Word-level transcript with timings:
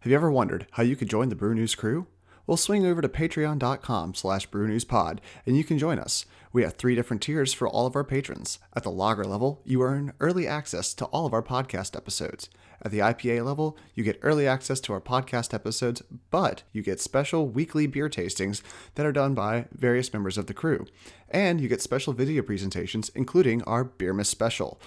Have 0.00 0.10
you 0.10 0.16
ever 0.16 0.32
wondered 0.32 0.66
how 0.70 0.82
you 0.82 0.96
could 0.96 1.10
join 1.10 1.28
the 1.28 1.34
Brew 1.34 1.54
News 1.54 1.74
crew? 1.74 2.06
Well, 2.46 2.56
swing 2.56 2.86
over 2.86 3.02
to 3.02 3.08
patreon.com 3.08 4.14
slash 4.14 4.48
brewnewspod 4.48 5.18
and 5.44 5.58
you 5.58 5.62
can 5.62 5.76
join 5.76 5.98
us. 5.98 6.24
We 6.54 6.62
have 6.62 6.72
three 6.72 6.94
different 6.94 7.20
tiers 7.20 7.52
for 7.52 7.68
all 7.68 7.84
of 7.84 7.94
our 7.94 8.02
patrons. 8.02 8.58
At 8.74 8.82
the 8.82 8.90
lager 8.90 9.24
level, 9.24 9.60
you 9.62 9.82
earn 9.82 10.14
early 10.18 10.46
access 10.48 10.94
to 10.94 11.04
all 11.06 11.26
of 11.26 11.34
our 11.34 11.42
podcast 11.42 11.94
episodes. 11.94 12.48
At 12.80 12.92
the 12.92 13.00
IPA 13.00 13.44
level, 13.44 13.76
you 13.94 14.02
get 14.02 14.18
early 14.22 14.48
access 14.48 14.80
to 14.80 14.94
our 14.94 15.02
podcast 15.02 15.52
episodes, 15.52 16.02
but 16.30 16.62
you 16.72 16.82
get 16.82 16.98
special 16.98 17.46
weekly 17.46 17.86
beer 17.86 18.08
tastings 18.08 18.62
that 18.94 19.04
are 19.04 19.12
done 19.12 19.34
by 19.34 19.66
various 19.70 20.10
members 20.14 20.38
of 20.38 20.46
the 20.46 20.54
crew. 20.54 20.86
And 21.28 21.60
you 21.60 21.68
get 21.68 21.82
special 21.82 22.14
video 22.14 22.40
presentations, 22.40 23.10
including 23.10 23.62
our 23.64 23.84
Beermas 23.84 24.26
special. 24.26 24.80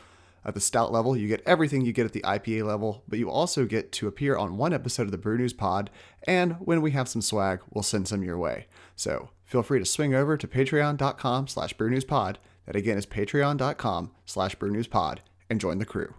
At 0.46 0.56
the 0.56 0.60
stout 0.60 0.92
level, 0.92 1.16
you 1.16 1.28
get 1.28 1.44
everything 1.46 1.86
you 1.86 1.94
get 1.94 2.06
at 2.06 2.14
the 2.14 2.22
IPA 2.22 2.66
level, 2.66 3.04
but 3.08 3.20
you 3.20 3.30
also 3.30 3.66
get 3.66 3.92
to 3.94 4.08
appear 4.08 4.36
on 4.36 4.58
one 4.58 4.74
episode 4.74 5.04
of 5.04 5.12
the 5.12 5.18
Brew 5.18 5.38
News 5.38 5.54
Pod, 5.54 5.90
and 6.28 6.54
when 6.54 6.82
we 6.82 6.92
have 6.92 7.08
some 7.08 7.22
swag, 7.22 7.62
we'll 7.70 7.84
send 7.84 8.08
some 8.08 8.24
your 8.24 8.38
way. 8.38 8.68
So 8.96 9.30
feel 9.44 9.64
free 9.64 9.80
to 9.80 9.86
swing 9.86 10.14
over 10.14 10.36
to 10.38 10.48
patreon.com 10.48 11.48
slash 11.48 11.76
brewnewspod. 11.76 12.36
That 12.66 12.76
again 12.76 12.98
is 12.98 13.06
patreon.com 13.06 14.12
slash 14.26 14.56
brewnewspod 14.58 15.20
and 15.50 15.60
join 15.60 15.80
the 15.80 15.86
crew. 15.86 16.14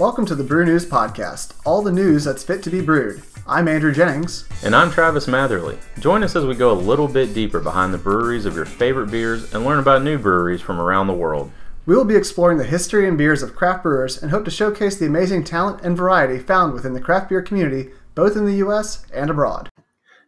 Welcome 0.00 0.24
to 0.26 0.34
the 0.34 0.42
Brew 0.42 0.64
News 0.64 0.86
Podcast, 0.86 1.52
all 1.66 1.82
the 1.82 1.92
news 1.92 2.24
that's 2.24 2.42
fit 2.42 2.62
to 2.62 2.70
be 2.70 2.80
brewed. 2.80 3.22
I'm 3.46 3.68
Andrew 3.68 3.92
Jennings. 3.92 4.48
And 4.64 4.74
I'm 4.74 4.90
Travis 4.90 5.26
Matherly. 5.26 5.78
Join 5.98 6.22
us 6.22 6.34
as 6.34 6.46
we 6.46 6.54
go 6.54 6.72
a 6.72 6.72
little 6.72 7.06
bit 7.06 7.34
deeper 7.34 7.60
behind 7.60 7.92
the 7.92 7.98
breweries 7.98 8.46
of 8.46 8.56
your 8.56 8.64
favorite 8.64 9.10
beers 9.10 9.52
and 9.52 9.62
learn 9.62 9.78
about 9.78 10.02
new 10.02 10.16
breweries 10.16 10.62
from 10.62 10.80
around 10.80 11.06
the 11.06 11.12
world. 11.12 11.52
We 11.84 11.94
will 11.94 12.06
be 12.06 12.16
exploring 12.16 12.56
the 12.56 12.64
history 12.64 13.06
and 13.06 13.18
beers 13.18 13.42
of 13.42 13.54
craft 13.54 13.82
brewers 13.82 14.22
and 14.22 14.30
hope 14.30 14.46
to 14.46 14.50
showcase 14.50 14.96
the 14.96 15.04
amazing 15.04 15.44
talent 15.44 15.82
and 15.82 15.98
variety 15.98 16.38
found 16.38 16.72
within 16.72 16.94
the 16.94 17.00
craft 17.02 17.28
beer 17.28 17.42
community, 17.42 17.90
both 18.14 18.38
in 18.38 18.46
the 18.46 18.56
U.S. 18.56 19.04
and 19.12 19.28
abroad. 19.28 19.68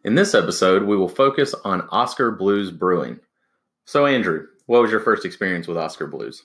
In 0.04 0.16
this 0.16 0.34
episode, 0.34 0.82
we 0.82 0.98
will 0.98 1.08
focus 1.08 1.54
on 1.64 1.88
Oskar 1.90 2.32
Blues 2.32 2.70
Brewing. 2.70 3.20
So, 3.86 4.04
Andrew, 4.04 4.48
what 4.66 4.82
was 4.82 4.90
your 4.90 5.00
first 5.00 5.24
experience 5.24 5.66
with 5.66 5.78
Oskar 5.78 6.08
Blues? 6.08 6.42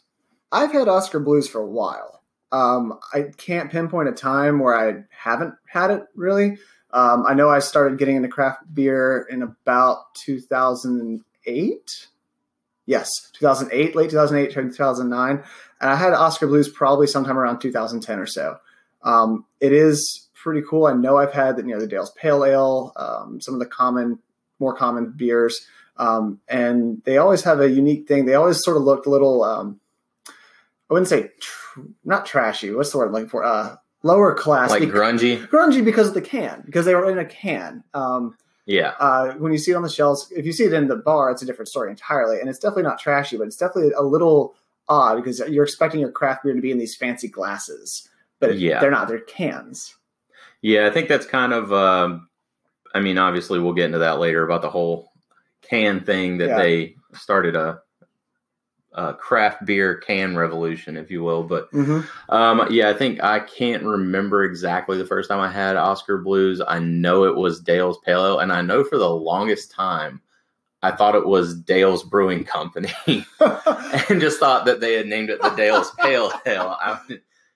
I've 0.49 0.71
had 0.71 0.87
Oskar 0.87 1.19
Blues 1.19 1.49
for 1.49 1.59
a 1.59 1.67
while. 1.67 2.16
Um, 2.51 2.99
I 3.13 3.25
can't 3.35 3.71
pinpoint 3.71 4.09
a 4.09 4.13
time 4.13 4.59
where 4.59 4.77
I 4.77 5.03
haven't 5.09 5.55
had 5.65 5.91
it 5.91 6.03
really. 6.15 6.57
Um, 6.91 7.25
I 7.27 7.33
know 7.33 7.49
I 7.49 7.59
started 7.59 7.99
getting 7.99 8.15
into 8.15 8.29
craft 8.29 8.73
beer 8.73 9.27
in 9.29 9.41
about 9.41 10.15
2008. 10.15 12.07
Yes, 12.85 13.09
2008, 13.33 13.95
late 13.95 14.09
2008, 14.09 14.53
2009. 14.53 15.43
And 15.81 15.89
I 15.89 15.95
had 15.95 16.13
Oskar 16.13 16.47
Blues 16.47 16.69
probably 16.69 17.07
sometime 17.07 17.37
around 17.37 17.59
2010 17.59 18.19
or 18.19 18.25
so. 18.25 18.57
Um, 19.03 19.45
it 19.59 19.73
is 19.73 20.27
pretty 20.33 20.65
cool. 20.67 20.85
I 20.85 20.93
know 20.93 21.17
I've 21.17 21.33
had 21.33 21.57
you 21.57 21.65
know 21.65 21.79
the 21.79 21.87
Dale's 21.87 22.11
Pale 22.11 22.45
Ale, 22.45 22.93
um, 22.95 23.41
some 23.41 23.53
of 23.53 23.59
the 23.59 23.65
common, 23.65 24.19
more 24.59 24.73
common 24.73 25.13
beers, 25.15 25.67
um, 25.97 26.39
and 26.47 27.01
they 27.03 27.17
always 27.17 27.43
have 27.43 27.59
a 27.59 27.69
unique 27.69 28.07
thing. 28.07 28.25
They 28.25 28.35
always 28.35 28.63
sort 28.63 28.77
of 28.77 28.83
look 28.83 29.05
a 29.05 29.09
little 29.09 29.43
um, 29.43 29.79
I 30.89 30.93
wouldn't 30.93 31.09
say 31.09 31.31
tr- 31.39 31.81
not 32.05 32.25
trashy. 32.25 32.71
What's 32.71 32.91
the 32.91 32.97
word 32.97 33.07
I'm 33.07 33.13
looking 33.13 33.29
for? 33.29 33.43
Uh, 33.43 33.75
lower 34.03 34.33
class, 34.33 34.69
like 34.69 34.83
grungy. 34.83 35.45
Grungy 35.47 35.83
because 35.83 36.07
of 36.07 36.13
the 36.13 36.21
can, 36.21 36.63
because 36.65 36.85
they 36.85 36.95
were 36.95 37.09
in 37.09 37.17
a 37.17 37.25
can. 37.25 37.83
Um, 37.93 38.35
yeah. 38.65 38.93
Uh, 38.99 39.33
when 39.33 39.51
you 39.51 39.57
see 39.57 39.71
it 39.71 39.75
on 39.75 39.83
the 39.83 39.89
shelves, 39.89 40.31
if 40.35 40.45
you 40.45 40.51
see 40.51 40.65
it 40.65 40.73
in 40.73 40.87
the 40.87 40.95
bar, 40.95 41.31
it's 41.31 41.41
a 41.41 41.45
different 41.45 41.69
story 41.69 41.89
entirely, 41.89 42.39
and 42.39 42.49
it's 42.49 42.59
definitely 42.59 42.83
not 42.83 42.99
trashy, 42.99 43.37
but 43.37 43.47
it's 43.47 43.57
definitely 43.57 43.91
a 43.93 44.03
little 44.03 44.55
odd 44.89 45.15
because 45.15 45.39
you're 45.39 45.63
expecting 45.63 45.99
your 45.99 46.11
craft 46.11 46.43
beer 46.43 46.53
to 46.53 46.61
be 46.61 46.71
in 46.71 46.77
these 46.77 46.95
fancy 46.95 47.27
glasses, 47.27 48.09
but 48.39 48.57
yeah. 48.57 48.79
they're 48.79 48.91
not. 48.91 49.07
They're 49.07 49.19
cans. 49.19 49.95
Yeah, 50.61 50.87
I 50.87 50.89
think 50.89 51.07
that's 51.07 51.25
kind 51.25 51.53
of. 51.53 51.71
Uh, 51.71 52.19
I 52.93 52.99
mean, 52.99 53.17
obviously, 53.17 53.59
we'll 53.59 53.73
get 53.73 53.85
into 53.85 53.99
that 53.99 54.19
later 54.19 54.43
about 54.43 54.61
the 54.61 54.69
whole 54.69 55.11
can 55.61 56.01
thing 56.01 56.37
that 56.37 56.49
yeah. 56.49 56.57
they 56.57 56.95
started 57.13 57.55
a 57.55 57.81
uh, 58.97 59.13
craft 59.13 59.63
beer 59.63 59.95
can 59.95 60.35
revolution, 60.35 60.97
if 60.97 61.11
you 61.11 61.23
will. 61.23 61.43
But 61.43 61.71
mm-hmm. 61.71 62.01
um, 62.33 62.67
yeah, 62.71 62.89
I 62.89 62.93
think 62.93 63.23
I 63.23 63.39
can't 63.39 63.83
remember 63.83 64.43
exactly 64.43 64.97
the 64.97 65.05
first 65.05 65.29
time 65.29 65.39
I 65.39 65.51
had 65.51 65.75
Oskar 65.75 66.17
Blues. 66.17 66.61
I 66.67 66.79
know 66.79 67.23
it 67.25 67.35
was 67.35 67.61
Dale's 67.61 67.99
Pale 67.99 68.25
Ale, 68.25 68.39
and 68.39 68.51
I 68.51 68.61
know 68.61 68.83
for 68.83 68.97
the 68.97 69.09
longest 69.09 69.71
time 69.71 70.19
I 70.81 70.91
thought 70.91 71.15
it 71.15 71.27
was 71.27 71.59
Dale's 71.59 72.03
Brewing 72.03 72.43
Company, 72.43 72.91
and 73.39 74.19
just 74.19 74.39
thought 74.39 74.65
that 74.65 74.81
they 74.81 74.95
had 74.95 75.05
named 75.05 75.29
it 75.29 75.41
the 75.41 75.49
Dale's 75.51 75.91
Pale 75.99 76.31
Ale. 76.47 76.75
I, 76.81 76.99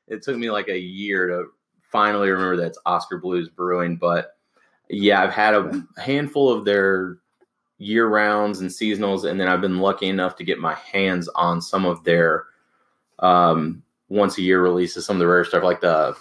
it 0.07 0.21
took 0.21 0.37
me 0.37 0.51
like 0.51 0.69
a 0.69 0.77
year 0.77 1.27
to 1.27 1.45
finally 1.91 2.29
remember 2.29 2.57
that 2.57 2.67
it's 2.67 2.79
Oskar 2.85 3.17
Blues 3.17 3.49
Brewing, 3.49 3.97
but 3.97 4.35
yeah, 4.89 5.23
I've 5.23 5.33
had 5.33 5.55
a 5.55 5.83
handful 5.97 6.51
of 6.51 6.65
their 6.65 7.17
year 7.81 8.07
rounds 8.07 8.59
and 8.59 8.69
seasonals, 8.69 9.29
and 9.29 9.39
then 9.39 9.47
I've 9.47 9.59
been 9.59 9.79
lucky 9.79 10.07
enough 10.07 10.35
to 10.35 10.43
get 10.43 10.59
my 10.59 10.75
hands 10.75 11.27
on 11.29 11.61
some 11.61 11.85
of 11.85 12.03
their 12.03 12.45
um, 13.19 13.81
once 14.07 14.37
a 14.37 14.41
year 14.41 14.61
releases, 14.61 15.05
some 15.05 15.15
of 15.15 15.19
the 15.19 15.27
rare 15.27 15.43
stuff 15.43 15.63
like 15.63 15.81
the 15.81 16.15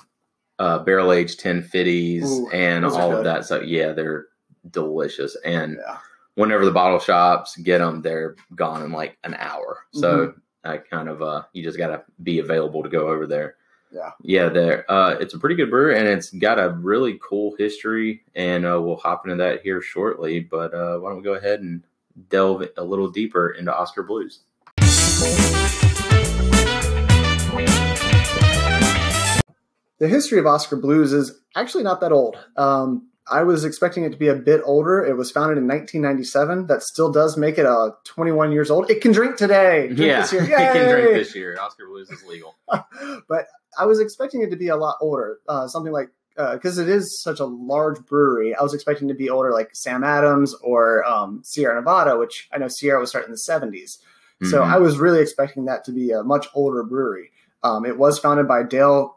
uh, 0.59 0.79
barrel 0.81 1.13
aged 1.13 1.39
Ten 1.39 1.63
FIDYs 1.63 2.25
Ooh, 2.25 2.51
and 2.51 2.87
all 2.87 3.15
of 3.15 3.25
that. 3.25 3.45
So 3.45 3.61
yeah, 3.61 3.93
they're 3.93 4.27
delicious. 4.71 5.37
And 5.45 5.79
yeah. 5.87 5.99
whenever 6.35 6.65
the 6.65 6.71
bottle 6.71 6.99
shops 6.99 7.57
get 7.57 7.79
them, 7.79 8.01
they're 8.01 8.37
gone 8.55 8.83
in 8.83 8.93
like 8.93 9.19
an 9.25 9.35
hour. 9.35 9.85
So 9.93 10.29
mm-hmm. 10.29 10.39
I 10.65 10.79
kind 10.79 11.09
of 11.09 11.21
uh, 11.21 11.43
you 11.53 11.63
just 11.63 11.79
got 11.79 11.89
to 11.89 12.03
be 12.23 12.39
available 12.39 12.83
to 12.83 12.89
go 12.89 13.09
over 13.09 13.27
there. 13.27 13.57
Yeah, 13.93 14.11
yeah. 14.23 14.49
There, 14.49 14.91
uh, 14.91 15.17
it's 15.21 15.35
a 15.35 15.39
pretty 15.39 15.57
good 15.57 15.71
brewer, 15.71 15.91
and 15.91 16.07
it's 16.07 16.31
got 16.31 16.59
a 16.59 16.71
really 16.71 17.19
cool 17.23 17.57
history, 17.59 18.23
and 18.35 18.65
uh, 18.65 18.81
we'll 18.81 18.97
hop 18.97 19.27
into 19.27 19.37
that 19.37 19.63
here 19.63 19.83
shortly. 19.83 20.41
But 20.41 20.73
uh, 20.73 20.99
why 20.99 21.11
don't 21.11 21.19
we 21.19 21.25
go 21.25 21.35
ahead 21.35 21.61
and 21.61 21.83
delve 22.29 22.69
a 22.77 22.85
little 22.85 23.09
deeper 23.09 23.51
into 23.51 23.77
Oskar 23.77 24.05
Blues? 24.05 24.41
The 29.99 30.09
history 30.09 30.39
of 30.39 30.47
Oskar 30.47 30.77
Blues 30.77 31.13
is 31.13 31.39
actually 31.55 31.85
not 31.85 32.01
that 32.01 32.11
old. 32.11 32.39
Um, 32.57 33.09
I 33.31 33.43
was 33.43 33.65
expecting 33.65 34.05
it 34.05 34.11
to 34.11 34.17
be 34.17 34.29
a 34.29 34.35
bit 34.35 34.61
older. 34.65 35.05
It 35.05 35.17
was 35.17 35.31
founded 35.31 35.59
in 35.59 35.69
1997. 35.69 36.67
That 36.67 36.83
still 36.83 37.13
does 37.13 37.37
make 37.37 37.59
it 37.59 37.67
a 37.67 37.95
21 38.05 38.51
years 38.51 38.71
old. 38.71 38.91
It 38.91 39.03
can 39.03 39.13
drink 39.13 39.37
today. 39.37 39.87
Drink 39.87 40.01
yeah, 40.01 40.23
it 40.33 40.49
can 40.49 40.89
drink 40.89 41.15
this 41.15 41.35
year. 41.35 41.57
Oskar 41.61 41.87
Blues 41.87 42.11
is 42.11 42.25
legal. 42.25 42.57
but 43.29 43.47
I 43.81 43.87
was 43.87 43.99
expecting 43.99 44.43
it 44.43 44.51
to 44.51 44.57
be 44.57 44.69
a 44.69 44.77
lot 44.77 44.99
older, 45.01 45.39
uh, 45.49 45.67
something 45.67 45.93
like 45.93 46.11
because 46.37 46.79
uh, 46.79 46.83
it 46.83 46.89
is 46.89 47.21
such 47.21 47.41
a 47.41 47.45
large 47.45 48.05
brewery. 48.07 48.55
I 48.55 48.63
was 48.63 48.75
expecting 48.75 49.09
to 49.09 49.15
be 49.15 49.31
older, 49.31 49.53
like 49.53 49.75
Sam 49.75 50.05
Adams 50.05 50.55
or 50.63 51.05
um, 51.05 51.41
Sierra 51.43 51.75
Nevada, 51.75 52.17
which 52.19 52.49
I 52.53 52.59
know 52.59 52.69
Sierra 52.69 53.01
was 53.01 53.11
starting 53.11 53.29
in 53.29 53.33
the 53.33 53.39
'70s. 53.39 53.99
Mm-hmm. 53.99 54.51
So 54.51 54.63
I 54.63 54.79
was 54.79 54.99
really 54.99 55.21
expecting 55.21 55.65
that 55.67 55.85
to 55.85 55.93
be 55.93 56.13
a 56.13 56.23
much 56.23 56.47
older 56.55 56.83
brewery. 56.83 57.31
Um, 57.63 57.85
it 57.85 57.99
was 57.99 58.19
founded 58.19 58.49
by 58.49 58.63
Dale 58.63 59.17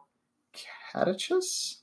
Katechis 0.93 1.77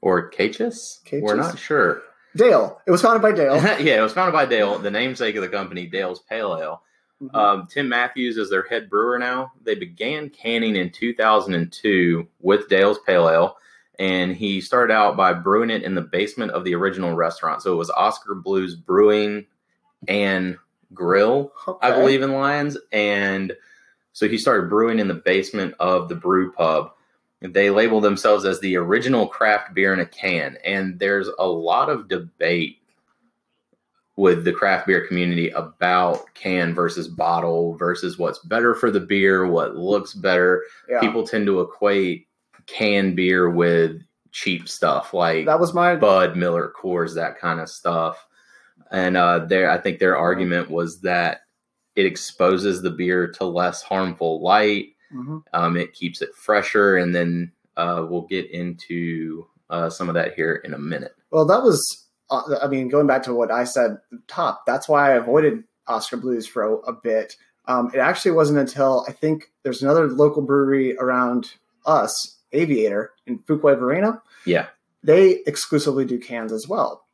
or 0.00 0.30
Cachus. 0.30 1.00
We're 1.12 1.36
not 1.36 1.58
sure. 1.58 2.02
Dale. 2.36 2.80
It 2.86 2.90
was 2.90 3.02
founded 3.02 3.22
by 3.22 3.32
Dale. 3.32 3.56
yeah, 3.80 3.98
it 3.98 4.02
was 4.02 4.12
founded 4.12 4.32
by 4.32 4.46
Dale. 4.46 4.78
The 4.78 4.90
namesake 4.90 5.36
of 5.36 5.42
the 5.42 5.48
company, 5.48 5.86
Dale's 5.86 6.20
Pale 6.20 6.58
Ale. 6.60 6.82
Mm-hmm. 7.22 7.34
Um, 7.34 7.66
Tim 7.66 7.88
Matthews 7.88 8.36
is 8.36 8.50
their 8.50 8.64
head 8.64 8.90
brewer 8.90 9.18
now. 9.18 9.52
They 9.64 9.74
began 9.74 10.28
canning 10.28 10.76
in 10.76 10.90
2002 10.90 12.28
with 12.40 12.68
Dale's 12.68 12.98
Pale 13.06 13.30
Ale, 13.30 13.56
and 13.98 14.36
he 14.36 14.60
started 14.60 14.92
out 14.92 15.16
by 15.16 15.32
brewing 15.32 15.70
it 15.70 15.82
in 15.82 15.94
the 15.94 16.02
basement 16.02 16.50
of 16.50 16.64
the 16.64 16.74
original 16.74 17.14
restaurant. 17.14 17.62
So 17.62 17.72
it 17.72 17.76
was 17.76 17.90
Oskar 17.90 18.34
Blues 18.34 18.74
Brewing 18.74 19.46
and 20.08 20.58
Grill, 20.92 21.52
okay. 21.66 21.86
I 21.86 21.90
believe, 21.92 22.22
in 22.22 22.32
Lyons. 22.32 22.76
And 22.92 23.52
so 24.12 24.28
he 24.28 24.38
started 24.38 24.68
brewing 24.68 24.98
in 24.98 25.08
the 25.08 25.14
basement 25.14 25.74
of 25.80 26.08
the 26.08 26.14
brew 26.14 26.52
pub. 26.52 26.92
They 27.40 27.70
label 27.70 28.00
themselves 28.00 28.44
as 28.44 28.60
the 28.60 28.76
original 28.76 29.26
craft 29.26 29.74
beer 29.74 29.92
in 29.92 30.00
a 30.00 30.06
can. 30.06 30.56
And 30.64 30.98
there's 30.98 31.28
a 31.38 31.46
lot 31.46 31.88
of 31.88 32.08
debate 32.08 32.78
with 34.16 34.44
the 34.44 34.52
craft 34.52 34.86
beer 34.86 35.06
community 35.06 35.50
about 35.50 36.32
can 36.34 36.74
versus 36.74 37.06
bottle 37.06 37.76
versus 37.76 38.18
what's 38.18 38.38
better 38.40 38.74
for 38.74 38.90
the 38.90 39.00
beer, 39.00 39.46
what 39.46 39.76
looks 39.76 40.14
better. 40.14 40.62
Yeah. 40.88 41.00
People 41.00 41.26
tend 41.26 41.46
to 41.46 41.60
equate 41.60 42.26
canned 42.66 43.14
beer 43.14 43.50
with 43.50 44.00
cheap 44.32 44.68
stuff 44.68 45.14
like 45.14 45.46
that 45.46 45.60
was 45.60 45.74
my 45.74 45.96
Bud, 45.96 46.36
Miller, 46.36 46.72
Coors, 46.78 47.14
that 47.14 47.38
kind 47.38 47.60
of 47.60 47.68
stuff. 47.68 48.26
And 48.90 49.16
uh, 49.16 49.46
there, 49.46 49.70
I 49.70 49.78
think 49.78 49.98
their 49.98 50.16
argument 50.16 50.70
was 50.70 51.00
that 51.00 51.40
it 51.94 52.06
exposes 52.06 52.82
the 52.82 52.90
beer 52.90 53.28
to 53.32 53.44
less 53.44 53.82
harmful 53.82 54.42
light. 54.42 54.88
Mm-hmm. 55.12 55.38
Um, 55.52 55.76
it 55.76 55.92
keeps 55.92 56.20
it 56.20 56.34
fresher, 56.34 56.96
and 56.96 57.14
then 57.14 57.52
uh, 57.76 58.06
we'll 58.08 58.26
get 58.26 58.50
into 58.50 59.46
uh, 59.70 59.88
some 59.88 60.08
of 60.08 60.14
that 60.14 60.34
here 60.34 60.56
in 60.64 60.74
a 60.74 60.78
minute. 60.78 61.14
Well, 61.30 61.46
that 61.46 61.62
was 61.62 62.05
uh, 62.30 62.42
I 62.62 62.66
mean, 62.68 62.88
going 62.88 63.06
back 63.06 63.22
to 63.24 63.34
what 63.34 63.50
I 63.50 63.64
said 63.64 63.98
top, 64.28 64.64
that's 64.66 64.88
why 64.88 65.12
I 65.12 65.16
avoided 65.16 65.64
Oskar 65.86 66.16
Blues 66.16 66.46
for 66.46 66.62
a, 66.62 66.74
a 66.78 66.92
bit. 66.92 67.36
Um, 67.66 67.90
it 67.94 67.98
actually 67.98 68.32
wasn't 68.32 68.58
until 68.58 69.04
I 69.08 69.12
think 69.12 69.50
there's 69.62 69.82
another 69.82 70.06
local 70.08 70.42
brewery 70.42 70.96
around 70.98 71.54
us, 71.84 72.36
Aviator 72.52 73.12
in 73.26 73.38
Fuquay 73.40 73.78
Varina, 73.78 74.22
Yeah. 74.44 74.66
they 75.02 75.42
exclusively 75.46 76.04
do 76.04 76.18
cans 76.18 76.52
as 76.52 76.68
well. 76.68 77.04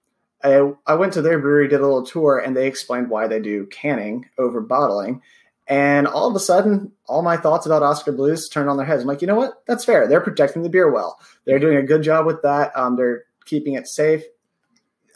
I, 0.44 0.72
I 0.86 0.94
went 0.94 1.12
to 1.14 1.22
their 1.22 1.38
brewery, 1.38 1.68
did 1.68 1.80
a 1.80 1.82
little 1.84 2.04
tour, 2.04 2.38
and 2.38 2.56
they 2.56 2.66
explained 2.66 3.10
why 3.10 3.28
they 3.28 3.40
do 3.40 3.66
canning 3.66 4.28
over 4.38 4.60
bottling. 4.60 5.22
And 5.68 6.06
all 6.08 6.28
of 6.28 6.34
a 6.34 6.40
sudden, 6.40 6.92
all 7.06 7.22
my 7.22 7.36
thoughts 7.36 7.64
about 7.64 7.82
Oskar 7.82 8.12
Blues 8.12 8.48
turned 8.48 8.68
on 8.68 8.76
their 8.76 8.84
heads. 8.86 9.02
I'm 9.02 9.08
like, 9.08 9.20
you 9.22 9.28
know 9.28 9.36
what? 9.36 9.62
That's 9.66 9.84
fair. 9.84 10.08
They're 10.08 10.20
protecting 10.20 10.62
the 10.62 10.68
beer 10.68 10.90
well. 10.90 11.18
They're 11.46 11.60
doing 11.60 11.76
a 11.76 11.82
good 11.82 12.02
job 12.02 12.26
with 12.26 12.42
that. 12.42 12.76
Um, 12.76 12.96
they're 12.96 13.24
keeping 13.46 13.74
it 13.74 13.86
safe. 13.86 14.22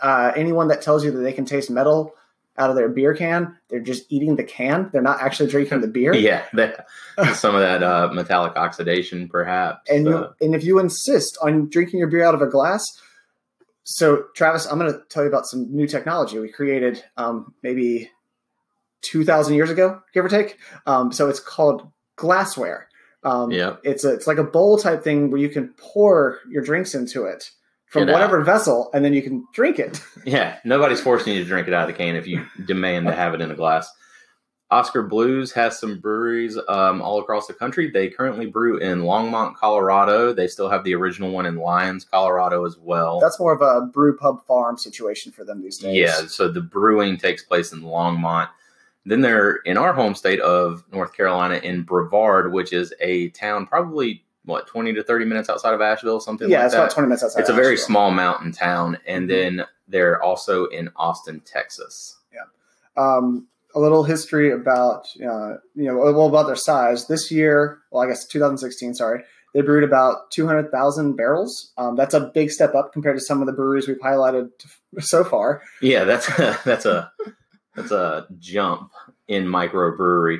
Uh, 0.01 0.33
anyone 0.37 0.69
that 0.69 0.83
tells 0.83 1.05
you 1.05 1.11
that 1.11 1.19
they 1.19 1.33
can 1.33 1.45
taste 1.45 1.71
metal 1.71 2.15
out 2.59 2.71
of 2.71 2.77
their 2.77 2.89
beer 2.89 3.15
can, 3.15 3.57
they're 3.69 3.81
just 3.81 4.11
eating 4.11 4.37
the 4.37 4.45
can. 4.45 4.89
They're 4.93 5.03
not 5.03 5.21
actually 5.21 5.51
drinking 5.51 5.81
the 5.81 5.89
beer. 5.89 6.15
Yeah. 6.15 6.45
That, 6.55 6.87
some 7.35 7.55
of 7.55 7.61
that 7.61 7.83
uh, 7.83 8.09
metallic 8.13 8.57
oxidation, 8.57 9.29
perhaps. 9.29 9.89
And 9.91 10.07
you, 10.07 10.17
uh, 10.17 10.33
and 10.41 10.55
if 10.55 10.65
you 10.65 10.79
insist 10.79 11.37
on 11.43 11.69
drinking 11.69 11.99
your 11.99 12.09
beer 12.09 12.25
out 12.25 12.35
of 12.35 12.43
a 12.43 12.47
glass, 12.47 12.85
so 13.85 14.25
Travis, 14.35 14.67
I'm 14.67 14.79
going 14.79 14.93
to 14.93 15.01
tell 15.09 15.23
you 15.23 15.29
about 15.29 15.47
some 15.47 15.75
new 15.75 15.87
technology 15.87 16.39
we 16.39 16.49
created 16.49 17.05
um, 17.17 17.55
maybe 17.63 18.11
2,000 19.03 19.55
years 19.55 19.71
ago, 19.71 20.03
give 20.13 20.25
or 20.25 20.29
take. 20.29 20.59
Um, 20.87 21.13
so 21.13 21.29
it's 21.29 21.41
called 21.41 21.89
glassware. 22.17 22.89
Um, 23.23 23.51
Yeah. 23.51 23.77
It's 23.85 24.05
a, 24.05 24.13
it's 24.13 24.27
like 24.27 24.39
a 24.39 24.45
bowl 24.45 24.79
type 24.79 25.05
thing 25.05 25.31
where 25.31 25.41
you 25.41 25.49
can 25.49 25.75
pour 25.77 26.41
your 26.49 26.63
drinks 26.63 26.95
into 26.95 27.25
it 27.25 27.51
from 27.87 28.09
whatever 28.09 28.43
vessel, 28.43 28.91
and 28.93 29.05
then 29.05 29.15
you 29.15 29.23
can 29.23 29.47
drink 29.53 29.79
it. 29.79 30.01
Yeah, 30.25 30.59
nobody's 30.65 31.01
forcing 31.01 31.35
you 31.35 31.43
to 31.43 31.49
drink 31.49 31.69
it 31.69 31.75
out 31.75 31.89
of 31.89 31.97
the 31.97 32.03
can 32.03 32.17
if 32.17 32.27
you 32.27 32.45
demand 32.67 33.07
to 33.07 33.15
have 33.15 33.33
it 33.33 33.41
in 33.41 33.53
a 33.53 33.55
glass. 33.55 33.89
Oskar 34.73 35.05
Blues 35.05 35.53
has 35.53 35.79
some 35.79 36.01
breweries 36.01 36.59
um, 36.69 37.01
all 37.01 37.21
across 37.21 37.47
the 37.47 37.55
country. 37.55 37.89
They 37.89 38.09
currently 38.09 38.47
brew 38.47 38.79
in 38.79 39.03
Longmont, 39.03 39.55
Colorado. 39.55 40.33
They 40.33 40.49
still 40.49 40.69
have 40.69 40.83
the 40.83 40.97
original 40.97 41.31
one 41.31 41.47
in 41.47 41.55
Lyons, 41.55 42.05
Colorado 42.05 42.65
as 42.67 42.77
well. 42.77 43.21
That's 43.21 43.39
more 43.39 43.53
of 43.53 43.63
a 43.63 43.87
brew 43.87 44.17
pub 44.17 44.45
farm 44.45 44.77
situation 44.77 45.31
for 45.31 45.45
them 45.45 45.63
these 45.63 45.79
days. 45.79 45.95
yeah, 45.97 46.27
so 46.27 46.49
the 46.49 46.61
brewing 46.61 47.17
takes 47.17 47.45
place 47.45 47.73
in 47.73 47.83
Longmont. 47.83 48.49
Then 49.05 49.21
they're 49.21 49.59
in 49.59 49.77
our 49.77 49.93
home 49.93 50.17
state 50.17 50.41
of 50.41 50.83
North 50.93 51.13
Carolina 51.17 51.61
in 51.63 51.83
Brevard, 51.83 52.53
which 52.53 52.73
is 52.73 52.93
a 53.01 53.29
town 53.29 53.65
probably 53.67 54.25
what 54.47 54.67
twenty 54.67 54.95
to 54.95 55.03
thirty 55.05 55.25
minutes 55.27 55.51
outside 55.51 55.75
of 55.75 55.81
Asheville, 55.83 56.19
something 56.21 56.47
like 56.49 56.51
that. 56.51 56.57
yeah, 56.57 56.59
like 56.61 56.67
it's 56.67 56.75
that. 56.75 56.81
about 56.85 56.91
20 56.93 57.09
minutes 57.09 57.23
outside. 57.25 57.41
it's 57.41 57.49
a 57.51 57.53
of 57.53 57.57
very 57.57 57.75
Asheville. 57.75 57.87
small 57.87 58.11
mountain 58.13 58.53
town, 58.53 58.99
and 59.07 59.27
Mhm. 59.27 59.29
then 59.59 59.67
they're 59.89 60.23
also 60.23 60.65
in 60.67 60.91
Austin, 60.97 61.41
Texas. 61.45 62.17
Yeah. 62.33 62.41
Um, 62.97 63.49
a 63.75 63.79
little 63.81 64.05
history 64.05 64.51
about 64.53 65.07
uh, 65.21 65.57
you 65.75 65.85
know 65.85 65.97
well 65.97 66.27
about 66.29 66.47
their 66.47 66.57
size 66.57 67.09
this 67.09 67.31
year 67.31 67.81
well 67.91 68.03
i 68.03 68.07
guess 68.07 68.25
2016 68.27 68.95
sorry 68.95 69.23
they 69.53 69.61
brewed 69.61 69.85
about 69.85 70.31
200000 70.31 71.15
barrels 71.15 71.73
um, 71.77 71.95
that's 71.95 72.15
a 72.15 72.31
big 72.33 72.51
step 72.51 72.75
up 72.75 72.95
compared 72.95 73.19
to 73.19 73.21
some 73.23 73.43
of 73.43 73.47
the 73.47 73.53
breweries 73.53 73.87
we've 73.87 73.99
highlighted 73.99 74.49
so 75.01 75.23
far 75.25 75.61
Yeah, 75.83 76.05
that's 76.05 76.27
that's 76.65 76.87
a 76.87 77.13
that's 77.75 77.91
a 77.91 78.27
jump 78.39 78.93
in 79.29 79.45
microbrewery. 79.45 80.39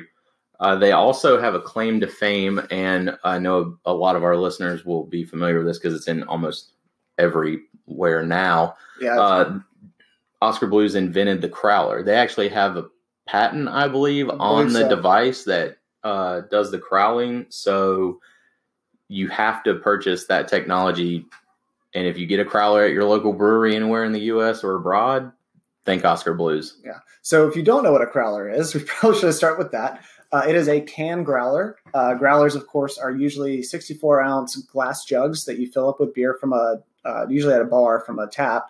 Uh, 0.59 0.75
they 0.75 0.91
also 0.91 1.39
have 1.39 1.53
a 1.53 1.61
claim 1.61 1.99
to 1.99 2.07
fame, 2.07 2.61
and 2.71 3.17
I 3.23 3.37
know 3.37 3.77
a 3.85 3.93
lot 3.93 4.15
of 4.15 4.23
our 4.23 4.35
listeners 4.35 4.85
will 4.85 5.05
be 5.05 5.23
familiar 5.23 5.57
with 5.59 5.67
this 5.67 5.77
because 5.77 5.93
it's 5.93 6.07
in 6.07 6.23
almost 6.23 6.71
everywhere 7.17 8.25
now. 8.25 8.75
yeah 8.99 9.19
Uh, 9.19 9.59
Oskar 10.41 10.67
Blues 10.67 10.95
invented 10.95 11.41
the 11.41 11.49
crowler. 11.49 12.03
They 12.03 12.15
actually 12.15 12.49
have 12.49 12.77
a 12.77 12.85
patent, 13.27 13.67
I 13.69 13.87
believe, 13.87 14.29
I 14.29 14.33
on 14.33 14.67
the 14.67 14.81
so. 14.81 14.89
device 14.89 15.43
that 15.45 15.77
uh, 16.03 16.41
does 16.51 16.71
the 16.71 16.79
crowling. 16.79 17.45
So 17.49 18.19
you 19.07 19.27
have 19.29 19.63
to 19.63 19.75
purchase 19.75 20.25
that 20.27 20.47
technology. 20.47 21.25
And 21.93 22.05
if 22.07 22.17
you 22.17 22.25
get 22.27 22.39
a 22.39 22.45
crowler 22.45 22.85
at 22.85 22.93
your 22.93 23.05
local 23.05 23.33
brewery 23.33 23.75
anywhere 23.75 24.03
in 24.03 24.11
the 24.11 24.21
U.S. 24.21 24.63
or 24.63 24.75
abroad, 24.75 25.31
thank 25.85 26.05
Oskar 26.05 26.33
Blues. 26.33 26.77
Yeah. 26.85 26.99
So 27.21 27.47
if 27.47 27.55
you 27.55 27.63
don't 27.63 27.83
know 27.83 27.91
what 27.91 28.01
a 28.01 28.05
growler 28.05 28.49
is 28.49 28.73
we 28.75 28.81
probably 28.83 29.19
should 29.19 29.33
start 29.33 29.57
with 29.57 29.71
that 29.71 30.03
uh, 30.31 30.43
it 30.47 30.55
is 30.55 30.67
a 30.67 30.81
can 30.81 31.23
growler 31.23 31.77
uh, 31.93 32.13
growlers 32.13 32.55
of 32.55 32.67
course 32.67 32.97
are 32.97 33.11
usually 33.11 33.61
64 33.61 34.21
ounce 34.21 34.55
glass 34.63 35.05
jugs 35.05 35.45
that 35.45 35.59
you 35.59 35.71
fill 35.71 35.89
up 35.89 35.99
with 35.99 36.13
beer 36.13 36.37
from 36.39 36.53
a 36.53 36.81
uh, 37.05 37.25
usually 37.29 37.53
at 37.53 37.61
a 37.61 37.65
bar 37.65 37.99
from 38.01 38.19
a 38.19 38.27
tap 38.27 38.67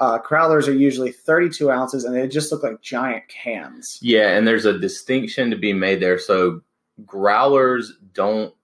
uh, 0.00 0.18
crowlers 0.18 0.66
are 0.66 0.72
usually 0.72 1.12
32 1.12 1.70
ounces 1.70 2.04
and 2.04 2.16
they 2.16 2.26
just 2.26 2.50
look 2.50 2.62
like 2.62 2.80
giant 2.80 3.22
cans 3.28 3.98
Yeah, 4.00 4.36
and 4.36 4.48
there's 4.48 4.64
a 4.64 4.78
distinction 4.78 5.50
to 5.50 5.56
be 5.56 5.74
made 5.74 6.00
there. 6.00 6.18
So 6.18 6.62
growlers 7.04 7.92
don't 8.14 8.54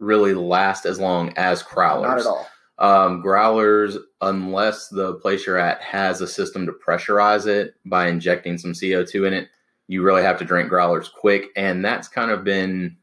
really 0.00 0.32
last 0.32 0.86
as 0.86 0.98
long 0.98 1.34
as 1.36 1.62
crowlers. 1.62 2.02
not 2.02 2.20
at 2.20 2.26
all 2.26 2.48
Um, 2.78 3.20
growlers, 3.20 3.98
unless 4.22 4.88
the 4.88 5.14
place 5.16 5.46
you're 5.46 5.58
at 5.58 5.82
has 5.82 6.22
a 6.22 6.26
system 6.26 6.64
to 6.64 6.72
pressurize 6.72 7.46
it 7.46 7.74
by 7.84 8.08
injecting 8.08 8.56
some 8.56 8.72
CO2 8.72 9.26
in 9.26 9.34
it, 9.34 9.48
you 9.88 10.02
really 10.02 10.22
have 10.22 10.38
to 10.38 10.44
drink 10.44 10.68
growlers 10.68 11.08
quick. 11.08 11.46
And 11.56 11.84
that's 11.84 12.06
kind 12.08 12.30
of 12.30 12.44
been, 12.44 12.96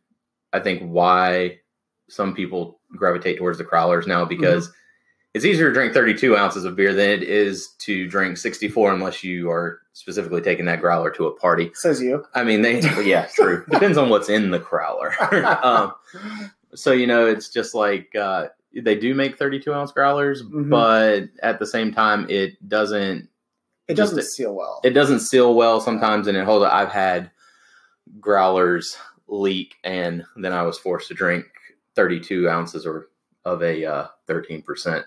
I 0.54 0.60
think, 0.60 0.82
why 0.84 1.60
some 2.10 2.34
people 2.34 2.80
gravitate 2.96 3.38
towards 3.40 3.58
the 3.58 3.64
growlers 3.64 4.06
now 4.08 4.24
because 4.24 4.72
it's 5.34 5.44
easier 5.44 5.68
to 5.68 5.74
drink 5.74 5.94
32 5.94 6.38
ounces 6.38 6.64
of 6.64 6.76
beer 6.78 6.94
than 6.94 7.10
it 7.10 7.24
is 7.24 7.70
to 7.80 8.08
drink 8.08 8.38
64 8.38 8.94
unless 8.94 9.24
you 9.24 9.50
are 9.50 9.82
specifically 9.94 10.42
taking 10.42 10.66
that 10.66 10.80
growler 10.80 11.10
to 11.12 11.26
a 11.28 11.36
party. 11.38 11.72
says 11.74 12.02
you 12.02 12.24
I 12.36 12.44
mean, 12.44 12.62
they, 12.62 12.80
yeah, 13.04 13.28
true. 13.34 13.66
Depends 13.72 13.98
on 13.98 14.10
what's 14.10 14.30
in 14.30 14.52
the 14.52 14.60
crowler. 14.60 15.12
um, 15.66 15.94
so 16.76 16.92
you 16.92 17.08
know 17.08 17.26
it's 17.26 17.50
just 17.50 17.74
like 17.74 18.14
uh, 18.16 18.48
they 18.76 18.96
do 18.96 19.16
make 19.16 19.38
32 19.38 19.74
ounce 19.74 19.92
growlers 19.92 20.44
Mhm. 20.44 20.70
but 20.70 21.24
at 21.42 21.58
the 21.60 21.66
same 21.66 21.92
time 21.94 22.30
it 22.30 22.56
doesn't 22.70 23.28
It 23.88 23.96
doesn't 23.96 24.20
a- 24.20 24.24
seal 24.24 24.56
well. 24.56 24.82
it 24.84 24.92
doesn't 24.92 25.20
seal 25.20 25.54
well 25.56 25.80
sometimes 25.82 26.28
and 26.28 26.38
it 26.38 26.44
holds 26.46 26.66
i've 26.66 26.92
had 26.92 27.30
growlers 28.20 28.98
leak 29.28 29.76
and 29.84 30.24
then 30.38 30.54
i 30.54 30.62
was 30.62 30.78
forced 30.78 31.08
to 31.10 31.14
drink 31.14 31.46
32 31.96 32.50
ounces 32.50 32.86
or 32.86 33.08
of 33.46 33.62
a 33.62 33.86
uh, 33.86 34.08
13% 34.28 35.04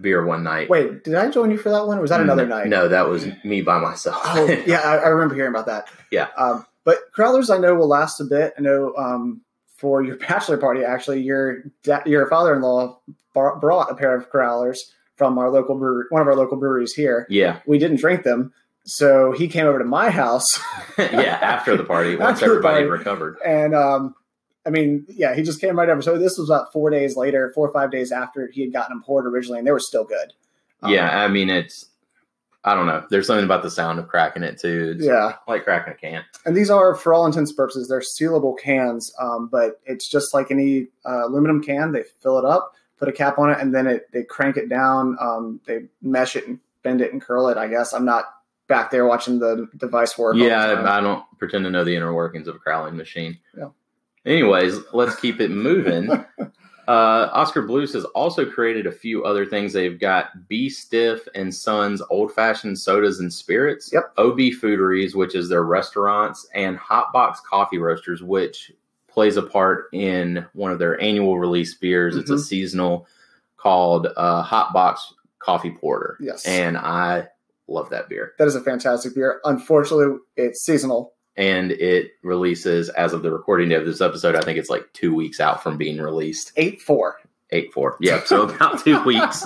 beer 0.00 0.24
one 0.26 0.42
night 0.42 0.68
Wait, 0.68 1.02
did 1.04 1.14
I 1.14 1.30
join 1.30 1.50
you 1.50 1.56
for 1.56 1.70
that 1.70 1.86
one? 1.86 1.96
Or 1.96 2.02
was 2.02 2.10
that 2.10 2.20
another 2.20 2.46
no, 2.46 2.58
night? 2.58 2.68
no 2.68 2.86
that 2.86 3.08
was 3.08 3.26
me 3.44 3.62
by 3.62 3.78
myself 3.78 4.20
Oh, 4.26 4.44
yeah, 4.66 4.80
I, 4.80 4.96
I 4.96 5.08
remember 5.08 5.34
hearing 5.34 5.50
about 5.54 5.64
that. 5.66 5.88
Yeah. 6.12 6.28
Um, 6.36 6.66
but 6.84 7.10
growlers, 7.12 7.48
I 7.48 7.56
know 7.56 7.74
will 7.74 7.88
last 7.88 8.20
a 8.20 8.24
bit. 8.24 8.52
I 8.58 8.60
know 8.60 8.94
um, 8.98 9.40
for 9.74 10.02
your 10.04 10.16
bachelor 10.28 10.58
party, 10.58 10.84
actually, 10.84 11.22
your 11.22 11.62
da- 11.82 12.02
your 12.04 12.26
father-in-law 12.28 13.00
bar- 13.32 13.56
brought 13.56 13.90
a 13.90 13.94
pair 13.94 14.14
of 14.14 14.30
crowlers 14.30 14.80
from 15.16 15.38
our 15.38 15.50
local 15.50 15.74
brewery, 15.76 16.04
one 16.10 16.22
of 16.22 16.28
our 16.28 16.36
local 16.36 16.56
breweries 16.56 16.92
here. 16.92 17.26
yeah 17.28 17.60
We 17.66 17.78
didn't 17.78 17.98
drink 17.98 18.22
them, 18.22 18.52
so 18.84 19.32
he 19.32 19.48
came 19.48 19.66
over 19.66 19.78
to 19.78 19.84
my 19.84 20.10
house, 20.10 20.46
yeah 20.98 21.38
after 21.42 21.76
the 21.76 21.84
party 21.84 22.16
once 22.16 22.36
After 22.38 22.46
everybody 22.46 22.86
party. 22.86 22.86
recovered 22.86 23.36
and 23.44 23.74
um, 23.74 24.14
I 24.66 24.70
mean, 24.70 25.06
yeah, 25.08 25.34
he 25.34 25.42
just 25.42 25.60
came 25.60 25.78
right 25.78 25.88
over. 25.88 26.02
So 26.02 26.18
this 26.18 26.36
was 26.38 26.50
about 26.50 26.72
four 26.72 26.90
days 26.90 27.16
later, 27.16 27.52
four 27.54 27.68
or 27.68 27.72
five 27.72 27.92
days 27.92 28.10
after 28.10 28.48
he 28.52 28.62
had 28.62 28.72
gotten 28.72 28.96
them 28.96 29.02
poured 29.04 29.24
originally, 29.26 29.58
and 29.58 29.66
they 29.66 29.70
were 29.72 29.78
still 29.80 30.04
good. 30.04 30.32
Um, 30.82 30.92
yeah 30.92 31.24
i 31.24 31.26
mean 31.28 31.48
it's 31.48 31.86
i 32.64 32.74
don't 32.74 32.84
know 32.86 33.02
there's 33.08 33.26
something 33.26 33.46
about 33.46 33.62
the 33.62 33.70
sound 33.70 33.98
of 33.98 34.08
cracking 34.08 34.42
it 34.42 34.60
too 34.60 34.92
it's 34.94 35.06
yeah. 35.06 35.36
like 35.48 35.64
cracking 35.64 35.94
a 35.94 35.96
can 35.96 36.22
And 36.44 36.54
these 36.54 36.68
are, 36.68 36.94
for 36.94 37.14
all 37.14 37.24
intents 37.24 37.50
and 37.50 37.56
purposes, 37.56 37.88
they're 37.88 38.02
sealable 38.02 38.58
cans, 38.58 39.10
um, 39.18 39.48
but 39.50 39.80
it's 39.86 40.06
just 40.10 40.34
like 40.34 40.50
any 40.50 40.88
uh, 41.06 41.26
aluminum 41.28 41.62
can. 41.62 41.92
They 41.92 42.02
fill 42.22 42.38
it 42.38 42.44
up, 42.44 42.74
put 42.98 43.08
a 43.08 43.12
cap 43.12 43.38
on 43.38 43.50
it, 43.50 43.58
and 43.60 43.74
then 43.74 43.86
it, 43.86 44.08
they 44.12 44.22
crank 44.22 44.56
it 44.56 44.68
down. 44.68 45.16
Um, 45.20 45.60
they 45.66 45.84
mesh 46.02 46.36
it 46.36 46.46
and 46.46 46.58
bend 46.82 47.00
it 47.00 47.12
and 47.12 47.20
curl 47.20 47.48
it. 47.48 47.56
I 47.56 47.68
guess 47.68 47.92
I'm 47.92 48.04
not 48.04 48.24
back 48.68 48.90
there 48.90 49.06
watching 49.06 49.38
the 49.38 49.68
device 49.76 50.16
work. 50.18 50.36
Yeah. 50.36 50.84
I, 50.86 51.00
don't 51.00 51.24
pretend 51.38 51.64
to 51.64 51.70
know 51.70 51.84
the 51.84 51.94
inner 51.94 52.12
workings 52.12 52.48
of 52.48 52.56
a 52.56 52.58
crowling 52.58 52.96
machine. 52.96 53.38
Yeah. 53.56 53.68
Anyways, 54.24 54.78
let's 54.92 55.16
keep 55.16 55.40
it 55.40 55.50
moving. 55.50 56.10
uh, 56.88 57.28
Oskar 57.32 57.62
Blues 57.62 57.92
has 57.92 58.04
also 58.06 58.44
created 58.44 58.86
a 58.86 58.92
few 58.92 59.24
other 59.24 59.46
things. 59.46 59.72
They've 59.72 59.98
got 59.98 60.48
B 60.48 60.68
Stiff 60.68 61.28
and 61.34 61.54
Sons 61.54 62.02
old 62.10 62.32
fashioned 62.32 62.78
sodas 62.78 63.20
and 63.20 63.32
spirits. 63.32 63.90
Yep. 63.92 64.12
OB 64.18 64.38
Fooderies, 64.60 65.14
which 65.14 65.34
is 65.34 65.48
their 65.48 65.62
restaurants, 65.62 66.48
and 66.54 66.76
Hotbox 66.76 67.36
Coffee 67.48 67.78
Roasters, 67.78 68.22
which 68.22 68.72
plays 69.16 69.38
a 69.38 69.42
part 69.42 69.86
in 69.94 70.44
one 70.52 70.70
of 70.70 70.78
their 70.78 71.00
annual 71.00 71.38
release 71.38 71.74
beers. 71.74 72.16
It's 72.16 72.28
a 72.28 72.34
Mhm. 72.34 72.40
seasonal 72.40 73.06
called 73.56 74.08
uh, 74.14 74.44
Hotbox 74.44 74.98
Coffee 75.38 75.70
Porter. 75.70 76.18
Yes. 76.20 76.46
And 76.46 76.76
I 76.76 77.28
love 77.66 77.88
that 77.90 78.10
beer. 78.10 78.32
that 78.38 78.46
is 78.46 78.54
a 78.54 78.60
fantastic 78.60 79.14
beer. 79.14 79.40
Unfortunately, 79.44 80.18
it's 80.36 80.62
seasonal. 80.62 81.14
and 81.38 81.72
it 81.72 82.12
releases 82.22 82.88
as 82.90 83.12
of 83.14 83.22
the 83.22 83.30
recording 83.30 83.68
day 83.70 83.74
of 83.74 83.84
this 83.86 84.00
episode. 84.02 84.34
I 84.34 84.40
think 84.42 84.58
it's 84.58 84.70
like 84.70 84.90
two 84.94 85.14
weeks 85.14 85.38
out 85.40 85.62
from 85.62 85.76
being 85.78 85.98
released. 86.00 86.52
Eight 86.56 86.80
four. 86.82 87.16
Eight 87.50 87.72
four. 87.72 87.96
Yeah, 88.00 88.22
so 88.24 88.42
about 88.42 88.80
two 88.84 89.02
weeks. 89.04 89.40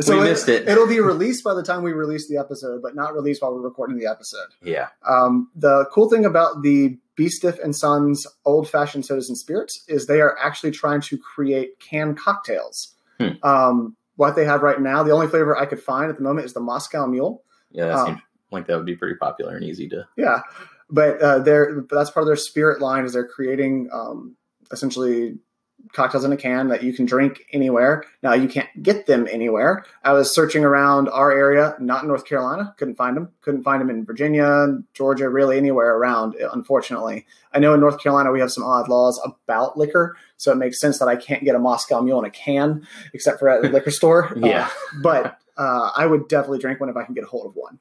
so 0.00 0.16
we 0.16 0.24
missed 0.24 0.48
it. 0.48 0.68
It'll 0.68 0.86
be 0.88 1.00
released 1.00 1.42
by 1.44 1.54
the 1.54 1.62
time 1.62 1.82
we 1.84 1.92
release 1.92 2.28
the 2.28 2.36
episode, 2.36 2.82
but 2.82 2.94
not 2.96 3.14
released 3.14 3.42
while 3.42 3.52
we're 3.54 3.60
recording 3.62 3.96
the 3.98 4.06
episode. 4.06 4.46
Yeah, 4.62 4.88
Um, 5.08 5.50
the 5.56 5.86
cool 5.92 6.08
thing 6.08 6.24
about 6.24 6.62
the 6.62 6.98
B 7.18 7.28
Stiff 7.28 7.58
and 7.58 7.74
Sons 7.74 8.24
Old 8.44 8.70
Fashioned 8.70 9.04
Sodas 9.04 9.28
and 9.28 9.36
Spirits 9.36 9.84
is 9.88 10.06
they 10.06 10.20
are 10.20 10.38
actually 10.38 10.70
trying 10.70 11.00
to 11.02 11.18
create 11.18 11.80
canned 11.80 12.16
cocktails. 12.16 12.94
Hmm. 13.18 13.30
Um, 13.42 13.96
what 14.14 14.36
they 14.36 14.44
have 14.44 14.62
right 14.62 14.80
now, 14.80 15.02
the 15.02 15.10
only 15.10 15.26
flavor 15.26 15.56
I 15.58 15.66
could 15.66 15.82
find 15.82 16.08
at 16.10 16.16
the 16.16 16.22
moment 16.22 16.46
is 16.46 16.52
the 16.52 16.60
Moscow 16.60 17.06
Mule. 17.06 17.42
Yeah, 17.72 17.86
that 17.86 17.96
Um, 17.98 18.06
seems 18.06 18.18
like 18.52 18.66
that 18.68 18.76
would 18.76 18.86
be 18.86 18.94
pretty 18.96 19.16
popular 19.16 19.56
and 19.56 19.64
easy 19.64 19.88
to. 19.88 20.06
Yeah, 20.16 20.42
but 20.88 21.20
uh, 21.20 21.40
they're 21.40 21.84
that's 21.90 22.10
part 22.10 22.22
of 22.22 22.28
their 22.28 22.36
spirit 22.36 22.80
line 22.80 23.04
is 23.04 23.12
they're 23.14 23.26
creating 23.26 23.88
um, 23.92 24.36
essentially 24.70 25.38
cocktails 25.92 26.24
in 26.24 26.32
a 26.32 26.36
can 26.36 26.68
that 26.68 26.82
you 26.82 26.92
can 26.92 27.06
drink 27.06 27.46
anywhere. 27.52 28.04
Now 28.22 28.34
you 28.34 28.48
can't 28.48 28.68
get 28.82 29.06
them 29.06 29.26
anywhere. 29.30 29.84
I 30.04 30.12
was 30.12 30.34
searching 30.34 30.64
around 30.64 31.08
our 31.08 31.30
area, 31.30 31.76
not 31.78 32.02
in 32.02 32.08
North 32.08 32.24
Carolina, 32.24 32.74
couldn't 32.76 32.96
find 32.96 33.16
them. 33.16 33.30
Couldn't 33.40 33.62
find 33.62 33.80
them 33.80 33.90
in 33.90 34.04
Virginia, 34.04 34.78
Georgia, 34.94 35.28
really 35.28 35.56
anywhere 35.56 35.96
around. 35.96 36.34
Unfortunately, 36.52 37.26
I 37.52 37.58
know 37.58 37.74
in 37.74 37.80
North 37.80 38.00
Carolina 38.00 38.30
we 38.30 38.40
have 38.40 38.52
some 38.52 38.64
odd 38.64 38.88
laws 38.88 39.20
about 39.24 39.78
liquor, 39.78 40.16
so 40.36 40.52
it 40.52 40.56
makes 40.56 40.80
sense 40.80 40.98
that 40.98 41.08
I 41.08 41.16
can't 41.16 41.44
get 41.44 41.54
a 41.54 41.58
Moscow 41.58 42.00
Mule 42.00 42.18
in 42.18 42.24
a 42.24 42.30
can 42.30 42.86
except 43.12 43.38
for 43.38 43.48
at 43.48 43.64
a 43.64 43.68
liquor 43.68 43.90
store. 43.90 44.36
Yeah. 44.48 44.66
Uh, 44.66 45.00
but 45.02 45.38
uh, 45.58 45.90
I 45.94 46.06
would 46.06 46.28
definitely 46.28 46.60
drink 46.60 46.80
one 46.80 46.88
if 46.88 46.96
I 46.96 47.04
can 47.04 47.14
get 47.14 47.24
a 47.24 47.26
hold 47.26 47.46
of 47.46 47.56
one. 47.56 47.78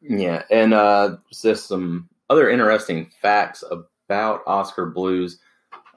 Yeah, 0.00 0.42
and 0.50 0.74
uh, 0.74 1.16
just 1.32 1.68
some 1.68 2.08
other 2.28 2.48
interesting 2.50 3.10
facts 3.22 3.62
about 3.70 4.42
Oskar 4.46 4.86
Blues. 4.86 5.38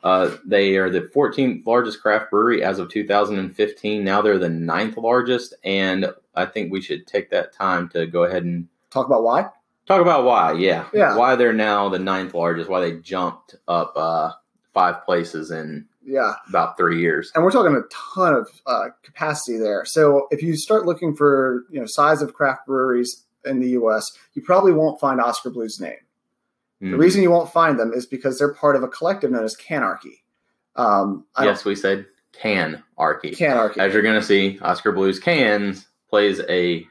Uh, 0.03 0.35
they 0.45 0.75
are 0.77 0.89
the 0.89 1.01
14th 1.01 1.65
largest 1.65 2.01
craft 2.01 2.31
brewery 2.31 2.63
as 2.63 2.79
of 2.79 2.89
2015. 2.89 4.03
Now 4.03 4.21
they're 4.21 4.37
the 4.37 4.49
ninth 4.49 4.97
largest, 4.97 5.53
and 5.63 6.07
I 6.35 6.45
think 6.45 6.71
we 6.71 6.81
should 6.81 7.07
take 7.07 7.29
that 7.31 7.53
time 7.53 7.89
to 7.89 8.05
go 8.07 8.23
ahead 8.23 8.43
and 8.43 8.67
Talk 8.89 9.05
about 9.07 9.23
why. 9.23 9.47
talk 9.87 10.01
about 10.01 10.23
why. 10.23 10.53
Yeah, 10.53 10.85
Yeah. 10.93 11.15
why 11.17 11.35
they're 11.35 11.53
now 11.53 11.89
the 11.89 11.99
ninth 11.99 12.33
largest. 12.33 12.69
Why 12.69 12.79
they 12.81 12.93
jumped 12.93 13.55
up 13.67 13.93
uh, 13.95 14.31
five 14.73 15.03
places 15.05 15.51
in 15.51 15.85
Yeah. 16.05 16.35
about 16.47 16.77
three 16.77 16.99
years. 17.01 17.31
and 17.35 17.43
we're 17.43 17.51
talking 17.51 17.75
a 17.75 17.81
ton 18.15 18.33
of 18.33 18.49
uh, 18.65 18.89
capacity 19.03 19.57
there. 19.57 19.83
So 19.85 20.27
if 20.31 20.41
you 20.41 20.55
start 20.55 20.85
looking 20.85 21.15
for 21.15 21.65
you 21.69 21.79
know 21.79 21.85
size 21.85 22.21
of 22.21 22.33
craft 22.33 22.65
breweries 22.67 23.25
in 23.45 23.59
the 23.59 23.69
U.S., 23.71 24.05
you 24.33 24.41
probably 24.41 24.73
won't 24.73 24.99
find 24.99 25.19
Oskar 25.21 25.49
Blues 25.49 25.79
name. 25.81 25.97
The 26.81 26.87
Mhm. 26.87 26.99
reason 26.99 27.23
you 27.23 27.31
won't 27.31 27.51
find 27.51 27.79
them 27.79 27.91
is 27.93 28.05
because 28.05 28.37
they're 28.37 28.53
part 28.53 28.75
of 28.75 28.83
a 28.83 28.87
collective 28.87 29.31
known 29.31 29.43
as 29.43 29.55
Canarchy. 29.55 30.21
Um, 30.75 31.25
I 31.35 31.45
yes, 31.45 31.65
we 31.65 31.75
said 31.75 32.05
can 32.33 32.83
archy. 32.97 33.31
Canarchy. 33.31 33.77
As 33.77 33.93
you're 33.93 34.03
going 34.03 34.19
to 34.19 34.25
see, 34.25 34.59
Oskar 34.61 34.91
Blues 34.91 35.19
cans 35.19 35.87
plays 36.09 36.39
a 36.47 36.87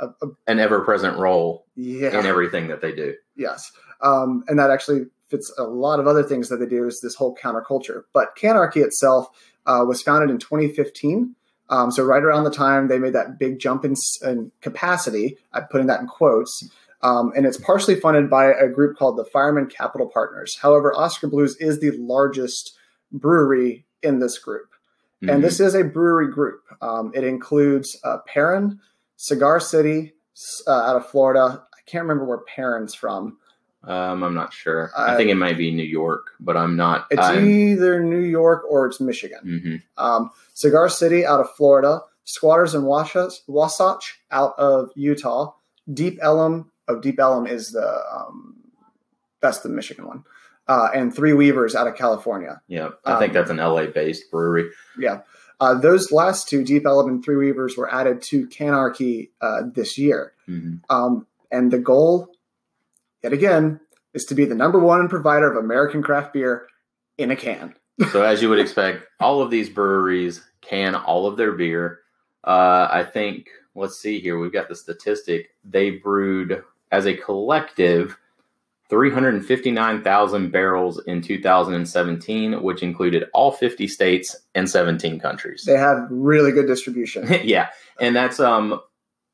Uh, 0.00 0.08
uh, 0.22 0.26
an 0.46 0.60
ever 0.60 0.80
present 0.80 1.18
role 1.18 1.66
yeah. 1.74 2.16
in 2.18 2.24
everything 2.24 2.68
that 2.68 2.80
they 2.80 2.92
do. 2.92 3.14
Yes. 3.34 3.72
Um, 4.00 4.44
and 4.46 4.56
that 4.58 4.70
actually 4.70 5.06
fits 5.28 5.52
a 5.58 5.64
lot 5.64 5.98
of 5.98 6.06
other 6.06 6.22
things 6.22 6.48
that 6.50 6.58
they 6.58 6.66
do 6.66 6.86
is 6.86 7.00
this 7.00 7.16
whole 7.16 7.34
counterculture. 7.34 8.04
But 8.12 8.36
Canarchy 8.36 8.82
itself 8.84 9.26
uh, 9.66 9.84
was 9.86 10.00
founded 10.00 10.30
in 10.30 10.38
2015. 10.38 11.34
Um, 11.68 11.90
so 11.90 12.04
right 12.04 12.22
around 12.22 12.44
the 12.44 12.50
time 12.50 12.86
they 12.88 12.98
made 13.00 13.12
that 13.12 13.38
big 13.40 13.58
jump 13.58 13.84
in, 13.84 13.94
in 14.22 14.52
capacity, 14.60 15.36
I'm 15.52 15.64
putting 15.64 15.88
that 15.88 16.00
in 16.00 16.06
quotes. 16.06 16.70
Um, 17.02 17.32
and 17.36 17.46
it's 17.46 17.56
partially 17.56 17.94
funded 17.94 18.28
by 18.28 18.46
a 18.52 18.68
group 18.68 18.96
called 18.98 19.16
the 19.16 19.24
Fireman 19.24 19.66
Capital 19.66 20.08
Partners. 20.12 20.56
However, 20.60 20.92
Oskar 20.96 21.28
Blues 21.28 21.56
is 21.60 21.78
the 21.80 21.92
largest 21.98 22.76
brewery 23.12 23.86
in 24.02 24.18
this 24.18 24.38
group. 24.38 24.68
Mhm. 25.22 25.32
And 25.34 25.44
this 25.44 25.60
is 25.60 25.74
a 25.74 25.84
brewery 25.84 26.28
group. 26.32 26.62
Um, 26.80 27.12
it 27.14 27.24
includes 27.24 27.96
uh, 28.04 28.18
Perrin, 28.26 28.80
Cigar 29.16 29.60
City 29.60 30.14
uh, 30.66 30.70
out 30.72 30.96
of 30.96 31.06
Florida. 31.06 31.62
I 31.72 31.80
can't 31.90 32.02
remember 32.02 32.24
where 32.24 32.38
Perrin's 32.38 32.94
from. 32.94 33.38
um, 33.84 34.22
I'm 34.24 34.34
not 34.34 34.52
sure. 34.52 34.90
I- 34.96 35.14
I 35.14 35.16
think 35.16 35.30
it 35.30 35.36
might 35.36 35.56
be 35.56 35.70
New 35.72 35.84
York, 35.84 36.32
but 36.40 36.56
I'm 36.56 36.76
not. 36.76 37.06
It's 37.12 37.22
I'm, 37.24 37.48
either 37.48 38.02
New 38.02 38.20
York 38.20 38.64
or 38.68 38.86
it's 38.86 39.00
Michigan. 39.00 39.38
mhm. 39.44 39.82
Um, 39.96 40.30
Cigar 40.54 40.88
City 40.88 41.24
out 41.24 41.38
of 41.40 41.48
Florida. 41.52 42.00
Squatters 42.24 42.74
and 42.74 42.84
Wasatch, 42.84 43.34
Wasatch 43.46 44.20
out 44.32 44.52
of 44.58 44.90
Utah. 44.96 45.54
Deep 45.94 46.18
Ellum. 46.20 46.70
Oh, 46.88 46.98
Deep 47.00 47.20
Ellum 47.20 47.46
is 47.46 47.72
the 47.72 48.02
um, 48.12 48.56
that's 49.40 49.60
the 49.60 49.68
Michigan 49.68 50.06
one. 50.06 50.24
Uh, 50.66 50.88
and 50.94 51.14
Three 51.14 51.32
Weavers 51.32 51.74
out 51.74 51.86
of 51.86 51.94
California. 51.94 52.60
Yeah, 52.68 52.90
I 53.04 53.18
think 53.18 53.30
Um, 53.30 53.34
that's 53.34 53.50
an 53.50 53.56
LA 53.58 53.86
based 53.86 54.30
brewery. 54.30 54.70
Yeah. 54.98 55.20
Uh, 55.60 55.74
those 55.74 56.12
last 56.12 56.48
two, 56.48 56.62
Deep 56.62 56.86
Ellum 56.86 57.08
and 57.08 57.24
Three 57.24 57.36
Weavers, 57.36 57.76
were 57.76 57.92
added 57.92 58.22
to 58.22 58.46
Canarchy 58.48 59.30
uh, 59.40 59.62
this 59.74 59.96
year. 59.98 60.32
Mhm. 60.48 60.80
Um, 60.90 61.26
and 61.50 61.70
the 61.70 61.78
goal, 61.78 62.28
yet 63.22 63.32
again, 63.32 63.80
is 64.14 64.24
to 64.26 64.34
be 64.34 64.44
the 64.44 64.54
number 64.54 64.78
one 64.78 65.08
provider 65.08 65.50
of 65.50 65.56
American 65.56 66.02
craft 66.02 66.32
beer 66.34 66.66
in 67.16 67.30
a 67.30 67.36
can. 67.36 67.74
so 68.12 68.22
as 68.22 68.40
you 68.42 68.48
would 68.48 68.60
expect, 68.60 69.04
all 69.20 69.40
of 69.42 69.50
these 69.50 69.68
breweries 69.68 70.42
can 70.60 70.94
all 70.94 71.26
of 71.26 71.36
their 71.36 71.52
beer. 71.52 72.00
Uh, 72.44 72.88
I 72.90 73.04
think. 73.04 73.48
Let's 73.74 73.98
see 73.98 74.18
here. 74.20 74.38
We've 74.38 74.52
got 74.52 74.68
the 74.68 74.74
statistic. 74.74 75.50
They 75.64 75.90
brewed 75.90 76.62
as 76.90 77.06
a 77.06 77.14
collective 77.14 78.16
359,000 78.90 80.50
barrels 80.50 80.98
in 81.06 81.20
2017, 81.20 82.62
which 82.62 82.82
included 82.82 83.24
all 83.34 83.52
50 83.52 83.86
states 83.86 84.34
and 84.54 84.68
17 84.68 85.20
countries. 85.20 85.64
They 85.66 85.76
have 85.76 86.06
really 86.10 86.52
good 86.52 86.66
distribution. 86.66 87.28
yeah, 87.44 87.68
and 88.00 88.16
that's 88.16 88.40
um, 88.40 88.80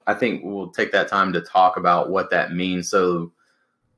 I 0.06 0.14
think 0.14 0.42
we'll 0.44 0.70
take 0.70 0.92
that 0.92 1.08
time 1.08 1.32
to 1.34 1.40
talk 1.40 1.76
about 1.76 2.10
what 2.10 2.30
that 2.30 2.52
means. 2.52 2.90
So, 2.90 3.32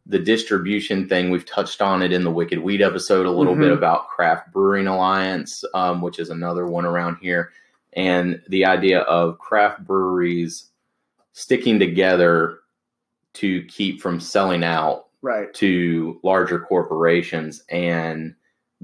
the 0.08 0.18
distribution 0.20 1.08
thing 1.08 1.30
we've 1.30 1.46
touched 1.46 1.82
on 1.82 2.00
it 2.02 2.12
in 2.12 2.22
the 2.22 2.30
Wicked 2.30 2.60
Weed 2.60 2.80
episode 2.80 3.26
a 3.26 3.30
little 3.30 3.56
Mhm. 3.56 3.60
bit 3.60 3.72
about 3.72 4.08
Craft 4.08 4.52
Brewing 4.52 4.86
Alliance, 4.86 5.64
um, 5.75 6.00
which 6.00 6.20
is 6.20 6.30
another 6.30 6.64
one 6.66 6.84
around 6.84 7.16
here, 7.20 7.50
and 7.92 8.40
the 8.48 8.66
idea 8.66 9.00
of 9.00 9.38
craft 9.38 9.84
breweries 9.84 10.70
sticking 11.32 11.78
together 11.80 12.60
to 13.36 13.64
keep 13.64 14.00
from 14.00 14.20
selling 14.20 14.64
out 14.64 15.06
right. 15.22 15.52
to 15.54 16.20
larger 16.22 16.58
corporations 16.60 17.62
and 17.68 18.34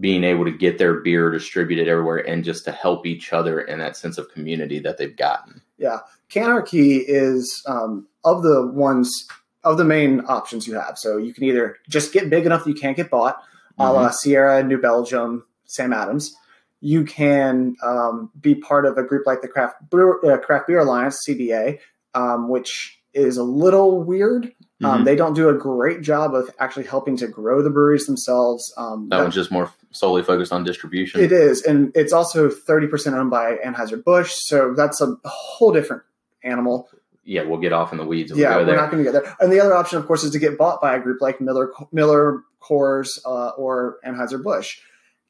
being 0.00 0.24
able 0.24 0.44
to 0.44 0.50
get 0.50 0.78
their 0.78 1.00
beer 1.00 1.30
distributed 1.30 1.86
everywhere 1.86 2.18
and 2.18 2.44
just 2.44 2.64
to 2.64 2.72
help 2.72 3.06
each 3.06 3.32
other 3.32 3.60
in 3.60 3.78
that 3.78 3.96
sense 3.96 4.16
of 4.16 4.30
community 4.30 4.78
that 4.78 4.96
they've 4.96 5.16
gotten. 5.16 5.60
Yeah. 5.76 5.98
Canarchy 6.30 7.02
is 7.06 7.62
um, 7.66 8.06
of 8.24 8.42
the 8.42 8.66
ones 8.66 9.28
of 9.64 9.76
the 9.76 9.84
main 9.84 10.22
options 10.28 10.66
you 10.66 10.74
have. 10.74 10.98
So 10.98 11.18
you 11.18 11.34
can 11.34 11.44
either 11.44 11.76
just 11.88 12.12
get 12.12 12.30
big 12.30 12.46
enough 12.46 12.64
that 12.64 12.70
you 12.70 12.76
can't 12.76 12.96
get 12.96 13.10
bought, 13.10 13.42
a 13.78 13.92
la 13.92 14.10
Sierra, 14.10 14.62
New 14.62 14.80
Belgium, 14.80 15.44
Sam 15.66 15.92
Adams. 15.92 16.34
You 16.80 17.04
can 17.04 17.76
um, 17.82 18.30
be 18.40 18.54
part 18.54 18.86
of 18.86 18.98
a 18.98 19.02
group 19.02 19.26
like 19.26 19.40
the 19.40 19.48
Craft 19.48 19.88
Brewer, 19.88 20.20
uh, 20.24 20.38
Craft 20.38 20.66
Beer 20.66 20.80
Alliance 20.80 21.24
(CBA), 21.26 21.78
um, 22.14 22.48
which 22.48 23.00
is 23.14 23.36
a 23.36 23.42
little 23.42 24.02
weird. 24.02 24.52
Um, 24.84 25.02
Mhm. 25.02 25.04
they 25.04 25.14
don't 25.16 25.34
do 25.34 25.48
a 25.48 25.54
great 25.54 26.00
job 26.02 26.34
of 26.34 26.50
actually 26.58 26.86
helping 26.86 27.16
to 27.18 27.28
grow 27.28 27.62
the 27.62 27.70
breweries 27.70 28.06
themselves. 28.06 28.72
Um, 28.76 29.08
that 29.10 29.20
one's 29.22 29.34
just 29.34 29.52
more 29.52 29.70
solely 29.92 30.22
focused 30.24 30.52
on 30.52 30.64
distribution. 30.64 31.20
it 31.20 31.30
is, 31.30 31.62
and 31.62 31.92
it's 31.94 32.12
also 32.12 32.48
thirty 32.50 32.88
percent 32.88 33.14
owned 33.14 33.30
by 33.30 33.56
Anheuser 33.64 34.02
Busch, 34.02 34.32
so 34.34 34.74
that's 34.74 35.00
a 35.00 35.16
whole 35.24 35.72
different 35.72 36.02
animal. 36.42 36.88
Yeah, 37.24 37.44
we'll 37.44 37.60
get 37.60 37.72
off 37.72 37.92
in 37.92 37.98
the 37.98 38.04
weeds. 38.04 38.32
Yeah, 38.34 38.58
we 38.58 38.64
we're 38.64 38.74
not 38.74 38.90
going 38.90 39.04
to 39.04 39.12
get 39.12 39.22
there. 39.22 39.36
And 39.38 39.52
the 39.52 39.60
other 39.60 39.74
option, 39.74 39.98
of 39.98 40.06
course, 40.08 40.24
is 40.24 40.32
to 40.32 40.40
get 40.40 40.58
bought 40.58 40.80
by 40.80 40.96
a 40.96 41.00
group 41.00 41.20
like 41.20 41.40
Miller, 41.40 41.70
Miller, 41.92 42.42
Coors, 42.60 43.20
uh, 43.24 43.50
or 43.50 43.98
Anheuser 44.04 44.42
Busch. 44.42 44.80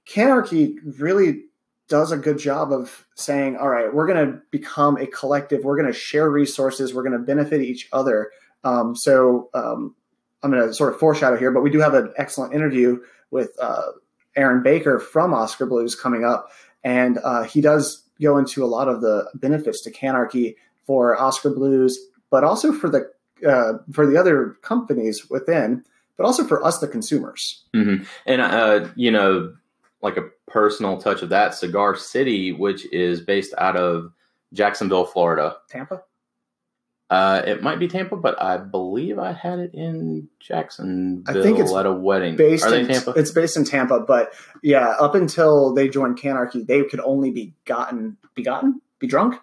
Canarchy 0.09 0.77
really 0.99 1.45
does 1.93 2.11
a 2.11 2.17
good 2.17 2.39
job 2.39 2.73
of 2.73 3.07
saying, 3.17 3.59
"All 3.59 3.69
right, 3.69 3.93
we're 3.93 4.07
going 4.07 4.27
to 4.27 4.41
become 4.51 4.97
a 4.97 5.07
collective. 5.07 5.63
We're 5.63 5.77
going 5.77 5.93
to 5.93 5.99
share 5.99 6.31
resources. 6.31 6.95
We're 6.95 7.03
going 7.03 7.19
to 7.19 7.19
benefit 7.19 7.61
each 7.61 7.87
other." 7.93 8.31
Um, 8.65 8.97
so 8.97 9.51
um, 9.53 9.95
I'm 10.43 10.51
going 10.51 10.67
to 10.67 10.73
sort 10.73 10.95
of 10.95 10.99
foreshadow 10.99 11.37
here, 11.37 11.51
but 11.51 11.61
we 11.61 11.69
do 11.69 11.81
have 11.81 11.93
an 11.93 12.15
excellent 12.17 12.55
interview 12.55 12.99
with 13.31 13.51
uh, 13.61 13.93
Aaron 14.37 14.63
Baker 14.63 14.99
from 14.99 15.35
Oskar 15.35 15.67
Blues 15.67 15.95
coming 15.95 16.25
up, 16.25 16.49
and 16.83 17.19
uh, 17.23 17.43
he 17.43 17.61
does 17.61 18.09
go 18.23 18.39
into 18.39 18.65
a 18.65 18.67
lot 18.67 18.89
of 18.89 19.03
the 19.03 19.31
benefits 19.35 19.83
to 19.83 19.91
Canarchy 19.93 20.55
for 20.87 21.21
Oskar 21.21 21.51
Blues, 21.51 21.99
but 22.31 22.43
also 22.43 22.73
for 22.73 22.89
the 22.89 23.11
uh, 23.47 23.75
for 23.93 24.07
the 24.07 24.17
other 24.17 24.57
companies 24.63 25.29
within, 25.29 25.85
but 26.17 26.25
also 26.25 26.45
for 26.45 26.65
us, 26.65 26.79
the 26.79 26.89
consumers. 26.89 27.65
And 28.25 28.41
uh, 28.41 28.89
you 28.97 29.11
know, 29.11 29.53
like 30.03 30.17
a 30.17 30.29
personal 30.49 30.99
touch 31.01 31.23
of 31.23 31.29
that, 31.31 31.55
Cigar 31.55 31.95
City, 31.97 32.53
which 32.53 32.91
is 32.93 33.21
based 33.21 33.55
out 33.57 33.77
of 33.77 34.13
Jacksonville, 34.53 35.05
Florida. 35.07 35.57
Tampa, 35.71 36.03
Uh, 37.09 37.43
it 37.47 37.63
might 37.63 37.79
be 37.79 37.89
Tampa, 37.89 38.17
but 38.17 38.41
I 38.43 38.57
believe 38.57 39.19
I 39.19 39.33
had 39.33 39.59
it 39.59 39.75
in 39.75 40.29
Jacksonville 40.41 41.39
I 41.39 41.43
think 41.43 41.59
it's 41.59 41.73
at 41.73 41.87
a 41.87 41.93
wedding. 41.93 42.37
based 42.37 42.65
Are 42.65 42.71
they 42.71 42.81
in 42.81 42.89
Tampa? 42.89 43.11
It's 43.17 43.31
based 43.31 43.57
in 43.57 43.65
Tampa, 43.65 44.01
but 44.01 44.33
yeah, 44.63 44.89
up 44.99 45.15
until 45.15 45.75
they 45.75 45.89
joined 45.89 46.19
Canarchy, 46.19 46.67
they 46.67 46.83
could 46.85 47.01
only 47.01 47.31
be 47.31 47.55
gotten, 47.67 48.17
be 48.35 48.43
gotten, 48.43 48.81
be 48.99 49.07
drunk, 49.07 49.37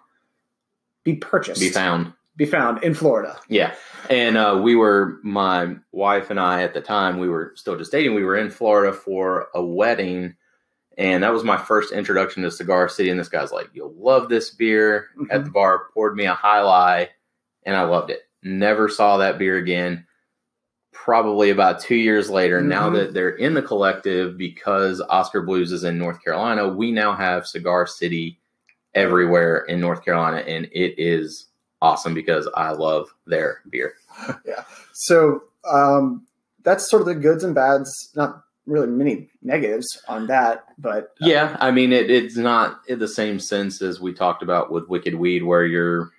be 1.04 1.14
purchased, 1.16 1.60
Be 1.60 1.70
found. 1.70 2.12
be 2.36 2.44
found 2.44 2.82
in 2.84 2.94
Florida. 2.94 3.38
Yeah. 3.48 3.74
And 4.08 4.36
uh, 4.36 4.60
we 4.62 4.74
were, 4.74 5.18
my 5.22 5.76
wife 5.92 6.30
and 6.30 6.40
I 6.40 6.62
at 6.62 6.74
the 6.74 6.80
time, 6.80 7.18
we 7.18 7.28
were 7.28 7.52
still 7.54 7.76
just 7.78 7.92
dating. 7.92 8.14
We 8.14 8.24
were 8.24 8.36
in 8.36 8.50
Florida 8.50 8.92
for 8.92 9.48
a 9.54 9.62
wedding. 9.64 10.34
And 11.00 11.22
that 11.22 11.32
was 11.32 11.42
my 11.44 11.56
first 11.56 11.92
introduction 11.92 12.42
to 12.42 12.50
Cigar 12.50 12.86
City. 12.88 13.08
And 13.08 13.18
this 13.18 13.28
guy's 13.30 13.50
like, 13.52 13.70
You'll 13.72 13.94
love 13.94 14.28
this 14.28 14.50
beer 14.50 15.08
Mhm. 15.18 15.26
at 15.30 15.44
the 15.44 15.50
bar, 15.50 15.86
poured 15.94 16.14
me 16.14 16.26
a 16.26 16.38
Jai 16.40 16.58
Alai, 16.58 17.08
and 17.64 17.74
I 17.74 17.82
loved 17.84 18.10
it. 18.10 18.28
Never 18.42 18.88
saw 18.88 19.16
that 19.16 19.38
beer 19.38 19.56
again. 19.56 20.06
Probably 20.92 21.48
about 21.48 21.80
two 21.80 21.94
years 21.96 22.28
later, 22.28 22.60
now 22.60 22.90
Mhm. 22.90 22.94
that 22.96 23.14
they're 23.14 23.30
in 23.30 23.54
the 23.54 23.62
collective, 23.62 24.36
because 24.36 25.00
Oskar 25.08 25.40
Blues 25.40 25.72
is 25.72 25.84
in 25.84 25.96
North 25.98 26.22
Carolina, 26.22 26.68
we 26.68 26.92
now 26.92 27.14
have 27.14 27.46
Cigar 27.46 27.86
City 27.86 28.38
everywhere 28.94 29.58
in 29.58 29.80
North 29.80 30.04
Carolina. 30.04 30.38
And 30.38 30.66
it 30.72 30.94
is 30.98 31.46
awesome 31.80 32.12
because 32.12 32.46
I 32.54 32.72
love 32.72 33.08
their 33.26 33.62
beer. 33.70 33.94
Yeah. 34.44 34.64
So 34.92 35.44
um, 35.64 36.26
that's 36.62 36.90
sort 36.90 37.00
of 37.00 37.06
the 37.06 37.14
goods 37.14 37.42
and 37.44 37.54
bads. 37.54 38.10
Not 38.14 38.42
really 38.66 38.86
many 38.86 39.28
negatives 39.42 40.02
on 40.08 40.26
that, 40.28 40.64
but 40.78 41.14
uh, 41.22 41.26
Yeah, 41.26 41.56
I 41.60 41.70
mean 41.70 41.92
it, 41.92 42.10
it's 42.10 42.36
not 42.36 42.80
in 42.88 42.98
the 42.98 43.08
same 43.08 43.38
sense 43.38 43.82
as 43.82 44.00
we 44.00 44.12
talked 44.12 44.42
about 44.42 44.70
with 44.70 44.88
Wicked 44.88 45.14
Weed, 45.14 45.42
where 45.42 45.64
you're 45.64 46.10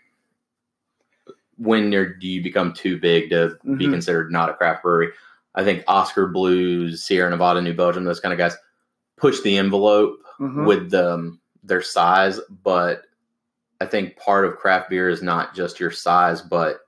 when 1.57 1.91
you're 1.91 2.13
do 2.15 2.27
you 2.27 2.41
become 2.41 2.73
too 2.73 2.99
big 2.99 3.29
to 3.29 3.57
be 3.77 3.85
Mhm. 3.85 3.91
considered 3.91 4.31
not 4.31 4.49
a 4.49 4.53
craft 4.53 4.83
brewery. 4.83 5.11
I 5.53 5.63
think 5.63 5.83
Oskar 5.87 6.27
Blues, 6.27 7.03
Sierra 7.03 7.29
Nevada, 7.29 7.61
New 7.61 7.73
Belgium, 7.73 8.03
those 8.03 8.19
kind 8.19 8.33
of 8.33 8.39
guys 8.39 8.57
push 9.17 9.41
the 9.41 9.57
envelope 9.57 10.17
mhm. 10.39 10.65
with 10.65 10.93
um, 10.93 11.39
their 11.63 11.81
size, 11.81 12.39
but 12.63 13.03
I 13.79 13.85
think 13.85 14.15
part 14.17 14.45
of 14.45 14.57
craft 14.57 14.89
beer 14.89 15.09
is 15.09 15.21
not 15.21 15.53
just 15.53 15.79
your 15.79 15.91
size, 15.91 16.41
but 16.41 16.79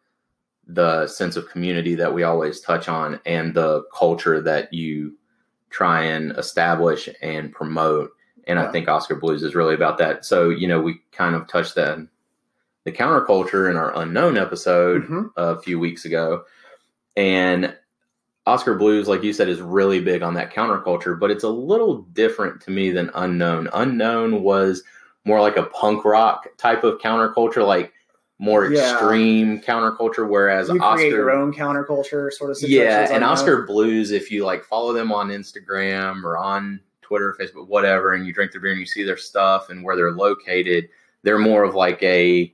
the 0.66 1.08
sense 1.08 1.36
of 1.36 1.50
community 1.50 1.94
that 1.96 2.14
we 2.14 2.24
always 2.24 2.62
touch 2.62 2.88
on 2.88 3.20
and 3.26 3.54
the 3.54 3.84
culture 3.94 4.42
that 4.42 4.74
you 4.74 5.18
try 5.74 6.04
and 6.04 6.32
establish 6.38 7.10
and 7.22 7.52
promote. 7.52 8.12
And 8.48 8.60
I 8.60 8.72
think 8.72 8.88
Oskar 8.88 9.16
Blues 9.16 9.44
is 9.44 9.56
really 9.56 9.74
about 9.74 9.98
that. 9.98 10.24
So, 10.24 10.50
you 10.50 10.68
know, 10.68 10.80
we 10.80 11.02
kind 11.12 11.36
of 11.36 11.48
touched 11.48 11.76
the 11.76 12.08
the 12.86 12.92
counterculture 12.92 13.70
in 13.72 13.78
our 13.78 13.98
unknown 13.98 14.38
episode 14.38 15.08
Mhm. 15.08 15.30
a 15.38 15.58
few 15.62 15.80
weeks 15.80 16.04
ago. 16.04 16.44
And 17.16 17.74
Oskar 18.46 18.76
Blues, 18.76 19.08
like 19.08 19.24
you 19.24 19.32
said, 19.32 19.48
is 19.48 19.62
really 19.62 20.02
big 20.02 20.22
on 20.22 20.34
that 20.34 20.54
counterculture, 20.54 21.18
but 21.18 21.32
it's 21.32 21.46
a 21.46 21.50
little 21.50 22.00
different 22.12 22.60
to 22.64 22.72
me 22.72 22.92
than 22.92 23.10
Unknown. 23.16 23.70
Unknown 23.74 24.44
was 24.44 24.84
more 25.24 25.40
like 25.40 25.56
a 25.56 25.64
punk 25.64 26.04
rock 26.04 26.50
type 26.58 26.84
of 26.84 27.00
counterculture, 27.00 27.66
like 27.66 27.94
more 28.40 28.66
Yeah. 28.66 28.94
extreme 28.94 29.62
counterculture, 29.62 30.28
whereas 30.28 30.68
you 30.70 30.80
Oskar 30.82 30.96
create 30.96 31.12
your 31.12 31.32
own 31.32 31.54
counterculture 31.54 32.32
sort 32.32 32.50
of 32.52 32.58
situation. 32.58 32.84
yeah, 32.86 33.08
and 33.12 33.24
Oskar 33.24 33.62
Blues, 33.64 34.12
if 34.12 34.32
you 34.32 34.44
like 34.46 34.64
follow 34.66 34.92
them 34.94 35.12
on 35.12 35.30
Instagram 35.30 36.24
or 36.24 36.38
on 36.38 36.80
Twitter, 37.02 37.36
Facebook, 37.40 37.68
whatever, 37.68 38.14
and 38.14 38.26
you 38.26 38.34
drink 38.34 38.52
their 38.52 38.60
beer 38.62 38.72
and 38.72 38.80
you 38.80 38.86
see 38.86 39.04
their 39.04 39.18
stuff 39.18 39.70
and 39.70 39.84
where 39.84 39.96
they're 39.96 40.12
located, 40.12 40.90
they're 41.22 41.38
more 41.40 41.64
of 41.64 41.76
like 41.76 42.02
a 42.04 42.54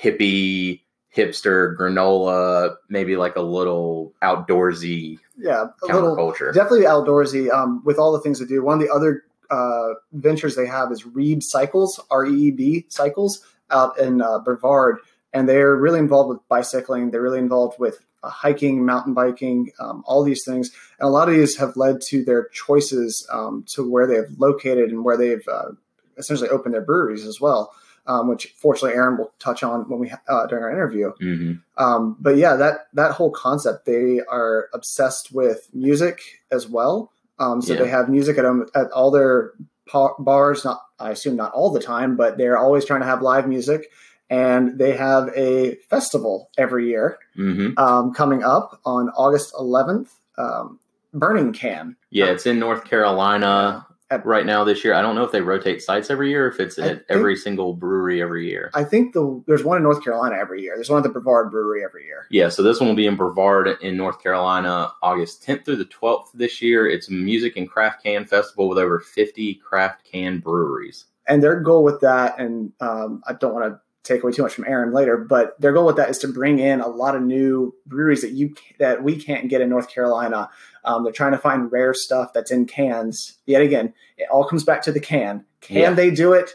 hippie, 0.00 0.82
hipster, 1.16 1.76
granola, 1.76 2.76
maybe 2.88 3.16
like 3.16 3.36
a 3.36 3.40
little 3.42 4.12
outdoorsy 4.22 5.18
yeah, 5.38 5.66
a 5.82 5.86
little 5.86 6.14
counterculture. 6.16 6.52
definitely 6.52 6.84
outdoorsy. 6.86 7.50
Um, 7.50 7.82
with 7.84 7.98
all 7.98 8.12
the 8.12 8.20
things 8.20 8.38
they 8.38 8.44
do, 8.46 8.62
one 8.62 8.80
of 8.80 8.86
the 8.86 8.92
other 8.92 9.24
uh, 9.50 9.94
ventures 10.12 10.56
they 10.56 10.66
have 10.66 10.92
is 10.92 11.02
Reeb 11.04 11.42
Cycles, 11.42 12.00
R 12.10 12.26
E 12.26 12.34
E 12.48 12.50
B 12.50 12.86
Cycles, 12.88 13.42
out 13.70 13.98
in 13.98 14.22
uh, 14.22 14.38
Brevard, 14.40 14.98
and 15.32 15.48
they're 15.48 15.76
really 15.76 15.98
involved 15.98 16.28
with 16.30 16.48
bicycling. 16.48 17.10
They're 17.10 17.22
really 17.22 17.38
involved 17.38 17.78
with 17.78 17.98
uh, 18.22 18.30
hiking, 18.30 18.84
mountain 18.84 19.14
biking, 19.14 19.72
um, 19.78 20.02
all 20.06 20.22
these 20.24 20.44
things, 20.44 20.70
and 20.98 21.06
a 21.06 21.10
lot 21.10 21.28
of 21.28 21.34
these 21.34 21.56
have 21.56 21.76
led 21.76 22.00
to 22.08 22.24
their 22.24 22.48
choices 22.48 23.26
um, 23.32 23.64
to 23.74 23.88
where 23.88 24.06
they 24.06 24.16
have 24.16 24.30
located 24.38 24.90
and 24.90 25.04
where 25.04 25.16
they've 25.16 25.46
uh, 25.48 25.70
essentially 26.16 26.48
opened 26.48 26.74
their 26.74 26.80
breweries 26.84 27.26
as 27.26 27.40
well. 27.40 27.72
Um, 28.08 28.28
which 28.28 28.54
fortunately 28.56 28.96
Aaron 28.96 29.18
will 29.18 29.32
touch 29.40 29.64
on 29.64 29.88
when 29.88 29.98
we 29.98 30.12
uh, 30.28 30.46
during 30.46 30.62
our 30.62 30.70
interview. 30.70 31.10
hmm 31.18 31.54
Um, 31.76 32.16
but 32.20 32.36
yeah, 32.36 32.54
that 32.54 32.86
that 32.92 33.10
whole 33.10 33.32
concept, 33.32 33.84
they 33.84 34.20
are 34.28 34.68
obsessed 34.72 35.32
with 35.32 35.68
music 35.74 36.20
as 36.52 36.68
well. 36.68 37.10
Um, 37.40 37.60
so 37.60 37.72
Yeah. 37.72 37.80
they 37.82 37.88
have 37.88 38.08
music 38.08 38.38
at, 38.38 38.44
um, 38.44 38.68
at 38.76 38.92
all 38.92 39.10
their 39.10 39.54
pa- 39.86 40.16
bars. 40.18 40.64
Not, 40.64 40.82
I 40.98 41.10
assume 41.10 41.36
not 41.36 41.52
all 41.52 41.70
the 41.70 41.80
time, 41.80 42.16
but 42.16 42.36
they're 42.36 42.58
always 42.58 42.84
trying 42.84 43.00
to 43.00 43.06
have 43.06 43.22
live 43.22 43.48
music. 43.48 43.90
And 44.28 44.76
they 44.78 44.96
have 44.96 45.30
a 45.36 45.76
festival 45.88 46.50
every 46.58 46.88
year 46.88 47.18
hmm 47.36 47.70
um, 47.76 48.12
coming 48.12 48.42
up 48.42 48.80
on 48.84 49.08
August 49.10 49.54
11th. 49.54 50.08
Um, 50.36 50.80
Burning 51.14 51.52
Can. 51.52 51.96
Yeah, 52.10 52.26
it's 52.26 52.44
in 52.44 52.58
North 52.58 52.84
Carolina 52.84 53.86
At- 54.08 54.24
right 54.24 54.46
now 54.46 54.62
this 54.62 54.84
year. 54.84 54.94
I 54.94 55.02
don't 55.02 55.16
know 55.16 55.24
if 55.24 55.32
they 55.32 55.40
rotate 55.40 55.82
sites 55.82 56.10
every 56.10 56.30
year, 56.30 56.44
or 56.46 56.48
if 56.48 56.60
it's 56.60 56.78
I 56.78 56.82
at 56.82 56.88
think- 56.88 57.04
every 57.08 57.34
single 57.36 57.72
brewery 57.74 58.22
every 58.22 58.48
year. 58.48 58.70
I 58.74 58.84
think 58.84 59.14
the 59.14 59.42
there's 59.48 59.64
one 59.64 59.76
in 59.78 59.82
North 59.82 60.04
Carolina 60.04 60.36
every 60.36 60.62
year. 60.62 60.74
There's 60.76 60.88
one 60.90 60.98
at 60.98 61.02
the 61.02 61.08
Brevard 61.08 61.50
Brewery 61.50 61.82
every 61.84 62.04
year. 62.04 62.26
Yeah, 62.30 62.48
so 62.48 62.62
this 62.62 62.78
one 62.78 62.88
will 62.88 62.94
be 62.96 63.06
in 63.06 63.16
Brevard 63.16 63.68
in 63.82 63.96
North 63.96 64.22
Carolina, 64.22 64.92
August 65.02 65.44
10th 65.44 65.64
through 65.64 65.76
the 65.76 65.84
12th 65.86 66.30
this 66.34 66.62
year. 66.62 66.86
It's 66.88 67.08
a 67.08 67.12
music 67.12 67.56
and 67.56 67.68
craft 67.68 68.02
can 68.04 68.24
festival 68.26 68.68
with 68.68 68.78
over 68.78 69.00
50 69.00 69.54
craft 69.54 70.04
can 70.10 70.38
breweries. 70.38 71.06
and 71.28 71.42
their 71.42 71.58
goal 71.60 71.82
with 71.82 72.00
that, 72.02 72.38
and 72.38 72.72
um, 72.80 73.20
I 73.26 73.32
don't 73.32 73.52
want 73.54 73.66
to 73.72 73.80
take 74.06 74.22
away 74.22 74.32
too 74.32 74.42
much 74.42 74.54
from 74.54 74.64
Aaron 74.66 74.92
later, 74.92 75.16
but 75.16 75.60
their 75.60 75.72
goal 75.72 75.86
with 75.86 75.96
that 75.96 76.08
is 76.10 76.18
to 76.18 76.28
bring 76.28 76.58
in 76.58 76.80
a 76.80 76.88
lot 76.88 77.14
of 77.16 77.22
new 77.22 77.74
breweries 77.86 78.22
that 78.22 78.32
you 78.32 78.54
that 78.78 79.02
we 79.02 79.16
can't 79.20 79.48
get 79.48 79.60
in 79.60 79.68
North 79.68 79.88
Carolina. 79.88 80.48
Um, 80.84 81.02
they're 81.04 81.12
trying 81.12 81.32
to 81.32 81.38
find 81.38 81.70
rare 81.72 81.92
stuff 81.94 82.32
that's 82.32 82.50
in 82.50 82.66
cans. 82.66 83.38
Yet 83.46 83.62
again, 83.62 83.92
it 84.16 84.28
all 84.30 84.44
comes 84.48 84.64
back 84.64 84.82
to 84.82 84.92
the 84.92 85.00
can. 85.00 85.44
Can 85.60 85.76
Yeah. 85.76 85.90
they 85.94 86.10
do 86.10 86.32
it? 86.32 86.50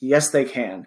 Yes, 0.00 0.30
they 0.30 0.44
can. 0.44 0.86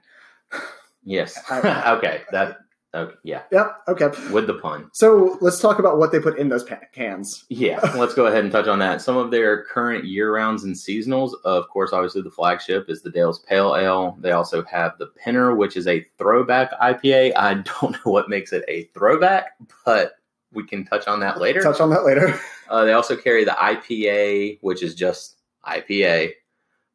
Yes. 1.04 1.38
I- 1.50 1.94
okay. 1.98 2.22
That. 2.32 2.58
Okay. 2.94 3.16
Yeah. 3.24 3.44
Yep. 3.52 3.82
Okay. 3.90 4.10
With 4.32 4.48
the 4.48 4.56
pun. 4.56 4.90
So 4.94 5.38
let's 5.42 5.60
talk 5.60 5.78
about 5.78 6.00
what 6.00 6.12
they 6.12 6.20
put 6.20 6.40
in 6.40 6.50
those 6.50 6.64
pa- 6.64 6.80
cans. 6.92 7.46
Yeah. 7.50 7.80
Let's 7.96 8.16
go 8.16 8.26
ahead 8.26 8.44
and 8.44 8.52
touch 8.52 8.68
on 8.68 8.80
that. 8.80 9.00
Some 9.02 9.16
of 9.16 9.30
their 9.30 9.64
current 9.66 10.06
year 10.06 10.34
rounds 10.34 10.64
and 10.64 10.76
seasonals. 10.76 11.34
Of 11.46 11.70
course, 11.70 11.94
obviously 11.94 12.24
the 12.24 12.32
flagship 12.32 12.90
is 12.90 13.04
the 13.04 13.12
Dale's 13.12 13.40
Pale 13.40 13.76
Ale. 13.76 14.18
They 14.20 14.32
also 14.32 14.64
have 14.64 14.98
the 14.98 15.06
Pinner, 15.08 15.54
which 15.56 15.78
is 15.78 15.86
a 15.88 16.04
throwback 16.18 16.72
IPA. 16.82 17.34
I 17.36 17.54
don't 17.82 17.92
know 17.92 18.12
what 18.12 18.28
makes 18.28 18.54
it 18.54 18.66
a 18.68 18.86
throwback, 18.96 19.52
but 19.86 20.14
we 20.52 20.64
can 20.66 20.84
touch 20.84 21.08
on 21.08 21.20
that 21.20 21.40
later. 21.40 21.62
Touch 21.62 21.80
on 21.80 21.92
that 21.92 22.06
later. 22.06 22.40
Uh, 22.70 22.86
they 22.86 22.94
also 22.94 23.16
carry 23.16 23.44
the 23.44 23.52
IPA, 23.52 24.58
which 24.62 24.82
is 24.82 24.96
just 24.96 25.38
IPA. 25.66 26.32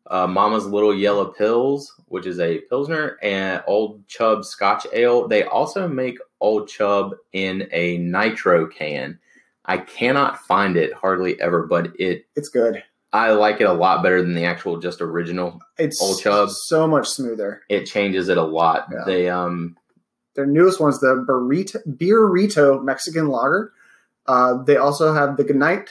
Uh, 0.06 0.26
Mama's 0.26 0.66
Little 0.66 0.94
Yellow 0.94 1.26
Pills, 1.26 1.94
which 2.08 2.26
is 2.26 2.38
a 2.38 2.58
Pilsner, 2.68 3.16
and 3.22 3.62
Old 3.66 4.06
Chub 4.06 4.44
Scotch 4.44 4.86
Ale. 4.92 5.26
They 5.28 5.44
also 5.44 5.88
make 5.88 6.18
Old 6.40 6.68
Chub 6.68 7.14
in 7.32 7.68
a 7.72 7.98
nitro 7.98 8.66
can. 8.66 9.18
I 9.64 9.78
cannot 9.78 10.40
find 10.40 10.76
it 10.76 10.92
hardly 10.92 11.40
ever, 11.40 11.66
but 11.66 11.98
it 11.98 12.26
It's 12.36 12.50
good. 12.50 12.82
I 13.14 13.30
like 13.30 13.60
it 13.60 13.64
a 13.64 13.72
lot 13.72 14.02
better 14.02 14.20
than 14.20 14.34
the 14.34 14.44
actual 14.44 14.78
just 14.78 15.00
original. 15.00 15.60
It's 15.78 16.02
Old 16.02 16.20
Chub. 16.20 16.50
so 16.50 16.86
much 16.86 17.08
smoother. 17.08 17.62
It 17.68 17.86
changes 17.86 18.28
it 18.28 18.36
a 18.36 18.42
lot. 18.42 18.88
Yeah. 18.92 19.04
They 19.06 19.30
um 19.30 19.76
Their 20.34 20.46
newest 20.46 20.80
one's 20.80 21.00
the 21.00 21.24
burrito, 21.26 21.80
Beerito 21.86 22.82
Mexican 22.84 23.28
Lager. 23.28 23.72
Uh, 24.26 24.62
they 24.64 24.76
also 24.76 25.14
have 25.14 25.36
the 25.36 25.44
G'Knight 25.44 25.88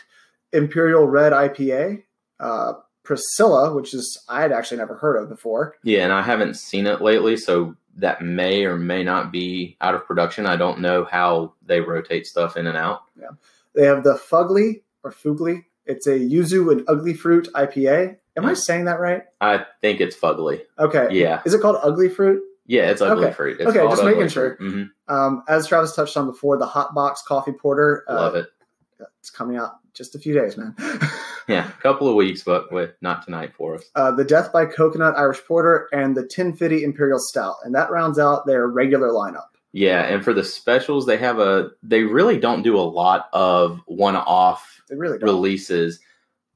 Imperial 0.52 1.08
Red 1.08 1.34
IPA, 1.34 2.04
uh, 2.40 2.74
Priscilla, 3.04 3.74
which 3.74 3.94
is 3.94 4.24
I 4.30 4.42
had 4.42 4.52
actually 4.52 4.78
never 4.78 4.96
heard 4.96 5.18
of 5.18 5.30
before. 5.30 5.76
yeah, 5.84 6.04
and 6.04 6.14
I 6.14 6.22
haven't 6.22 6.56
seen 6.56 6.88
it 6.88 7.02
lately, 7.02 7.38
so 7.38 7.76
that 7.98 8.22
may 8.22 8.66
or 8.66 8.78
may 8.78 9.04
not 9.04 9.32
be 9.32 9.78
out 9.82 9.94
of 9.94 10.06
production. 10.06 10.46
I 10.48 10.56
don't 10.56 10.80
know 10.80 11.04
how 11.06 11.54
they 11.66 11.80
rotate 11.82 12.26
stuff 12.26 12.58
in 12.58 12.66
and 12.68 12.78
out. 12.78 13.02
Yeah, 13.20 13.28
They 13.76 13.86
have 13.86 14.04
the 14.04 14.16
Fugly 14.16 14.82
or 15.04 15.12
Fugly. 15.12 15.66
It's 15.86 16.08
a 16.08 16.18
yuzu 16.18 16.72
and 16.72 16.84
ugly 16.88 17.14
fruit 17.14 17.50
IPA. 17.54 18.18
Am 18.36 18.46
I 18.46 18.54
saying 18.56 18.86
that 18.86 19.00
right? 19.00 19.24
I 19.42 19.66
think 19.82 20.02
it's 20.02 20.16
fugly. 20.16 20.62
Okay. 20.80 21.08
Yeah, 21.12 21.42
Is 21.46 21.54
it 21.54 21.62
called 21.62 21.78
ugly 21.84 22.10
fruit? 22.10 22.42
yeah, 22.66 22.90
it's 22.90 23.02
ugly 23.02 23.26
Okay. 23.26 23.34
fruit. 23.34 23.58
It's 23.60 23.70
Okay, 23.70 23.88
just 23.88 24.04
making 24.04 24.30
fruit. 24.30 24.60
Mhm. 24.60 24.90
Um, 25.10 25.44
as 25.48 25.68
Travis 25.68 25.94
touched 25.96 26.16
on 26.18 26.26
before, 26.26 26.58
the 26.58 26.66
Hot 26.66 26.96
Box 26.96 27.22
Coffee 27.28 27.52
Porter. 27.52 28.04
Uh, 28.10 28.14
Love 28.16 28.36
it. 28.36 28.48
It's 29.20 29.30
coming 29.30 29.58
out 29.58 29.74
just 29.94 30.16
a 30.16 30.20
few 30.20 30.34
days, 30.34 30.58
man. 30.58 30.74
Yeah, 31.48 31.68
a 31.68 31.72
couple 31.82 32.08
of 32.08 32.16
weeks, 32.16 32.44
but 32.44 32.72
with 32.72 32.92
not 33.02 33.24
tonight 33.24 33.54
for 33.56 33.76
us. 33.76 33.84
uh, 33.96 34.12
the 34.12 34.24
Death 34.24 34.52
by 34.52 34.66
Coconut 34.66 35.16
Irish 35.18 35.40
Porter 35.48 35.88
and 35.92 36.16
the 36.16 36.26
Ten 36.26 36.54
FIDY 36.54 36.84
Imperial 36.84 37.20
Stout, 37.20 37.56
and 37.64 37.74
that 37.76 37.92
rounds 37.92 38.20
out 38.20 38.46
their 38.46 38.68
regular 38.68 39.10
lineup. 39.10 39.48
Yeah, 39.72 40.04
and 40.04 40.24
for 40.24 40.34
the 40.34 40.44
specials, 40.44 41.06
they 41.06 41.18
have 41.18 41.40
a. 41.40 41.72
They 41.82 42.04
really 42.04 42.40
don't 42.40 42.62
do 42.62 42.78
a 42.78 42.82
lot 42.82 43.28
of 43.34 43.80
one-off 43.88 44.82
really 44.92 45.18
don't. 45.18 45.28
releases, 45.28 46.00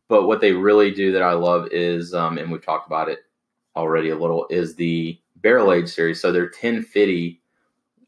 but 0.08 0.28
what 0.28 0.39
they 0.39 0.52
really 0.54 0.91
do 0.91 1.12
that 1.13 1.23
I 1.23 1.34
love 1.34 1.67
is, 1.71 2.13
um, 2.13 2.38
and 2.38 2.52
we've 2.52 2.63
talked 2.63 2.86
about 2.86 3.10
it 3.10 3.19
already 3.76 4.10
a 4.10 4.15
little, 4.17 4.45
is 4.50 4.76
the 4.76 5.19
barrel 5.38 5.73
age 5.73 5.89
series. 5.89 6.21
So 6.21 6.32
their 6.32 6.47
Ten 6.50 6.84
FIDY 6.84 7.41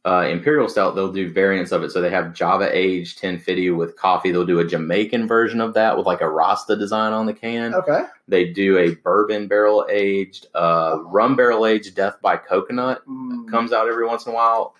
uh, 0.06 0.26
Imperial 0.30 0.70
Stout, 0.70 0.96
they'll 0.96 1.12
do 1.12 1.32
variants 1.32 1.72
of 1.72 1.84
it. 1.84 1.92
So 1.92 2.02
they 2.02 2.10
have 2.10 2.34
Java 2.34 2.70
aged 2.72 3.20
Ten 3.20 3.38
FIDY 3.38 3.70
with 3.72 3.98
coffee. 3.98 4.32
They'll 4.32 4.46
do 4.46 4.60
a 4.60 4.66
Jamaican 4.68 5.28
version 5.28 5.60
of 5.60 5.74
that 5.74 5.98
with 5.98 6.06
like 6.06 6.22
a 6.22 6.30
Rasta 6.30 6.76
design 6.78 7.12
on 7.12 7.26
the 7.26 7.34
can. 7.34 7.74
Okay. 7.76 8.04
They 8.28 8.46
do 8.46 8.78
a 8.78 8.96
bourbon 8.96 9.48
barrel 9.48 9.86
aged, 9.90 10.48
uh, 10.56 11.00
rum 11.06 11.36
barrel 11.36 11.66
aged 11.66 11.96
Death 11.96 12.16
by 12.22 12.38
Coconut 12.38 13.06
Mm. 13.08 13.50
comes 13.52 13.74
out 13.74 13.88
every 13.90 14.06
once 14.08 14.26
in 14.26 14.32
a 14.32 14.36
while. 14.36 14.76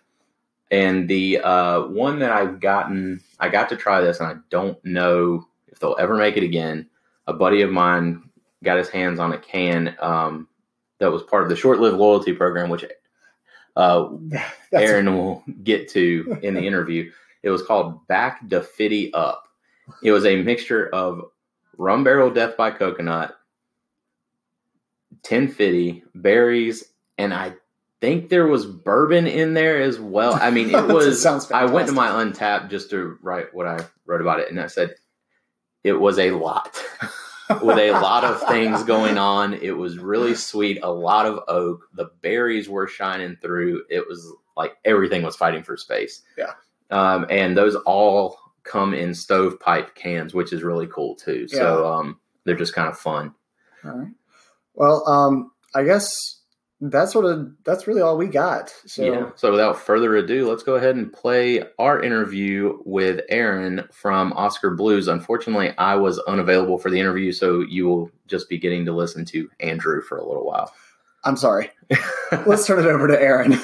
And 0.72 1.10
the 1.10 1.40
uh, 1.40 1.82
one 1.88 2.20
that 2.20 2.32
I've 2.32 2.60
gotten, 2.60 3.22
I 3.40 3.50
got 3.50 3.70
to 3.70 3.76
try 3.76 4.02
this, 4.02 4.20
and 4.20 4.30
I 4.30 4.36
don't 4.50 4.84
know 4.86 5.48
if 5.68 5.80
they'll 5.80 5.98
ever 6.00 6.16
make 6.16 6.38
it 6.38 6.44
again. 6.44 6.88
A 7.28 7.34
buddy 7.34 7.62
of 7.64 7.72
mine 7.72 8.24
got 8.64 8.78
his 8.78 8.90
hands 8.90 9.20
on 9.20 9.34
a 9.34 9.38
can 9.38 9.96
um, 10.00 10.48
that 11.00 11.12
was 11.12 11.24
part 11.24 11.44
of 11.44 11.50
the 11.50 11.56
short-lived 11.56 11.98
loyalty 11.98 12.34
program, 12.34 12.70
which 12.70 12.86
uh, 13.80 14.10
Aaron 14.74 15.18
will 15.18 15.44
get 15.64 15.90
to 15.90 16.38
in 16.44 16.54
the 16.54 16.62
interview. 16.62 17.12
It 17.42 17.50
was 17.50 17.64
called 17.64 18.06
Back 18.08 18.48
the 18.48 18.62
Fitty 18.62 19.14
Up. 19.14 19.48
It 20.04 20.12
was 20.12 20.26
a 20.26 20.44
mixture 20.44 20.90
of 20.90 21.24
rum 21.78 22.04
barrel 22.04 22.30
death 22.30 22.58
by 22.58 22.72
coconut, 22.72 23.36
Ten 25.24 25.48
FIDY, 25.48 26.04
berries, 26.14 26.84
and 27.18 27.34
I 27.34 27.54
think 28.02 28.30
there 28.30 28.48
was 28.48 28.66
bourbon 28.66 29.28
in 29.28 29.54
there 29.54 29.82
as 29.82 30.00
well. 30.00 30.38
I 30.40 30.52
mean, 30.52 30.70
it 30.70 30.88
was. 30.94 31.26
I 31.52 31.66
went 31.66 31.88
to 31.88 31.94
my 31.94 32.10
Untappd 32.10 32.70
just 32.70 32.90
to 32.92 33.18
write 33.22 33.54
what 33.54 33.66
I 33.66 33.86
wrote 34.06 34.22
about 34.22 34.42
it, 34.42 34.52
and 34.52 34.60
I 34.60 34.68
said 34.68 34.96
it 35.84 35.94
was 35.94 36.20
a 36.20 36.32
lot 36.32 36.78
with 37.62 37.78
a 37.78 37.92
lot 37.92 38.24
of 38.24 38.42
things 38.48 38.84
going 38.84 39.18
on. 39.18 39.54
It 39.56 39.72
was 39.72 39.98
really 39.98 40.36
sweet, 40.36 40.80
a 40.84 40.92
lot 40.92 41.26
of 41.26 41.40
oak. 41.48 41.88
The 41.94 42.12
berries 42.22 42.70
were 42.70 42.88
shining 42.88 43.38
through. 43.42 43.84
It 43.90 44.08
was 44.08 44.32
like 44.56 44.76
everything 44.86 45.24
was 45.24 45.36
fighting 45.36 45.64
for 45.64 45.78
space. 45.78 46.22
Yeah. 46.38 46.54
Um, 46.92 47.26
and 47.30 47.58
those 47.58 47.76
all 47.76 48.38
come 48.64 48.94
in 48.94 49.14
stovepipe 49.14 49.96
cans, 49.96 50.34
which 50.34 50.54
is 50.54 50.64
really 50.64 50.88
cool 50.88 51.16
too. 51.16 51.48
So 51.48 51.92
um, 51.92 52.20
they're 52.44 52.56
just 52.56 52.76
kind 52.76 52.88
of 52.88 52.98
fun. 52.98 53.34
All 53.84 53.92
right. 53.92 54.12
Well, 54.76 55.08
um, 55.08 55.52
I 55.76 55.84
guess 55.84 56.39
that's 56.82 57.12
sort 57.12 57.26
of 57.26 57.52
that's 57.64 57.88
really 57.88 58.02
all 58.02 58.18
we 58.18 58.28
got. 58.28 58.74
So 58.86 59.04
yeah. 59.04 59.30
So 59.36 59.52
without 59.52 59.78
further 59.78 60.16
ado, 60.16 60.50
let's 60.50 60.64
go 60.64 60.76
ahead 60.76 60.96
and 60.96 61.12
play 61.12 61.64
our 61.78 62.02
interview 62.02 62.80
with 62.86 63.22
Aaron 63.30 63.88
from 63.92 64.32
Oskar 64.34 64.72
Blues. 64.72 65.08
Unfortunately, 65.08 65.74
I 65.78 65.96
was 65.96 66.20
unavailable 66.20 66.78
for 66.78 66.90
the 66.90 67.00
interview, 67.00 67.32
so 67.32 67.62
you 67.62 67.88
will 67.88 68.12
just 68.28 68.48
be 68.50 68.58
getting 68.58 68.86
to 68.86 68.94
listen 68.94 69.26
to 69.26 69.50
Andrew 69.60 70.02
for 70.02 70.18
a 70.18 70.26
little 70.26 70.46
while. 70.46 70.74
I'm 71.26 71.36
sorry. 71.36 71.70
Let's 72.46 72.66
turn 72.66 72.80
it 72.80 72.88
over 72.88 73.08
to 73.08 73.22
Aaron. 73.22 73.60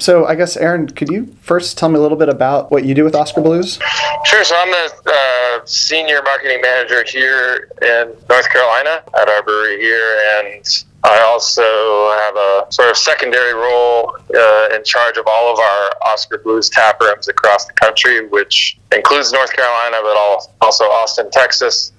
So 0.00 0.26
I 0.26 0.36
guess 0.36 0.56
Aaron, 0.56 0.88
could 0.88 1.08
you 1.08 1.26
first 1.40 1.76
tell 1.76 1.88
me 1.88 1.96
a 1.96 2.00
little 2.00 2.16
bit 2.16 2.28
about 2.28 2.70
what 2.70 2.84
you 2.84 2.94
do 2.94 3.04
with 3.04 3.14
Oskar 3.14 3.40
Blues? 3.40 3.78
Sure. 4.24 4.44
So 4.44 4.56
I'm 4.56 4.70
the 4.70 5.12
uh, 5.12 5.64
senior 5.64 6.22
marketing 6.22 6.60
manager 6.60 7.04
here 7.04 7.70
in 7.82 8.14
North 8.28 8.48
Carolina 8.50 9.02
at 9.20 9.28
our 9.28 9.42
brewery 9.42 9.80
here, 9.80 10.20
and 10.38 10.84
I 11.04 11.20
also 11.20 11.62
have 11.62 12.36
a 12.36 12.72
sort 12.72 12.90
of 12.90 12.96
secondary 12.96 13.54
role 13.54 14.16
uh, 14.34 14.68
in 14.74 14.82
charge 14.84 15.16
of 15.16 15.26
all 15.26 15.52
of 15.52 15.58
our 15.58 15.90
Oskar 16.12 16.38
Blues 16.38 16.68
tap 16.68 17.00
rooms 17.00 17.28
across 17.28 17.66
the 17.66 17.72
country, 17.74 18.26
which 18.28 18.78
includes 18.94 19.32
North 19.32 19.52
Carolina, 19.52 19.98
but 20.02 20.16
also 20.60 20.84
Austin, 20.84 21.30
Texas, 21.30 21.92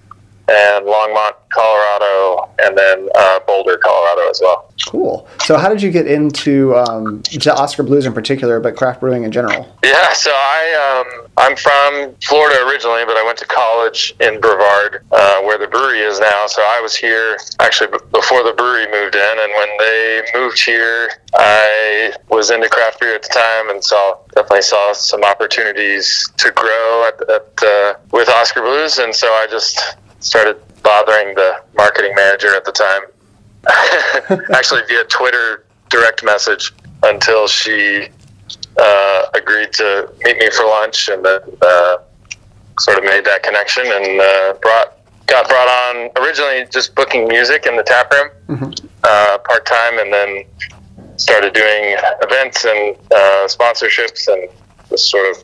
and 0.49 0.85
Longmont, 0.85 1.33
Colorado, 1.49 2.49
and 2.59 2.77
then 2.77 3.09
uh, 3.15 3.39
Boulder, 3.45 3.77
Colorado 3.77 4.29
as 4.29 4.41
well. 4.41 4.73
Cool. 4.87 5.27
So 5.41 5.57
how 5.57 5.69
did 5.69 5.81
you 5.81 5.91
get 5.91 6.07
into 6.07 6.75
um, 6.75 7.21
Oskar 7.47 7.83
Blues 7.83 8.05
in 8.05 8.13
particular, 8.13 8.59
but 8.59 8.75
craft 8.75 9.01
brewing 9.01 9.23
in 9.23 9.31
general? 9.31 9.67
Yeah, 9.83 10.13
so 10.13 10.31
I 10.33 11.05
um, 11.05 11.27
I'm 11.37 11.55
from 11.55 12.15
Florida 12.23 12.65
originally, 12.67 13.05
but 13.05 13.17
I 13.17 13.23
went 13.23 13.37
to 13.39 13.45
college 13.45 14.15
in 14.19 14.39
Brevard, 14.39 15.05
uh, 15.11 15.41
where 15.41 15.57
the 15.57 15.67
brewery 15.67 15.99
is 15.99 16.19
now. 16.19 16.47
So 16.47 16.61
I 16.61 16.79
was 16.81 16.95
here 16.95 17.37
actually 17.59 17.91
b- 17.91 18.05
before 18.11 18.43
the 18.43 18.53
brewery 18.53 18.85
moved 18.91 19.15
in, 19.15 19.39
and 19.39 19.51
when 19.53 19.69
they 19.79 20.23
moved 20.33 20.63
here, 20.63 21.09
I 21.35 22.13
was 22.29 22.51
into 22.51 22.69
craft 22.69 22.99
beer 22.99 23.15
at 23.15 23.23
the 23.23 23.29
time, 23.29 23.69
and 23.69 23.83
saw 23.83 24.17
definitely 24.33 24.61
saw 24.63 24.93
some 24.93 25.23
opportunities 25.23 26.29
to 26.37 26.51
grow 26.51 27.07
at, 27.07 27.29
at 27.29 27.63
uh, 27.63 27.93
with 28.11 28.29
Oskar 28.29 28.61
Blues, 28.61 28.97
and 28.97 29.13
so 29.13 29.27
I 29.27 29.47
just 29.49 29.97
started 30.19 30.57
bothering 30.83 31.35
the 31.35 31.61
marketing 31.75 32.13
manager 32.15 32.55
at 32.55 32.65
the 32.65 32.71
time, 32.71 34.39
actually 34.53 34.81
via 34.87 35.03
Twitter 35.05 35.65
direct 35.89 36.23
message 36.23 36.73
until 37.03 37.47
she 37.47 38.07
uh, 38.77 39.25
agreed 39.33 39.71
to 39.73 40.11
meet 40.23 40.37
me 40.37 40.49
for 40.51 40.65
lunch 40.65 41.09
and 41.09 41.23
then 41.25 41.39
uh, 41.61 41.97
sort 42.79 42.97
of 42.97 43.03
made 43.03 43.25
that 43.25 43.43
connection 43.43 43.83
and 43.85 44.21
uh, 44.21 44.53
brought 44.61 44.97
got 45.27 45.47
brought 45.47 45.67
on 45.67 46.09
originally 46.23 46.65
just 46.71 46.95
booking 46.95 47.27
music 47.27 47.65
in 47.65 47.75
the 47.75 47.83
tap 47.83 48.11
room 48.11 48.29
uh, 49.03 49.37
part 49.47 49.65
time 49.65 49.99
and 49.99 50.11
then 50.11 50.43
started 51.17 51.53
doing 51.53 51.95
events 52.23 52.65
and 52.65 52.95
uh, 53.13 53.45
sponsorships 53.47 54.27
and 54.27 54.49
just 54.89 55.09
sort 55.09 55.29
of 55.29 55.43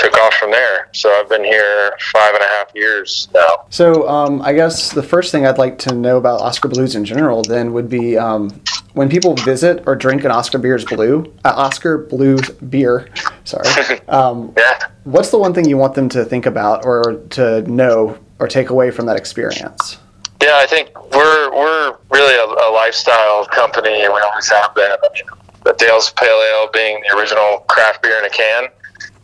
took 0.00 0.16
off 0.18 0.34
from 0.34 0.50
there. 0.50 0.88
So 0.92 1.10
I've 1.10 1.28
been 1.28 1.44
here 1.44 1.92
five 2.12 2.34
and 2.34 2.42
a 2.42 2.46
half 2.46 2.74
years 2.74 3.28
now. 3.34 3.66
So 3.68 4.08
um, 4.08 4.40
I 4.42 4.52
guess 4.54 4.90
the 4.92 5.02
first 5.02 5.30
thing 5.30 5.46
I'd 5.46 5.58
like 5.58 5.78
to 5.80 5.94
know 5.94 6.16
about 6.16 6.40
Oskar 6.40 6.68
Blues 6.68 6.94
in 6.96 7.04
general 7.04 7.42
then 7.42 7.72
would 7.74 7.88
be 7.90 8.16
um, 8.16 8.48
when 8.94 9.10
people 9.10 9.34
visit 9.34 9.82
or 9.86 9.94
drink 9.94 10.24
an 10.24 10.30
Oskar 10.30 10.58
Beers 10.58 10.84
Blue, 10.86 11.30
uh, 11.44 11.52
Oskar 11.54 11.98
Blues 11.98 12.48
beer. 12.50 13.08
Sorry. 13.44 14.00
Um, 14.08 14.52
Yeah. 14.56 14.78
what's 15.04 15.30
the 15.30 15.38
one 15.38 15.54
thing 15.54 15.68
you 15.68 15.76
want 15.76 15.94
them 15.94 16.08
to 16.08 16.24
think 16.24 16.44
about 16.46 16.84
or 16.84 17.14
to 17.30 17.62
know 17.70 18.18
or 18.40 18.48
take 18.48 18.70
away 18.70 18.90
from 18.90 19.06
that 19.06 19.16
experience? 19.16 19.98
Yeah, 20.42 20.56
I 20.56 20.66
think 20.66 20.90
we're 21.14 21.52
we're 21.54 21.96
really 22.10 22.34
a, 22.34 22.44
a 22.44 22.68
lifestyle 22.72 23.44
company, 23.46 24.02
and 24.02 24.12
we 24.12 24.20
always 24.20 24.50
have 24.50 24.74
been. 24.74 24.90
I 24.90 25.08
mean, 25.14 25.22
the 25.64 25.74
Dale's 25.74 26.10
Pale 26.12 26.28
Ale 26.50 26.70
being 26.72 27.00
the 27.08 27.16
original 27.16 27.58
craft 27.68 28.02
beer 28.02 28.18
in 28.18 28.24
a 28.24 28.30
can 28.30 28.64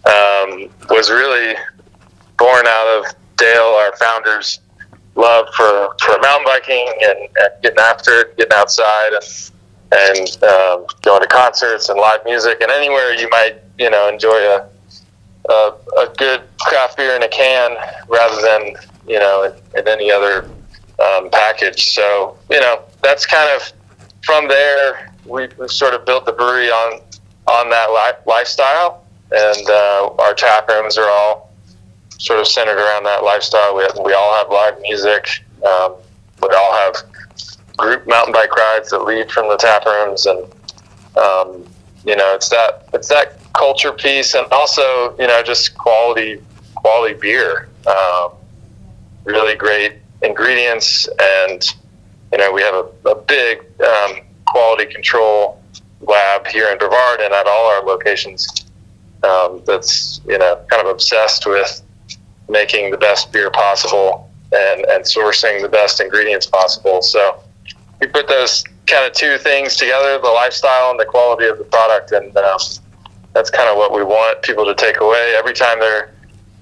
um, 0.07 0.71
was 0.91 1.11
really 1.11 1.55
born 2.39 2.67
out 2.67 2.87
of 2.99 3.15
Dale, 3.37 3.77
our 3.77 3.95
founder's 3.97 4.61
love 5.15 5.47
for, 5.55 5.95
for 6.03 6.19
mountain 6.21 6.45
biking 6.45 6.87
and, 7.03 7.19
and 7.39 7.63
getting 7.63 7.79
after 7.79 8.21
it, 8.21 8.37
getting 8.37 8.53
outside, 8.53 9.13
and 9.13 9.51
and 9.93 10.43
um, 10.43 10.85
going 11.03 11.23
to 11.23 11.29
concerts 11.29 11.89
and 11.89 11.99
live 12.01 12.21
music, 12.25 12.61
and 12.61 12.71
anywhere 12.71 13.15
you 13.15 13.29
might 13.31 13.57
you 13.79 13.91
know 13.91 14.09
enjoy 14.09 14.37
a 14.37 14.69
a, 15.49 15.75
a 15.99 16.13
good 16.17 16.43
craft 16.61 16.97
beer 16.97 17.15
in 17.15 17.23
a 17.23 17.29
can 17.29 17.77
rather 18.09 18.41
than 18.43 18.75
you 19.07 19.19
know 19.19 19.45
in, 19.45 19.81
in 19.81 19.89
any 19.89 20.11
other 20.11 20.51
um, 21.03 21.31
package. 21.31 21.91
So 21.93 22.37
you 22.51 22.61
know 22.61 22.83
that's 23.03 23.27
kind 23.27 23.49
of 23.55 23.73
from 24.25 24.49
there 24.49 25.13
we 25.25 25.49
we 25.59 25.69
sort 25.69 25.95
of 25.95 26.05
built 26.05 26.27
the 26.27 26.33
brewery 26.33 26.71
on 26.71 27.01
on 27.47 27.71
that 27.71 27.91
li- 27.91 28.23
lifestyle, 28.27 29.06
and 29.33 29.69
uh, 29.69 30.11
our 30.19 30.35
tap 30.35 30.69
rooms 30.69 30.99
are 30.99 31.09
all 31.09 31.53
sort 32.19 32.41
of 32.41 32.47
centered 32.47 32.79
around 32.79 33.05
that 33.05 33.25
lifestyle. 33.25 33.77
We 33.77 33.83
have, 33.83 33.99
we 34.05 34.13
all 34.13 34.35
have 34.35 34.49
live 34.51 34.81
music. 34.81 35.45
Um, 35.65 35.95
we 36.43 36.49
all 36.55 36.73
have 36.73 36.97
group 37.77 38.07
mountain 38.07 38.33
bike 38.33 38.55
rides 38.55 38.91
that 38.91 39.05
lead 39.05 39.31
from 39.31 39.49
the 39.49 39.57
tap 39.57 39.85
rooms, 39.85 40.27
and 40.27 40.43
um, 41.17 41.65
you 42.05 42.17
know 42.17 42.35
it's 42.35 42.49
that 42.49 42.89
it's 42.93 43.09
that 43.09 43.41
culture 43.53 43.93
piece, 43.93 44.35
and 44.35 44.47
also 44.53 45.17
you 45.19 45.27
know 45.27 45.43
just 45.43 45.77
quality 45.77 46.43
quality 46.75 47.15
beer. 47.15 47.69
Um, 47.87 48.33
really 49.25 49.57
great 49.57 49.95
ingredients, 50.23 51.09
and 51.21 51.67
you 52.33 52.39
know 52.39 52.53
we 52.53 52.63
have 52.63 52.75
a, 52.75 53.11
a 53.11 53.15
big 53.15 53.61
um, 53.81 54.21
quality 54.47 54.87
control 54.87 55.63
lab 56.01 56.47
here 56.47 56.69
in 56.69 56.79
Brevard 56.79 57.21
and 57.21 57.33
at 57.33 57.47
all 57.47 57.67
our 57.71 57.83
locations. 57.83 58.66
Um, 59.27 59.63
that's 59.67 60.21
you 60.27 60.39
know 60.39 60.65
kind 60.71 60.87
of 60.87 60.93
obsessed 60.93 61.47
with 61.47 61.83
making 62.49 62.91
the 62.91 62.97
best 62.97 63.33
beer 63.33 63.51
possible 63.51 64.31
and 64.53 64.85
and 64.87 65.05
sourcing 65.05 65.61
the 65.63 65.69
best 65.69 66.01
ingredients 66.01 66.47
possible. 66.47 67.03
So 67.03 67.43
we 68.01 68.07
put 68.07 68.29
those 68.29 68.65
kind 68.87 69.07
of 69.07 69.13
two 69.13 69.39
things 69.39 69.77
together: 69.77 70.19
the 70.19 70.29
lifestyle 70.29 70.91
and 70.91 71.01
the 71.01 71.07
quality 71.07 71.47
of 71.47 71.59
the 71.59 71.65
product, 71.65 72.13
and 72.13 72.37
um, 72.37 72.59
that's 73.33 73.51
kind 73.51 73.69
of 73.69 73.77
what 73.77 73.93
we 73.93 74.03
want 74.03 74.43
people 74.43 74.65
to 74.65 74.75
take 74.75 75.01
away 75.01 75.35
every 75.37 75.53
time 75.53 75.81
they're 75.81 76.13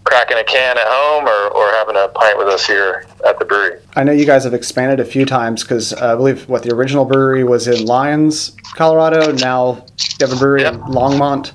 cracking 0.04 0.36
a 0.36 0.44
can 0.44 0.76
at 0.76 0.86
home 0.86 1.26
or, 1.26 1.48
or 1.56 1.72
having 1.72 1.96
a 1.96 2.08
pint 2.08 2.36
with 2.38 2.46
us 2.46 2.66
here 2.66 3.06
at 3.26 3.38
the 3.38 3.44
brewery. 3.44 3.80
I 3.96 4.04
know 4.04 4.12
you 4.12 4.26
guys 4.26 4.44
have 4.44 4.54
expanded 4.54 5.00
a 5.00 5.04
few 5.04 5.24
times 5.24 5.62
because 5.62 5.92
uh, 5.94 6.12
I 6.12 6.14
believe 6.14 6.48
what 6.48 6.62
the 6.62 6.74
original 6.74 7.04
brewery 7.04 7.42
was 7.42 7.66
in 7.66 7.86
Lyons, 7.86 8.54
Colorado. 8.74 9.32
Now 9.32 9.84
you 10.20 10.26
have 10.26 10.32
a 10.32 10.36
brewery 10.36 10.64
in 10.64 10.78
Longmont, 10.82 11.52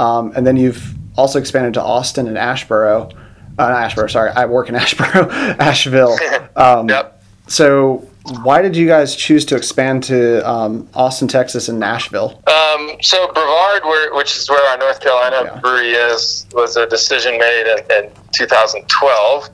um, 0.00 0.32
and 0.34 0.46
then 0.46 0.56
you've 0.56 0.94
also 1.16 1.38
expanded 1.38 1.74
to 1.74 1.82
Austin 1.82 2.26
and 2.26 2.36
Ashboro. 2.36 3.14
Uh, 3.58 3.68
Ashboro, 3.68 4.10
sorry, 4.10 4.30
I 4.30 4.46
work 4.46 4.68
in 4.68 4.74
Ashboro, 4.84 5.30
Asheville. 5.58 6.16
Um, 6.56 6.88
Yep. 6.88 7.22
So 7.46 8.10
why 8.42 8.60
did 8.60 8.76
you 8.76 8.86
guys 8.86 9.16
choose 9.16 9.44
to 9.46 9.56
expand 9.56 10.02
to 10.04 10.48
um, 10.48 10.88
Austin, 10.94 11.26
Texas, 11.26 11.68
and 11.68 11.78
Nashville? 11.78 12.42
Um, 12.46 12.96
so 13.00 13.26
Brevard, 13.32 13.82
where, 13.84 14.14
which 14.14 14.36
is 14.36 14.48
where 14.50 14.62
our 14.70 14.78
North 14.78 15.00
Carolina 15.00 15.42
yeah. 15.44 15.60
brewery 15.60 15.92
is, 15.92 16.46
was 16.52 16.76
a 16.76 16.86
decision 16.86 17.38
made 17.38 17.66
in, 17.66 18.04
in, 18.04 18.10
2012, 18.32 19.48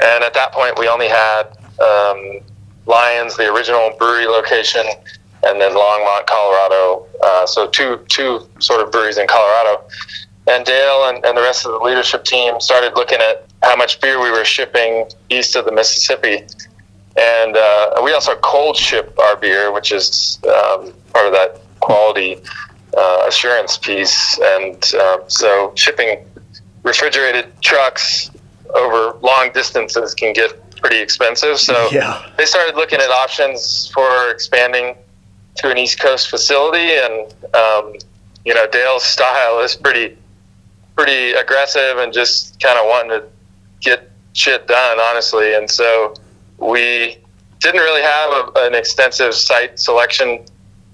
and 0.00 0.24
at 0.24 0.34
that 0.34 0.52
point 0.52 0.78
we 0.78 0.88
only 0.88 1.08
had 1.08 1.44
um, 1.80 2.40
Lyons, 2.86 3.36
the 3.36 3.52
original 3.52 3.94
brewery 3.98 4.26
location, 4.26 4.84
and 5.46 5.60
then 5.60 5.72
Longmont, 5.72 6.26
Colorado. 6.26 7.06
Uh, 7.22 7.46
so 7.46 7.68
two 7.68 8.04
two 8.08 8.46
sort 8.58 8.80
of 8.80 8.90
breweries 8.90 9.18
in 9.18 9.26
Colorado. 9.26 9.84
And 10.48 10.64
Dale 10.64 11.08
and, 11.08 11.24
and 11.24 11.36
the 11.36 11.42
rest 11.42 11.66
of 11.66 11.72
the 11.72 11.78
leadership 11.78 12.24
team 12.24 12.60
started 12.60 12.94
looking 12.94 13.18
at 13.18 13.46
how 13.64 13.74
much 13.74 14.00
beer 14.00 14.22
we 14.22 14.30
were 14.30 14.44
shipping 14.44 15.06
east 15.28 15.56
of 15.56 15.64
the 15.64 15.72
Mississippi 15.72 16.46
and 17.16 17.56
uh, 17.56 18.00
we 18.04 18.12
also 18.12 18.36
cold 18.36 18.76
ship 18.76 19.18
our 19.18 19.36
beer, 19.36 19.72
which 19.72 19.90
is 19.90 20.38
um, 20.44 20.92
part 21.12 21.26
of 21.26 21.32
that 21.32 21.60
quality 21.80 22.36
uh, 22.96 23.24
assurance 23.26 23.78
piece. 23.78 24.38
And 24.38 24.92
uh, 24.94 25.18
so 25.26 25.72
shipping 25.76 26.26
refrigerated 26.82 27.46
trucks 27.62 28.30
over 28.74 29.18
long 29.20 29.50
distances 29.54 30.14
can 30.14 30.34
get 30.34 30.52
pretty 30.76 31.00
expensive. 31.00 31.58
So 31.58 31.88
yeah. 31.90 32.30
they 32.36 32.44
started 32.44 32.76
looking 32.76 33.00
at 33.00 33.08
options 33.08 33.90
for 33.94 34.30
expanding 34.30 34.94
to 35.56 35.70
an 35.70 35.78
East 35.78 36.00
Coast 36.00 36.28
facility, 36.28 36.92
and 36.96 37.34
um, 37.54 37.94
you 38.44 38.54
know 38.54 38.66
Dale's 38.66 39.04
style 39.04 39.60
is 39.60 39.74
pretty 39.74 40.16
pretty 40.96 41.32
aggressive 41.32 41.98
and 41.98 42.12
just 42.12 42.58
kind 42.60 42.78
of 42.78 42.86
wanting 42.86 43.10
to 43.10 43.24
get 43.80 44.10
shit 44.32 44.66
done, 44.66 44.98
honestly. 44.98 45.54
And 45.54 45.70
so 45.70 46.14
we 46.58 47.18
didn't 47.60 47.80
really 47.80 48.02
have 48.02 48.30
a, 48.32 48.66
an 48.66 48.74
extensive 48.74 49.34
site 49.34 49.78
selection 49.78 50.44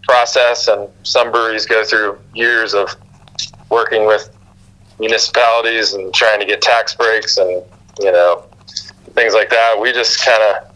process, 0.02 0.68
and 0.68 0.88
some 1.02 1.30
breweries 1.30 1.66
go 1.66 1.84
through 1.84 2.18
years 2.34 2.74
of 2.74 2.94
working 3.70 4.06
with 4.06 4.30
municipalities 4.98 5.94
and 5.94 6.12
trying 6.12 6.38
to 6.38 6.46
get 6.46 6.60
tax 6.60 6.94
breaks 6.94 7.38
and 7.38 7.62
you 8.00 8.12
know 8.12 8.44
things 9.14 9.34
like 9.34 9.50
that. 9.50 9.78
We 9.80 9.92
just 9.92 10.24
kind 10.24 10.42
of 10.42 10.74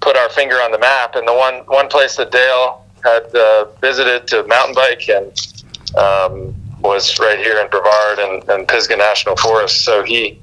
put 0.00 0.16
our 0.16 0.28
finger 0.30 0.56
on 0.56 0.72
the 0.72 0.78
map, 0.78 1.16
and 1.16 1.26
the 1.26 1.34
one 1.34 1.56
one 1.66 1.88
place 1.88 2.16
that 2.16 2.30
Dale 2.30 2.84
had 3.04 3.34
uh, 3.34 3.66
visited 3.80 4.26
to 4.28 4.46
mountain 4.46 4.74
bike 4.74 5.08
and 5.08 5.32
um, 5.96 6.54
was 6.80 7.18
right 7.18 7.38
here 7.38 7.60
in 7.60 7.68
Brevard 7.68 8.18
and, 8.18 8.48
and 8.48 8.68
Pisgah 8.68 8.96
National 8.96 9.36
Forest. 9.36 9.84
So 9.84 10.02
he 10.02 10.38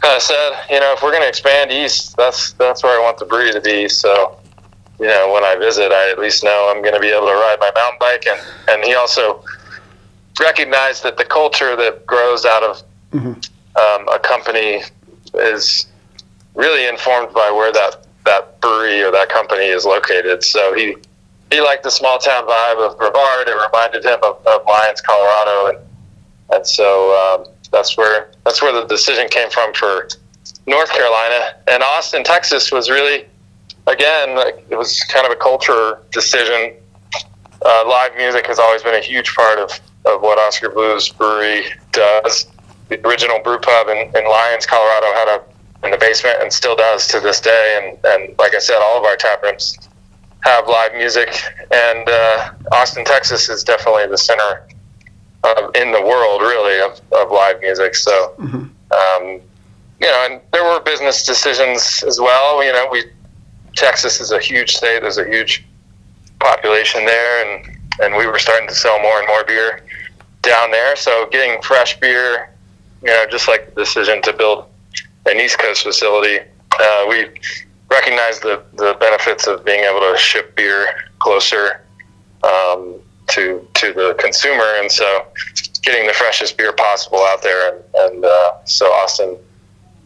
kind 0.00 0.16
of 0.16 0.22
said, 0.22 0.50
you 0.70 0.80
know, 0.80 0.92
if 0.92 1.02
we're 1.02 1.10
going 1.10 1.22
to 1.22 1.28
expand 1.28 1.70
east, 1.70 2.16
that's 2.16 2.52
that's 2.52 2.82
where 2.82 2.98
I 2.98 3.02
want 3.02 3.18
the 3.18 3.24
brewery 3.24 3.52
to 3.52 3.60
be. 3.60 3.88
So, 3.88 4.38
you 4.98 5.06
know, 5.06 5.32
when 5.32 5.44
I 5.44 5.56
visit, 5.56 5.92
I 5.92 6.10
at 6.10 6.18
least 6.18 6.44
know 6.44 6.72
I'm 6.74 6.82
going 6.82 6.94
to 6.94 7.00
be 7.00 7.08
able 7.08 7.26
to 7.26 7.34
ride 7.34 7.56
my 7.60 7.70
mountain 7.74 7.98
bike. 8.00 8.26
And 8.26 8.40
and 8.68 8.84
he 8.84 8.94
also 8.94 9.44
recognized 10.40 11.02
that 11.04 11.16
the 11.16 11.24
culture 11.24 11.76
that 11.76 12.04
grows 12.06 12.44
out 12.44 12.62
of 12.62 12.82
mm-hmm. 13.12 13.28
um, 13.28 14.08
a 14.08 14.18
company 14.18 14.82
is 15.34 15.86
really 16.54 16.86
informed 16.88 17.32
by 17.32 17.50
where 17.50 17.72
that 17.72 18.06
that 18.24 18.60
brewery 18.60 19.02
or 19.02 19.10
that 19.10 19.28
company 19.28 19.66
is 19.66 19.84
located. 19.84 20.42
So 20.42 20.74
he 20.74 20.96
he 21.50 21.60
liked 21.60 21.82
the 21.82 21.90
small 21.90 22.18
town 22.18 22.46
vibe 22.46 22.90
of 22.90 22.98
Brevard. 22.98 23.48
It 23.48 23.54
reminded 23.54 24.04
him 24.04 24.18
of, 24.22 24.44
of 24.46 24.62
Lyons, 24.66 25.00
Colorado, 25.00 25.68
and 25.68 25.78
and 26.52 26.66
so 26.66 27.14
um, 27.16 27.52
that's 27.70 27.96
where 27.96 28.30
that's 28.44 28.60
where 28.62 28.72
the 28.72 28.86
decision 28.86 29.28
came 29.28 29.50
from 29.50 29.72
for 29.74 30.08
North 30.66 30.90
Carolina 30.90 31.54
and 31.68 31.82
Austin, 31.82 32.24
Texas 32.24 32.72
was 32.72 32.90
really 32.90 33.26
again 33.86 34.36
like, 34.36 34.64
it 34.70 34.76
was 34.76 35.02
kind 35.04 35.26
of 35.26 35.32
a 35.32 35.36
culture 35.36 36.00
decision. 36.10 36.72
Uh, 37.66 37.84
live 37.86 38.14
music 38.16 38.46
has 38.46 38.58
always 38.58 38.82
been 38.82 38.94
a 38.94 39.00
huge 39.00 39.34
part 39.34 39.58
of, 39.58 39.70
of 40.04 40.20
what 40.20 40.38
Oskar 40.38 40.70
Blues 40.70 41.08
Brewery 41.10 41.64
does. 41.92 42.46
The 42.88 43.06
original 43.06 43.40
brew 43.40 43.58
pub 43.58 43.88
in, 43.88 43.96
in 44.14 44.28
Lyons, 44.28 44.66
Colorado 44.66 45.06
had 45.14 45.28
a 45.28 45.44
in 45.86 45.90
the 45.90 45.98
basement 45.98 46.38
and 46.40 46.52
still 46.52 46.76
does 46.76 47.06
to 47.08 47.20
this 47.20 47.40
day. 47.40 47.80
And, 47.82 47.98
and 48.04 48.38
like 48.38 48.54
I 48.54 48.58
said, 48.58 48.78
all 48.80 48.98
of 48.98 49.04
our 49.04 49.16
tap 49.16 49.42
rooms 49.42 49.78
have 50.44 50.68
live 50.68 50.94
music. 50.94 51.34
And 51.70 52.08
uh, 52.08 52.52
Austin, 52.72 53.04
Texas 53.04 53.48
is 53.48 53.64
definitely 53.64 54.06
the 54.06 54.18
center 54.18 54.66
of, 55.42 55.74
in 55.74 55.90
the 55.90 56.00
world, 56.00 56.42
really, 56.42 56.80
of, 56.80 57.00
of 57.12 57.30
live 57.30 57.60
music. 57.60 57.94
So, 57.94 58.34
mm-hmm. 58.38 58.56
um, 58.56 59.40
you 60.00 60.06
know, 60.06 60.26
and 60.30 60.40
there 60.52 60.64
were 60.64 60.80
business 60.80 61.24
decisions 61.24 62.04
as 62.06 62.20
well. 62.20 62.62
You 62.64 62.72
know, 62.72 62.88
we 62.90 63.04
Texas 63.74 64.20
is 64.20 64.30
a 64.30 64.38
huge 64.38 64.76
state. 64.76 65.00
There's 65.00 65.18
a 65.18 65.24
huge 65.24 65.64
population 66.40 67.04
there, 67.04 67.44
and 67.44 67.76
and 68.02 68.14
we 68.14 68.26
were 68.26 68.38
starting 68.38 68.68
to 68.68 68.74
sell 68.74 69.00
more 69.00 69.18
and 69.18 69.26
more 69.26 69.44
beer 69.44 69.82
down 70.42 70.70
there. 70.70 70.94
So, 70.96 71.26
getting 71.30 71.60
fresh 71.62 71.98
beer, 72.00 72.50
you 73.02 73.08
know, 73.08 73.24
just 73.30 73.48
like 73.48 73.74
the 73.74 73.82
decision 73.82 74.20
to 74.22 74.32
build 74.32 74.66
an 75.26 75.40
East 75.40 75.58
Coast 75.58 75.84
facility, 75.84 76.44
uh, 76.78 77.06
we 77.08 77.30
recognized 77.94 78.42
the 78.42 78.62
the 78.74 78.96
benefits 79.00 79.46
of 79.46 79.64
being 79.64 79.84
able 79.84 80.00
to 80.00 80.14
ship 80.18 80.54
beer 80.56 80.86
closer. 81.18 81.80
Um, 82.42 83.00
to 83.28 83.66
to 83.74 83.92
the 83.92 84.14
consumer, 84.18 84.64
and 84.78 84.90
so 84.90 85.26
getting 85.82 86.06
the 86.06 86.12
freshest 86.12 86.56
beer 86.56 86.72
possible 86.72 87.20
out 87.20 87.42
there, 87.42 87.74
and, 87.74 87.84
and 87.96 88.24
uh, 88.24 88.64
so 88.64 88.86
Austin 88.86 89.38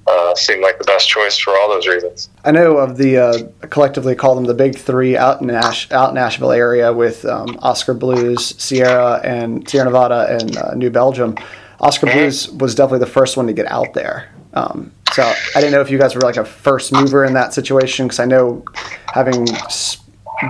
uh, 0.07 0.35
seemed 0.35 0.63
like 0.63 0.79
the 0.79 0.85
best 0.85 1.09
choice 1.09 1.39
for 1.39 1.55
all 1.59 1.69
those 1.69 1.87
reasons. 1.87 2.31
I 2.45 2.51
know 2.51 2.79
of 2.79 2.97
the 2.97 3.19
uh, 3.19 3.67
collectively 3.69 4.15
call 4.15 4.35
them 4.35 4.45
the 4.45 4.55
big 4.55 4.77
three 4.77 5.17
out 5.17 5.41
in 5.41 5.49
Nash, 5.49 5.91
out 5.93 6.15
Nashville 6.15 6.53
area 6.53 6.93
with 6.93 7.25
um, 7.25 7.59
Oskar 7.63 7.95
Blues, 7.95 8.55
Sierra, 8.63 9.21
and 9.25 9.69
Sierra 9.69 9.87
Nevada, 9.87 10.39
and 10.41 10.57
uh, 10.57 10.75
New 10.75 10.91
Belgium. 10.91 11.37
Oskar 11.81 12.07
mm-hmm. 12.07 12.19
Blues 12.19 12.51
was 12.51 12.75
definitely 12.75 13.01
the 13.01 13.13
first 13.13 13.37
one 13.37 13.47
to 13.47 13.53
get 13.53 13.71
out 13.71 13.95
there. 13.95 14.31
Um, 14.55 14.93
so 15.13 15.23
I 15.23 15.61
didn't 15.61 15.73
know 15.73 15.81
if 15.81 15.91
you 15.91 15.99
guys 15.99 16.15
were 16.15 16.21
like 16.21 16.37
a 16.37 16.45
first 16.45 16.93
mover 16.93 17.25
in 17.25 17.35
that 17.35 17.55
situation 17.55 18.07
because 18.07 18.21
I 18.21 18.25
know 18.25 18.65
having 19.13 19.47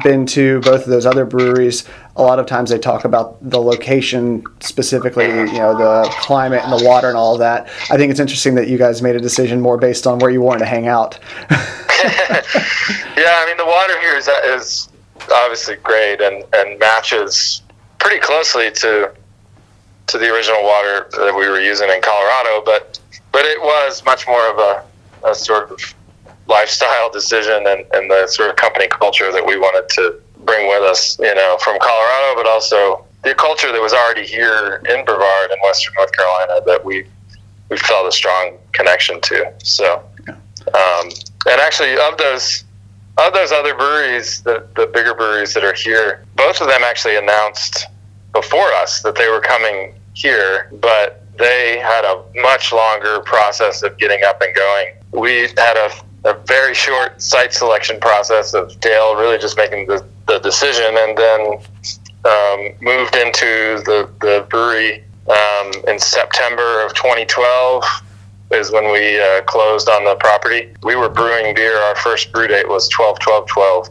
been 0.03 0.27
to 0.27 0.61
both 0.61 0.83
of 0.83 0.89
those 0.89 1.07
other 1.07 1.25
breweries, 1.25 1.89
a 2.17 2.23
lot 2.23 2.39
of 2.39 2.47
times 2.47 2.71
they 2.71 2.79
talk 2.79 3.05
about 3.05 3.39
the 3.51 3.61
location 3.61 4.45
specifically, 4.61 5.27
you 5.27 5.59
know, 5.59 5.77
the 5.77 6.09
climate 6.21 6.63
and 6.63 6.79
the 6.79 6.85
water 6.85 7.09
and 7.09 7.17
all 7.17 7.33
of 7.33 7.39
that. 7.39 7.69
I 7.91 7.97
think 7.97 8.11
it's 8.11 8.21
interesting 8.21 8.55
that 8.57 8.69
you 8.69 8.77
guys 8.77 9.01
made 9.01 9.17
a 9.17 9.21
decision 9.21 9.61
more 9.61 9.79
based 9.79 10.07
on 10.07 10.19
where 10.19 10.31
you 10.31 10.43
wanted 10.43 10.61
to 10.61 10.67
hang 10.67 10.89
out. 10.89 11.19
yeah, 11.51 11.57
I 13.27 13.45
mean, 13.47 13.57
the 13.57 13.65
water 13.65 13.99
here 14.01 14.17
is, 14.17 14.29
is 14.29 14.89
obviously 15.33 15.77
great 15.77 16.21
and, 16.21 16.45
and 16.55 16.79
matches 16.79 17.63
pretty 17.99 18.21
closely 18.21 18.71
to 18.71 19.13
to 20.09 20.17
the 20.17 20.33
original 20.33 20.63
water 20.63 21.07
that 21.13 21.35
we 21.37 21.47
were 21.47 21.61
using 21.61 21.91
in 21.91 22.01
Colorado, 22.01 22.63
but 22.65 22.99
but 23.39 23.47
it 23.47 23.63
was 23.63 24.05
much 24.05 24.27
more 24.27 24.51
of 24.51 24.59
a, 24.59 24.85
a 25.29 25.33
sort 25.33 25.71
of 25.71 25.95
lifestyle 26.49 27.09
decision 27.09 27.69
and, 27.69 27.87
and 27.93 28.11
the 28.11 28.27
sort 28.27 28.51
of 28.51 28.57
company 28.57 28.89
culture 28.89 29.31
that 29.31 29.47
we 29.47 29.57
wanted 29.57 29.89
to 29.89 30.21
bring 30.45 30.67
with 30.67 30.83
us, 30.83 31.17
you 31.21 31.33
know, 31.37 31.57
from 31.61 31.79
Colorado, 31.79 32.35
but 32.35 32.49
also 32.49 33.07
the 33.23 33.33
culture 33.37 33.71
that 33.71 33.81
was 33.81 33.93
already 33.93 34.27
here 34.27 34.83
in 34.89 35.05
Brevard 35.05 35.53
in 35.53 35.59
Western 35.63 35.95
North 35.97 36.11
Carolina 36.11 36.61
that 36.67 36.85
we 36.85 37.07
we 37.69 37.77
felt 37.77 38.09
a 38.09 38.11
strong 38.11 38.59
connection 38.73 39.21
to. 39.21 39.53
So, 39.63 40.03
um, 40.27 41.09
and 41.47 41.61
actually, 41.61 41.93
of 41.97 42.19
those 42.19 42.65
of 43.19 43.35
those 43.35 43.53
other 43.53 43.77
breweries, 43.77 44.43
the 44.43 44.67
the 44.75 44.89
bigger 44.89 45.15
breweries 45.15 45.55
that 45.55 45.63
are 45.63 45.75
here, 45.75 46.25
both 46.35 46.61
of 46.61 46.67
them 46.67 46.83
actually 46.83 47.15
announced 47.15 47.87
before 48.33 48.73
us 48.73 49.01
that 49.03 49.15
they 49.15 49.29
were 49.29 49.41
coming 49.41 49.95
here, 50.15 50.73
but 50.81 51.23
they 51.39 51.79
had 51.79 52.05
a 52.05 52.23
much 52.43 52.73
longer 52.73 53.21
process 53.21 53.83
of 53.83 53.97
getting 53.99 54.23
up 54.25 54.41
and 54.43 54.55
going. 54.55 54.87
We 55.13 55.49
had 55.57 55.77
a 55.77 55.91
a 56.25 56.35
very 56.47 56.75
short 56.75 57.21
site 57.21 57.53
selection 57.53 58.01
process 58.01 58.55
of 58.55 58.79
Dale 58.81 59.15
really 59.15 59.39
just 59.39 59.57
making 59.57 59.87
the, 59.87 60.05
the 60.27 60.39
decision 60.41 60.97
and 60.97 61.17
then 61.17 61.41
um, 62.25 62.75
moved 62.81 63.15
into 63.15 63.81
the, 63.87 64.11
the 64.21 64.47
brewery 64.51 65.05
um, 65.31 65.73
in 65.87 65.99
September 65.99 66.85
of 66.85 66.95
2012 66.95 67.85
is 68.51 68.73
when 68.73 68.91
we 68.91 69.21
uh, 69.21 69.43
closed 69.43 69.89
on 69.89 70.05
the 70.05 70.17
property. 70.17 70.73
We 70.83 70.97
were 70.97 71.09
brewing 71.09 71.55
beer. 71.55 71.77
Our 71.77 71.97
first 71.97 72.33
brew 72.33 72.49
date 72.49 72.69
was 72.69 72.89
12 72.89 73.19
12 73.21 73.47
12. 73.47 73.89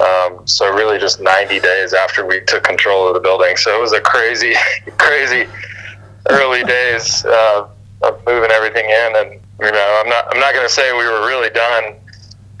Um, 0.00 0.46
so 0.46 0.72
really 0.72 0.98
just 0.98 1.20
90 1.20 1.58
days 1.60 1.94
after 1.94 2.24
we 2.24 2.40
took 2.42 2.62
control 2.62 3.08
of 3.08 3.14
the 3.14 3.20
building. 3.20 3.56
So 3.56 3.76
it 3.76 3.80
was 3.80 3.92
a 3.92 4.00
crazy, 4.00 4.54
crazy 4.98 5.46
early 6.30 6.64
days 6.64 7.24
uh, 7.24 7.68
of 8.02 8.26
moving 8.26 8.50
everything 8.50 8.84
in 8.84 9.16
and 9.16 9.40
you 9.60 9.70
know, 9.70 10.02
I'm 10.02 10.08
not 10.08 10.26
I'm 10.30 10.40
not 10.40 10.52
going 10.52 10.66
to 10.66 10.72
say 10.72 10.92
we 10.92 11.04
were 11.04 11.26
really 11.26 11.50
done 11.50 11.94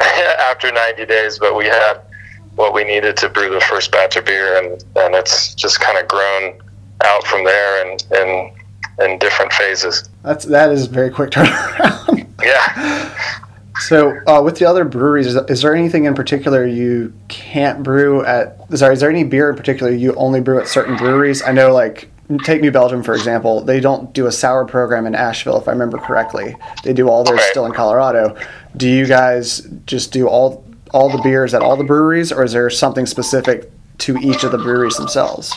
after 0.00 0.70
90 0.70 1.06
days, 1.06 1.38
but 1.38 1.56
we 1.56 1.66
had 1.66 2.00
what 2.54 2.72
we 2.72 2.84
needed 2.84 3.16
to 3.16 3.28
brew 3.28 3.50
the 3.50 3.60
first 3.60 3.90
batch 3.90 4.16
of 4.16 4.24
beer, 4.24 4.58
and 4.58 4.82
and 4.96 5.14
it's 5.14 5.54
just 5.54 5.80
kind 5.80 5.98
of 5.98 6.06
grown 6.08 6.60
out 7.02 7.26
from 7.26 7.44
there 7.44 7.84
and 7.84 8.04
in 8.12 8.52
in 9.04 9.18
different 9.18 9.52
phases. 9.52 10.08
That's 10.22 10.44
that 10.46 10.70
is 10.70 10.86
very 10.86 11.10
quick 11.10 11.30
turnaround. 11.32 12.28
yeah. 12.42 13.12
So, 13.80 14.16
uh, 14.28 14.40
with 14.40 14.58
the 14.58 14.66
other 14.66 14.84
breweries, 14.84 15.26
is, 15.26 15.36
is, 15.50 15.62
there 15.62 15.74
anything 15.74 16.04
in 16.04 16.14
particular 16.14 16.64
you 16.64 17.12
can't 17.26 17.82
brew 17.82 18.24
at? 18.24 18.56
Sorry, 18.78 18.94
is 18.94 19.00
there 19.00 19.10
any 19.10 19.24
beer 19.24 19.50
in 19.50 19.56
particular 19.56 19.90
you 19.90 20.14
only 20.14 20.40
brew 20.40 20.60
at 20.60 20.68
certain 20.68 20.96
breweries? 20.96 21.42
I 21.42 21.50
know, 21.50 21.72
like, 21.72 22.08
take 22.44 22.60
New 22.60 22.70
Belgium 22.70 23.02
for 23.02 23.14
example. 23.14 23.60
They 23.60 23.80
don't 23.80 24.12
do 24.12 24.26
a 24.26 24.32
sour 24.32 24.64
program 24.64 25.06
in 25.06 25.14
Asheville, 25.14 25.60
if 25.60 25.68
I 25.68 25.72
remember 25.72 25.98
correctly. 25.98 26.56
They 26.82 26.92
do 26.92 27.08
all 27.08 27.24
theirs 27.24 27.42
still 27.50 27.66
in 27.66 27.72
Colorado. 27.72 28.36
Do 28.76 28.88
you 28.88 29.06
guys 29.06 29.60
just 29.86 30.12
do 30.12 30.28
all 30.28 30.64
all 30.92 31.10
the 31.10 31.22
beers 31.22 31.54
at 31.54 31.62
all 31.62 31.76
the 31.76 31.84
breweries, 31.84 32.30
or 32.30 32.44
is 32.44 32.52
there 32.52 32.70
something 32.70 33.04
specific 33.04 33.70
to 33.98 34.16
each 34.18 34.44
of 34.44 34.52
the 34.52 34.58
breweries 34.58 34.96
themselves? 34.96 35.52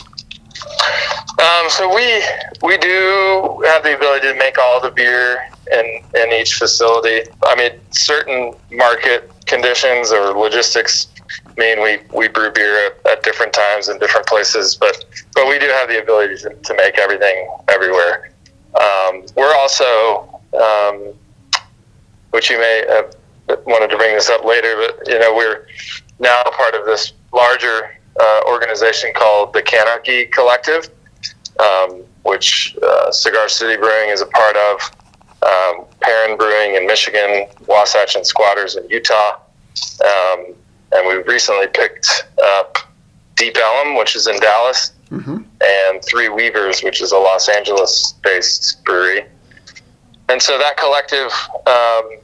Um, 1.38 1.70
so 1.70 1.94
we 1.94 2.22
we 2.62 2.76
do 2.78 3.62
have 3.66 3.82
the 3.84 3.94
ability 3.96 4.28
to 4.28 4.38
make 4.38 4.58
all 4.58 4.80
the 4.80 4.90
beer 4.90 5.38
in 5.72 6.02
in 6.14 6.32
each 6.32 6.54
facility. 6.54 7.30
I 7.44 7.54
mean, 7.56 7.80
certain 7.90 8.54
market 8.72 9.30
conditions 9.46 10.12
or 10.12 10.36
logistics 10.36 11.08
mean 11.56 11.82
we, 11.82 11.98
we 12.14 12.28
brew 12.28 12.50
beer 12.52 12.86
at, 12.86 13.06
at 13.06 13.22
different 13.22 13.52
times 13.52 13.88
in 13.88 13.98
different 13.98 14.26
places, 14.26 14.76
but 14.76 15.04
but 15.38 15.46
we 15.46 15.58
do 15.58 15.66
have 15.66 15.88
the 15.88 16.02
ability 16.02 16.36
to, 16.36 16.50
to 16.50 16.74
make 16.74 16.98
everything 16.98 17.48
everywhere. 17.68 18.32
Um, 18.74 19.24
we're 19.36 19.54
also, 19.54 20.40
um, 20.60 21.14
which 22.30 22.50
you 22.50 22.58
may 22.58 22.84
have 22.88 23.14
wanted 23.64 23.88
to 23.90 23.96
bring 23.96 24.14
this 24.14 24.28
up 24.28 24.44
later, 24.44 24.74
but 24.76 25.06
you 25.06 25.18
know 25.20 25.32
we're 25.34 25.68
now 26.18 26.42
part 26.42 26.74
of 26.74 26.84
this 26.86 27.12
larger 27.32 27.96
uh, 28.20 28.40
organization 28.48 29.12
called 29.14 29.52
the 29.52 29.62
Canarchy 29.62 30.30
Collective 30.32 30.90
um, 31.58 32.04
which 32.22 32.76
uh, 32.82 33.10
Cigar 33.10 33.48
City 33.48 33.76
Brewing 33.76 34.10
is 34.10 34.20
a 34.20 34.26
part 34.26 34.56
of, 34.56 34.80
um, 35.42 35.84
Perrin 36.00 36.36
Brewing 36.36 36.74
in 36.74 36.86
Michigan, 36.86 37.46
Wasatch 37.66 38.16
and 38.16 38.26
Squatters 38.26 38.76
in 38.76 38.88
Utah. 38.88 39.38
Um, 40.04 40.54
and 40.92 41.06
we 41.06 41.22
recently 41.32 41.66
picked 41.68 42.28
up 42.42 42.76
Deep 43.36 43.56
Ellum, 43.56 43.96
which 43.96 44.16
is 44.16 44.26
in 44.26 44.38
Dallas, 44.40 44.92
mm-hmm. 45.10 45.38
and 45.62 46.04
Three 46.04 46.28
Weavers, 46.28 46.82
which 46.82 47.00
is 47.00 47.12
a 47.12 47.18
Los 47.18 47.48
Angeles 47.48 48.14
based 48.22 48.84
brewery. 48.84 49.24
And 50.28 50.40
so 50.40 50.58
that 50.58 50.76
collective 50.76 51.32
um, 51.66 52.18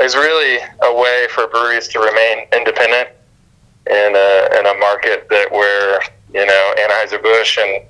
is 0.00 0.14
really 0.14 0.58
a 0.82 0.94
way 0.94 1.26
for 1.30 1.46
breweries 1.48 1.88
to 1.88 1.98
remain 1.98 2.46
independent 2.52 3.08
in 3.90 4.12
a, 4.14 4.58
in 4.58 4.66
a 4.66 4.74
market 4.78 5.26
that 5.30 5.50
where, 5.50 6.00
you 6.34 6.44
know, 6.44 6.74
Anheuser-Busch 6.78 7.58
and 7.58 7.84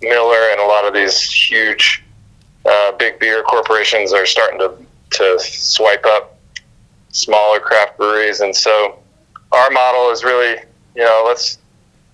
Miller 0.00 0.50
and 0.50 0.60
a 0.60 0.64
lot 0.64 0.86
of 0.86 0.94
these 0.94 1.20
huge 1.20 2.02
uh, 2.64 2.92
big 2.92 3.18
beer 3.18 3.42
corporations 3.42 4.12
are 4.12 4.26
starting 4.26 4.58
to, 4.58 4.74
to 5.10 5.38
swipe 5.40 6.06
up 6.06 6.38
smaller 7.10 7.60
craft 7.60 7.98
breweries. 7.98 8.40
And 8.40 8.56
so 8.56 8.98
our 9.52 9.70
model 9.70 10.10
is 10.10 10.24
really, 10.24 10.56
you 10.96 11.02
know, 11.02 11.22
let's 11.26 11.58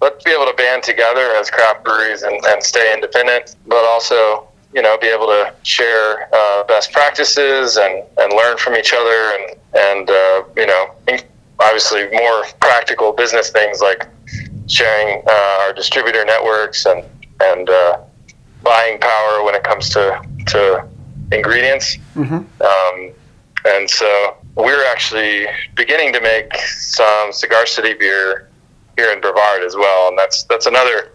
let's 0.00 0.22
be 0.24 0.30
able 0.30 0.46
to 0.46 0.54
band 0.54 0.82
together 0.82 1.34
as 1.36 1.50
craft 1.50 1.84
breweries 1.84 2.22
and, 2.22 2.38
and 2.46 2.62
stay 2.62 2.92
independent, 2.94 3.56
but 3.66 3.84
also, 3.84 4.48
you 4.72 4.82
know, 4.82 4.96
be 4.98 5.08
able 5.08 5.26
to 5.26 5.52
share 5.62 6.28
uh, 6.34 6.64
best 6.64 6.92
practices 6.92 7.76
and, 7.76 8.04
and 8.18 8.32
learn 8.32 8.56
from 8.58 8.76
each 8.76 8.92
other 8.92 9.32
and, 9.34 9.56
and 9.74 10.10
uh, 10.10 10.44
you 10.56 10.66
know, 10.66 10.94
obviously 11.60 12.08
more 12.12 12.44
practical 12.60 13.12
business 13.12 13.50
things 13.50 13.80
like 13.80 14.06
sharing 14.68 15.22
uh, 15.26 15.58
our 15.62 15.72
distributor 15.72 16.24
networks 16.24 16.86
and 16.86 17.04
and 17.40 17.70
uh, 17.70 17.98
buying 18.62 18.98
power 18.98 19.44
when 19.44 19.54
it 19.54 19.62
comes 19.62 19.88
to 19.90 20.20
to 20.46 20.86
ingredients. 21.32 21.96
Mm-hmm. 22.14 22.62
Um, 22.62 23.12
and 23.64 23.90
so 23.90 24.36
we're 24.54 24.84
actually 24.86 25.46
beginning 25.74 26.12
to 26.12 26.20
make 26.20 26.54
some 26.56 27.32
Cigar 27.32 27.66
City 27.66 27.94
beer 27.94 28.47
here 28.98 29.12
in 29.12 29.20
Brevard 29.20 29.62
as 29.62 29.76
well, 29.76 30.08
and 30.08 30.18
that's 30.18 30.42
that's 30.44 30.66
another 30.66 31.12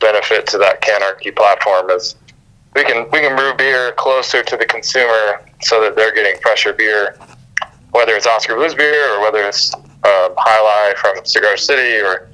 benefit 0.00 0.46
to 0.48 0.58
that 0.58 0.82
Canarchy 0.82 1.34
platform 1.34 1.90
is 1.90 2.16
we 2.74 2.84
can 2.84 3.10
we 3.10 3.20
can 3.20 3.34
brew 3.34 3.54
beer 3.54 3.92
closer 3.92 4.42
to 4.42 4.56
the 4.56 4.66
consumer 4.66 5.40
so 5.62 5.80
that 5.80 5.96
they're 5.96 6.14
getting 6.14 6.38
fresher 6.42 6.74
beer, 6.74 7.16
whether 7.92 8.14
it's 8.14 8.26
Oskar 8.26 8.56
Blues 8.56 8.74
beer 8.74 9.14
or 9.14 9.22
whether 9.22 9.48
it's 9.48 9.72
uh, 9.74 10.28
Jai 10.28 10.34
Alai 10.36 10.96
from 10.96 11.24
Cigar 11.24 11.56
City 11.56 12.00
or 12.00 12.28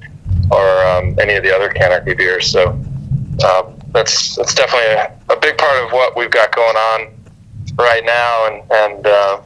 or 0.51 0.83
um, 0.85 1.17
any 1.21 1.35
of 1.35 1.43
the 1.43 1.55
other 1.55 1.69
Canarchy 1.69 2.17
beers. 2.17 2.51
So 2.51 2.77
uh, 3.41 3.71
that's 3.93 4.35
that's 4.35 4.53
definitely 4.53 4.87
a, 4.89 5.33
a, 5.33 5.39
big 5.39 5.57
part 5.57 5.81
of 5.81 5.91
what 5.93 6.17
we've 6.17 6.31
got 6.31 6.53
going 6.53 6.75
on 6.75 7.13
right 7.77 8.03
now, 8.03 8.47
and 8.47 8.71
and 8.71 9.07
uh, 9.07 9.41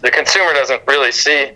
the 0.00 0.10
consumer 0.10 0.54
doesn't 0.54 0.82
really 0.86 1.12
see 1.12 1.50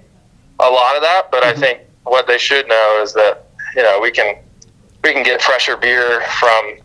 a 0.60 0.68
lot 0.68 0.96
of 0.96 1.02
that, 1.02 1.28
but 1.30 1.42
mm-hmm. 1.42 1.58
I 1.58 1.60
think 1.60 1.80
what 2.04 2.26
they 2.26 2.38
should 2.38 2.68
know 2.68 3.00
is 3.02 3.12
that 3.14 3.46
you 3.76 3.82
know 3.82 3.98
we 4.00 4.10
can 4.10 4.36
we 5.02 5.12
can 5.12 5.22
get 5.22 5.42
fresher 5.42 5.76
beer 5.76 6.22
from 6.38 6.76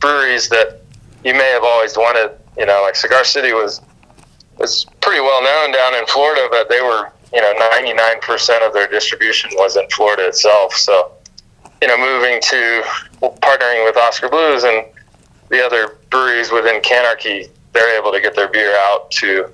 breweries 0.00 0.48
that 0.48 0.82
you 1.24 1.32
may 1.32 1.50
have 1.50 1.64
always 1.64 1.96
wanted. 1.96 2.32
You 2.56 2.66
know, 2.66 2.82
like 2.82 2.96
Cigar 2.96 3.24
City 3.24 3.52
was 3.52 3.80
was 4.58 4.86
pretty 5.00 5.20
well 5.20 5.42
known 5.42 5.72
down 5.72 5.94
in 5.94 6.06
Florida, 6.06 6.48
but 6.50 6.68
they 6.68 6.80
were 6.80 7.10
you 7.32 7.40
know 7.40 7.52
99% 7.54 8.66
of 8.66 8.72
their 8.72 8.88
distribution 8.88 9.50
was 9.54 9.76
in 9.76 9.88
Florida 9.90 10.26
itself. 10.26 10.74
So 10.74 11.12
you 11.82 11.88
know, 11.88 11.98
moving 11.98 12.40
to 12.40 12.82
partnering 13.40 13.84
with 13.84 13.96
Oskar 13.96 14.28
Blues 14.28 14.64
and 14.64 14.86
the 15.50 15.64
other 15.64 15.98
breweries 16.10 16.50
within 16.50 16.80
Canarchy, 16.80 17.50
they're 17.72 17.98
able 17.98 18.12
to 18.12 18.20
get 18.20 18.34
their 18.34 18.48
beer 18.48 18.74
out 18.76 19.10
to 19.12 19.50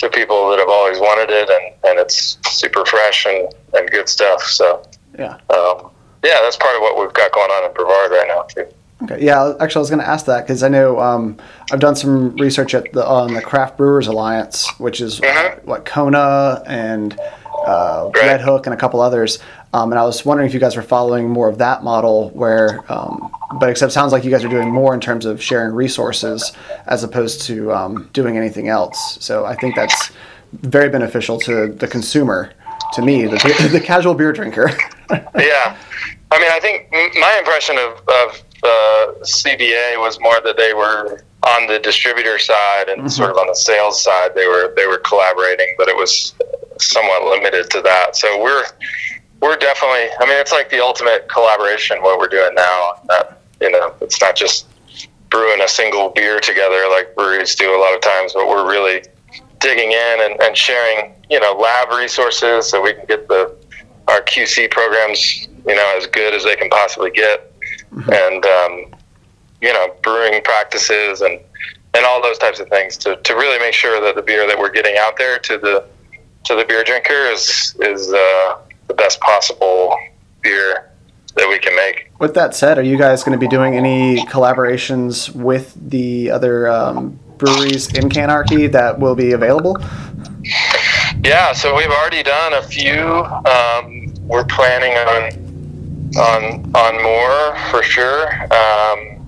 to 0.00 0.08
people 0.10 0.50
that 0.50 0.58
have 0.58 0.68
always 0.68 0.98
wanted 0.98 1.30
it, 1.30 1.48
and, 1.48 1.74
and 1.88 1.98
it's 1.98 2.38
super 2.50 2.84
fresh 2.84 3.26
and, 3.26 3.54
and 3.74 3.90
good 3.90 4.08
stuff. 4.08 4.42
So 4.42 4.82
yeah, 5.18 5.38
um, 5.48 5.90
yeah, 6.24 6.38
that's 6.42 6.56
part 6.56 6.76
of 6.76 6.82
what 6.82 6.98
we've 6.98 7.12
got 7.14 7.32
going 7.32 7.50
on 7.50 7.64
in 7.68 7.72
Brevard 7.74 8.10
right 8.10 8.28
now 8.28 8.42
too. 8.42 8.66
Okay, 9.02 9.24
yeah, 9.24 9.54
actually, 9.60 9.80
I 9.80 9.84
was 9.86 9.90
going 9.90 10.02
to 10.02 10.08
ask 10.08 10.26
that 10.26 10.46
because 10.46 10.62
I 10.62 10.68
know 10.68 11.00
um, 11.00 11.38
I've 11.72 11.80
done 11.80 11.96
some 11.96 12.36
research 12.36 12.74
at 12.74 12.92
the 12.92 13.06
on 13.06 13.32
the 13.32 13.40
Craft 13.40 13.78
Brewers 13.78 14.08
Alliance, 14.08 14.68
which 14.78 15.00
is 15.00 15.20
mm-hmm. 15.20 15.66
what 15.68 15.84
Kona 15.86 16.62
and 16.66 17.18
uh. 17.66 18.10
Red 18.14 18.40
Hook 18.40 18.66
and 18.66 18.74
a 18.74 18.76
couple 18.76 19.00
others. 19.00 19.38
Um, 19.72 19.92
and 19.92 19.98
I 19.98 20.04
was 20.04 20.24
wondering 20.24 20.48
if 20.48 20.54
you 20.54 20.60
guys 20.60 20.76
were 20.76 20.82
following 20.82 21.28
more 21.28 21.48
of 21.48 21.58
that 21.58 21.84
model, 21.84 22.30
where, 22.30 22.84
um, 22.90 23.30
but 23.58 23.68
except 23.68 23.92
sounds 23.92 24.12
like 24.12 24.24
you 24.24 24.30
guys 24.30 24.44
are 24.44 24.48
doing 24.48 24.70
more 24.70 24.94
in 24.94 25.00
terms 25.00 25.26
of 25.26 25.42
sharing 25.42 25.74
resources 25.74 26.52
as 26.86 27.02
opposed 27.02 27.42
to 27.42 27.72
um, 27.72 28.08
doing 28.12 28.36
anything 28.36 28.68
else. 28.68 29.18
So 29.20 29.44
I 29.44 29.56
think 29.56 29.74
that's 29.74 30.12
very 30.52 30.88
beneficial 30.88 31.38
to 31.40 31.72
the 31.72 31.88
consumer, 31.88 32.52
to 32.94 33.02
me, 33.02 33.26
the, 33.26 33.68
the 33.72 33.80
casual 33.80 34.14
beer 34.14 34.32
drinker. 34.32 34.70
yeah, 35.10 35.76
I 36.30 36.38
mean, 36.38 36.50
I 36.50 36.60
think 36.60 36.88
my 36.92 37.36
impression 37.38 37.76
of, 37.78 37.98
of 38.08 38.42
uh, 38.62 39.12
CBA 39.22 39.98
was 39.98 40.20
more 40.20 40.40
that 40.44 40.56
they 40.56 40.74
were 40.74 41.24
on 41.42 41.66
the 41.66 41.78
distributor 41.78 42.38
side 42.38 42.88
and 42.88 43.00
mm-hmm. 43.00 43.08
sort 43.08 43.30
of 43.30 43.36
on 43.36 43.46
the 43.46 43.54
sales 43.54 44.02
side. 44.02 44.34
They 44.34 44.46
were 44.46 44.74
they 44.76 44.86
were 44.86 44.98
collaborating, 44.98 45.74
but 45.78 45.88
it 45.88 45.96
was 45.96 46.34
somewhat 46.78 47.24
limited 47.24 47.70
to 47.70 47.82
that. 47.82 48.16
So 48.16 48.42
we're 48.42 48.64
we're 49.40 49.56
definitely. 49.56 50.08
I 50.20 50.26
mean, 50.26 50.38
it's 50.38 50.52
like 50.52 50.70
the 50.70 50.80
ultimate 50.80 51.28
collaboration. 51.28 52.02
What 52.02 52.18
we're 52.18 52.28
doing 52.28 52.54
now. 52.54 53.00
That 53.08 53.39
you 53.60 53.70
know, 53.70 53.94
it's 54.00 54.20
not 54.20 54.36
just 54.36 54.66
brewing 55.30 55.60
a 55.60 55.68
single 55.68 56.10
beer 56.10 56.40
together 56.40 56.86
like 56.90 57.14
breweries 57.14 57.54
do 57.54 57.74
a 57.74 57.78
lot 57.78 57.94
of 57.94 58.00
times, 58.00 58.32
but 58.32 58.48
we're 58.48 58.68
really 58.68 59.02
digging 59.60 59.92
in 59.92 60.20
and, 60.20 60.40
and 60.42 60.56
sharing, 60.56 61.14
you 61.30 61.38
know, 61.38 61.52
lab 61.52 61.90
resources 61.90 62.68
so 62.68 62.80
we 62.80 62.92
can 62.92 63.06
get 63.06 63.28
the 63.28 63.54
our 64.08 64.22
QC 64.22 64.70
programs, 64.70 65.46
you 65.66 65.74
know, 65.76 65.94
as 65.96 66.06
good 66.08 66.34
as 66.34 66.42
they 66.42 66.56
can 66.56 66.68
possibly 66.68 67.10
get, 67.12 67.52
mm-hmm. 67.92 68.10
and 68.12 68.44
um, 68.44 69.00
you 69.60 69.72
know, 69.72 69.94
brewing 70.02 70.42
practices 70.42 71.20
and 71.20 71.38
and 71.94 72.04
all 72.04 72.22
those 72.22 72.38
types 72.38 72.60
of 72.60 72.68
things 72.68 72.96
to, 72.96 73.16
to 73.16 73.34
really 73.34 73.58
make 73.58 73.74
sure 73.74 74.00
that 74.00 74.14
the 74.14 74.22
beer 74.22 74.46
that 74.46 74.58
we're 74.58 74.70
getting 74.70 74.96
out 74.98 75.16
there 75.16 75.38
to 75.38 75.58
the 75.58 75.84
to 76.44 76.56
the 76.56 76.64
beer 76.64 76.82
drinker 76.82 77.26
is 77.30 77.76
is 77.80 78.12
uh, 78.12 78.58
the 78.88 78.94
best 78.94 79.20
possible 79.20 79.96
beer 80.42 80.89
that 81.32 81.48
we 81.48 81.58
can 81.58 81.74
make. 81.76 82.10
With 82.18 82.34
that 82.34 82.54
said, 82.54 82.78
are 82.78 82.82
you 82.82 82.98
guys 82.98 83.22
going 83.22 83.38
to 83.38 83.38
be 83.38 83.48
doing 83.48 83.76
any 83.76 84.24
collaborations 84.26 85.34
with 85.34 85.74
the 85.90 86.30
other 86.30 86.68
um, 86.68 87.18
breweries 87.38 87.92
in 87.94 88.08
Canarchy 88.08 88.70
that 88.72 88.98
will 88.98 89.14
be 89.14 89.32
available? 89.32 89.76
Yeah, 91.22 91.52
so 91.52 91.76
we've 91.76 91.90
already 91.90 92.22
done 92.22 92.54
a 92.54 92.62
few. 92.62 93.00
Um, 93.00 94.14
we're 94.22 94.44
planning 94.44 94.92
on 94.92 95.50
on 96.16 96.74
on 96.74 97.02
more 97.02 97.56
for 97.70 97.82
sure, 97.82 98.32
um, 98.52 99.26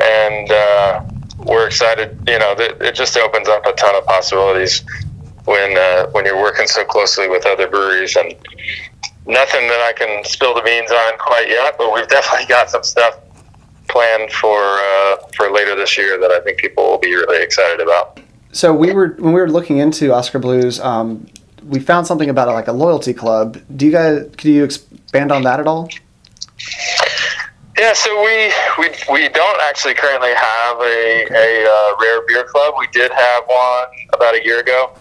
and 0.00 0.50
uh, 0.50 1.04
we're 1.38 1.66
excited. 1.66 2.18
You 2.26 2.38
know, 2.38 2.54
it 2.58 2.94
just 2.94 3.16
opens 3.16 3.48
up 3.48 3.64
a 3.66 3.72
ton 3.72 3.94
of 3.94 4.04
possibilities 4.04 4.82
when 5.44 5.76
uh, 5.78 6.06
when 6.08 6.24
you're 6.24 6.40
working 6.40 6.66
so 6.66 6.84
closely 6.84 7.28
with 7.28 7.46
other 7.46 7.68
breweries 7.68 8.16
and 8.16 8.34
nothing 9.26 9.66
that 9.68 9.80
I 9.80 9.92
can 9.92 10.24
spill 10.24 10.54
the 10.54 10.62
beans 10.62 10.90
on 10.90 11.18
quite 11.18 11.48
yet, 11.48 11.76
but 11.78 11.92
we've 11.92 12.08
definitely 12.16 12.46
got 12.46 12.70
some 12.70 12.82
stuff 12.82 13.18
planned 13.88 14.32
for 14.32 14.58
uh, 14.58 15.16
for 15.36 15.50
later 15.50 15.76
this 15.76 15.96
year 15.96 16.18
that 16.20 16.30
I 16.30 16.40
think 16.40 16.58
people 16.58 16.84
will 16.84 16.98
be 16.98 17.14
really 17.14 17.42
excited 17.42 17.80
about. 17.80 18.20
So 18.52 18.72
we 18.72 18.92
were 18.92 19.16
when 19.18 19.32
we 19.32 19.40
were 19.40 19.50
looking 19.50 19.78
into 19.78 20.12
Oskar 20.12 20.38
Blues, 20.38 20.80
um, 20.80 21.26
we 21.64 21.80
found 21.80 22.06
something 22.06 22.30
about 22.30 22.48
like 22.48 22.68
a 22.68 22.72
loyalty 22.72 23.12
club. 23.12 23.60
Do 23.76 23.86
you 23.86 23.92
guys? 23.92 24.30
Could 24.36 24.50
you 24.50 24.64
expand 24.64 25.32
on 25.32 25.42
that 25.42 25.60
at 25.60 25.66
all? 25.66 25.88
Yeah, 27.78 27.92
so 27.92 28.22
we 28.24 28.52
we, 28.78 28.94
we 29.12 29.28
don't 29.28 29.60
actually 29.60 29.94
currently 29.94 30.32
have 30.34 30.80
a, 30.80 31.26
a 31.30 31.68
uh, 31.68 31.96
rare 32.00 32.26
beer 32.26 32.44
club. 32.44 32.74
We 32.78 32.86
did 32.88 33.12
have 33.12 33.44
one 33.46 33.88
about 34.14 34.34
a 34.34 34.42
year 34.42 34.60
ago, 34.60 34.92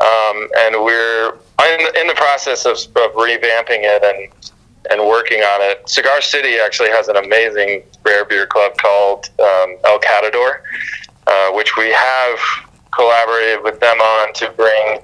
um, 0.00 0.48
and 0.58 0.84
we're 0.84 1.38
in, 1.66 1.80
in 2.00 2.06
the 2.06 2.14
process 2.16 2.66
of, 2.66 2.76
of 2.76 3.12
revamping 3.14 3.82
it 3.82 4.02
and 4.04 4.52
and 4.90 5.06
working 5.06 5.40
on 5.40 5.60
it. 5.60 5.86
Cigar 5.88 6.22
City 6.22 6.58
actually 6.58 6.88
has 6.90 7.08
an 7.08 7.16
amazing 7.16 7.82
rare 8.04 8.24
beer 8.24 8.46
club 8.46 8.76
called 8.78 9.28
um, 9.38 9.76
El 9.84 9.98
Catador, 9.98 10.60
uh, 11.26 11.50
which 11.52 11.76
we 11.76 11.92
have 11.92 12.38
collaborated 12.90 13.62
with 13.62 13.78
them 13.80 14.00
on 14.00 14.32
to 14.34 14.50
bring 14.56 15.00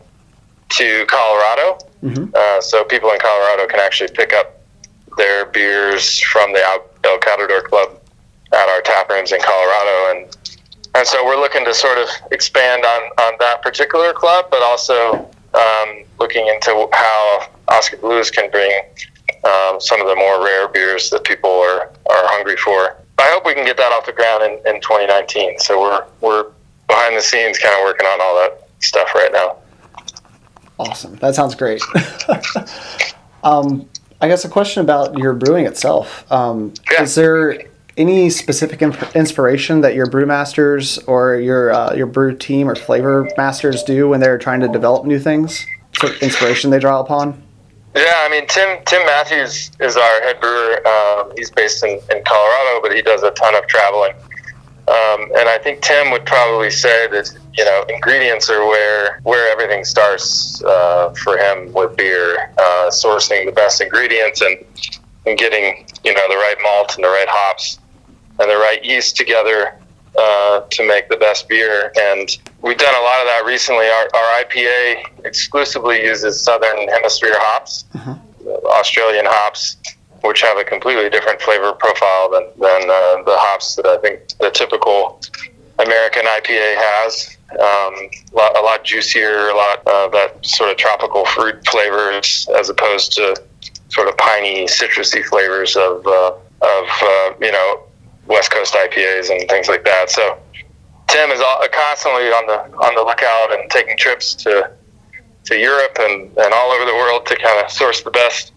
to 0.71 1.05
Colorado. 1.07 1.79
Mm-hmm. 2.03 2.31
Uh, 2.35 2.61
so 2.61 2.85
people 2.85 3.11
in 3.11 3.19
Colorado 3.19 3.67
can 3.67 3.81
actually 3.81 4.11
pick 4.15 4.33
up 4.33 4.61
their 5.17 5.47
beers 5.47 6.21
from 6.21 6.53
the 6.53 6.61
El 7.05 7.19
Catador 7.19 7.63
Club 7.65 8.01
at 8.53 8.69
our 8.69 8.81
tap 8.81 9.11
rooms 9.11 9.33
in 9.33 9.41
Colorado, 9.41 10.11
and 10.19 10.37
and 10.97 11.07
so 11.07 11.25
we're 11.25 11.37
looking 11.37 11.65
to 11.65 11.75
sort 11.75 11.99
of 11.99 12.09
expand 12.31 12.85
on 12.85 13.03
on 13.25 13.35
that 13.41 13.63
particular 13.63 14.13
club, 14.13 14.47
but 14.51 14.63
also 14.63 15.29
um, 15.55 16.05
looking 16.19 16.47
into 16.47 16.89
how 16.93 17.47
Oskar 17.69 17.97
Blues 17.99 18.31
can 18.31 18.51
bring 18.51 18.73
um, 19.45 19.81
some 19.81 20.01
of 20.01 20.07
the 20.07 20.17
more 20.17 20.45
rare 20.45 20.69
beers 20.69 21.11
that 21.11 21.25
people 21.25 21.51
are, 21.51 21.89
are 22.11 22.27
hungry 22.29 22.57
for. 22.57 22.97
I 23.19 23.31
hope 23.31 23.47
we 23.47 23.55
can 23.55 23.65
get 23.65 23.77
that 23.77 23.93
off 23.93 24.07
the 24.07 24.13
ground 24.13 24.43
in, 24.43 24.75
in 24.75 24.81
2019. 24.81 25.59
So 25.61 25.81
we're 25.81 26.05
we're 26.21 26.51
behind 26.89 27.17
the 27.17 27.23
scenes, 27.23 27.59
kind 27.59 27.75
of 27.79 27.85
working 27.85 28.07
on 28.07 28.21
all 28.21 28.35
that 28.37 28.69
stuff 28.81 29.15
right 29.15 29.33
now. 29.33 29.57
Awesome. 30.79 31.15
That 31.17 31.35
sounds 31.35 31.55
great. 31.55 31.81
um, 33.45 33.89
I 34.21 34.29
guess 34.29 34.45
a 34.45 34.49
question 34.49 34.83
about 34.83 35.17
your 35.17 35.33
brewing 35.33 35.67
itself. 35.67 36.31
Um, 36.33 36.75
yeah. 36.91 37.03
Is 37.03 37.15
there 37.15 37.63
any 37.97 38.31
specific 38.31 38.83
imp- 38.83 39.15
inspiration 39.15 39.81
that 39.83 39.95
your 39.95 40.07
brewmasters 40.07 41.03
or 41.07 41.37
your 41.37 41.73
uh, 41.73 41.95
your 41.95 42.07
brew 42.07 42.37
team 42.37 42.69
or 42.69 42.75
flavor 42.75 43.29
masters 43.37 43.83
do 43.83 44.09
when 44.09 44.21
they're 44.21 44.39
trying 44.39 44.61
to 44.61 44.69
develop 44.69 45.05
new 45.05 45.19
things? 45.19 45.67
What 46.01 46.21
inspiration 46.23 46.71
they 46.71 46.81
draw 46.81 47.01
upon? 47.01 47.43
Yeah, 47.95 48.03
I 48.17 48.29
mean 48.29 48.47
Tim 48.49 48.79
Tim 48.87 49.05
Matthews 49.07 49.71
is 49.81 49.97
our 49.97 50.21
head 50.23 50.41
brewer. 50.41 50.87
Um, 50.87 51.33
he's 51.37 51.51
based 51.51 51.85
in, 51.85 51.91
in 51.91 52.23
Colorado, 52.27 52.81
but 52.83 52.93
he 52.93 53.03
does 53.03 53.23
a 53.23 53.31
ton 53.33 53.55
of 53.55 53.67
traveling. 53.67 54.15
Um, 54.87 55.31
and 55.39 55.49
I 55.49 55.59
think 55.63 55.81
Tim 55.81 56.11
would 56.11 56.27
probably 56.27 56.71
say 56.71 57.07
that 57.09 57.31
you 57.55 57.65
know 57.65 57.85
ingredients 57.89 58.51
are 58.51 58.67
where 58.67 59.21
where 59.23 59.51
everything 59.53 59.85
starts 59.85 60.63
uh, 60.65 61.15
for 61.23 61.39
him 61.39 61.73
with 61.73 61.97
beer, 61.97 62.53
uh, 62.59 62.91
sourcing 62.91 63.47
the 63.47 63.53
best 63.53 63.81
ingredients 63.81 64.43
and 64.43 64.59
and 65.27 65.39
getting 65.39 65.87
you 66.05 66.13
know 66.13 66.29
the 66.29 66.35
right 66.35 66.57
malt 66.63 66.97
and 66.97 67.05
the 67.05 67.09
right 67.09 67.29
hops 67.29 67.79
and 68.41 68.51
the 68.51 68.57
right 68.57 68.85
yeast 68.85 69.17
together 69.17 69.79
uh, 70.19 70.61
to 70.71 70.87
make 70.87 71.09
the 71.09 71.17
best 71.17 71.49
beer. 71.49 71.93
And 71.99 72.29
we've 72.63 72.79
done 72.79 72.95
a 72.95 73.03
lot 73.03 73.21
of 73.21 73.27
that 73.27 73.43
recently. 73.47 73.87
Our, 73.87 74.09
our 74.15 74.45
IPA 74.45 75.25
exclusively 75.25 76.05
uses 76.05 76.41
Southern 76.41 76.89
Hemisphere 76.89 77.35
hops, 77.37 77.85
mm-hmm. 77.95 78.47
Australian 78.67 79.27
hops, 79.27 79.77
which 80.23 80.41
have 80.41 80.57
a 80.57 80.65
completely 80.65 81.11
different 81.11 81.41
flavor 81.41 81.73
profile 81.73 82.31
than, 82.31 82.45
than 82.59 82.83
uh, 82.91 83.23
the 83.25 83.37
hops 83.37 83.77
that 83.77 83.87
I 83.87 83.99
think 83.99 84.29
the 84.39 84.51
typical 84.51 85.21
American 85.79 86.23
IPA 86.25 86.77
has. 86.77 87.37
Um, 87.51 87.95
a, 88.33 88.37
lot, 88.37 88.57
a 88.57 88.61
lot 88.63 88.85
juicier, 88.85 89.49
a 89.49 89.57
lot 89.57 89.87
of 89.87 90.13
that 90.13 90.45
sort 90.45 90.71
of 90.71 90.77
tropical 90.77 91.25
fruit 91.27 91.67
flavors 91.69 92.49
as 92.57 92.69
opposed 92.69 93.13
to 93.13 93.37
sort 93.91 94.09
of 94.09 94.17
piney, 94.17 94.65
citrusy 94.65 95.25
flavors 95.25 95.77
of, 95.77 96.05
uh, 96.07 96.33
of 96.63 96.89
uh, 97.03 97.33
you 97.41 97.53
know, 97.53 97.85
West 98.27 98.51
Coast 98.51 98.75
IPAs 98.75 99.31
and 99.31 99.49
things 99.49 99.69
like 99.69 99.85
that. 99.85 100.11
So 100.11 100.39
Tim 101.09 101.31
is 101.31 101.41
constantly 101.73 102.29
on 102.29 102.47
the 102.47 102.77
on 102.79 102.95
the 102.95 103.03
lookout 103.03 103.53
and 103.53 103.71
taking 103.71 103.97
trips 103.97 104.35
to 104.35 104.71
to 105.45 105.59
Europe 105.59 105.97
and, 106.01 106.31
and 106.39 106.55
all 106.55 106.71
over 106.71 106.85
the 106.85 106.95
world 106.95 107.27
to 107.27 107.37
kind 107.37 107.63
of 107.63 107.71
source 107.71 108.03
the 108.03 108.11
best 108.11 108.53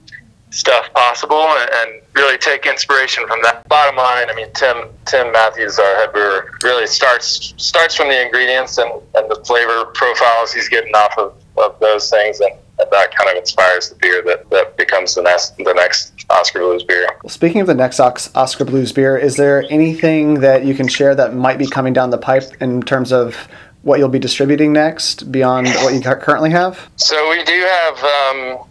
stuff 0.51 0.91
possible 0.93 1.35
and, 1.35 1.69
and, 1.73 2.01
really 2.15 2.37
take 2.39 2.65
inspiration 2.65 3.27
from 3.27 3.39
that. 3.43 3.67
Bottom 3.67 3.95
line, 3.95 4.27
I 4.27 4.33
mean, 4.33 4.47
Tim 4.55 4.89
Tim 5.05 5.31
Matthews, 5.31 5.77
our 5.77 5.95
head 5.97 6.11
brewer, 6.11 6.49
really 6.63 6.87
starts 6.87 7.53
starts 7.57 7.93
from 7.93 8.07
the 8.07 8.19
ingredients 8.19 8.79
and, 8.79 8.91
and 9.13 9.29
the 9.29 9.35
flavor 9.45 9.85
profiles 9.93 10.51
he's 10.51 10.67
getting 10.67 10.95
off 10.95 11.15
of, 11.19 11.35
of 11.57 11.79
those 11.79 12.09
things 12.09 12.39
and 12.39 12.53
and 12.79 12.89
that 12.91 13.15
kind 13.15 13.29
of 13.29 13.37
inspires 13.37 13.89
the 13.89 13.95
beer 13.95 14.23
that, 14.23 14.49
that 14.49 14.77
becomes 14.77 15.13
the 15.13 15.21
next 15.21 15.57
the 15.57 15.73
next 15.75 16.16
Oskar 16.29 16.59
Blues 16.59 16.83
beer. 16.83 17.07
Well, 17.23 17.29
speaking 17.29 17.61
of 17.61 17.67
the 17.67 17.75
next 17.75 17.99
ox, 17.99 18.29
Oskar 18.35 18.65
Blues 18.65 18.91
beer, 18.91 19.17
is 19.17 19.37
there 19.37 19.65
anything 19.69 20.41
that 20.41 20.65
you 20.65 20.73
can 20.73 20.87
share 20.87 21.15
that 21.15 21.33
might 21.33 21.57
be 21.57 21.67
coming 21.67 21.93
down 21.93 22.09
the 22.09 22.17
pipe 22.17 22.51
in 22.59 22.81
terms 22.81 23.11
of 23.11 23.47
what 23.83 23.99
you'll 23.99 24.09
be 24.09 24.19
distributing 24.19 24.73
next 24.73 25.31
beyond 25.31 25.67
what 25.67 25.93
you 25.93 26.01
currently 26.01 26.49
have? 26.49 26.89
So 26.97 27.29
we 27.29 27.43
do 27.43 27.53
have 27.53 27.97
um, 27.97 28.65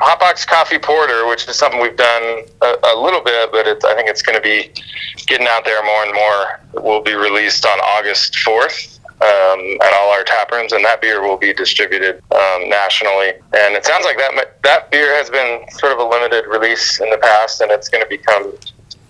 Hotbox 0.00 0.46
Coffee 0.46 0.78
Porter, 0.78 1.26
which 1.28 1.46
is 1.48 1.56
something 1.56 1.80
we've 1.80 1.96
done 1.96 2.44
a, 2.62 2.74
a 2.94 2.96
little 2.98 3.20
bit, 3.20 3.52
but 3.52 3.66
I 3.84 3.94
think 3.94 4.08
it's 4.08 4.22
going 4.22 4.36
to 4.36 4.42
be 4.42 4.72
getting 5.26 5.46
out 5.46 5.64
there 5.64 5.84
more 5.84 6.02
and 6.04 6.14
more. 6.14 6.60
It 6.74 6.82
will 6.82 7.02
be 7.02 7.14
released 7.14 7.66
on 7.66 7.78
August 7.80 8.34
4th 8.34 8.91
um, 9.22 9.78
at 9.82 9.92
all 9.94 10.10
our 10.10 10.24
tap 10.24 10.50
rooms, 10.50 10.72
and 10.72 10.84
that 10.84 11.00
beer 11.00 11.22
will 11.22 11.36
be 11.36 11.52
distributed 11.52 12.16
um, 12.32 12.68
nationally. 12.68 13.32
And 13.54 13.74
it 13.74 13.84
sounds 13.84 14.04
like 14.04 14.16
that 14.18 14.58
that 14.62 14.90
beer 14.90 15.14
has 15.16 15.30
been 15.30 15.64
sort 15.70 15.92
of 15.92 15.98
a 15.98 16.04
limited 16.04 16.46
release 16.48 17.00
in 17.00 17.08
the 17.10 17.18
past, 17.18 17.60
and 17.60 17.70
it's 17.70 17.88
going 17.88 18.02
to 18.02 18.08
become 18.08 18.52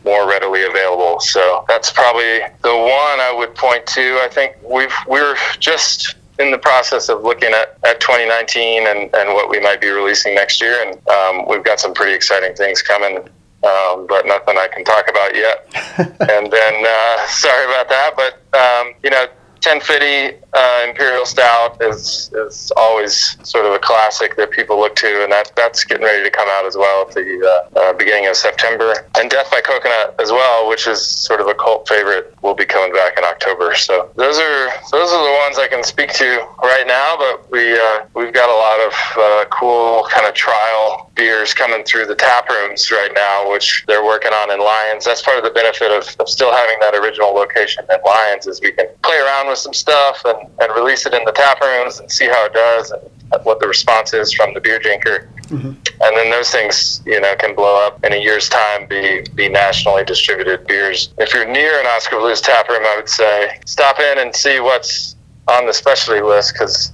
more 0.04 0.28
readily 0.28 0.64
available. 0.64 1.20
So 1.20 1.64
that's 1.68 1.90
probably 1.90 2.40
the 2.62 2.76
one 2.76 3.20
I 3.20 3.32
would 3.36 3.54
point 3.54 3.86
to. 3.86 4.20
I 4.22 4.28
think 4.30 4.56
we've 4.62 4.94
we're 5.06 5.36
just 5.58 6.16
in 6.38 6.50
the 6.50 6.58
process 6.58 7.08
of 7.08 7.22
looking 7.22 7.52
at, 7.52 7.78
at 7.84 8.00
2019 8.00 8.86
and, 8.86 9.14
and 9.14 9.34
what 9.34 9.48
we 9.48 9.60
might 9.60 9.80
be 9.80 9.88
releasing 9.88 10.34
next 10.34 10.60
year, 10.60 10.84
and 10.84 11.08
um, 11.08 11.46
we've 11.48 11.64
got 11.64 11.80
some 11.80 11.94
pretty 11.94 12.14
exciting 12.14 12.54
things 12.54 12.82
coming. 12.82 13.18
Um, 13.64 14.08
but 14.08 14.26
nothing 14.26 14.58
I 14.58 14.66
can 14.66 14.82
talk 14.82 15.08
about 15.08 15.36
yet. 15.36 15.68
and 16.28 16.50
then, 16.50 16.84
uh, 16.84 17.26
sorry 17.28 17.64
about 17.66 17.88
that, 17.88 18.10
but 18.16 18.58
um, 18.58 18.94
you 19.04 19.10
know, 19.10 19.26
Ten 19.62 19.80
FIDY 19.80 20.38
uh, 20.54 20.86
Imperial 20.88 21.24
Stout 21.24 21.80
is 21.80 22.32
is 22.34 22.72
always 22.76 23.36
sort 23.48 23.64
of 23.64 23.72
a 23.72 23.78
classic 23.78 24.36
that 24.36 24.50
people 24.50 24.78
look 24.78 24.96
to, 24.96 25.22
and 25.22 25.30
that 25.30 25.52
that's 25.54 25.84
getting 25.84 26.04
ready 26.04 26.24
to 26.24 26.30
come 26.30 26.48
out 26.50 26.66
as 26.66 26.76
well 26.76 27.06
at 27.06 27.14
the 27.14 27.68
uh, 27.76 27.78
uh, 27.78 27.92
beginning 27.92 28.26
of 28.26 28.34
September. 28.34 28.92
And 29.16 29.30
Death 29.30 29.52
by 29.52 29.60
Coconut 29.60 30.16
as 30.20 30.32
well, 30.32 30.68
which 30.68 30.88
is 30.88 31.00
sort 31.00 31.40
of 31.40 31.46
a 31.46 31.54
cult 31.54 31.88
favorite, 31.88 32.34
will 32.42 32.54
be 32.54 32.64
coming 32.64 32.92
back 32.92 33.16
in 33.16 33.24
October. 33.24 33.76
So 33.76 34.10
those 34.16 34.38
are 34.38 34.68
those 34.90 35.12
are 35.12 35.24
the 35.24 35.38
ones 35.44 35.58
I 35.58 35.68
can 35.68 35.84
speak 35.84 36.12
to 36.14 36.44
right 36.60 36.84
now. 36.86 37.14
But 37.16 37.50
we 37.52 37.78
uh, 37.78 38.06
we've 38.14 38.34
got 38.34 38.50
a 38.50 38.58
lot 38.58 38.80
of 38.80 38.92
uh, 39.16 39.44
cool 39.50 40.08
kind 40.10 40.26
of 40.26 40.34
trial 40.34 41.08
beers 41.14 41.54
coming 41.54 41.84
through 41.84 42.06
the 42.06 42.14
tap 42.16 42.48
rooms 42.48 42.90
right 42.90 43.12
now, 43.14 43.50
which 43.50 43.84
they're 43.86 44.04
working 44.04 44.32
on 44.32 44.50
in 44.50 44.58
Lyons. 44.58 45.04
That's 45.04 45.22
part 45.22 45.38
of 45.38 45.44
the 45.44 45.50
benefit 45.50 45.92
of, 45.92 46.16
of 46.18 46.28
still 46.28 46.52
having 46.52 46.78
that 46.80 46.94
original 46.94 47.32
location 47.32 47.84
in 47.90 47.98
Lyons 48.04 48.46
is 48.46 48.60
we 48.60 48.72
can 48.72 48.86
play 49.02 49.18
around 49.18 49.48
with 49.48 49.51
some 49.55 49.72
stuff 49.72 50.22
and, 50.24 50.48
and 50.61 50.74
release 50.74 51.07
it 51.07 51.14
in 51.14 51.24
the 51.24 51.32
tap 51.32 51.61
rooms 51.61 52.00
and 52.00 52.11
see 52.11 52.26
how 52.26 52.46
it 52.46 52.53
does 52.53 52.90
and 52.90 53.44
what 53.44 53.61
the 53.61 53.66
response 53.66 54.12
is 54.12 54.32
from 54.32 54.53
the 54.55 54.61
beer 54.61 54.78
drinker. 54.78 55.28
Mm-hmm. 55.44 55.68
And 55.68 56.16
then 56.16 56.30
those 56.30 56.50
things, 56.50 57.03
you 57.07 57.20
know, 57.20 57.34
can 57.36 57.55
blow 57.55 57.86
up 57.86 58.03
in 58.05 58.12
a 58.12 58.16
year's 58.16 58.48
time, 58.48 58.86
be 58.86 59.24
be 59.34 59.48
nationally 59.48 60.05
distributed 60.05 60.66
beers. 60.66 61.12
If 61.18 61.34
you're 61.34 61.46
near 61.46 61.80
an 61.80 61.86
Oskar 61.86 62.18
Blues 62.18 62.40
tap 62.40 62.68
room, 62.68 62.82
I 62.84 62.96
would 62.96 63.09
say 63.09 63.59
stop 63.66 64.00
in 64.00 64.18
and 64.18 64.34
see 64.34 64.61
what's 64.61 65.16
on 65.48 65.66
the 65.66 65.72
specialty 65.72 66.22
list 66.22 66.55
because 66.55 66.92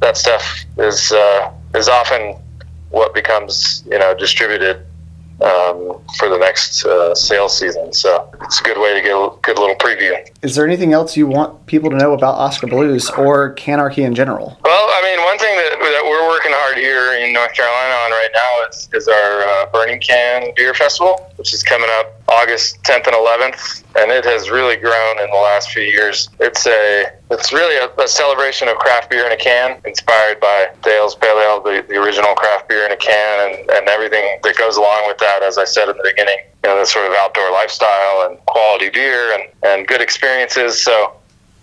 that 0.00 0.16
stuff 0.16 0.64
is 0.78 1.12
uh, 1.12 1.52
is 1.74 1.88
often 1.88 2.36
what 2.90 3.14
becomes 3.14 3.84
you 3.90 3.98
know 3.98 4.14
distributed 4.14 4.84
um, 5.42 6.00
for 6.18 6.28
the 6.28 6.38
next 6.38 6.84
uh, 6.84 7.14
sales 7.14 7.58
season. 7.58 7.92
So 7.92 8.30
it's 8.42 8.60
a 8.60 8.62
good 8.62 8.78
way 8.78 8.94
to 8.94 9.00
get 9.00 9.12
a 9.12 9.30
good 9.42 9.58
little 9.58 9.76
preview. 9.76 10.16
Is 10.42 10.54
there 10.54 10.66
anything 10.66 10.92
else 10.92 11.16
you 11.16 11.26
want 11.26 11.66
people 11.66 11.90
to 11.90 11.96
know 11.96 12.12
about 12.12 12.34
Oskar 12.36 12.66
Blues 12.66 13.10
or 13.10 13.54
Canarchy 13.54 14.04
in 14.04 14.14
general? 14.14 14.58
Well, 14.64 14.88
I 15.02 15.16
mean, 15.16 15.24
one 15.24 15.36
thing 15.36 15.56
that, 15.56 15.82
that 15.82 16.04
we're 16.06 16.28
working 16.30 16.52
hard 16.54 16.78
here 16.78 17.18
in 17.18 17.32
North 17.32 17.52
Carolina 17.54 18.06
on 18.06 18.10
right 18.12 18.30
now 18.32 18.68
is, 18.70 18.88
is 18.94 19.08
our 19.08 19.42
uh, 19.42 19.66
Burning 19.66 20.00
Can 20.00 20.54
Beer 20.54 20.74
Festival, 20.74 21.28
which 21.34 21.52
is 21.52 21.64
coming 21.64 21.90
up 21.98 22.22
August 22.28 22.80
10th 22.84 23.10
and 23.10 23.16
11th, 23.18 23.82
and 23.98 24.12
it 24.12 24.24
has 24.24 24.48
really 24.48 24.76
grown 24.76 25.18
in 25.18 25.26
the 25.28 25.42
last 25.42 25.72
few 25.72 25.82
years. 25.82 26.30
It's 26.38 26.68
a 26.68 27.10
it's 27.32 27.52
really 27.52 27.74
a, 27.82 27.90
a 28.00 28.06
celebration 28.06 28.68
of 28.68 28.76
craft 28.76 29.10
beer 29.10 29.26
in 29.26 29.32
a 29.32 29.36
can, 29.36 29.82
inspired 29.84 30.38
by 30.38 30.70
Dale's 30.84 31.16
Pale 31.16 31.34
Ale, 31.34 31.60
the, 31.60 31.84
the 31.88 31.96
original 31.96 32.36
craft 32.36 32.68
beer 32.68 32.86
in 32.86 32.92
a 32.92 32.96
can, 32.96 33.50
and, 33.50 33.70
and 33.70 33.88
everything 33.88 34.38
that 34.44 34.56
goes 34.56 34.76
along 34.76 35.08
with 35.08 35.18
that. 35.18 35.42
As 35.42 35.58
I 35.58 35.64
said 35.64 35.88
in 35.88 35.96
the 35.96 36.14
beginning, 36.14 36.38
you 36.62 36.70
know, 36.70 36.78
the 36.78 36.86
sort 36.86 37.10
of 37.10 37.12
outdoor 37.18 37.50
lifestyle 37.50 38.30
and 38.30 38.38
quality 38.46 38.88
beer 38.88 39.34
and, 39.34 39.50
and 39.64 39.88
good 39.88 40.00
experiences. 40.00 40.80
So, 40.80 41.14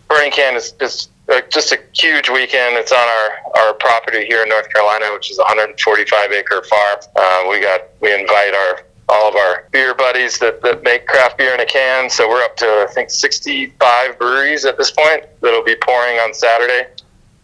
Burning 0.10 0.32
Can 0.32 0.58
is, 0.58 0.74
is 0.82 1.08
just 1.50 1.72
a 1.72 1.80
huge 1.94 2.30
weekend. 2.30 2.76
It's 2.78 2.92
on 2.92 2.98
our, 2.98 3.62
our 3.62 3.74
property 3.76 4.26
here 4.26 4.44
in 4.44 4.50
North 4.50 4.72
Carolina, 4.72 5.06
which 5.14 5.32
is 5.32 5.38
a 5.38 5.44
145 5.44 6.32
acre 6.32 6.64
farm. 6.64 7.00
Uh, 7.16 7.48
we 7.50 7.62
got 7.62 7.82
we 8.02 8.14
invite 8.14 8.54
our 8.54 8.84
all 9.10 9.28
of 9.28 9.36
our 9.36 9.68
beer 9.72 9.96
buddies 9.96 10.38
that, 10.38 10.62
that 10.62 10.84
make 10.84 11.08
craft 11.08 11.38
beer 11.38 11.54
in 11.54 11.60
a 11.60 11.66
can. 11.66 12.10
So 12.10 12.30
we're 12.30 12.44
up 12.44 12.56
to 12.58 12.66
I 12.66 12.92
think 12.94 13.10
65 13.10 14.20
breweries 14.20 14.66
at 14.66 14.78
this 14.78 14.92
point 14.92 15.24
that'll 15.42 15.64
be 15.64 15.76
pouring 15.82 16.18
on 16.20 16.34
Saturday, 16.34 16.88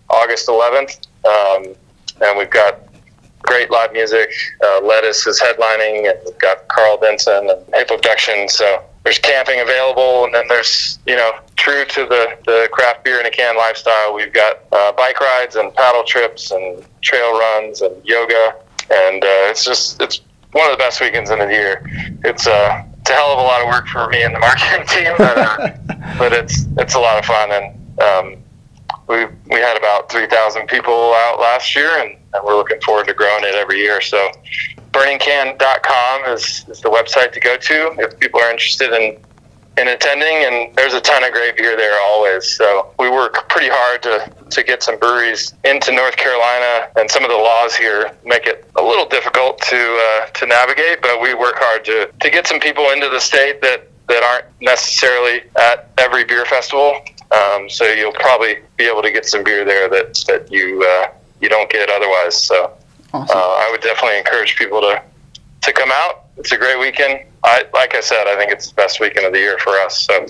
August 0.09 0.47
11th, 0.47 1.07
um, 1.25 1.75
and 2.21 2.37
we've 2.37 2.49
got 2.49 2.81
great 3.41 3.69
live 3.71 3.93
music. 3.93 4.29
Uh, 4.63 4.81
Lettuce 4.83 5.25
is 5.27 5.39
headlining, 5.41 6.09
and 6.09 6.19
we've 6.25 6.37
got 6.39 6.67
Karl 6.67 6.97
Denson 6.97 7.49
and 7.49 7.67
Maple 7.69 7.95
Abduction. 7.95 8.49
So 8.49 8.83
there's 9.05 9.19
camping 9.19 9.61
available, 9.61 10.25
and 10.25 10.33
then 10.33 10.45
there's 10.49 10.99
you 11.05 11.15
know 11.15 11.31
true 11.55 11.85
to 11.85 12.05
the 12.05 12.37
the 12.45 12.67
craft 12.71 13.03
beer 13.03 13.19
in 13.19 13.25
a 13.25 13.31
can 13.31 13.55
lifestyle. 13.55 14.13
We've 14.13 14.33
got 14.33 14.61
uh, 14.71 14.91
bike 14.93 15.21
rides 15.21 15.55
and 15.55 15.73
paddle 15.75 16.03
trips 16.03 16.51
and 16.51 16.83
trail 17.01 17.37
runs 17.37 17.81
and 17.81 17.95
yoga, 18.03 18.55
and 18.91 19.23
uh, 19.23 19.49
it's 19.51 19.63
just 19.63 20.01
it's 20.01 20.21
one 20.51 20.65
of 20.65 20.71
the 20.71 20.81
best 20.81 20.99
weekends 20.99 21.29
in 21.29 21.37
the 21.37 21.45
year. 21.45 21.87
It's 22.23 22.47
uh 22.47 22.83
it's 22.99 23.11
a 23.11 23.13
hell 23.13 23.31
of 23.31 23.37
a 23.37 23.43
lot 23.43 23.61
of 23.61 23.67
work 23.67 23.87
for 23.87 24.09
me 24.09 24.23
and 24.23 24.33
the 24.33 24.39
marketing 24.39 24.87
team, 24.87 25.13
but, 25.19 25.37
uh, 25.37 25.69
but 26.17 26.33
it's 26.33 26.65
it's 26.79 26.95
a 26.95 26.99
lot 26.99 27.17
of 27.17 27.25
fun 27.25 27.51
and. 27.51 27.81
Um, 28.01 28.41
we 29.07 29.25
we 29.47 29.59
had 29.59 29.77
about 29.77 30.11
3,000 30.11 30.67
people 30.67 31.13
out 31.13 31.39
last 31.39 31.75
year, 31.75 31.89
and, 31.99 32.17
and, 32.35 32.45
we're 32.45 32.55
looking 32.55 32.81
forward 32.81 33.07
to 33.07 33.13
growing 33.13 33.43
it 33.43 33.55
every 33.55 33.79
year. 33.79 34.01
So, 34.01 34.31
burningcan.com 34.91 36.33
is, 36.33 36.65
is 36.69 36.81
the 36.81 36.89
website 36.89 37.31
to 37.33 37.39
go 37.39 37.57
to 37.57 37.95
if 37.99 38.19
people 38.19 38.39
are 38.41 38.51
interested 38.51 38.91
in 38.93 39.17
in 39.77 39.89
attending. 39.89 40.45
And 40.45 40.75
there's 40.75 40.93
a 40.93 41.01
ton 41.01 41.23
of 41.23 41.31
great 41.31 41.57
beer 41.57 41.75
there 41.75 41.99
always. 42.01 42.55
So 42.55 42.93
we 42.99 43.09
work 43.09 43.49
pretty 43.49 43.69
hard 43.69 44.03
to 44.03 44.31
to 44.49 44.63
get 44.63 44.83
some 44.83 44.97
breweries 44.97 45.53
into 45.63 45.91
North 45.91 46.15
Carolina, 46.15 46.87
and 46.95 47.09
some 47.09 47.23
of 47.23 47.29
the 47.29 47.37
laws 47.37 47.75
here 47.75 48.11
make 48.23 48.45
it 48.45 48.65
a 48.77 48.83
little 48.83 49.07
difficult 49.07 49.59
to 49.63 49.77
uh, 49.77 50.25
to 50.27 50.45
navigate. 50.45 51.01
But 51.01 51.21
we 51.21 51.33
work 51.33 51.55
hard 51.57 51.85
to 51.85 52.11
to 52.11 52.29
get 52.29 52.47
some 52.47 52.59
people 52.59 52.91
into 52.91 53.09
the 53.09 53.19
state 53.19 53.61
that 53.61 53.87
that 54.07 54.23
aren't 54.23 54.45
necessarily 54.61 55.41
at 55.59 55.89
every 55.97 56.23
beer 56.25 56.45
festival. 56.45 57.01
Um, 57.31 57.69
so 57.69 57.85
you'll 57.85 58.13
probably 58.13 58.59
be 58.77 58.85
able 58.85 59.01
to 59.01 59.11
get 59.11 59.25
some 59.25 59.43
beer 59.43 59.65
there 59.65 59.89
that 59.89 60.23
that 60.27 60.51
you 60.51 60.83
uh, 60.83 61.07
you 61.41 61.49
don't 61.49 61.69
get 61.69 61.89
otherwise. 61.89 62.41
So 62.43 62.73
awesome. 63.13 63.37
uh, 63.37 63.39
I 63.39 63.69
would 63.71 63.81
definitely 63.81 64.17
encourage 64.17 64.55
people 64.55 64.81
to 64.81 65.01
to 65.63 65.73
come 65.73 65.89
out. 65.91 66.25
It's 66.37 66.51
a 66.51 66.57
great 66.57 66.79
weekend. 66.79 67.21
I 67.43 67.65
like 67.73 67.95
I 67.95 68.01
said, 68.01 68.27
I 68.27 68.37
think 68.37 68.51
it's 68.51 68.69
the 68.69 68.75
best 68.75 68.99
weekend 68.99 69.25
of 69.25 69.33
the 69.33 69.39
year 69.39 69.57
for 69.59 69.71
us. 69.71 70.05
So 70.05 70.25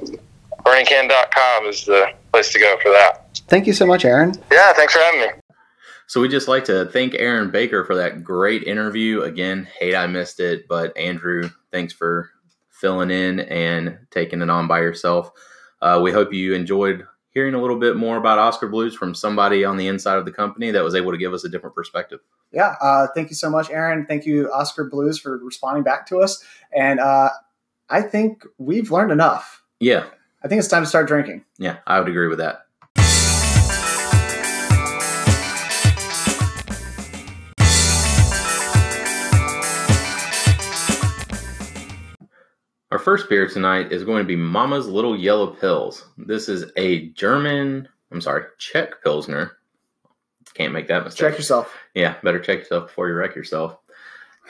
burningcan.com 0.63 1.65
is 1.65 1.85
the 1.85 2.07
place 2.31 2.51
to 2.53 2.59
go 2.59 2.77
for 2.81 2.91
that. 2.91 3.37
Thank 3.47 3.67
you 3.67 3.73
so 3.73 3.85
much, 3.85 4.05
Aaron. 4.05 4.33
Yeah, 4.51 4.73
thanks 4.73 4.93
for 4.93 4.99
having 4.99 5.21
me. 5.21 5.27
So 6.07 6.21
we 6.21 6.27
just 6.27 6.47
like 6.47 6.65
to 6.65 6.85
thank 6.85 7.15
Aaron 7.15 7.49
Baker 7.49 7.83
for 7.83 7.95
that 7.95 8.23
great 8.23 8.63
interview. 8.63 9.21
Again, 9.21 9.67
hate 9.79 9.95
I 9.95 10.05
missed 10.05 10.39
it, 10.39 10.67
but 10.67 10.95
Andrew, 10.95 11.49
thanks 11.71 11.93
for 11.93 12.29
filling 12.69 13.09
in 13.09 13.39
and 13.39 13.97
taking 14.11 14.41
it 14.41 14.49
on 14.49 14.67
by 14.67 14.81
yourself. 14.81 15.31
Uh, 15.81 15.99
we 16.03 16.11
hope 16.11 16.31
you 16.33 16.53
enjoyed 16.53 17.05
hearing 17.35 17.53
a 17.53 17.61
little 17.61 17.77
bit 17.77 17.97
more 17.97 18.17
about 18.17 18.39
Oskar 18.39 18.69
Blues 18.69 18.95
from 18.95 19.13
somebody 19.13 19.63
on 19.65 19.75
the 19.77 19.87
inside 19.87 20.17
of 20.17 20.25
the 20.25 20.31
company 20.31 20.71
that 20.71 20.83
was 20.83 20.95
able 20.95 21.11
to 21.11 21.17
give 21.17 21.33
us 21.33 21.43
a 21.43 21.49
different 21.49 21.75
perspective. 21.75 22.21
Yeah, 22.51 22.75
uh, 22.81 23.07
thank 23.13 23.29
you 23.29 23.35
so 23.35 23.49
much, 23.49 23.69
Aaron. 23.69 24.05
Thank 24.05 24.25
you, 24.25 24.49
Oskar 24.51 24.85
Blues, 24.85 25.19
for 25.19 25.37
responding 25.37 25.83
back 25.83 26.07
to 26.07 26.21
us. 26.21 26.43
And 26.73 26.99
uh, 26.99 27.29
I 27.89 28.01
think 28.01 28.45
we've 28.57 28.89
learned 28.89 29.11
enough. 29.11 29.61
Yeah. 29.81 30.05
I 30.43 30.47
think 30.47 30.59
it's 30.59 30.69
time 30.69 30.83
to 30.83 30.89
start 30.89 31.07
drinking. 31.07 31.43
Yeah, 31.57 31.77
I 31.85 31.99
would 31.99 32.07
agree 32.07 32.27
with 32.27 32.39
that. 32.39 32.64
Our 42.95 42.99
first 42.99 43.27
beer 43.27 43.45
tonight 43.45 43.91
is 43.91 44.05
going 44.05 44.19
to 44.19 44.27
be 44.27 44.37
Mama's 44.37 44.87
Little 44.87 45.17
Yellow 45.17 45.47
Pills. 45.47 46.05
This 46.17 46.47
is 46.47 46.71
a 46.77 47.07
German, 47.09 47.89
I'm 48.09 48.21
sorry, 48.21 48.45
Czech 48.57 49.03
Pilsner. 49.03 49.57
Can't 50.53 50.71
make 50.71 50.87
that 50.87 51.03
mistake. 51.03 51.31
Check 51.31 51.37
yourself. 51.37 51.75
Yeah, 51.93 52.15
better 52.23 52.39
check 52.39 52.59
yourself 52.59 52.87
before 52.87 53.09
you 53.09 53.15
wreck 53.15 53.35
yourself. 53.35 53.77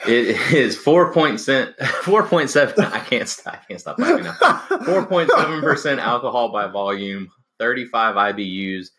It 0.06 0.52
is 0.52 0.78
four 0.78 1.12
point 1.12 1.40
four 2.02 2.22
point 2.22 2.48
seven. 2.48 2.84
I 2.84 3.00
can't 3.00 3.28
stop. 3.28 3.54
I 3.54 3.56
can't 3.66 3.80
stop 3.80 3.98
laughing 3.98 4.22
now. 4.22 4.78
Four 4.84 5.06
point 5.06 5.28
seven 5.28 5.60
percent 5.60 5.98
alcohol 5.98 6.52
by 6.52 6.68
volume, 6.68 7.32
thirty 7.58 7.84
five 7.84 8.14
IBUs. 8.14 8.90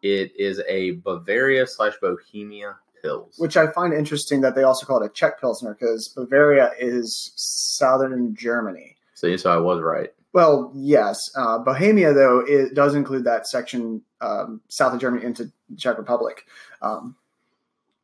It 0.00 0.32
is 0.38 0.62
a 0.66 0.92
Bavaria 0.92 1.66
slash 1.66 1.92
Bohemia 2.00 2.76
pills. 3.06 3.34
Which 3.38 3.56
I 3.56 3.68
find 3.68 3.94
interesting 3.94 4.40
that 4.42 4.54
they 4.54 4.62
also 4.62 4.86
call 4.86 5.02
it 5.02 5.06
a 5.06 5.08
Czech 5.10 5.40
Pilsner 5.40 5.76
because 5.78 6.08
Bavaria 6.08 6.72
is 6.78 7.32
southern 7.36 8.34
Germany. 8.34 8.96
See, 9.14 9.36
so 9.36 9.50
I 9.50 9.58
was 9.58 9.80
right. 9.80 10.10
Well, 10.32 10.70
yes. 10.74 11.30
Uh, 11.34 11.58
Bohemia, 11.58 12.12
though, 12.12 12.40
it 12.46 12.74
does 12.74 12.94
include 12.94 13.24
that 13.24 13.46
section 13.46 14.02
um, 14.20 14.60
south 14.68 14.92
of 14.92 15.00
Germany 15.00 15.24
into 15.24 15.50
Czech 15.78 15.96
Republic. 15.96 16.44
Um, 16.82 17.16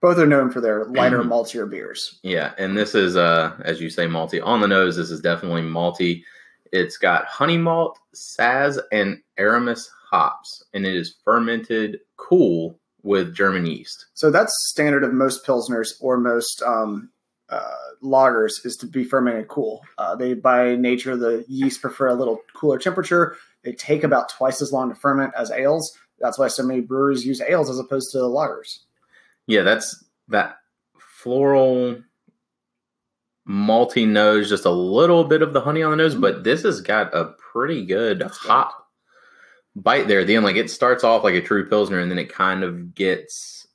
both 0.00 0.18
are 0.18 0.26
known 0.26 0.50
for 0.50 0.61
their 0.61 0.86
lighter, 0.86 1.20
mm-hmm. 1.20 1.30
maltier 1.30 1.68
beers. 1.70 2.18
Yeah, 2.22 2.53
and 2.59 2.76
this 2.76 2.94
is, 2.94 3.16
uh, 3.16 3.53
as 3.64 3.80
you 3.80 3.88
say, 3.90 4.07
malty. 4.07 4.44
On 4.44 4.61
the 4.61 4.66
nose, 4.66 4.96
this 4.96 5.11
is 5.11 5.20
definitely 5.20 5.62
malty. 5.62 6.22
It's 6.72 6.96
got 6.96 7.26
honey 7.26 7.59
malt, 7.59 7.98
Saaz, 8.14 8.80
and 8.90 9.22
Aramis 9.36 9.90
hops, 10.11 10.64
and 10.74 10.86
it 10.86 10.96
is 10.96 11.16
fermented 11.24 12.00
cool 12.16 12.78
with 13.03 13.34
German 13.34 13.66
yeast. 13.66 14.07
So 14.14 14.30
that's 14.30 14.55
standard 14.70 15.05
of 15.05 15.12
most 15.12 15.44
pilsners 15.44 15.92
or 16.00 16.18
most 16.18 16.62
um, 16.62 17.11
uh, 17.48 17.70
lagers 18.03 18.64
is 18.64 18.76
to 18.76 18.86
be 18.86 19.05
fermented 19.05 19.48
cool. 19.48 19.82
Uh, 19.98 20.14
they, 20.14 20.34
by 20.34 20.76
nature, 20.76 21.16
the 21.16 21.44
yeast 21.48 21.80
prefer 21.80 22.09
a 22.09 22.14
little 22.14 22.40
cooler 22.55 22.78
temperature. 22.78 23.36
They 23.64 23.72
take 23.72 24.05
about 24.05 24.28
twice 24.28 24.62
as 24.62 24.72
long 24.72 24.88
to 24.88 24.94
ferment 24.94 25.34
as 25.36 25.50
ales. 25.50 25.96
That's 26.18 26.38
why 26.38 26.48
so 26.48 26.62
many 26.62 26.80
brewers 26.80 27.26
use 27.26 27.40
ales 27.40 27.68
as 27.68 27.78
opposed 27.78 28.12
to 28.12 28.18
lagers. 28.18 28.78
Yeah, 29.46 29.62
that's 29.62 30.05
that 30.28 30.59
floral 30.98 31.96
malty 33.48 34.07
nose, 34.07 34.48
just 34.48 34.64
a 34.64 34.70
little 34.70 35.24
bit 35.24 35.42
of 35.42 35.53
the 35.53 35.61
honey 35.61 35.82
on 35.82 35.90
the 35.90 35.96
nose, 35.96 36.12
mm-hmm. 36.12 36.20
but 36.20 36.44
this 36.44 36.62
has 36.62 36.80
got 36.80 37.14
a 37.14 37.34
pretty 37.53 37.84
good 37.84 38.20
that's 38.20 38.38
hop 38.38 38.82
bite 39.75 40.09
there 40.09 40.20
at 40.20 40.27
the 40.27 40.37
end. 40.37 40.45
Like 40.45 40.57
it 40.57 40.70
starts 40.70 41.05
off 41.05 41.25
like 41.25 41.35
a 41.35 41.41
true 41.41 41.68
pilsner, 41.68 41.99
and 41.99 42.11
then 42.11 42.18
it 42.18 42.33
kind 42.33 42.62
of 42.64 42.95
gets 42.95 43.66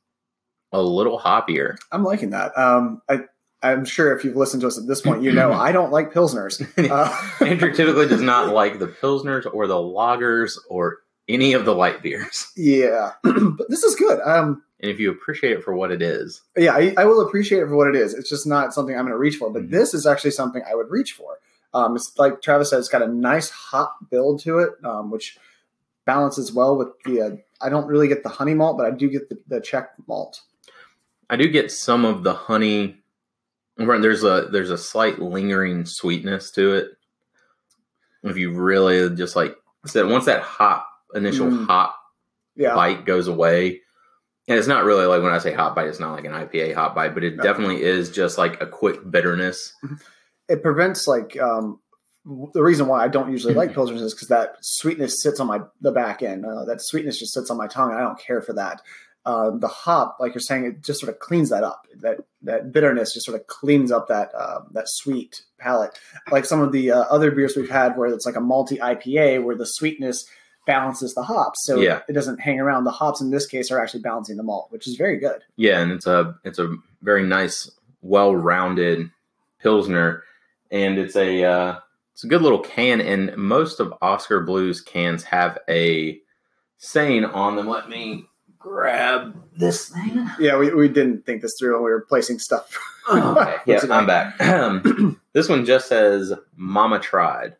a 0.72 0.82
little 0.82 1.20
hoppier. 1.20 1.78
I'm 1.92 2.04
liking 2.04 2.32
that. 2.32 2.58
Um, 2.58 3.02
I 3.10 3.22
I'm 3.64 3.86
sure 3.86 4.16
if 4.16 4.24
you've 4.24 4.36
listened 4.36 4.62
to 4.62 4.68
us 4.68 4.78
at 4.78 4.88
this 4.88 5.02
point, 5.02 5.24
you 5.24 5.32
know 5.32 5.52
I 5.54 5.72
don't 5.72 5.92
like 5.92 6.14
pilsners. 6.14 6.66
Uh, 6.92 7.46
Andrew 7.46 7.74
typically 7.74 8.08
does 8.08 8.22
not 8.22 8.54
like 8.54 8.80
the 8.80 8.88
pilsners 8.88 9.46
or 9.52 9.68
the 9.68 9.76
lagers 9.76 10.58
or 10.70 11.00
any 11.28 11.54
of 11.54 11.66
the 11.66 11.76
light 11.76 12.02
beers. 12.02 12.52
Yeah, 12.56 13.14
but 13.24 13.70
this 13.70 13.84
is 13.84 13.96
good. 13.96 14.20
Um, 14.22 14.64
and 14.80 14.92
if 14.92 15.00
you 15.00 15.10
appreciate 15.10 15.54
it 15.54 15.64
for 15.64 15.76
what 15.76 15.92
it 15.92 16.02
is, 16.02 16.42
yeah, 16.56 16.74
I, 16.74 16.94
I 16.98 17.06
will 17.06 17.22
appreciate 17.22 17.64
it 17.64 17.68
for 17.68 17.76
what 17.76 17.88
it 17.88 17.96
is. 17.96 18.14
It's 18.14 18.30
just 18.30 18.46
not 18.46 18.74
something 18.74 18.96
I'm 18.96 19.04
going 19.04 19.12
to 19.12 19.18
reach 19.18 19.38
for. 19.38 19.50
But 19.50 19.64
mm-hmm. 19.64 19.74
this 19.74 19.94
is 19.94 20.06
actually 20.06 20.32
something 20.32 20.62
I 20.70 20.76
would 20.76 20.90
reach 20.90 21.14
for. 21.14 21.40
Um, 21.74 21.96
it's 21.96 22.14
like 22.18 22.42
Travis 22.42 22.70
said, 22.70 22.80
it's 22.80 22.88
got 22.88 23.02
a 23.02 23.08
nice 23.08 23.50
hot 23.50 23.94
build 24.10 24.40
to 24.42 24.60
it, 24.60 24.70
um, 24.84 25.12
which 25.12 25.38
balances 26.08 26.52
well 26.52 26.76
with 26.76 26.88
the. 27.06 27.22
Uh, 27.22 27.30
I 27.62 27.70
don't 27.70 27.86
really 27.86 28.08
get 28.08 28.24
the 28.24 28.30
honey 28.30 28.56
malt, 28.56 28.78
but 28.78 28.88
I 28.88 28.92
do 28.92 29.10
get 29.10 29.30
the, 29.30 29.38
the 29.48 29.62
Czech 29.62 29.92
malt. 30.08 30.42
I 31.30 31.36
do 31.36 31.48
get 31.50 31.72
some 31.72 32.06
of 32.06 32.24
the 32.24 32.34
honey. 32.34 32.98
There's 33.78 34.24
a 34.24 34.48
there's 34.52 34.72
a 34.72 34.78
slight 34.78 35.20
lingering 35.20 35.86
sweetness 35.86 36.50
to 36.52 36.74
it. 36.74 36.88
If 38.24 38.38
you 38.38 38.52
really 38.52 39.16
just 39.16 39.36
like 39.36 39.56
said, 39.86 40.08
once 40.08 40.26
that 40.26 40.42
hot 40.42 40.86
initial 41.14 41.48
mm. 41.48 41.68
hot 41.68 41.94
yeah. 42.56 42.74
bite 42.74 43.06
goes 43.06 43.28
away, 43.28 43.82
and 44.48 44.58
it's 44.58 44.68
not 44.68 44.86
really 44.86 45.06
like 45.06 45.22
when 45.22 45.34
I 45.34 45.38
say 45.38 45.54
hot 45.54 45.76
bite, 45.76 45.88
it's 45.88 46.00
not 46.00 46.14
like 46.14 46.26
an 46.26 46.32
IPA 46.32 46.74
hot 46.74 46.96
bite, 46.96 47.14
but 47.14 47.24
it 47.24 47.36
no. 47.36 47.44
definitely 47.44 47.84
is 47.84 48.10
just 48.10 48.38
like 48.38 48.60
a 48.62 48.66
quick 48.66 49.10
bitterness. 49.10 49.74
It 50.50 50.64
prevents 50.64 51.08
like 51.08 51.38
um, 51.40 51.80
the 52.54 52.64
reason 52.64 52.88
why 52.88 53.04
I 53.04 53.08
don't 53.08 53.32
usually 53.32 53.54
like 53.54 53.72
pilsners 53.74 54.02
is 54.02 54.14
because 54.14 54.28
that 54.28 54.58
sweetness 54.62 55.22
sits 55.22 55.40
on 55.40 55.48
my 55.48 55.62
the 55.82 55.92
back 55.92 56.22
end. 56.22 56.46
Uh, 56.46 56.66
that 56.66 56.82
sweetness 56.82 57.20
just 57.20 57.34
sits 57.34 57.50
on 57.50 57.58
my 57.58 57.68
tongue. 57.68 57.94
I 57.94 58.02
don't 58.02 58.20
care 58.20 58.42
for 58.42 58.54
that. 58.54 58.82
Uh, 59.26 59.52
the 59.58 59.68
hop, 59.68 60.18
like 60.22 60.34
you're 60.34 60.40
saying, 60.40 60.64
it 60.64 60.82
just 60.82 61.02
sort 61.02 61.12
of 61.12 61.20
cleans 61.20 61.50
that 61.50 61.64
up. 61.64 61.86
That 61.98 62.20
that 62.44 62.72
bitterness 62.72 63.14
just 63.14 63.26
sort 63.26 63.40
of 63.40 63.48
cleans 63.48 63.92
up 63.92 64.08
that 64.08 64.34
uh, 64.34 64.62
that 64.72 64.86
sweet 64.88 65.42
palate. 65.60 66.00
Like 66.32 66.46
some 66.46 66.62
of 66.62 66.72
the 66.72 66.92
uh, 66.92 67.02
other 67.02 67.32
beers 67.32 67.56
we've 67.56 67.70
had, 67.70 67.98
where 67.98 68.08
it's 68.10 68.26
like 68.26 68.38
a 68.38 68.42
multi 68.42 68.78
IPA, 68.78 69.44
where 69.44 69.56
the 69.56 69.66
sweetness 69.66 70.26
balances 70.66 71.14
the 71.14 71.24
hops, 71.24 71.66
so 71.66 71.80
yeah. 71.80 72.02
it 72.08 72.14
doesn't 72.14 72.40
hang 72.40 72.60
around. 72.60 72.84
The 72.84 72.92
hops 72.92 73.22
in 73.22 73.32
this 73.32 73.48
case 73.48 73.72
are 73.72 73.82
actually 73.82 74.02
balancing 74.02 74.38
the 74.38 74.44
malt, 74.44 74.68
which 74.70 74.88
is 74.88 74.96
very 74.96 75.18
good. 75.18 75.42
Yeah, 75.56 75.80
and 75.80 75.92
it's 75.92 76.08
a 76.08 76.36
it's 76.44 76.60
a 76.60 76.76
very 77.02 77.26
nice, 77.26 77.72
well-rounded 78.02 79.10
pilsner, 79.60 80.24
and 80.72 80.98
it's 80.98 81.16
a 81.16 81.44
uh, 81.44 81.80
it's 82.18 82.24
a 82.24 82.28
good 82.28 82.42
little 82.42 82.58
can, 82.58 83.00
and 83.00 83.38
most 83.38 83.80
of 83.80 83.94
Oskar 84.02 84.42
Blues 84.42 84.82
cans 84.82 85.24
have 85.26 85.60
a 85.70 86.20
saying 86.80 87.26
on 87.26 87.56
them. 87.56 87.68
Let 87.68 87.90
me 87.90 88.26
grab 88.58 89.40
this 89.56 89.90
thing. 89.90 90.28
Yeah, 90.40 90.58
we, 90.58 90.74
we 90.74 90.88
didn't 90.88 91.28
think 91.28 91.44
this 91.44 91.60
through 91.60 91.74
when 91.74 91.84
we 91.84 91.92
were 91.92 92.08
placing 92.10 92.40
stuff. 92.40 92.76
Oh, 93.08 93.38
okay. 93.40 93.58
Yeah, 93.68 93.82
I'm 93.92 94.08
back. 94.08 94.34
This 95.34 95.48
one 95.48 95.64
just 95.64 95.90
says 95.90 96.34
"Mama 96.56 96.98
tried." 96.98 97.56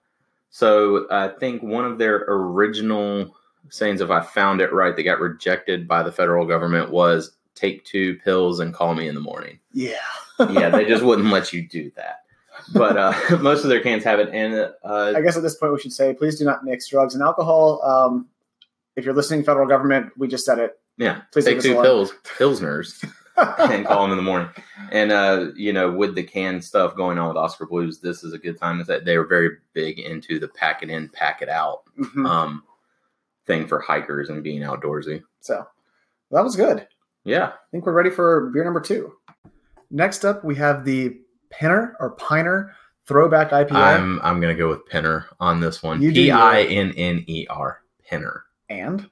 So 0.50 1.06
I 1.12 1.28
think 1.28 1.62
one 1.62 1.86
of 1.86 2.00
their 2.00 2.26
original 2.28 3.36
sayings, 3.70 4.02
if 4.02 4.10
I 4.10 4.22
found 4.22 4.60
it 4.60 4.74
right, 4.74 4.96
that 4.96 5.04
got 5.04 5.20
rejected 5.20 5.88
by 5.88 6.02
the 6.02 6.12
federal 6.12 6.48
government 6.48 6.90
was 6.90 7.34
"Take 7.54 7.86
two 7.86 8.16
pills 8.16 8.60
and 8.60 8.74
call 8.74 8.96
me 8.96 9.08
in 9.08 9.14
the 9.14 9.22
morning." 9.22 9.60
Yeah, 9.72 9.98
yeah, 10.50 10.72
they 10.72 10.86
just 10.86 11.04
wouldn't 11.06 11.30
let 11.30 11.54
you 11.54 11.62
do 11.62 11.92
that. 11.96 12.22
But 12.74 12.98
uh, 12.98 13.14
most 13.42 13.64
of 13.64 13.70
their 13.70 13.82
cans 13.82 14.04
have 14.04 14.20
it, 14.20 14.30
and 14.34 14.56
uh, 14.84 15.14
I 15.16 15.22
guess 15.22 15.38
at 15.38 15.44
this 15.44 15.56
point 15.56 15.74
we 15.74 15.80
should 15.80 15.94
say, 15.94 16.14
please 16.14 16.38
do 16.38 16.46
not 16.46 16.64
mix 16.64 16.90
drugs 16.90 17.14
and 17.14 17.24
alcohol. 17.24 17.82
Um, 17.84 18.28
if 18.96 19.06
you're 19.06 19.14
listening, 19.14 19.44
federal 19.44 19.68
government, 19.68 20.12
we 20.18 20.28
just 20.28 20.46
said 20.46 20.60
it. 20.60 20.80
Yeah, 20.98 21.22
Please 21.32 21.46
take 21.46 21.62
two 21.62 21.80
pills, 21.82 22.12
pilsners, 22.24 23.08
and 23.38 23.86
call 23.86 24.02
them 24.02 24.12
in 24.12 24.18
the 24.18 24.24
morning. 24.24 24.50
And 24.92 25.12
uh, 25.12 25.52
you 25.56 25.72
know, 25.72 25.92
with 25.92 26.16
the 26.16 26.24
canned 26.24 26.64
stuff 26.64 26.96
going 26.96 27.20
on 27.20 27.28
with 27.28 27.38
Oskar 27.38 27.68
Blues, 27.68 28.00
this 28.00 28.24
is 28.24 28.34
a 28.34 28.40
good 28.40 28.58
time. 28.58 28.84
That 28.86 29.06
they 29.06 29.18
were 29.18 29.28
very 29.28 29.58
big 29.74 30.00
into 30.00 30.40
the 30.40 30.48
pack 30.48 30.82
it 30.82 30.90
in, 30.90 31.10
pack 31.10 31.42
it 31.42 31.50
out 31.50 31.84
mm-hmm. 31.98 32.26
um, 32.26 32.64
thing 33.46 33.68
for 33.68 33.80
hikers 33.80 34.30
and 34.30 34.44
being 34.44 34.62
outdoorsy. 34.62 35.24
So 35.42 35.66
that 36.32 36.44
was 36.44 36.56
good. 36.56 36.88
Yeah, 37.24 37.48
I 37.48 37.70
think 37.72 37.86
we're 37.86 37.94
ready 37.94 38.10
for 38.10 38.50
beer 38.50 38.64
number 38.64 38.82
two. 38.82 39.14
Next 39.92 40.26
up, 40.26 40.44
we 40.44 40.56
have 40.56 40.84
the 40.84 41.20
Pinner 41.50 41.96
or 42.00 42.12
Piner 42.12 42.74
Throwback 43.06 43.52
IPA. 43.52 43.72
I'm 43.72 44.20
I'm 44.22 44.42
gonna 44.42 44.54
go 44.54 44.68
with 44.68 44.86
Pinner 44.86 45.28
on 45.40 45.62
this 45.62 45.82
one. 45.82 46.00
P 46.00 46.30
I 46.30 46.64
N 46.64 46.94
N 46.98 47.24
E 47.28 47.48
R 47.50 47.82
Pinner. 48.06 48.44
And 48.70 49.10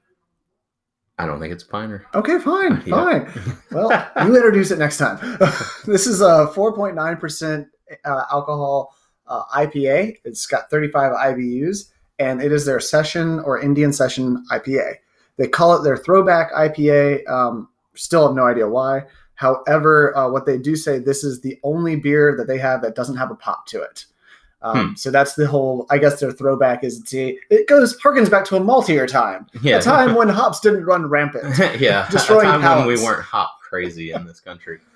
I 1.18 1.26
don't 1.26 1.40
think 1.40 1.52
it's 1.52 1.64
Piner. 1.64 2.04
Okay, 2.14 2.38
fine, 2.38 2.80
fine. 2.82 3.30
well, 3.70 3.90
you 4.22 4.36
introduce 4.36 4.70
it 4.70 4.78
next 4.78 4.98
time. 4.98 5.18
this 5.86 6.06
is 6.06 6.20
a 6.20 6.52
4.9% 6.54 7.66
uh, 8.04 8.22
alcohol 8.30 8.94
uh, 9.26 9.44
IPA. 9.54 10.18
It's 10.24 10.46
got 10.46 10.68
35 10.68 11.12
IBUs, 11.12 11.90
and 12.18 12.42
it 12.42 12.52
is 12.52 12.66
their 12.66 12.80
session 12.80 13.40
or 13.40 13.60
Indian 13.60 13.92
session 13.94 14.44
IPA. 14.52 14.96
They 15.38 15.48
call 15.48 15.74
it 15.74 15.84
their 15.84 15.96
throwback 15.96 16.52
IPA. 16.52 17.26
Um, 17.30 17.70
still 17.94 18.26
have 18.26 18.36
no 18.36 18.44
idea 18.44 18.68
why. 18.68 19.04
However, 19.36 20.16
uh, 20.16 20.28
what 20.30 20.46
they 20.46 20.58
do 20.58 20.76
say 20.76 20.98
this 20.98 21.22
is 21.22 21.40
the 21.40 21.58
only 21.62 21.96
beer 21.96 22.34
that 22.36 22.46
they 22.46 22.58
have 22.58 22.82
that 22.82 22.94
doesn't 22.94 23.16
have 23.16 23.30
a 23.30 23.34
pop 23.34 23.66
to 23.68 23.82
it. 23.82 24.06
Um, 24.62 24.88
hmm. 24.88 24.94
So 24.94 25.10
that's 25.10 25.34
the 25.34 25.46
whole. 25.46 25.86
I 25.90 25.98
guess 25.98 26.18
their 26.18 26.32
throwback 26.32 26.82
is 26.82 27.02
to, 27.04 27.36
it 27.50 27.68
goes 27.68 27.98
harkens 28.00 28.30
back 28.30 28.44
to 28.46 28.56
a 28.56 28.60
maltier 28.60 29.06
time, 29.06 29.46
yeah. 29.62 29.76
a 29.76 29.82
time 29.82 30.14
when 30.16 30.28
hops 30.28 30.60
didn't 30.60 30.84
run 30.84 31.06
rampant. 31.06 31.56
yeah, 31.80 32.08
destroying 32.10 32.48
a 32.48 32.52
time 32.52 32.60
palates. 32.62 32.86
when 32.86 32.96
we 32.96 33.04
weren't 33.04 33.22
hop 33.22 33.60
crazy 33.60 34.12
in 34.12 34.26
this 34.26 34.40
country. 34.40 34.80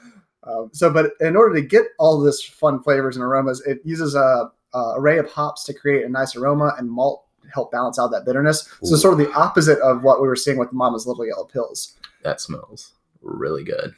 Um, 0.42 0.70
so, 0.72 0.90
but 0.90 1.12
in 1.20 1.36
order 1.36 1.54
to 1.54 1.60
get 1.60 1.88
all 1.98 2.18
this 2.18 2.42
fun 2.42 2.82
flavors 2.82 3.14
and 3.14 3.22
aromas, 3.22 3.60
it 3.66 3.78
uses 3.84 4.14
a, 4.14 4.50
a, 4.72 4.94
array 4.96 5.18
of 5.18 5.30
hops 5.30 5.64
to 5.64 5.74
create 5.74 6.02
a 6.06 6.08
nice 6.08 6.34
aroma 6.34 6.72
and 6.78 6.90
malt 6.90 7.26
help 7.52 7.70
balance 7.70 7.98
out 7.98 8.10
that 8.12 8.24
bitterness. 8.24 8.66
Ooh. 8.82 8.86
So, 8.86 8.96
sort 8.96 9.12
of 9.12 9.18
the 9.18 9.30
opposite 9.34 9.78
of 9.80 10.02
what 10.02 10.22
we 10.22 10.26
were 10.26 10.36
seeing 10.36 10.56
with 10.56 10.72
Mama's 10.72 11.06
Little 11.06 11.26
Yellow 11.26 11.44
Pills. 11.44 11.94
That 12.22 12.40
smells 12.40 12.94
really 13.20 13.64
good. 13.64 13.92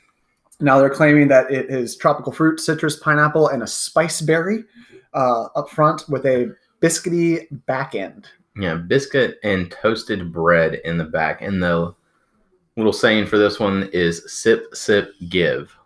Now 0.60 0.78
they're 0.78 0.90
claiming 0.90 1.28
that 1.28 1.50
it 1.50 1.70
is 1.70 1.96
tropical 1.96 2.32
fruit, 2.32 2.60
citrus, 2.60 2.96
pineapple, 2.96 3.48
and 3.48 3.62
a 3.62 3.66
spice 3.66 4.20
berry 4.20 4.64
uh, 5.14 5.44
up 5.56 5.70
front 5.70 6.08
with 6.08 6.24
a 6.26 6.54
biscuity 6.80 7.46
back 7.66 7.94
end. 7.94 8.28
Yeah, 8.56 8.74
biscuit 8.74 9.38
and 9.42 9.70
toasted 9.70 10.32
bread 10.32 10.74
in 10.84 10.98
the 10.98 11.04
back. 11.04 11.42
And 11.42 11.62
the 11.62 11.94
little 12.76 12.92
saying 12.92 13.26
for 13.26 13.38
this 13.38 13.58
one 13.58 13.88
is 13.92 14.22
sip, 14.32 14.74
sip, 14.74 15.12
give. 15.28 15.76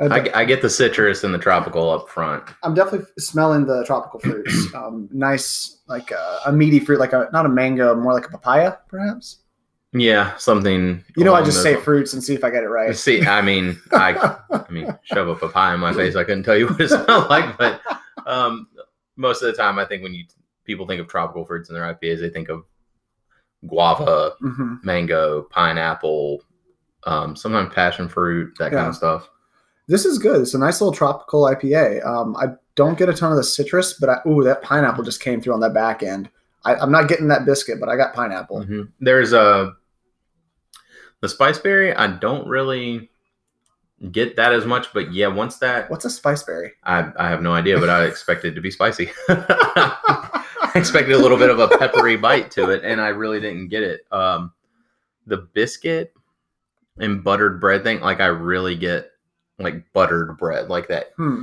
I, 0.00 0.30
I, 0.34 0.44
get 0.44 0.62
the 0.62 0.70
citrus 0.70 1.22
and 1.22 1.32
the 1.32 1.38
tropical 1.38 1.88
up 1.90 2.08
front. 2.08 2.42
I'm 2.64 2.74
definitely 2.74 3.06
smelling 3.18 3.66
the 3.66 3.84
tropical 3.84 4.18
fruits. 4.18 4.66
Um, 4.74 5.08
nice, 5.12 5.78
like 5.86 6.10
a, 6.10 6.40
a, 6.46 6.52
meaty 6.52 6.80
fruit, 6.80 6.98
like 6.98 7.12
a 7.12 7.28
not 7.32 7.46
a 7.46 7.48
mango, 7.48 7.94
more 7.94 8.14
like 8.14 8.26
a 8.26 8.30
papaya, 8.30 8.78
perhaps. 8.88 9.41
Yeah, 9.94 10.36
something. 10.38 11.04
You 11.16 11.24
know, 11.24 11.34
I 11.34 11.42
just 11.42 11.62
say 11.62 11.76
fruits 11.76 12.14
and 12.14 12.24
see 12.24 12.34
if 12.34 12.44
I 12.44 12.50
get 12.50 12.62
it 12.62 12.68
right. 12.68 12.96
See, 12.96 13.26
I 13.26 13.42
mean, 13.42 13.78
I, 13.92 14.38
I 14.50 14.70
mean, 14.70 14.86
shove 15.02 15.28
a 15.28 15.34
papaya 15.34 15.74
in 15.74 15.80
my 15.80 15.92
face. 15.92 16.16
I 16.16 16.24
couldn't 16.24 16.44
tell 16.44 16.56
you 16.56 16.66
what 16.66 16.80
it 16.80 16.88
smelled 17.04 17.28
like, 17.28 17.58
but 17.58 17.80
um, 18.26 18.68
most 19.16 19.42
of 19.42 19.46
the 19.48 19.60
time, 19.60 19.78
I 19.78 19.84
think 19.84 20.02
when 20.02 20.14
you 20.14 20.24
people 20.64 20.86
think 20.86 21.00
of 21.00 21.08
tropical 21.08 21.44
fruits 21.44 21.68
in 21.68 21.74
their 21.74 21.94
IPAs, 21.94 22.20
they 22.20 22.30
think 22.30 22.48
of 22.48 22.64
guava, 23.66 24.32
mm-hmm. 24.40 24.76
mango, 24.82 25.42
pineapple, 25.42 26.42
um, 27.04 27.36
sometimes 27.36 27.74
passion 27.74 28.08
fruit, 28.08 28.52
that 28.58 28.72
yeah. 28.72 28.78
kind 28.78 28.88
of 28.88 28.94
stuff. 28.94 29.28
This 29.88 30.04
is 30.04 30.18
good. 30.18 30.40
It's 30.40 30.54
a 30.54 30.58
nice 30.58 30.80
little 30.80 30.94
tropical 30.94 31.42
IPA. 31.44 32.06
Um, 32.06 32.36
I 32.36 32.54
don't 32.76 32.96
get 32.96 33.08
a 33.08 33.14
ton 33.14 33.32
of 33.32 33.36
the 33.36 33.44
citrus, 33.44 33.94
but 33.94 34.08
I, 34.08 34.18
ooh, 34.26 34.42
that 34.44 34.62
pineapple 34.62 35.04
just 35.04 35.20
came 35.20 35.40
through 35.40 35.54
on 35.54 35.60
that 35.60 35.74
back 35.74 36.02
end. 36.02 36.30
I, 36.64 36.76
am 36.76 36.92
not 36.92 37.08
getting 37.08 37.28
that 37.28 37.44
biscuit, 37.44 37.80
but 37.80 37.88
I 37.88 37.96
got 37.96 38.14
pineapple. 38.14 38.60
Mm-hmm. 38.60 38.82
There's 39.00 39.32
a 39.32 39.74
the 41.22 41.28
spice 41.28 41.58
berry, 41.58 41.94
I 41.94 42.08
don't 42.08 42.46
really 42.46 43.08
get 44.10 44.34
that 44.36 44.52
as 44.52 44.66
much, 44.66 44.92
but 44.92 45.14
yeah, 45.14 45.28
once 45.28 45.56
that 45.58 45.88
What's 45.88 46.04
a 46.04 46.10
spice 46.10 46.42
berry? 46.42 46.72
I, 46.82 47.10
I 47.16 47.28
have 47.28 47.40
no 47.40 47.52
idea, 47.52 47.78
but 47.78 47.88
I 47.88 48.04
expect 48.04 48.44
it 48.44 48.54
to 48.54 48.60
be 48.60 48.72
spicy. 48.72 49.10
I 49.28 50.72
expected 50.74 51.14
a 51.14 51.18
little 51.18 51.38
bit 51.38 51.48
of 51.48 51.60
a 51.60 51.68
peppery 51.68 52.16
bite 52.16 52.50
to 52.52 52.70
it, 52.70 52.84
and 52.84 53.00
I 53.00 53.08
really 53.08 53.40
didn't 53.40 53.68
get 53.68 53.84
it. 53.84 54.04
Um, 54.10 54.52
the 55.26 55.36
biscuit 55.38 56.12
and 56.98 57.22
buttered 57.22 57.60
bread 57.60 57.84
thing, 57.84 58.00
like 58.00 58.20
I 58.20 58.26
really 58.26 58.74
get 58.74 59.12
like 59.60 59.92
buttered 59.92 60.36
bread, 60.36 60.68
like 60.68 60.88
that. 60.88 61.12
Hmm. 61.16 61.42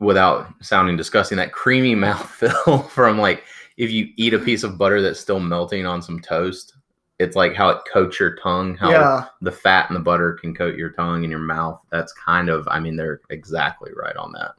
Without 0.00 0.48
sounding 0.62 0.96
disgusting, 0.96 1.36
that 1.36 1.52
creamy 1.52 1.94
mouthfeel 1.94 2.88
from 2.88 3.18
like 3.18 3.44
if 3.76 3.90
you 3.90 4.12
eat 4.16 4.32
a 4.32 4.38
piece 4.38 4.62
of 4.62 4.78
butter 4.78 5.02
that's 5.02 5.20
still 5.20 5.40
melting 5.40 5.84
on 5.84 6.00
some 6.00 6.20
toast 6.20 6.74
it's 7.18 7.34
like 7.34 7.54
how 7.54 7.70
it 7.70 7.80
coats 7.92 8.20
your 8.20 8.36
tongue, 8.36 8.76
how 8.76 8.90
yeah. 8.90 9.26
the 9.40 9.52
fat 9.52 9.90
and 9.90 9.96
the 9.96 10.02
butter 10.02 10.34
can 10.34 10.54
coat 10.54 10.76
your 10.76 10.90
tongue 10.90 11.24
and 11.24 11.30
your 11.30 11.40
mouth. 11.40 11.80
That's 11.90 12.12
kind 12.12 12.48
of, 12.48 12.66
I 12.68 12.78
mean, 12.78 12.96
they're 12.96 13.20
exactly 13.30 13.90
right 13.96 14.16
on 14.16 14.32
that. 14.32 14.52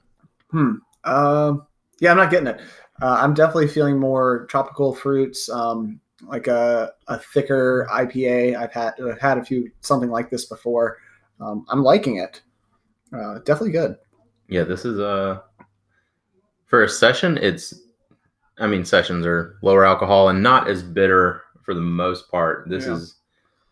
Hmm. 0.51 0.75
Uh, 1.03 1.53
yeah, 1.99 2.11
I'm 2.11 2.17
not 2.17 2.31
getting 2.31 2.47
it. 2.47 2.61
Uh, 3.01 3.17
I'm 3.19 3.33
definitely 3.33 3.69
feeling 3.69 3.97
more 3.97 4.45
tropical 4.47 4.93
fruits, 4.93 5.49
um, 5.49 6.01
like 6.23 6.47
a, 6.47 6.91
a 7.07 7.17
thicker 7.17 7.87
IPA. 7.89 8.57
I've 8.57 8.73
had 8.73 8.93
I've 8.99 9.21
had 9.21 9.37
a 9.37 9.43
few 9.43 9.71
something 9.79 10.09
like 10.09 10.29
this 10.29 10.45
before. 10.45 10.97
Um, 11.39 11.65
I'm 11.69 11.81
liking 11.81 12.17
it. 12.17 12.41
Uh, 13.13 13.35
definitely 13.39 13.71
good. 13.71 13.95
Yeah, 14.49 14.63
this 14.63 14.83
is 14.83 14.99
a 14.99 15.07
uh, 15.07 15.39
for 16.65 16.83
a 16.83 16.89
session. 16.89 17.37
It's, 17.37 17.73
I 18.57 18.67
mean, 18.67 18.83
sessions 18.83 19.25
are 19.25 19.57
lower 19.61 19.85
alcohol 19.85 20.27
and 20.27 20.43
not 20.43 20.67
as 20.67 20.83
bitter 20.83 21.43
for 21.69 21.75
the 21.75 21.81
most 21.81 22.31
part. 22.31 22.67
This 22.67 22.87
yeah. 22.87 22.95
is, 22.95 23.17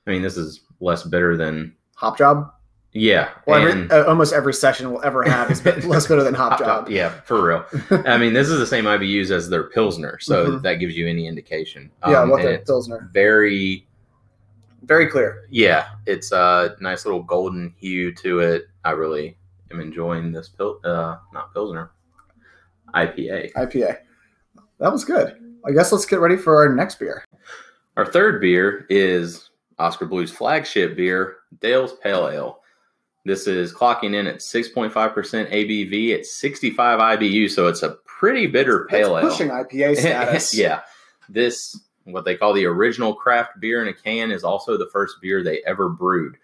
I 0.06 0.12
mean, 0.12 0.22
this 0.22 0.38
is 0.38 0.62
less 0.80 1.02
bitter 1.02 1.36
than 1.36 1.74
Hop 1.96 2.16
Job. 2.16 2.54
Yeah, 2.94 3.32
well, 3.48 3.68
every, 3.68 3.90
uh, 3.90 4.06
almost 4.06 4.34
every 4.34 4.54
session 4.54 4.92
we'll 4.92 5.04
ever 5.04 5.24
have 5.24 5.50
is 5.50 5.66
less 5.86 6.06
bitter 6.06 6.24
than 6.24 6.36
Hop, 6.36 6.52
hop 6.52 6.60
Job. 6.60 6.90
Yeah, 6.90 7.10
for 7.22 7.44
real. 7.44 7.66
I 8.06 8.20
mean, 8.20 8.34
this 8.34 8.50
is 8.50 8.60
the 8.60 8.68
same 8.68 8.86
IBUs 8.86 9.32
as 9.32 9.50
their 9.50 9.64
Pilsner, 9.64 10.20
so 10.20 10.46
mm-hmm. 10.46 10.62
that 10.62 10.76
gives 10.76 10.96
you 10.96 11.08
any 11.08 11.26
indication. 11.26 11.90
Yeah, 12.08 12.22
um, 12.22 12.30
what 12.30 12.44
their 12.44 12.60
Pilsner. 12.60 13.10
Very, 13.14 13.88
very 14.84 15.08
clear. 15.08 15.48
Yeah, 15.50 15.88
it's 16.06 16.32
a 16.32 16.76
nice 16.80 17.04
little 17.04 17.24
golden 17.24 17.74
hue 17.80 18.14
to 18.14 18.42
it. 18.42 18.66
I 18.86 18.92
really 18.92 19.40
am 19.72 19.80
enjoying 19.80 20.32
this 20.32 20.50
pil- 20.50 20.82
uh, 20.84 21.18
not 21.34 21.52
Pilsner, 21.52 21.90
IPA. 22.94 23.54
IPA. 23.54 23.98
That 24.80 24.92
was 24.92 25.04
good. 25.04 25.36
I 25.66 25.72
guess 25.72 25.92
let's 25.92 26.06
get 26.06 26.20
ready 26.20 26.38
for 26.38 26.58
our 26.58 26.76
next 26.76 27.00
beer. 27.00 27.26
Our 27.98 28.06
third 28.06 28.40
beer 28.40 28.86
is 28.90 29.50
Oskar 29.80 30.06
Blues 30.06 30.32
flagship 30.32 30.96
beer, 30.96 31.38
Dale's 31.62 31.94
Pale 31.94 32.30
Ale. 32.30 32.60
This 33.26 33.48
is 33.48 33.74
clocking 33.74 34.14
in 34.14 34.28
at 34.28 34.38
6.5% 34.38 34.92
ABV 34.94 36.14
at 36.14 36.26
65 36.28 37.00
IBU, 37.00 37.50
so 37.50 37.66
it's 37.66 37.82
a 37.82 37.98
pretty 38.06 38.46
bitter 38.46 38.86
pale 38.86 39.18
ale. 39.18 39.28
Pushing 39.28 39.50
IPA 39.50 39.98
status. 39.98 40.56
yeah. 40.56 40.82
This, 41.28 41.78
what 42.04 42.24
they 42.24 42.36
call 42.36 42.54
the 42.54 42.66
original 42.66 43.16
craft 43.16 43.60
beer 43.60 43.82
in 43.82 43.88
a 43.88 43.94
can, 43.94 44.30
is 44.30 44.44
also 44.44 44.78
the 44.78 44.90
first 44.94 45.16
beer 45.20 45.44
they 45.44 45.64
ever 45.66 45.90
brewed. 45.90 46.38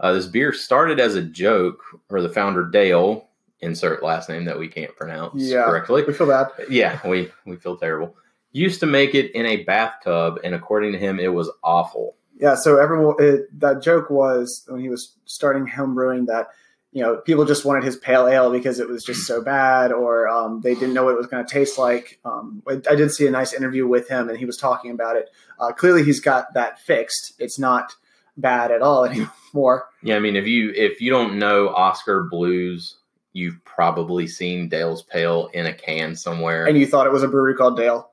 Uh, 0.00 0.12
this 0.12 0.26
beer 0.26 0.52
started 0.52 0.98
as 0.98 1.14
a 1.14 1.22
joke, 1.22 1.82
or 2.10 2.20
the 2.20 2.28
founder 2.28 2.68
Dale, 2.68 3.28
insert 3.60 4.02
last 4.02 4.28
name 4.28 4.44
that 4.44 4.58
we 4.58 4.66
can't 4.66 4.94
pronounce 4.96 5.40
yeah, 5.40 5.66
correctly. 5.66 6.02
We 6.02 6.12
feel 6.12 6.26
bad. 6.26 6.48
Yeah, 6.68 6.98
we, 7.08 7.30
we 7.46 7.54
feel 7.54 7.76
terrible 7.76 8.16
used 8.56 8.80
to 8.80 8.86
make 8.86 9.14
it 9.14 9.32
in 9.32 9.46
a 9.46 9.64
bathtub, 9.64 10.38
and 10.42 10.54
according 10.54 10.92
to 10.92 10.98
him, 10.98 11.20
it 11.20 11.32
was 11.32 11.50
awful. 11.62 12.16
Yeah, 12.38 12.54
so 12.54 12.78
everyone 12.78 13.16
it, 13.18 13.60
that 13.60 13.82
joke 13.82 14.10
was 14.10 14.64
when 14.68 14.80
he 14.80 14.88
was 14.88 15.14
starting 15.24 15.66
home 15.66 15.94
brewing 15.94 16.26
that 16.26 16.48
you 16.96 17.02
know, 17.02 17.16
people 17.16 17.44
just 17.44 17.66
wanted 17.66 17.84
his 17.84 17.94
pale 17.94 18.26
ale 18.26 18.50
because 18.50 18.80
it 18.80 18.88
was 18.88 19.04
just 19.04 19.26
so 19.26 19.42
bad, 19.42 19.92
or 19.92 20.28
um, 20.28 20.62
they 20.62 20.72
didn't 20.72 20.94
know 20.94 21.04
what 21.04 21.10
it 21.10 21.18
was 21.18 21.26
going 21.26 21.44
to 21.44 21.52
taste 21.52 21.76
like. 21.76 22.18
Um, 22.24 22.62
I 22.66 22.94
did 22.94 23.12
see 23.12 23.26
a 23.26 23.30
nice 23.30 23.52
interview 23.52 23.86
with 23.86 24.08
him, 24.08 24.30
and 24.30 24.38
he 24.38 24.46
was 24.46 24.56
talking 24.56 24.92
about 24.92 25.16
it. 25.16 25.28
Uh, 25.60 25.72
clearly, 25.72 26.04
he's 26.04 26.20
got 26.20 26.54
that 26.54 26.80
fixed. 26.80 27.34
It's 27.38 27.58
not 27.58 27.92
bad 28.38 28.70
at 28.70 28.80
all 28.80 29.04
anymore. 29.52 29.90
Yeah, 30.02 30.16
I 30.16 30.20
mean, 30.20 30.36
if 30.36 30.46
you 30.46 30.72
if 30.74 31.02
you 31.02 31.10
don't 31.10 31.38
know 31.38 31.68
Oskar 31.68 32.28
Blues, 32.30 32.96
you've 33.34 33.62
probably 33.66 34.26
seen 34.26 34.70
Dale's 34.70 35.02
Pale 35.02 35.48
in 35.52 35.66
a 35.66 35.74
can 35.74 36.16
somewhere. 36.16 36.64
And 36.64 36.78
you 36.78 36.86
thought 36.86 37.06
it 37.06 37.12
was 37.12 37.22
a 37.22 37.28
brewery 37.28 37.56
called 37.56 37.76
Dale. 37.76 38.08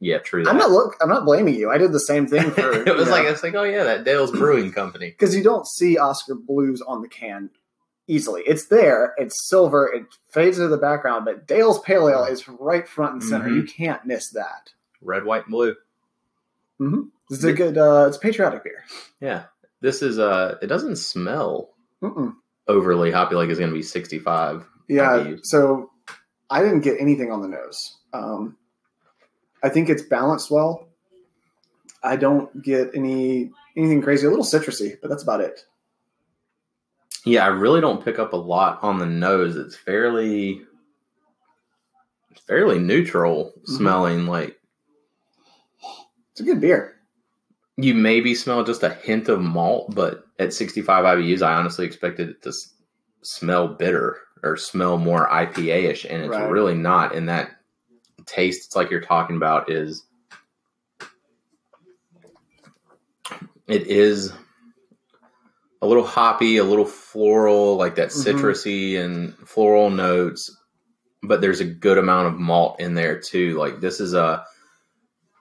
Yeah, 0.00 0.18
true. 0.18 0.44
I'm 0.48 0.56
not 0.56 0.70
look. 0.70 0.96
I'm 1.00 1.08
not 1.08 1.24
blaming 1.24 1.54
you. 1.54 1.70
I 1.70 1.78
did 1.78 1.92
the 1.92 2.00
same 2.00 2.26
thing 2.26 2.50
for. 2.52 2.72
it 2.72 2.94
was 2.96 3.08
like 3.08 3.24
know, 3.24 3.30
it's 3.30 3.42
like 3.42 3.54
oh 3.54 3.62
yeah, 3.64 3.84
that 3.84 4.04
Dale's 4.04 4.30
Brewing 4.30 4.72
Company. 4.72 5.10
Because 5.18 5.36
you 5.36 5.42
don't 5.42 5.66
see 5.66 5.98
Oskar 5.98 6.34
Blues 6.34 6.80
on 6.82 7.02
the 7.02 7.08
can 7.08 7.50
easily. 8.08 8.42
It's 8.46 8.66
there. 8.66 9.14
It's 9.16 9.48
silver. 9.48 9.90
It 9.92 10.04
fades 10.30 10.58
into 10.58 10.68
the 10.68 10.76
background, 10.76 11.24
but 11.24 11.46
Dale's 11.46 11.80
Pale 11.80 12.08
Ale 12.08 12.24
is 12.24 12.48
right 12.48 12.86
front 12.88 13.14
and 13.14 13.22
center. 13.22 13.46
Mm-hmm. 13.46 13.56
You 13.56 13.62
can't 13.64 14.04
miss 14.04 14.30
that. 14.30 14.70
Red, 15.00 15.24
white, 15.24 15.44
and 15.44 15.52
blue. 15.52 15.74
Mm-hmm. 16.80 17.02
It's 17.30 17.44
a 17.44 17.52
good. 17.52 17.78
Uh, 17.78 18.06
it's 18.08 18.16
a 18.16 18.20
patriotic 18.20 18.64
beer. 18.64 18.84
Yeah, 19.20 19.44
this 19.80 20.02
is. 20.02 20.18
Uh, 20.18 20.56
it 20.60 20.66
doesn't 20.66 20.96
smell 20.96 21.70
Mm-mm. 22.02 22.34
overly 22.68 23.10
hoppy 23.10 23.34
like 23.36 23.48
it's 23.48 23.58
going 23.58 23.70
to 23.70 23.76
be 23.76 23.82
65. 23.82 24.66
Yeah. 24.88 25.34
So 25.42 25.90
I 26.50 26.62
didn't 26.62 26.80
get 26.80 27.00
anything 27.00 27.30
on 27.30 27.40
the 27.40 27.48
nose. 27.48 27.98
Um, 28.12 28.56
I 29.62 29.68
think 29.68 29.88
it's 29.88 30.02
balanced 30.02 30.50
well. 30.50 30.88
I 32.02 32.16
don't 32.16 32.62
get 32.62 32.90
any 32.94 33.50
anything 33.76 34.02
crazy. 34.02 34.26
A 34.26 34.30
little 34.30 34.44
citrusy, 34.44 34.96
but 35.00 35.08
that's 35.08 35.22
about 35.22 35.40
it. 35.40 35.64
Yeah, 37.24 37.44
I 37.44 37.48
really 37.48 37.80
don't 37.80 38.04
pick 38.04 38.18
up 38.18 38.32
a 38.32 38.36
lot 38.36 38.82
on 38.82 38.98
the 38.98 39.06
nose. 39.06 39.56
It's 39.56 39.76
fairly 39.76 40.62
fairly 42.46 42.78
neutral 42.78 43.52
mm-hmm. 43.56 43.76
smelling 43.76 44.26
like 44.26 44.58
it's 46.32 46.40
a 46.40 46.44
good 46.44 46.60
beer. 46.60 46.96
You 47.76 47.94
maybe 47.94 48.34
smell 48.34 48.64
just 48.64 48.82
a 48.82 48.90
hint 48.90 49.28
of 49.28 49.40
malt, 49.40 49.94
but 49.94 50.24
at 50.38 50.52
65 50.52 51.04
IBUs, 51.04 51.42
I 51.42 51.54
honestly 51.54 51.86
expected 51.86 52.28
it 52.28 52.42
to 52.42 52.52
smell 53.22 53.68
bitter 53.68 54.18
or 54.42 54.56
smell 54.56 54.98
more 54.98 55.28
IPA 55.28 55.90
ish, 55.90 56.04
and 56.04 56.22
it's 56.22 56.30
right. 56.30 56.50
really 56.50 56.74
not. 56.74 57.14
In 57.14 57.26
that 57.26 57.50
taste, 58.26 58.66
it's 58.66 58.76
like 58.76 58.90
you're 58.90 59.00
talking 59.00 59.36
about 59.36 59.70
is 59.70 60.04
it 63.66 63.86
is 63.86 64.32
a 65.80 65.86
little 65.86 66.04
hoppy, 66.04 66.58
a 66.58 66.64
little 66.64 66.84
floral, 66.84 67.76
like 67.76 67.96
that 67.96 68.10
mm-hmm. 68.10 68.38
citrusy 68.38 68.92
mm-hmm. 68.92 69.04
and 69.04 69.48
floral 69.48 69.90
notes, 69.90 70.56
but 71.22 71.40
there's 71.40 71.60
a 71.60 71.64
good 71.64 71.98
amount 71.98 72.28
of 72.28 72.38
malt 72.38 72.80
in 72.80 72.94
there 72.94 73.18
too. 73.18 73.58
Like 73.58 73.80
this 73.80 74.00
is 74.00 74.14
a 74.14 74.44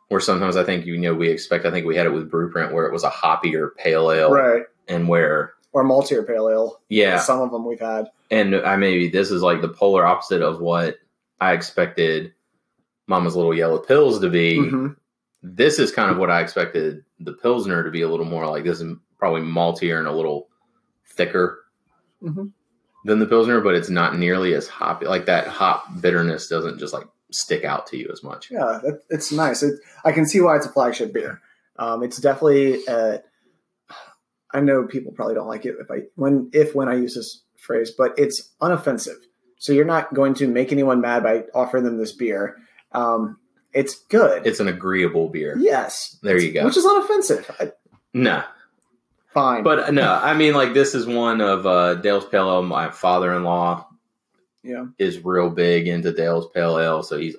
where 0.09 0.19
sometimes 0.19 0.57
I 0.57 0.63
think 0.63 0.85
you 0.85 0.97
know 0.97 1.13
we 1.13 1.29
expect. 1.29 1.65
I 1.65 1.71
think 1.71 1.85
we 1.85 1.95
had 1.95 2.05
it 2.05 2.13
with 2.13 2.29
Brewprint 2.29 2.73
where 2.73 2.85
it 2.85 2.91
was 2.91 3.03
a 3.03 3.09
hoppier 3.09 3.75
pale 3.75 4.11
ale, 4.11 4.31
right? 4.31 4.63
And 4.87 5.07
where 5.07 5.53
or 5.73 5.85
maltier 5.85 6.25
pale 6.25 6.49
ale, 6.49 6.81
yeah. 6.89 7.19
Some 7.19 7.39
of 7.39 7.51
them 7.51 7.65
we've 7.65 7.79
had, 7.79 8.09
and 8.29 8.55
I 8.55 8.75
maybe 8.75 9.09
this 9.09 9.31
is 9.31 9.41
like 9.41 9.61
the 9.61 9.69
polar 9.69 10.05
opposite 10.05 10.41
of 10.41 10.59
what 10.59 10.97
I 11.39 11.53
expected 11.53 12.33
Mama's 13.07 13.35
Little 13.35 13.53
Yellow 13.53 13.79
Pills 13.79 14.19
to 14.19 14.29
be. 14.29 14.57
Mm-hmm. 14.57 14.87
This 15.43 15.79
is 15.79 15.91
kind 15.91 16.11
of 16.11 16.17
what 16.17 16.29
I 16.29 16.41
expected 16.41 17.03
the 17.19 17.33
Pilsner 17.33 17.83
to 17.83 17.91
be 17.91 18.01
a 18.01 18.09
little 18.09 18.25
more 18.25 18.47
like. 18.47 18.63
This 18.63 18.81
is 18.81 18.95
probably 19.17 19.41
maltier 19.41 19.99
and 19.99 20.07
a 20.07 20.11
little 20.11 20.49
thicker 21.07 21.63
mm-hmm. 22.21 22.45
than 23.05 23.19
the 23.19 23.25
Pilsner, 23.25 23.61
but 23.61 23.75
it's 23.75 23.89
not 23.89 24.17
nearly 24.17 24.53
as 24.53 24.67
hoppy. 24.67 25.07
Like 25.07 25.25
that 25.25 25.47
hop 25.47 26.01
bitterness 26.01 26.47
doesn't 26.47 26.79
just 26.79 26.93
like 26.93 27.07
stick 27.31 27.63
out 27.63 27.87
to 27.87 27.97
you 27.97 28.09
as 28.11 28.23
much. 28.23 28.51
Yeah, 28.51 28.79
that, 28.83 29.01
it's 29.09 29.31
nice. 29.31 29.63
It, 29.63 29.79
I 30.05 30.11
can 30.11 30.25
see 30.25 30.41
why 30.41 30.57
it's 30.57 30.65
a 30.65 30.71
flagship 30.71 31.13
beer. 31.13 31.41
Um, 31.77 32.03
it's 32.03 32.17
definitely. 32.17 32.85
Uh, 32.87 33.17
I 34.53 34.59
know 34.59 34.85
people 34.85 35.13
probably 35.13 35.35
don't 35.35 35.47
like 35.47 35.65
it 35.65 35.75
if 35.79 35.89
I 35.89 36.07
when 36.15 36.49
if 36.53 36.75
when 36.75 36.89
I 36.89 36.95
use 36.95 37.15
this 37.15 37.43
phrase, 37.57 37.91
but 37.91 38.13
it's 38.17 38.51
unoffensive. 38.61 39.17
So 39.57 39.73
you're 39.73 39.85
not 39.85 40.13
going 40.13 40.33
to 40.35 40.47
make 40.47 40.71
anyone 40.71 41.01
mad 41.01 41.23
by 41.23 41.43
offering 41.53 41.83
them 41.83 41.97
this 41.97 42.11
beer. 42.11 42.57
Um, 42.91 43.37
it's 43.73 43.95
good. 43.95 44.45
It's 44.45 44.59
an 44.59 44.67
agreeable 44.67 45.29
beer. 45.29 45.55
Yes. 45.57 46.17
There 46.21 46.39
you 46.39 46.51
go. 46.51 46.65
Which 46.65 46.77
is 46.77 46.85
unoffensive. 46.85 47.49
I, 47.59 47.71
no, 48.13 48.43
fine. 49.33 49.63
But 49.63 49.93
no, 49.93 50.13
I 50.13 50.33
mean, 50.33 50.53
like 50.53 50.73
this 50.73 50.93
is 50.93 51.05
one 51.05 51.41
of 51.41 51.65
uh, 51.65 51.95
Dale's 51.95 52.25
Pale 52.25 52.49
Ale. 52.49 52.63
My 52.63 52.89
father-in-law, 52.89 53.87
yeah, 54.63 54.85
is 54.97 55.23
real 55.23 55.49
big 55.49 55.87
into 55.87 56.11
Dale's 56.11 56.47
Pale 56.53 56.79
Ale, 56.79 57.03
so 57.03 57.17
he's 57.17 57.35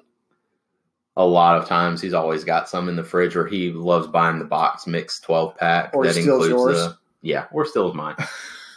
a 1.17 1.27
lot 1.27 1.59
of 1.59 1.69
times 1.69 2.01
he's 2.01 2.15
always 2.15 2.45
got 2.45 2.69
some 2.69 2.89
in 2.89 2.97
the 2.97 3.05
fridge, 3.05 3.37
or 3.37 3.47
he 3.47 3.71
loves 3.71 4.07
buying 4.07 4.39
the 4.39 4.47
box 4.47 4.87
mix 4.87 5.21
twelve 5.21 5.57
pack 5.59 5.91
or 5.95 6.07
that 6.07 6.17
includes 6.17 6.49
yours. 6.49 6.77
the 6.77 6.97
yeah, 7.21 7.47
or 7.53 7.67
steals 7.67 7.95
mine. 7.95 8.17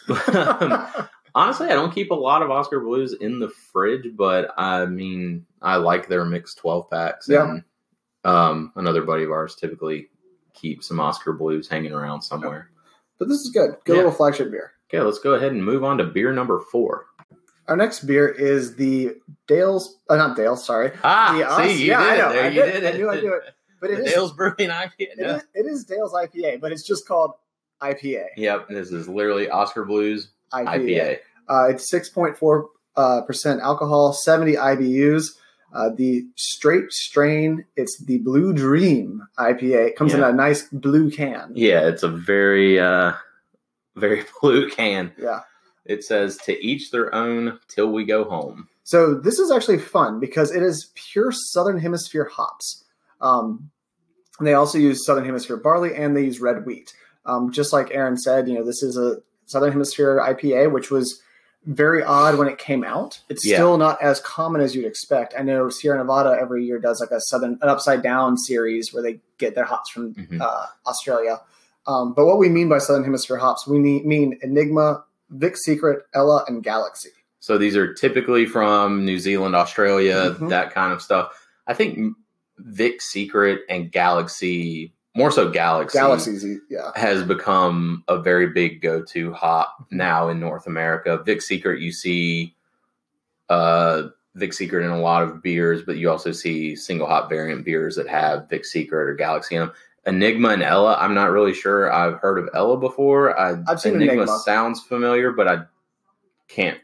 Um, 0.10 0.88
honestly, 1.36 1.68
I 1.68 1.74
don't 1.74 1.94
keep 1.94 2.10
a 2.10 2.16
lot 2.16 2.42
of 2.42 2.50
Oskar 2.50 2.80
Blues 2.80 3.14
in 3.14 3.40
the 3.40 3.50
fridge, 3.50 4.16
but 4.16 4.52
I 4.58 4.86
mean, 4.86 5.46
I 5.62 5.76
like 5.76 6.08
their 6.08 6.26
mixed 6.26 6.58
twelve 6.58 6.90
packs. 6.90 7.28
Yeah. 7.30 7.50
And, 7.50 7.64
um, 8.24 8.72
another 8.76 9.04
buddy 9.04 9.24
of 9.24 9.32
ours 9.32 9.56
typically 9.56 10.10
keeps 10.54 10.88
some 10.88 11.00
Oskar 11.00 11.34
Blues 11.34 11.68
hanging 11.68 11.92
around 11.92 12.24
somewhere. 12.24 12.72
But 13.20 13.28
this 13.30 13.42
is 13.42 13.52
good. 13.52 13.76
Good 13.86 13.94
yeah. 13.94 13.98
little 13.98 14.12
flagship 14.12 14.50
beer. 14.50 14.72
Okay, 14.90 15.02
let's 15.02 15.20
go 15.20 15.34
ahead 15.34 15.52
and 15.52 15.64
move 15.64 15.84
on 15.84 15.98
to 16.00 16.06
beer 16.06 16.34
number 16.34 16.60
four. 16.72 17.08
Our 17.68 17.76
next 17.76 18.02
beer 18.02 18.28
is 18.28 18.76
the 18.76 19.16
Dale's, 19.48 20.00
uh, 20.10 20.16
not 20.16 20.36
Dale, 20.38 20.56
sorry. 20.56 20.92
Ah, 21.04 21.58
the 21.58 21.68
see, 21.68 21.84
you 21.84 21.92
yeah, 21.92 22.04
did 22.04 22.14
it. 22.14 22.34
There, 22.34 22.44
I 22.44 22.48
you 22.48 22.62
did, 22.62 22.84
it. 22.84 22.94
I 22.94 22.98
knew 22.98 23.10
I'd 23.10 23.22
do 23.22 23.34
it. 23.34 23.44
But 23.82 23.92
it 23.92 23.98
the 23.98 24.06
is, 24.06 24.14
Dale's 24.14 24.34
Brewing 24.34 24.70
IPA. 24.70 25.08
No. 25.18 25.36
Is, 25.36 25.44
it 25.54 25.66
is 25.66 25.84
Dale's 25.86 26.14
IPA, 26.14 26.62
but 26.62 26.72
it's 26.72 26.84
just 26.84 27.08
called 27.08 27.34
IPA. 27.82 28.26
Yep, 28.38 28.70
this 28.70 28.92
is 28.92 29.08
literally 29.08 29.50
Oskar 29.50 29.86
Blues 29.86 30.30
IPA. 30.54 30.68
IPA. 30.68 31.18
Uh, 31.48 31.70
it's 31.70 31.92
6.4 31.94 32.66
uh, 32.96 33.22
percent 33.22 33.62
alcohol, 33.62 34.14
70 34.14 34.54
IBUs. 34.54 35.36
Uh, 35.74 35.90
the 35.90 36.26
straight 36.36 36.90
strain, 36.92 37.66
it's 37.76 38.02
the 38.06 38.20
Blue 38.20 38.54
Dream 38.54 39.22
IPA. 39.38 39.88
It 39.88 39.96
comes 39.98 40.14
yeah. 40.14 40.20
in 40.20 40.24
a 40.24 40.32
nice 40.32 40.70
blue 40.72 41.12
can. 41.12 41.52
Yeah, 41.54 41.86
it's 41.88 42.04
a 42.04 42.08
very, 42.08 42.80
uh, 42.80 43.12
very 43.96 44.24
blue 44.42 44.70
can. 44.70 45.12
Yeah. 45.18 45.42
It 45.84 46.04
says 46.04 46.38
to 46.46 46.66
each 46.66 46.92
their 46.92 47.14
own 47.14 47.60
till 47.68 47.92
we 47.92 48.06
go 48.06 48.24
home. 48.24 48.70
So 48.84 49.16
this 49.16 49.38
is 49.40 49.52
actually 49.52 49.80
fun 49.80 50.20
because 50.20 50.52
it 50.52 50.64
is 50.64 50.92
pure 50.96 51.32
Southern 51.32 51.80
Hemisphere 51.80 52.30
hops. 52.32 52.86
Um, 53.20 53.72
they 54.40 54.54
also 54.54 54.78
use 54.78 55.06
Southern 55.06 55.26
Hemisphere 55.26 55.58
barley 55.58 55.96
and 55.96 56.16
they 56.16 56.24
use 56.24 56.40
red 56.40 56.66
wheat. 56.66 56.94
Um, 57.26 57.52
just 57.52 57.74
like 57.74 57.92
Aaron 57.92 58.18
said, 58.18 58.48
you 58.48 58.54
know, 58.54 58.64
this 58.64 58.84
is 58.84 58.98
a 58.98 59.18
Southern 59.46 59.72
Hemisphere 59.72 60.20
IPA, 60.20 60.72
which 60.72 60.92
was 60.92 61.22
very 61.66 62.04
odd 62.04 62.38
when 62.38 62.48
it 62.48 62.58
came 62.58 62.84
out. 62.84 63.22
It's 63.30 63.46
yeah. 63.46 63.56
still 63.56 63.78
not 63.78 64.02
as 64.02 64.20
common 64.20 64.62
as 64.62 64.76
you'd 64.76 64.86
expect. 64.86 65.34
I 65.38 65.42
know 65.42 65.70
Sierra 65.70 65.98
Nevada 65.98 66.38
every 66.40 66.66
year 66.66 66.80
does 66.80 67.00
like 67.02 67.12
a 67.12 67.20
southern 67.20 67.58
an 67.62 67.70
upside 67.70 68.04
down 68.04 68.38
series 68.38 68.94
where 68.94 69.02
they 69.02 69.20
get 69.38 69.56
their 69.56 69.66
hops 69.66 69.90
from 69.90 70.14
mm-hmm. 70.14 70.42
uh, 70.42 70.66
Australia. 70.86 71.42
Um, 71.88 72.14
but 72.14 72.26
what 72.26 72.38
we 72.38 72.50
mean 72.50 72.70
by 72.70 72.80
Southern 72.80 73.04
Hemisphere 73.04 73.38
hops, 73.38 73.68
we 73.68 73.80
need, 73.80 74.06
mean 74.06 74.40
Enigma, 74.42 75.04
Vic 75.30 75.58
Secret, 75.58 76.04
Ella, 76.14 76.44
and 76.48 76.64
Galaxy. 76.64 77.10
So 77.40 77.58
these 77.58 77.76
are 77.76 77.94
typically 77.94 78.48
from 78.48 79.06
New 79.06 79.20
Zealand, 79.20 79.56
Australia, 79.56 80.32
mm-hmm. 80.32 80.48
that 80.48 80.74
kind 80.74 80.92
of 80.94 81.02
stuff. 81.02 81.32
I 81.68 81.74
think 81.76 82.16
Vic 82.58 83.02
Secret 83.02 83.62
and 83.70 83.92
Galaxy 83.92 84.94
more 85.16 85.32
so 85.32 85.50
Galaxy. 85.50 85.98
Galaxy, 85.98 86.60
yeah, 86.70 86.92
has 86.96 87.24
become 87.24 88.04
a 88.08 88.20
very 88.20 88.50
big 88.50 88.82
go-to 88.82 89.34
hop 89.34 89.86
now 89.90 90.28
in 90.28 90.40
North 90.40 90.68
America. 90.68 91.22
Vic 91.26 91.42
Secret, 91.42 91.80
you 91.80 91.92
see, 91.92 92.54
uh, 93.50 94.04
Vic 94.36 94.54
Secret 94.54 94.84
in 94.84 94.92
a 94.92 95.00
lot 95.00 95.24
of 95.24 95.42
beers, 95.42 95.82
but 95.84 95.98
you 95.98 96.12
also 96.12 96.34
see 96.34 96.76
single 96.76 97.08
hop 97.08 97.30
variant 97.30 97.64
beers 97.64 97.96
that 97.96 98.10
have 98.10 98.50
Vic 98.50 98.66
Secret 98.66 99.10
or 99.10 99.16
Galaxy 99.16 99.56
in 99.56 99.62
them. 99.62 99.72
Enigma 100.06 100.50
and 100.50 100.62
Ella, 100.62 100.98
I'm 101.00 101.16
not 101.16 101.32
really 101.32 101.54
sure. 101.54 101.92
I've 101.92 102.20
heard 102.20 102.38
of 102.38 102.50
Ella 102.54 102.78
before. 102.78 103.40
I, 103.40 103.56
have 103.68 103.80
seen 103.80 103.96
Enigma, 103.96 104.24
Enigma. 104.24 104.40
sounds 104.40 104.82
familiar, 104.82 105.32
but 105.32 105.48
I 105.48 105.64
can't 106.48 106.78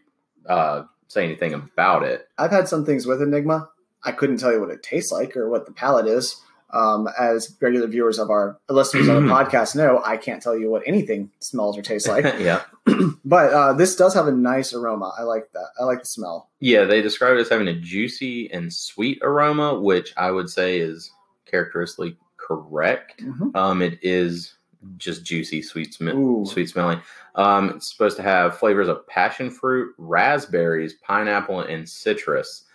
uh, 0.48 0.84
say 1.08 1.26
anything 1.26 1.54
about 1.54 2.04
it. 2.04 2.28
I've 2.38 2.50
had 2.50 2.68
some 2.68 2.86
things 2.86 3.06
with 3.06 3.22
Enigma. 3.22 3.70
I 4.04 4.14
couldn't 4.14 4.38
tell 4.38 4.52
you 4.52 4.60
what 4.60 4.72
it 4.72 4.82
tastes 4.82 5.12
like 5.12 5.38
or 5.38 5.50
what 5.50 5.68
the 5.68 5.72
palate 5.72 6.08
is 6.08 6.42
um, 6.74 7.08
as 7.20 7.56
regular 7.62 7.88
viewers 7.88 8.20
of 8.20 8.30
our 8.30 8.58
listeners 8.70 9.10
on 9.10 9.26
the 9.26 9.34
podcast 9.34 9.76
know, 9.76 10.02
I 10.06 10.18
can't 10.18 10.42
tell 10.42 10.58
you 10.58 10.70
what 10.70 10.84
anything 10.86 11.32
smells 11.40 11.78
or 11.78 11.82
tastes 11.82 12.08
like. 12.08 12.24
yeah. 12.40 12.64
but 13.26 13.54
uh, 13.54 13.74
this 13.74 13.96
does 13.96 14.14
have 14.14 14.28
a 14.28 14.32
nice 14.32 14.74
aroma. 14.74 15.14
I 15.18 15.24
like 15.24 15.52
that. 15.54 15.68
I 15.80 15.84
like 15.84 16.00
the 16.00 16.08
smell. 16.08 16.50
Yeah, 16.60 16.86
they 16.86 17.02
describe 17.02 17.38
it 17.38 17.42
as 17.42 17.50
having 17.50 17.68
a 17.68 17.80
juicy 17.80 18.52
and 18.52 18.72
sweet 18.72 19.20
aroma, 19.22 19.80
which 19.80 20.14
I 20.18 20.32
would 20.32 20.50
say 20.50 20.80
is 20.80 21.12
characteristically 21.46 22.18
correct. 22.38 23.22
Mm-hmm. 23.22 23.56
Um, 23.56 23.82
it 23.82 24.00
is 24.02 24.56
just 24.98 25.24
juicy, 25.24 25.62
sweet, 25.62 25.94
sm- 25.94 26.44
sweet 26.46 26.70
smelling. 26.70 27.02
Um, 27.36 27.70
it's 27.70 27.92
supposed 27.92 28.18
to 28.18 28.24
have 28.24 28.58
flavors 28.58 28.88
of 28.88 29.06
passion 29.08 29.50
fruit, 29.50 29.94
raspberries, 29.98 30.96
pineapple, 31.06 31.62
and 31.62 31.88
citrus. 31.88 32.66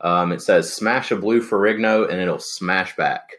Um, 0.00 0.32
it 0.32 0.42
says 0.42 0.72
smash 0.72 1.10
a 1.10 1.16
blue 1.16 1.40
Ferrigno 1.42 2.10
and 2.10 2.20
it'll 2.20 2.38
smash 2.38 2.94
back. 2.96 3.30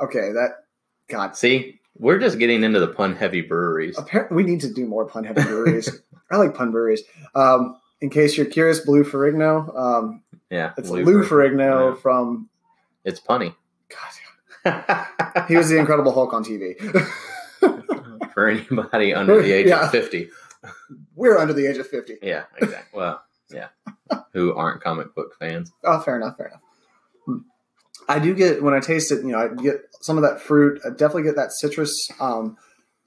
Okay, 0.00 0.32
that 0.32 0.64
God. 1.08 1.36
See, 1.36 1.80
we're 1.98 2.18
just 2.18 2.38
getting 2.38 2.64
into 2.64 2.80
the 2.80 2.88
pun 2.88 3.14
heavy 3.16 3.40
breweries. 3.40 3.96
Apparently, 3.98 4.36
we 4.36 4.42
need 4.50 4.60
to 4.62 4.72
do 4.72 4.86
more 4.86 5.06
pun 5.06 5.24
heavy 5.24 5.42
breweries. 5.42 5.88
I 6.30 6.36
like 6.38 6.54
pun 6.54 6.70
breweries. 6.72 7.02
Um, 7.34 7.76
in 8.00 8.10
case 8.10 8.36
you're 8.36 8.46
curious, 8.46 8.80
Blue 8.80 9.04
Ferrigno. 9.04 9.74
Um, 9.78 10.22
Yeah, 10.50 10.72
it's 10.76 10.90
Lou 10.90 11.04
Lou 11.04 11.24
Ferrigno 11.24 11.94
yeah. 11.94 12.00
from. 12.00 12.48
It's 13.04 13.20
punny. 13.20 13.54
God, 14.64 15.06
he 15.48 15.56
was 15.56 15.68
the 15.68 15.78
Incredible 15.78 16.12
Hulk 16.12 16.32
on 16.34 16.44
TV. 16.44 16.74
For 18.34 18.48
anybody 18.48 19.14
under 19.14 19.40
the 19.40 19.52
age 19.52 19.68
Yeah. 19.68 19.84
of 19.86 19.90
50. 19.92 20.28
We're 21.14 21.38
under 21.38 21.52
the 21.54 21.66
age 21.66 21.76
of 21.78 21.86
fifty. 21.86 22.16
Yeah, 22.20 22.44
exactly. 22.60 22.98
Well, 22.98 23.22
yeah. 23.50 23.68
Who 24.32 24.54
aren't 24.54 24.82
comic 24.82 25.14
book 25.14 25.36
fans. 25.38 25.72
Oh, 25.84 26.00
fair 26.00 26.16
enough. 26.16 26.36
Fair 26.36 26.48
enough. 26.48 26.60
Hmm. 27.24 27.38
I 28.08 28.18
do 28.18 28.34
get 28.34 28.62
when 28.62 28.74
I 28.74 28.80
taste 28.80 29.10
it. 29.10 29.22
You 29.22 29.32
know, 29.32 29.38
I 29.38 29.48
get 29.48 29.82
some 30.00 30.16
of 30.16 30.22
that 30.22 30.40
fruit. 30.40 30.80
I 30.84 30.90
definitely 30.90 31.24
get 31.24 31.36
that 31.36 31.52
citrus. 31.52 32.08
Um, 32.20 32.56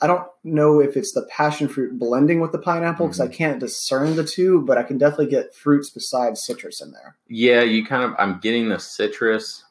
I 0.02 0.08
don't 0.08 0.28
know 0.43 0.80
if 0.80 0.95
it's 0.95 1.14
the 1.14 1.28
passion 1.30 1.68
fruit 1.68 2.00
blending 2.00 2.39
with 2.39 2.52
the 2.52 2.58
pineapple 2.58 3.08
because 3.08 3.20
I 3.20 3.28
can't 3.28 3.60
discern 3.60 4.16
the 4.16 4.24
two, 4.24 4.62
but 4.62 4.78
I 4.78 4.84
can 4.84 4.97
definitely 4.97 5.28
get 5.28 5.54
fruits 5.54 5.89
besides 5.89 6.45
citrus 6.45 6.82
in 6.82 6.91
there. 6.91 7.18
Yeah, 7.28 7.62
you 7.62 7.86
kind 7.86 8.04
of. 8.04 8.16
I'm 8.18 8.39
getting 8.39 8.70
the 8.70 8.80
citrus. 8.80 9.64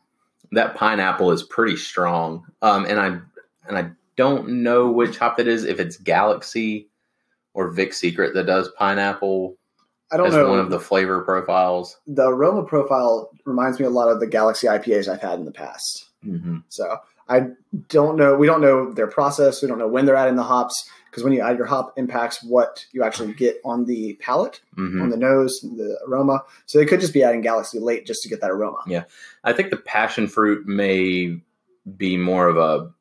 That 0.53 0.76
pineapple 0.76 1.31
is 1.31 1.43
pretty 1.43 1.76
strong, 1.76 2.47
um, 2.62 2.87
and 2.87 2.99
I 2.99 3.07
and 3.68 3.76
I 3.76 3.91
don't 4.16 4.62
know 4.62 4.91
which 4.91 5.18
hop 5.18 5.37
that 5.37 5.49
is. 5.49 5.64
If 5.64 5.79
it's 5.79 5.97
Galaxy 5.97 6.89
or 7.53 7.70
Vic 7.70 7.93
Secret 7.93 8.35
that 8.35 8.47
does 8.47 8.70
pineapple 8.79 9.57
I 10.11 10.16
don't 10.16 10.28
as 10.28 10.34
know. 10.34 10.48
one 10.48 10.59
of 10.59 10.70
the 10.70 10.80
flavor 10.80 11.20
profiles. 11.22 11.98
the 12.06 12.28
aroma 12.28 12.64
profile 12.64 13.30
reminds 13.44 13.78
me 13.78 13.86
a 13.86 13.90
lot 13.90 14.09
of 14.09 14.20
the 14.20 14.26
Galaxy 14.26 14.66
IPAs 14.66 15.09
I've 15.09 15.20
had 15.20 15.38
in 15.38 15.44
the 15.44 15.52
past. 15.52 16.06
Mm-hmm. 16.24 16.59
So 16.68 16.96
I 17.28 17.48
don't 17.88 18.16
know. 18.16 18.34
We 18.36 18.46
don't 18.46 18.62
know 18.62 18.92
their 18.92 19.06
process. 19.06 19.61
We 19.62 19.68
don't 19.68 19.78
know 19.78 19.88
when 19.88 20.06
they're 20.06 20.16
adding 20.16 20.36
the 20.36 20.42
hops 20.42 20.88
because 21.11 21.22
when 21.22 21.32
you 21.32 21.40
add 21.42 21.59
your 21.59 21.66
hop 21.66 21.92
impacts 21.96 22.42
what 22.42 22.86
you 22.92 23.02
actually 23.02 23.34
get 23.34 23.61
on 23.64 23.84
the 23.84 24.14
palate, 24.14 24.61
hmm 24.74 25.00
on 25.02 25.11
the 25.11 25.16
nose, 25.16 25.61
the 25.61 25.98
aroma. 26.06 26.42
So 26.66 26.78
they 26.78 26.86
could 26.86 27.00
just 27.00 27.12
be 27.12 27.22
adding 27.22 27.40
Galaxy 27.42 27.78
late 27.78 28.06
just 28.06 28.22
to 28.22 28.28
get 28.28 28.40
that 28.40 28.50
aroma. 28.50 28.78
Yeah, 28.86 29.04
I 29.44 29.52
think 29.52 29.70
the 29.70 29.76
passion 29.76 30.26
fruit 30.26 30.66
may 30.66 31.38
be 31.96 32.16
more 32.16 32.48
of 32.48 32.56
a 32.56 32.92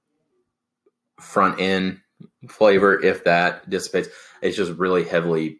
front 1.22 1.60
end 1.60 2.00
flavor 2.50 3.02
if 3.02 3.24
that 3.24 3.70
dissipates. 3.70 4.10
It's 4.42 4.58
just 4.58 4.74
really 4.74 5.04
heavily 5.04 5.60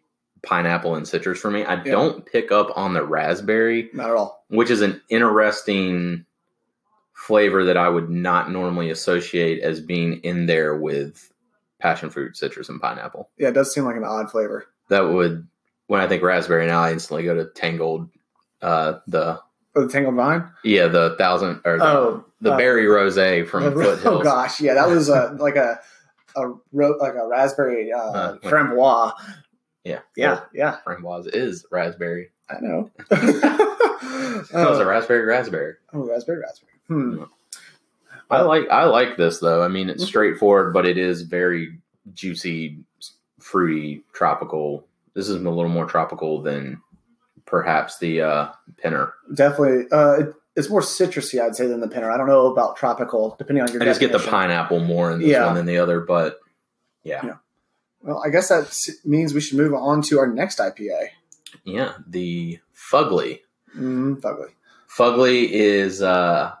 pineapple 0.52 0.94
and 0.94 1.06
citrus 1.06 1.38
for 1.40 1.50
me. 1.50 1.62
I 1.64 1.74
Yeah. 1.84 1.92
don't 1.92 2.24
pick 2.24 2.50
up 2.50 2.70
on 2.74 2.94
the 2.94 3.04
raspberry, 3.04 3.90
Not 3.92 4.10
at 4.10 4.16
all. 4.16 4.44
which 4.48 4.70
is 4.70 4.80
an 4.80 5.00
interesting 5.10 6.24
flavor 7.12 7.64
that 7.64 7.76
I 7.76 7.88
would 7.88 8.08
not 8.08 8.50
normally 8.50 8.90
associate 8.90 9.62
as 9.62 9.80
being 9.80 10.14
in 10.22 10.46
there 10.46 10.76
with 10.76 11.32
passion 11.80 12.08
fruit, 12.10 12.36
citrus, 12.36 12.68
and 12.68 12.80
pineapple. 12.80 13.28
Yeah, 13.38 13.48
it 13.48 13.52
does 13.54 13.72
seem 13.74 13.84
like 13.84 13.96
an 13.96 14.04
odd 14.04 14.30
flavor. 14.30 14.64
That 14.88 15.00
would, 15.10 15.46
when 15.88 16.00
I 16.00 16.08
think 16.08 16.22
raspberry 16.22 16.66
now, 16.66 16.80
I 16.80 16.92
instantly 16.92 17.24
go 17.24 17.34
to 17.34 17.44
Tangled, 17.46 18.08
uh, 18.62 18.94
the 19.06 19.40
Oh, 19.76 19.82
the 19.84 19.92
Tangled 19.92 20.14
Vine. 20.16 20.48
yeah, 20.64 20.88
the 20.88 21.14
thousand 21.18 21.60
or 21.64 21.78
the, 21.78 21.84
Oh, 21.84 22.24
the 22.40 22.52
uh, 22.54 22.56
berry 22.56 22.86
rosé 22.86 23.46
from 23.46 23.64
oh 23.64 23.70
Foothills. 23.72 24.00
Oh 24.04 24.22
gosh, 24.22 24.60
yeah, 24.60 24.74
that 24.74 24.88
was 24.88 25.08
a 25.10 25.36
like 25.38 25.56
a 25.56 25.78
a 26.36 26.48
ro- 26.72 26.96
like 26.98 27.14
a 27.14 27.26
raspberry 27.28 27.92
uh, 27.92 27.98
Uh, 27.98 28.38
framboise. 28.38 29.12
Yeah, 29.88 30.00
Yeah, 30.16 30.40
yeah, 30.52 30.76
framboise 30.86 31.26
is 31.34 31.64
raspberry. 31.70 32.30
I 32.50 32.56
know. 32.60 32.90
That 34.52 34.70
was 34.70 34.78
Uh, 34.78 34.84
a 34.84 34.86
raspberry 34.86 35.24
raspberry. 35.24 35.74
oh, 35.92 36.06
raspberry, 36.08 36.38
raspberry. 36.40 36.72
Hmm. 36.86 37.24
I 38.30 38.42
like 38.42 38.68
I 38.70 38.84
like 38.84 39.16
this 39.16 39.38
though. 39.40 39.62
I 39.62 39.68
mean, 39.68 39.88
it's 39.90 40.04
straightforward, 40.04 40.72
but 40.72 40.86
it 40.86 40.96
is 40.98 41.22
very 41.22 41.78
juicy, 42.14 42.78
fruity, 43.40 44.04
tropical. 44.12 44.86
This 45.14 45.28
is 45.28 45.36
a 45.36 45.38
little 45.50 45.68
more 45.68 45.86
tropical 45.86 46.40
than 46.42 46.80
perhaps 47.46 47.98
the 47.98 48.20
uh, 48.22 48.48
pinner. 48.76 49.14
Definitely, 49.34 49.86
uh, 49.90 50.12
it, 50.20 50.34
it's 50.56 50.68
more 50.70 50.80
citrusy, 50.82 51.40
I'd 51.40 51.56
say, 51.56 51.66
than 51.66 51.80
the 51.80 51.88
pinner. 51.88 52.10
I 52.10 52.16
don't 52.16 52.28
know 52.28 52.46
about 52.46 52.76
tropical, 52.76 53.34
depending 53.38 53.62
on 53.62 53.72
your. 53.72 53.82
I 53.82 53.86
just 53.86 54.00
get 54.00 54.12
the 54.12 54.18
pineapple 54.18 54.80
more 54.80 55.10
in 55.10 55.18
this 55.20 55.28
Yeah. 55.30 55.46
one 55.46 55.54
than 55.56 55.66
the 55.66 55.78
other, 55.78 56.00
but 56.00 56.38
yeah, 57.02 57.24
Yeah. 57.24 57.34
Well, 58.02 58.22
I 58.24 58.30
guess 58.30 58.48
that 58.48 58.76
means 59.04 59.34
we 59.34 59.40
should 59.40 59.58
move 59.58 59.74
on 59.74 60.02
to 60.02 60.18
our 60.18 60.26
next 60.26 60.58
IPA. 60.58 61.08
yeah. 61.64 61.94
The 62.06 62.58
fugly. 62.74 63.40
Mm, 63.76 64.20
fugly. 64.20 64.50
Fugly 64.88 65.48
is 65.50 66.00
uh, 66.00 66.54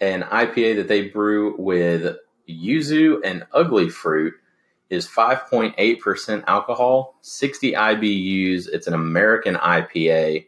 an 0.00 0.22
IPA 0.22 0.76
that 0.76 0.88
they 0.88 1.08
brew 1.08 1.54
with 1.58 2.16
yuzu 2.48 3.20
and 3.24 3.46
ugly 3.52 3.88
fruit. 3.88 4.34
Is 4.90 5.06
5.8% 5.06 6.44
alcohol, 6.46 7.18
60 7.20 7.72
IBUs. 7.72 8.68
It's 8.72 8.86
an 8.86 8.94
American 8.94 9.54
IPA. 9.56 10.46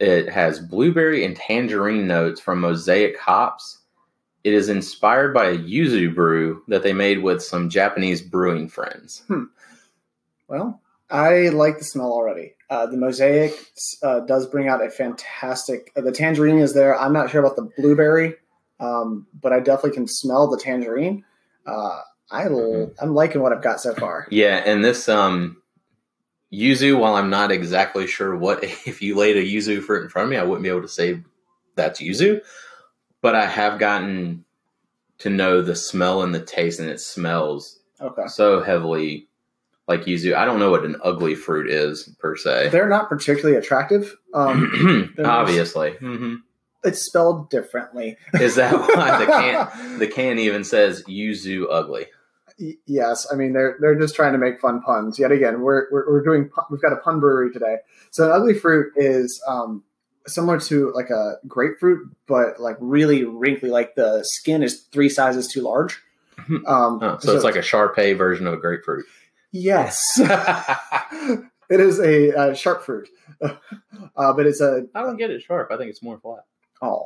It 0.00 0.28
has 0.28 0.58
blueberry 0.58 1.24
and 1.24 1.36
tangerine 1.36 2.08
notes 2.08 2.40
from 2.40 2.60
Mosaic 2.60 3.16
hops. 3.20 3.78
It 4.46 4.54
is 4.54 4.68
inspired 4.68 5.34
by 5.34 5.46
a 5.46 5.58
yuzu 5.58 6.14
brew 6.14 6.62
that 6.68 6.84
they 6.84 6.92
made 6.92 7.20
with 7.20 7.42
some 7.42 7.68
Japanese 7.68 8.22
brewing 8.22 8.68
friends. 8.68 9.24
Well, 10.46 10.80
I 11.10 11.48
like 11.48 11.78
the 11.78 11.84
smell 11.84 12.12
already. 12.12 12.54
Uh, 12.70 12.86
the 12.86 12.96
mosaic 12.96 13.52
uh, 14.04 14.20
does 14.20 14.46
bring 14.46 14.68
out 14.68 14.84
a 14.84 14.88
fantastic. 14.88 15.90
Uh, 15.96 16.02
the 16.02 16.12
tangerine 16.12 16.58
is 16.58 16.74
there. 16.74 16.96
I'm 16.96 17.12
not 17.12 17.28
sure 17.28 17.40
about 17.44 17.56
the 17.56 17.68
blueberry, 17.76 18.36
um, 18.78 19.26
but 19.42 19.52
I 19.52 19.58
definitely 19.58 19.92
can 19.96 20.06
smell 20.06 20.46
the 20.48 20.58
tangerine. 20.58 21.24
Uh, 21.66 22.02
I 22.30 22.44
l- 22.44 22.50
Mhm. 22.52 22.94
I'm 23.00 23.14
liking 23.14 23.42
what 23.42 23.52
I've 23.52 23.62
got 23.64 23.80
so 23.80 23.94
far. 23.94 24.28
Yeah, 24.30 24.62
and 24.64 24.84
this 24.84 25.08
um 25.08 25.60
yuzu, 26.52 27.00
while 27.00 27.14
I'm 27.16 27.30
not 27.30 27.50
exactly 27.50 28.06
sure 28.06 28.36
what 28.36 28.62
if 28.86 29.02
you 29.02 29.16
laid 29.16 29.36
a 29.36 29.42
yuzu 29.44 29.82
fruit 29.82 30.04
in 30.04 30.08
front 30.08 30.26
of 30.26 30.30
me, 30.30 30.36
I 30.36 30.44
wouldn't 30.44 30.62
be 30.62 30.68
able 30.68 30.82
to 30.82 30.88
say 30.88 31.20
that's 31.74 32.00
yuzu. 32.00 32.42
But 33.22 33.34
I 33.34 33.46
have 33.46 33.78
gotten 33.78 34.44
to 35.18 35.30
know 35.30 35.62
the 35.62 35.74
smell 35.76 36.22
and 36.22 36.34
the 36.34 36.40
taste, 36.44 36.78
and 36.80 36.88
it 36.90 37.00
smells 37.00 37.78
Okay, 38.00 38.26
so 38.26 38.62
heavily 38.62 39.28
like 39.88 40.02
yuzu. 40.04 40.34
I 40.34 40.44
don't 40.44 40.58
know 40.58 40.70
what 40.70 40.84
an 40.84 40.96
ugly 41.02 41.34
fruit 41.34 41.70
is 41.70 42.14
per 42.18 42.36
se. 42.36 42.68
they're 42.68 42.88
not 42.88 43.08
particularly 43.08 43.56
attractive. 43.56 44.16
Um, 44.34 45.12
there's- 45.16 45.28
Obviously, 45.28 45.92
hmm 45.92 46.36
it's 46.84 47.00
spelled 47.04 47.50
differently. 47.50 48.16
is 48.34 48.54
that 48.56 48.72
why 48.96 49.18
the 49.18 49.26
can 49.26 49.98
the 49.98 50.06
can 50.06 50.38
even 50.38 50.62
says 50.62 51.02
yuzu 51.08 51.64
ugly? 51.70 52.06
Y- 52.60 52.74
yes, 52.86 53.26
I 53.32 53.34
mean 53.34 53.54
they're 53.54 53.76
they're 53.80 53.98
just 53.98 54.14
trying 54.14 54.32
to 54.34 54.38
make 54.38 54.60
fun 54.60 54.82
puns. 54.82 55.18
Yet 55.18 55.32
again, 55.32 55.62
we're 55.62 55.86
we're, 55.90 56.08
we're 56.10 56.22
doing 56.24 56.44
pu- 56.48 56.62
we've 56.70 56.80
got 56.82 56.92
a 56.92 56.96
pun 56.96 57.18
brewery 57.18 57.50
today. 57.52 57.78
So 58.10 58.26
an 58.26 58.30
ugly 58.32 58.54
fruit 58.54 58.92
is 58.96 59.42
um, 59.48 59.82
similar 60.26 60.58
to 60.60 60.92
like 60.94 61.10
a 61.10 61.36
grapefruit, 61.46 62.08
but 62.26 62.60
like 62.60 62.76
really 62.80 63.24
wrinkly. 63.24 63.70
Like 63.70 63.94
the 63.94 64.22
skin 64.24 64.62
is 64.62 64.82
three 64.92 65.08
sizes 65.08 65.48
too 65.48 65.62
large. 65.62 66.00
Um, 66.66 67.00
Oh, 67.02 67.18
so, 67.20 67.34
it's 67.34 67.44
like 67.44 67.56
a 67.56 67.62
Shar-Pei 67.62 68.12
version 68.12 68.46
of 68.46 68.52
a 68.52 68.58
grapefruit. 68.58 69.04
yes, 69.52 70.00
it 70.20 71.80
is 71.80 71.98
a 71.98 72.36
uh, 72.36 72.54
sharp 72.54 72.82
fruit, 72.84 73.08
uh, 73.42 73.52
but 74.16 74.46
it's 74.46 74.60
a 74.60 74.86
I 74.94 75.02
don't 75.02 75.16
get 75.16 75.30
it 75.30 75.42
sharp. 75.42 75.70
I 75.72 75.76
think 75.76 75.90
it's 75.90 76.02
more 76.02 76.18
flat. 76.18 76.44
Oh. 76.82 77.04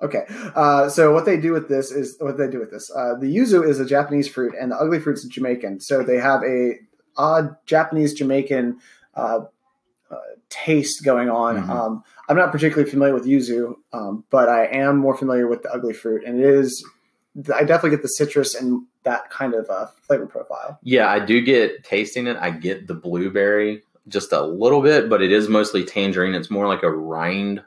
Okay. 0.00 0.26
Uh, 0.54 0.88
so 0.88 1.12
what 1.12 1.24
they 1.24 1.36
do 1.36 1.52
with 1.52 1.68
this 1.68 1.90
is 1.90 2.16
what 2.20 2.38
they 2.38 2.48
do 2.48 2.60
with 2.60 2.70
this. 2.70 2.88
Uh, 2.94 3.14
the 3.18 3.26
yuzu 3.34 3.66
is 3.66 3.80
a 3.80 3.84
Japanese 3.86 4.28
fruit, 4.28 4.54
and 4.60 4.70
the 4.70 4.76
ugly 4.76 5.00
fruit's 5.00 5.24
Jamaican. 5.24 5.80
So 5.80 6.04
they 6.04 6.18
have 6.18 6.42
a 6.44 6.74
odd 7.16 7.56
Japanese 7.66 8.14
Jamaican 8.14 8.78
uh, 9.14 9.40
taste 10.50 11.04
going 11.04 11.30
on. 11.30 11.62
Mhm. 11.62 11.68
Um, 11.68 12.04
I'm 12.28 12.36
not 12.36 12.52
particularly 12.52 12.90
familiar 12.90 13.14
with 13.14 13.26
yuzu, 13.26 13.74
um, 13.92 14.24
but 14.30 14.48
I 14.48 14.66
am 14.66 14.98
more 14.98 15.16
familiar 15.16 15.46
with 15.46 15.62
the 15.62 15.72
ugly 15.72 15.94
fruit, 15.94 16.24
and 16.24 16.40
it 16.40 16.46
is. 16.46 16.84
I 17.54 17.62
definitely 17.62 17.90
get 17.90 18.02
the 18.02 18.08
citrus 18.08 18.54
and 18.54 18.82
that 19.04 19.30
kind 19.30 19.54
of 19.54 19.68
uh, 19.70 19.86
flavor 20.02 20.26
profile. 20.26 20.78
Yeah, 20.82 21.08
I 21.08 21.20
do 21.20 21.40
get 21.40 21.84
tasting 21.84 22.26
it. 22.26 22.36
I 22.40 22.50
get 22.50 22.88
the 22.88 22.94
blueberry 22.94 23.82
just 24.08 24.32
a 24.32 24.42
little 24.42 24.82
bit, 24.82 25.08
but 25.08 25.22
it 25.22 25.30
is 25.30 25.48
mostly 25.48 25.84
tangerine. 25.84 26.34
It's 26.34 26.50
more 26.50 26.66
like 26.66 26.82
a 26.82 26.90
rind, 26.90 27.62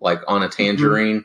like 0.00 0.20
on 0.28 0.42
a 0.42 0.48
tangerine. 0.48 1.24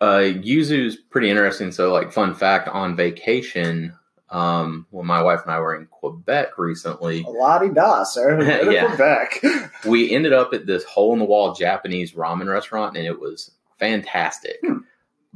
Uh, 0.00 0.22
is 0.42 0.96
pretty 0.96 1.30
interesting. 1.30 1.72
So, 1.72 1.92
like, 1.92 2.12
fun 2.12 2.34
fact 2.34 2.68
on 2.68 2.94
vacation, 2.94 3.92
um, 4.30 4.86
when 4.90 5.06
my 5.06 5.22
wife 5.22 5.42
and 5.42 5.52
I 5.52 5.60
were 5.60 5.74
in 5.74 5.86
Quebec 5.86 6.58
recently, 6.58 7.24
La 7.26 7.58
di 7.58 7.70
da, 7.70 8.04
sir. 8.04 8.40
Yeah. 8.70 8.88
Quebec. 8.88 9.42
we 9.86 10.10
ended 10.10 10.32
up 10.32 10.52
at 10.52 10.66
this 10.66 10.84
hole 10.84 11.12
in 11.12 11.18
the 11.18 11.24
wall 11.24 11.54
Japanese 11.54 12.12
ramen 12.12 12.50
restaurant, 12.52 12.96
and 12.96 13.06
it 13.06 13.18
was 13.18 13.52
fantastic. 13.78 14.58
Hmm. 14.64 14.78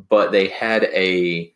But 0.09 0.33
they 0.33 0.49
had 0.49 0.85
a 0.85 1.55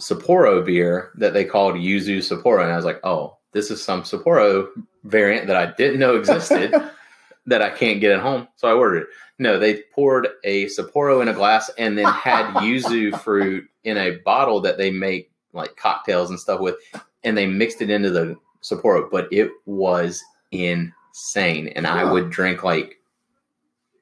Sapporo 0.00 0.64
beer 0.64 1.12
that 1.16 1.34
they 1.34 1.44
called 1.44 1.76
Yuzu 1.76 2.18
Sapporo, 2.18 2.62
and 2.62 2.72
I 2.72 2.76
was 2.76 2.84
like, 2.84 3.00
oh, 3.04 3.38
this 3.52 3.70
is 3.70 3.82
some 3.82 4.02
Sapporo 4.02 4.68
variant 5.04 5.46
that 5.46 5.56
I 5.56 5.72
didn't 5.72 6.00
know 6.00 6.16
existed 6.16 6.74
that 7.46 7.62
I 7.62 7.70
can't 7.70 8.00
get 8.00 8.12
at 8.12 8.20
home, 8.20 8.48
so 8.56 8.68
I 8.68 8.72
ordered 8.72 9.02
it. 9.02 9.08
No, 9.38 9.58
they 9.58 9.82
poured 9.94 10.28
a 10.44 10.66
Sapporo 10.66 11.22
in 11.22 11.28
a 11.28 11.32
glass 11.32 11.70
and 11.78 11.96
then 11.96 12.06
had 12.06 12.54
yuzu 12.54 13.20
fruit 13.20 13.68
in 13.84 13.96
a 13.96 14.16
bottle 14.24 14.60
that 14.62 14.78
they 14.78 14.90
make 14.90 15.30
like 15.56 15.76
cocktails 15.76 16.30
and 16.30 16.38
stuff 16.38 16.60
with, 16.60 16.76
and 17.24 17.36
they 17.36 17.46
mixed 17.46 17.82
it 17.82 17.90
into 17.90 18.10
the 18.10 18.36
Sapporo, 18.62 19.10
but 19.10 19.28
it 19.32 19.50
was 19.66 20.22
insane, 20.52 21.68
and 21.68 21.86
I 21.86 22.10
would 22.10 22.30
drink 22.30 22.62
like 22.62 22.98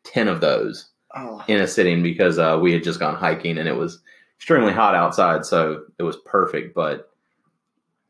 ten 0.04 0.28
of 0.28 0.40
those 0.40 0.90
Oh, 1.16 1.44
in 1.46 1.60
a 1.60 1.66
sitting 1.68 2.02
because 2.02 2.38
uh, 2.38 2.58
we 2.60 2.72
had 2.72 2.82
just 2.82 2.98
gone 2.98 3.14
hiking 3.14 3.56
and 3.58 3.68
it 3.68 3.76
was 3.76 4.00
extremely 4.36 4.72
hot 4.72 4.94
outside, 4.96 5.44
so 5.46 5.84
it 5.98 6.02
was 6.02 6.16
perfect. 6.26 6.74
But 6.74 7.08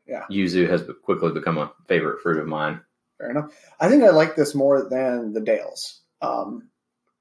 Yeah. 0.07 0.23
yuzu 0.31 0.67
has 0.69 0.83
quickly 1.03 1.31
become 1.31 1.57
a 1.59 1.71
favorite 1.87 2.21
fruit 2.21 2.39
of 2.39 2.47
mine. 2.47 2.81
fair 3.19 3.29
enough. 3.29 3.51
I 3.79 3.89
think 3.89 4.03
I 4.03 4.09
like 4.09 4.35
this 4.35 4.55
more 4.55 4.89
than 4.89 5.33
the 5.33 5.39
Dales. 5.41 6.01
Um, 6.21 6.69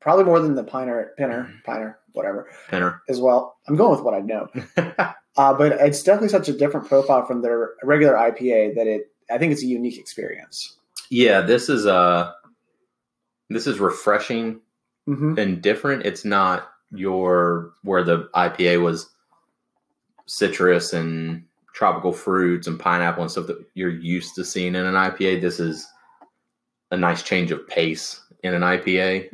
probably 0.01 0.25
more 0.25 0.41
than 0.41 0.55
the 0.55 0.64
Piner, 0.64 1.12
Pinner, 1.18 1.53
Piner, 1.64 1.99
whatever, 2.14 2.49
Pinner. 2.70 3.03
as 3.11 3.20
well. 3.20 3.57
I'm 3.68 3.77
going 3.77 3.91
with 3.93 4.01
what 4.03 4.14
I 4.14 4.20
know. 4.20 4.49
Uh, 5.37 5.53
but 5.55 5.72
it's 5.72 6.03
definitely 6.03 6.28
such 6.28 6.49
a 6.49 6.53
different 6.53 6.87
profile 6.87 7.26
from 7.26 7.43
their 7.43 7.70
regular 7.82 8.14
IPA 8.14 8.74
that 8.76 8.87
it. 8.87 9.11
I 9.30 9.39
think 9.39 9.53
it's 9.53 9.62
a 9.62 9.66
unique 9.66 9.99
experience. 9.99 10.76
yeah, 11.11 11.41
this 11.41 11.68
is 11.68 11.87
uh 11.87 12.32
this 13.51 13.66
is 13.66 13.78
refreshing 13.80 14.61
Mm-hmm. 15.07 15.39
and 15.39 15.61
different. 15.61 16.07
It's 16.07 16.24
not 16.24 16.70
your 16.91 17.72
where 17.82 18.03
the 18.03 18.30
IPA 18.35 18.82
was 18.82 19.11
citrus 20.24 20.95
and 20.95 21.45
tropical 21.74 22.11
fruits 22.11 22.66
and 22.66 22.80
pineapple 22.80 23.22
and 23.22 23.30
stuff 23.30 23.49
that 23.49 23.62
you're 23.74 23.91
used 23.91 24.35
to 24.37 24.45
seeing 24.47 24.74
in 24.74 24.87
an 24.87 24.95
IPA. 24.95 25.43
This 25.43 25.61
is 25.61 25.87
a 26.91 26.97
nice 26.97 27.22
change 27.22 27.51
of 27.51 27.68
pace 27.68 28.18
in 28.43 28.55
an 28.55 28.62
IPA. 28.62 29.28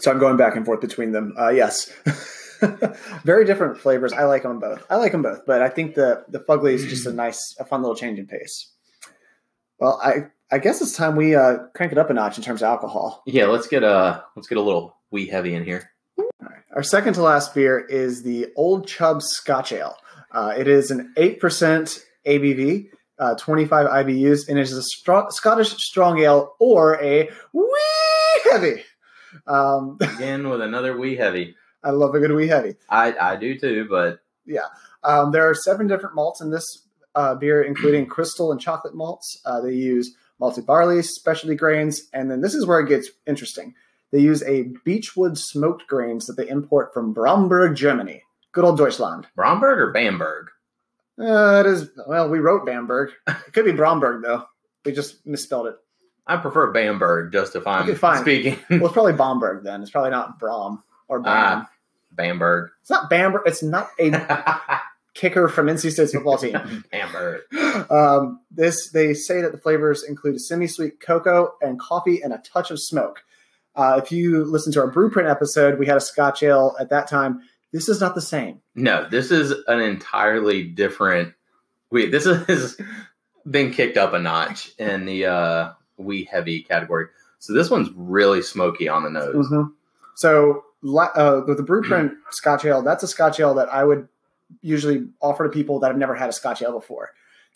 So 0.00 0.10
I'm 0.10 0.18
going 0.18 0.36
back 0.36 0.56
and 0.56 0.66
forth 0.66 0.80
between 0.80 1.12
them. 1.12 1.34
Uh, 1.38 1.50
yes, 1.50 1.88
very 3.24 3.44
different 3.44 3.78
flavors. 3.78 4.12
I 4.12 4.24
like 4.24 4.42
them 4.42 4.58
both. 4.58 4.84
I 4.90 4.96
like 4.96 5.12
them 5.12 5.22
both, 5.22 5.46
but 5.46 5.62
I 5.62 5.68
think 5.68 5.94
the 5.94 6.24
the 6.28 6.40
fugly 6.40 6.72
is 6.72 6.86
just 6.86 7.06
a 7.06 7.12
nice, 7.12 7.56
a 7.58 7.64
fun 7.64 7.82
little 7.82 7.96
change 7.96 8.18
in 8.18 8.26
pace. 8.26 8.72
Well, 9.78 10.00
I 10.02 10.26
I 10.50 10.58
guess 10.58 10.80
it's 10.80 10.92
time 10.92 11.16
we 11.16 11.34
uh, 11.34 11.58
crank 11.74 11.92
it 11.92 11.98
up 11.98 12.10
a 12.10 12.14
notch 12.14 12.38
in 12.38 12.44
terms 12.44 12.62
of 12.62 12.66
alcohol. 12.66 13.22
Yeah, 13.26 13.46
let's 13.46 13.66
get 13.66 13.82
a 13.82 14.24
let's 14.36 14.48
get 14.48 14.58
a 14.58 14.62
little 14.62 14.96
wee 15.10 15.26
heavy 15.26 15.54
in 15.54 15.64
here. 15.64 15.90
All 16.18 16.26
right. 16.40 16.62
Our 16.74 16.82
second 16.82 17.14
to 17.14 17.22
last 17.22 17.54
beer 17.54 17.78
is 17.78 18.22
the 18.22 18.48
Old 18.56 18.86
Chub 18.86 19.22
Scotch 19.22 19.72
Ale. 19.72 19.96
Uh, 20.30 20.54
it 20.56 20.68
is 20.68 20.90
an 20.90 21.12
eight 21.16 21.40
percent 21.40 22.04
ABV, 22.26 22.88
uh, 23.18 23.34
twenty 23.36 23.64
five 23.64 23.88
IBUs, 23.88 24.48
and 24.48 24.58
it 24.58 24.62
is 24.62 24.72
a 24.72 24.82
strong, 24.82 25.30
Scottish 25.30 25.70
strong 25.70 26.18
ale 26.20 26.54
or 26.58 27.02
a 27.02 27.30
wee 27.52 28.50
heavy. 28.50 28.84
Um, 29.46 29.98
Again 30.00 30.48
with 30.48 30.60
another 30.60 30.96
wee 30.96 31.16
heavy. 31.16 31.56
I 31.84 31.90
love 31.90 32.14
a 32.14 32.20
good 32.20 32.32
wee 32.32 32.48
heavy. 32.48 32.74
I 32.88 33.14
I 33.20 33.36
do 33.36 33.58
too, 33.58 33.86
but 33.88 34.20
yeah, 34.46 34.66
Um, 35.04 35.30
there 35.32 35.48
are 35.48 35.54
seven 35.54 35.86
different 35.86 36.14
malts 36.14 36.40
in 36.40 36.50
this 36.50 36.64
uh, 37.14 37.34
beer, 37.36 37.62
including 37.62 38.06
crystal 38.06 38.50
and 38.52 38.60
chocolate 38.60 38.94
malts. 38.94 39.40
Uh, 39.46 39.60
they 39.60 39.72
use 39.74 40.14
malted 40.40 40.66
barley, 40.66 41.00
specialty 41.02 41.54
grains, 41.56 42.02
and 42.12 42.30
then 42.30 42.40
this 42.40 42.54
is 42.54 42.66
where 42.66 42.80
it 42.80 42.88
gets 42.88 43.08
interesting. 43.26 43.74
They 44.12 44.18
use 44.20 44.42
a 44.44 44.64
beechwood 44.84 45.38
smoked 45.38 45.86
grains 45.86 46.26
that 46.26 46.34
they 46.36 46.48
import 46.48 46.92
from 46.94 47.12
Bromberg, 47.12 47.76
Germany. 47.76 48.22
Good 48.52 48.64
old 48.64 48.78
Deutschland. 48.78 49.26
Bromberg 49.36 49.78
or 49.78 49.92
Bamberg? 49.92 50.46
Uh, 51.20 51.62
it 51.64 51.66
is, 51.66 51.90
well, 52.06 52.28
we 52.28 52.38
wrote 52.40 52.66
Bamberg. 52.66 53.10
It 53.28 53.52
could 53.52 53.64
be 53.64 53.72
Bromberg, 53.72 54.22
though. 54.22 54.44
We 54.84 54.92
just 54.92 55.24
misspelled 55.26 55.68
it. 55.68 55.76
I 56.26 56.36
prefer 56.38 56.72
Bamberg 56.72 57.32
just 57.32 57.54
if 57.56 57.66
I'm 57.66 57.84
Okay, 57.84 57.94
fine. 57.94 58.20
speaking. 58.22 58.58
Well, 58.70 58.84
it's 58.86 58.92
probably 58.92 59.12
Bomberg 59.12 59.62
then. 59.62 59.82
It's 59.82 59.90
probably 59.90 60.10
not 60.10 60.38
Brom 60.38 60.82
or 61.08 61.20
Bam. 61.20 61.66
Bamberg. 62.14 62.70
It's 62.80 62.90
not 62.90 63.10
Bamberg. 63.10 63.42
It's 63.46 63.62
not 63.62 63.90
a 63.98 64.78
kicker 65.14 65.48
from 65.48 65.66
NC 65.66 65.92
State's 65.92 66.12
football 66.12 66.38
team. 66.38 66.84
Bamberg. 66.90 67.42
um, 67.90 68.40
this 68.50 68.90
they 68.90 69.14
say 69.14 69.40
that 69.40 69.52
the 69.52 69.58
flavors 69.58 70.02
include 70.02 70.36
a 70.36 70.38
semi-sweet 70.38 71.00
cocoa 71.00 71.52
and 71.60 71.78
coffee 71.78 72.20
and 72.22 72.32
a 72.32 72.38
touch 72.38 72.70
of 72.70 72.80
smoke. 72.80 73.22
Uh, 73.76 74.00
if 74.02 74.12
you 74.12 74.44
listen 74.44 74.72
to 74.72 74.80
our 74.80 74.90
Brewprint 74.90 75.28
episode, 75.28 75.78
we 75.78 75.86
had 75.86 75.96
a 75.96 76.00
Scotch 76.00 76.42
ale 76.42 76.76
at 76.78 76.90
that 76.90 77.08
time. 77.08 77.40
This 77.72 77.88
is 77.88 78.00
not 78.00 78.14
the 78.14 78.22
same. 78.22 78.60
No, 78.76 79.08
this 79.08 79.32
is 79.32 79.52
an 79.66 79.80
entirely 79.80 80.62
different. 80.62 81.34
We 81.90 82.08
this 82.08 82.26
is 82.26 82.80
been 83.50 83.72
kicked 83.72 83.96
up 83.96 84.12
a 84.12 84.18
notch 84.18 84.70
in 84.78 85.04
the 85.06 85.26
uh, 85.26 85.72
wee 85.96 86.28
heavy 86.30 86.62
category. 86.62 87.06
So 87.40 87.52
this 87.52 87.68
one's 87.70 87.90
really 87.94 88.42
smoky 88.42 88.88
on 88.88 89.02
the 89.02 89.10
nose. 89.10 89.52
So 90.14 90.64
la- 90.73 90.73
uh, 90.84 91.42
with 91.46 91.56
the 91.56 91.62
Brewprint 91.62 92.12
Scotch 92.30 92.64
ale, 92.64 92.82
that's 92.82 93.02
a 93.02 93.08
Scotch 93.08 93.40
ale 93.40 93.54
that 93.54 93.68
I 93.72 93.84
would 93.84 94.08
usually 94.60 95.06
offer 95.22 95.44
to 95.44 95.50
people 95.50 95.80
that 95.80 95.88
have 95.88 95.96
never 95.98 96.14
had 96.14 96.28
a 96.28 96.32
Scotch 96.32 96.62
ale 96.62 96.72
before. 96.72 97.10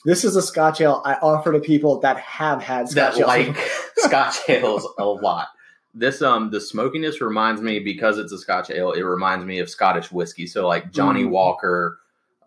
This 0.05 0.24
is 0.24 0.37
a 0.37 0.43
Scotch 0.43 0.81
ale 0.81 1.03
I 1.05 1.14
offer 1.14 1.53
to 1.53 1.59
people 1.61 2.01
that 2.01 2.18
have 2.18 2.62
had 2.62 2.89
Scotch 2.89 3.16
that 3.16 3.20
ale. 3.20 3.26
like 3.26 3.57
Scotch 3.97 4.37
ales 4.49 4.87
a 4.99 5.05
lot. 5.05 5.49
This 5.95 6.22
um 6.22 6.51
the 6.51 6.61
smokiness 6.61 7.20
reminds 7.20 7.61
me 7.61 7.81
because 7.81 8.18
it's 8.18 8.33
a 8.33 8.39
Scotch 8.39 8.70
ale. 8.70 8.93
It 8.93 9.03
reminds 9.03 9.45
me 9.45 9.59
of 9.59 9.68
Scottish 9.68 10.12
whiskey. 10.12 10.47
So 10.47 10.66
like 10.68 10.93
Johnnie 10.93 11.24
Mm. 11.24 11.31
Walker. 11.31 11.99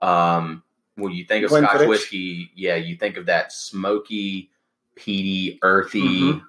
Um, 0.02 0.64
when 0.96 1.12
you 1.14 1.26
think 1.26 1.46
of 1.46 1.52
Glenfiddich. 1.52 1.70
Scotch 1.70 1.88
whiskey, 1.88 2.52
yeah, 2.56 2.76
you 2.76 2.96
think 2.96 3.18
of 3.18 3.26
that 3.28 3.52
smoky, 3.52 4.50
peaty, 4.96 5.60
earthy 5.62 6.34
Mhm. 6.34 6.42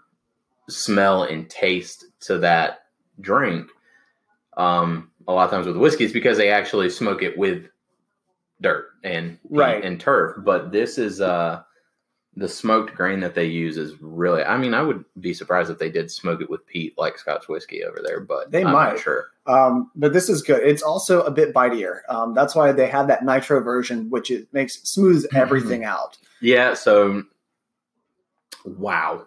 smell 0.68 1.24
and 1.24 1.48
taste 1.50 2.04
to 2.20 2.38
that 2.38 2.84
drink. 3.20 3.68
Um, 4.56 5.10
a 5.28 5.32
lot 5.32 5.44
of 5.44 5.50
times 5.50 5.66
with 5.66 5.76
whiskeys 5.76 6.12
because 6.12 6.36
they 6.36 6.50
actually 6.50 6.90
smoke 6.90 7.22
it 7.22 7.38
with 7.38 7.66
dirt 8.60 8.86
and 9.04 9.38
Right. 9.48 9.82
and 9.84 9.98
turf. 10.00 10.36
But 10.44 10.72
this 10.72 10.98
is 10.98 11.20
uh 11.20 11.62
the 12.34 12.48
smoked 12.48 12.94
grain 12.94 13.20
that 13.20 13.34
they 13.34 13.44
use 13.44 13.76
is 13.76 13.92
really 14.00 14.42
I 14.42 14.56
mean, 14.56 14.72
I 14.74 14.82
would 14.82 15.04
be 15.20 15.34
surprised 15.34 15.70
if 15.70 15.78
they 15.78 15.90
did 15.90 16.10
smoke 16.10 16.40
it 16.40 16.48
with 16.50 16.66
peat 16.66 16.94
like 16.96 17.18
Scotch 17.18 17.46
whiskey 17.48 17.84
over 17.84 18.00
there, 18.04 18.20
but 18.20 18.50
They 18.50 18.64
I'm 18.64 18.72
might. 18.72 18.90
not 18.94 18.98
sure. 19.00 19.26
Um, 19.46 19.90
but 19.94 20.12
this 20.12 20.28
is 20.28 20.40
good. 20.42 20.62
It's 20.62 20.82
also 20.82 21.22
a 21.22 21.30
bit 21.30 21.52
bitier. 21.52 22.00
Um, 22.08 22.32
that's 22.34 22.54
why 22.54 22.72
they 22.72 22.86
have 22.88 23.08
that 23.08 23.24
nitro 23.24 23.60
version, 23.60 24.08
which 24.10 24.30
it 24.30 24.48
makes 24.52 24.80
smooths 24.82 25.26
Mm-hmm. 25.26 25.36
everything 25.36 25.84
out. 25.84 26.16
Yeah, 26.40 26.74
so 26.74 27.22
wow. 28.64 29.26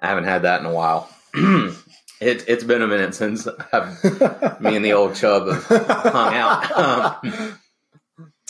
I 0.00 0.08
haven't 0.08 0.24
had 0.24 0.42
that 0.42 0.60
in 0.60 0.66
a 0.66 0.72
while. 0.72 1.08
it, 2.20 2.44
it's 2.48 2.64
been 2.64 2.82
a 2.82 2.86
minute 2.86 3.14
since 3.14 3.48
I've, 3.72 4.60
me 4.60 4.76
and 4.76 4.84
the 4.84 4.92
old 4.92 5.14
chub 5.14 5.48
have 5.48 5.86
hung 5.86 6.34
out. 6.34 6.78
Um, 7.24 7.58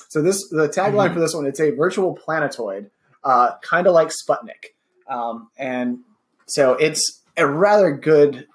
so 0.09 0.23
this 0.23 0.49
the 0.51 0.68
tagline 0.68 1.14
for 1.14 1.21
this 1.21 1.35
one 1.35 1.47
it's 1.47 1.61
a 1.61 1.71
virtual 1.71 2.14
planetoid, 2.14 2.91
uh, 3.23 3.53
kind 3.62 3.87
of 3.87 3.95
like 3.95 4.09
Sputnik, 4.09 4.75
um, 5.09 5.51
and 5.57 6.01
so 6.47 6.75
it's 6.75 7.23
a 7.37 7.47
rather 7.47 7.93
good. 7.93 8.47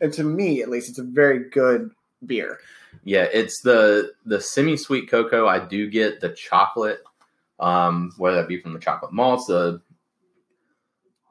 To 0.00 0.24
me, 0.24 0.62
at 0.62 0.70
least, 0.70 0.88
it's 0.88 0.98
a 0.98 1.04
very 1.04 1.50
good 1.50 1.90
beer. 2.24 2.58
Yeah, 3.04 3.26
it's 3.30 3.60
the 3.62 4.12
the 4.24 4.40
semi 4.40 4.76
sweet 4.76 5.10
cocoa. 5.10 5.46
I 5.46 5.58
do 5.58 5.90
get 5.90 6.20
the 6.20 6.30
chocolate, 6.30 7.02
um, 7.58 8.12
whether 8.16 8.36
that 8.36 8.48
be 8.48 8.60
from 8.60 8.72
the 8.72 8.78
chocolate 8.78 9.12
malts, 9.12 9.46
the 9.46 9.82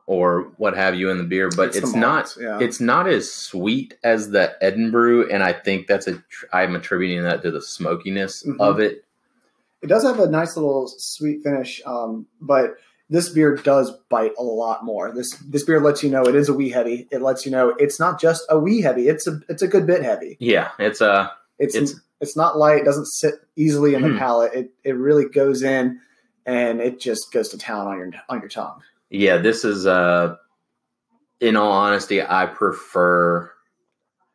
or 0.10 0.52
what 0.58 0.76
have 0.76 0.96
you 0.96 1.12
in 1.12 1.20
the 1.20 1.24
beer, 1.24 1.52
but 1.56 1.68
It's 1.68 1.78
it's, 1.78 1.94
not 1.94 2.36
yeah. 2.42 2.58
it's 2.60 2.80
not 2.80 3.08
as 3.08 3.32
sweet 3.32 3.96
as 4.04 4.32
the 4.32 4.56
Edinburgh, 4.60 5.30
and 5.30 5.44
I 5.44 5.54
think 5.54 5.86
that's 5.86 6.08
a 6.08 6.24
I'm 6.52 6.76
attributing 6.76 7.22
that 7.26 7.44
to 7.44 7.52
the 7.52 7.62
smokiness 7.62 8.42
Mhm. 8.44 8.60
of 8.60 8.80
it. 8.80 9.06
It 9.84 9.88
does 9.88 10.02
have 10.04 10.20
a 10.20 10.28
nice 10.28 10.58
little 10.58 10.92
sweet 10.98 11.44
finish, 11.44 11.80
um, 11.86 12.26
but 12.42 12.78
this 13.12 13.30
beer 13.30 13.54
does 13.56 13.92
bite 14.10 14.34
a 14.40 14.42
lot 14.44 14.84
more. 14.84 15.12
This 15.14 15.32
this 15.48 15.64
beer 15.64 15.80
lets 15.80 16.02
you 16.04 16.10
know 16.10 16.24
it 16.24 16.34
is 16.34 16.50
a 16.50 16.56
wee 16.56 16.70
heavy. 16.72 17.08
It 17.12 17.22
lets 17.22 17.46
you 17.46 17.52
know 17.52 17.76
it's 17.78 18.00
not 18.00 18.20
just 18.20 18.44
a 18.50 18.58
wee 18.58 18.82
heavy. 18.82 19.10
It's 19.10 19.28
a 19.28 19.40
it's 19.48 19.62
a 19.62 19.68
good 19.68 19.86
bit 19.86 20.02
heavy. 20.02 20.38
Yeah, 20.40 20.70
it's 20.80 21.02
a 21.02 21.32
it's 21.60 21.76
it's, 21.76 21.94
it's, 22.20 22.36
not 22.36 22.58
light. 22.58 22.80
It 22.82 22.86
doesn't 22.86 23.06
sit 23.06 23.36
easily 23.56 23.94
in 23.94 24.02
the 24.02 24.08
Mhm. 24.08 24.18
palate. 24.18 24.54
It 24.56 24.72
it 24.84 24.94
really 24.96 25.26
goes 25.30 25.62
in, 25.62 26.00
and 26.48 26.82
it 26.82 27.00
just 27.00 27.32
goes 27.32 27.50
to 27.50 27.60
town 27.60 27.86
on 27.86 27.98
your 28.00 28.12
on 28.28 28.40
your 28.40 28.50
tongue. 28.50 28.82
Yeah. 29.10 29.38
This 29.38 29.64
is 29.66 29.86
uh, 29.88 30.36
in 31.40 31.56
all 31.56 31.72
honesty, 31.72 32.22
I 32.22 32.46
prefer 32.46 33.52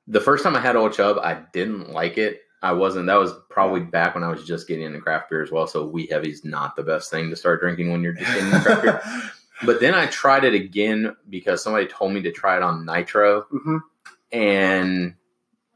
the 0.07 0.21
first 0.21 0.43
time 0.45 0.57
I 0.57 0.61
had 0.61 0.77
Old 0.77 0.93
Chub. 0.93 1.19
I 1.19 1.43
didn't 1.53 1.91
like 1.91 2.19
it. 2.19 2.41
I 2.63 2.73
wasn't. 2.73 3.07
That 3.07 3.17
was 3.19 3.33
probably 3.51 3.81
back 3.81 4.15
when 4.15 4.25
I 4.25 4.29
was 4.31 4.47
just 4.47 4.67
getting 4.67 4.87
into 4.87 5.01
craft 5.01 5.29
beer 5.29 5.43
as 5.43 5.51
well. 5.51 5.67
So 5.67 5.85
wee 5.87 6.05
is 6.11 6.45
not 6.45 6.77
the 6.77 6.83
best 6.83 7.11
thing 7.11 7.29
to 7.31 7.37
start 7.37 7.61
drinking 7.61 7.91
when 7.93 8.03
you're 8.03 8.15
just 8.15 8.33
getting 8.33 8.47
into 8.51 8.61
craft 8.61 8.83
beer. 8.83 9.03
But 9.65 9.79
then 9.81 9.95
I 9.95 10.07
tried 10.07 10.43
it 10.45 10.53
again 10.53 11.15
because 11.29 11.63
somebody 11.63 11.87
told 11.87 12.13
me 12.13 12.21
to 12.23 12.33
try 12.33 12.57
it 12.57 12.63
on 12.63 12.85
nitro 12.85 13.47
Mhm. 13.53 13.81
and 14.33 15.15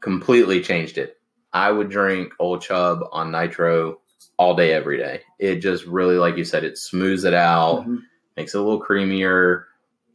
completely 0.01 0.61
changed 0.61 0.97
it. 0.97 1.17
I 1.53 1.71
would 1.71 1.89
drink 1.89 2.33
Old 2.39 2.61
Chub 2.61 3.03
on 3.13 3.31
nitro 3.31 4.01
all 4.37 4.53
day, 4.53 4.73
every 4.73 4.97
day. 4.97 5.21
It 5.39 5.55
just 5.57 5.85
really, 5.85 6.17
like 6.17 6.35
you 6.37 6.43
said, 6.43 6.65
it 6.65 6.77
smooths 6.77 7.23
it 7.23 7.33
out, 7.33 7.85
Mhm. 7.87 8.01
Makes 8.39 8.55
it 8.55 8.57
a 8.57 8.61
little 8.63 8.81
creamier, 8.81 9.65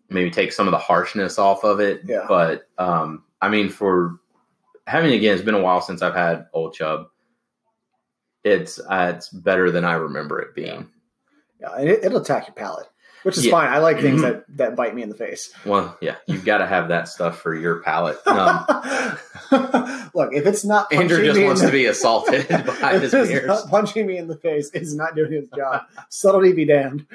maybe 0.09 0.31
take 0.31 0.53
some 0.53 0.66
of 0.66 0.72
the 0.72 0.79
harshness 0.79 1.39
off 1.39 1.62
of 1.62 1.79
it. 1.79 2.01
Yeah. 2.05 2.25
But 2.27 2.66
um, 2.79 3.22
I 3.43 3.49
mean, 3.51 3.68
for 3.68 4.18
having 4.87 5.12
again, 5.12 5.35
it's 5.35 5.45
been 5.45 5.55
a 5.55 5.61
while 5.61 5.83
since 5.83 6.01
I've 6.03 6.14
had 6.14 6.47
Old 6.55 6.72
Chub. 6.75 7.07
It's 8.43 8.79
uh, 8.81 9.12
it's 9.16 9.29
better 9.29 9.70
than 9.70 9.85
I 9.85 9.95
remember 9.95 10.41
it 10.41 10.55
being. 10.55 10.89
Yeah, 11.61 11.75
and 11.77 11.89
it, 11.89 12.05
it'll 12.05 12.20
attack 12.20 12.47
your 12.47 12.55
palate, 12.55 12.87
which 13.22 13.37
is 13.39 13.45
Yeah. 13.47 13.53
fine. 13.53 13.70
I 13.72 13.79
like 13.79 14.01
things 14.01 14.20
that, 14.22 14.45
that 14.57 14.77
bite 14.77 14.95
me 14.95 15.03
in 15.03 15.09
the 15.09 15.14
face. 15.14 15.53
Well, 15.64 15.97
yeah, 16.03 16.16
you've 16.27 16.45
got 16.45 16.59
to 16.59 16.66
have 16.66 16.89
that 16.89 17.09
stuff 17.09 17.41
for 17.41 17.55
your 17.55 17.83
palate. 17.83 18.18
Um, 18.27 20.09
Look, 20.14 20.33
if 20.33 20.47
it's 20.47 20.64
not 20.64 20.93
Andrew 20.93 21.22
just 21.25 21.41
wants 21.41 21.61
to 21.61 21.70
be 21.70 21.87
assaulted 21.87 22.49
by 22.81 22.99
his 22.99 23.12
it's 23.14 23.29
beers. 23.31 23.62
punching 23.68 24.07
me 24.07 24.16
in 24.16 24.27
the 24.27 24.37
face 24.37 24.70
is 24.72 24.95
not 24.97 25.14
doing 25.14 25.31
his 25.33 25.49
job. 25.51 25.83
Subtlety 26.09 26.53
be 26.53 26.64
damned. 26.64 27.07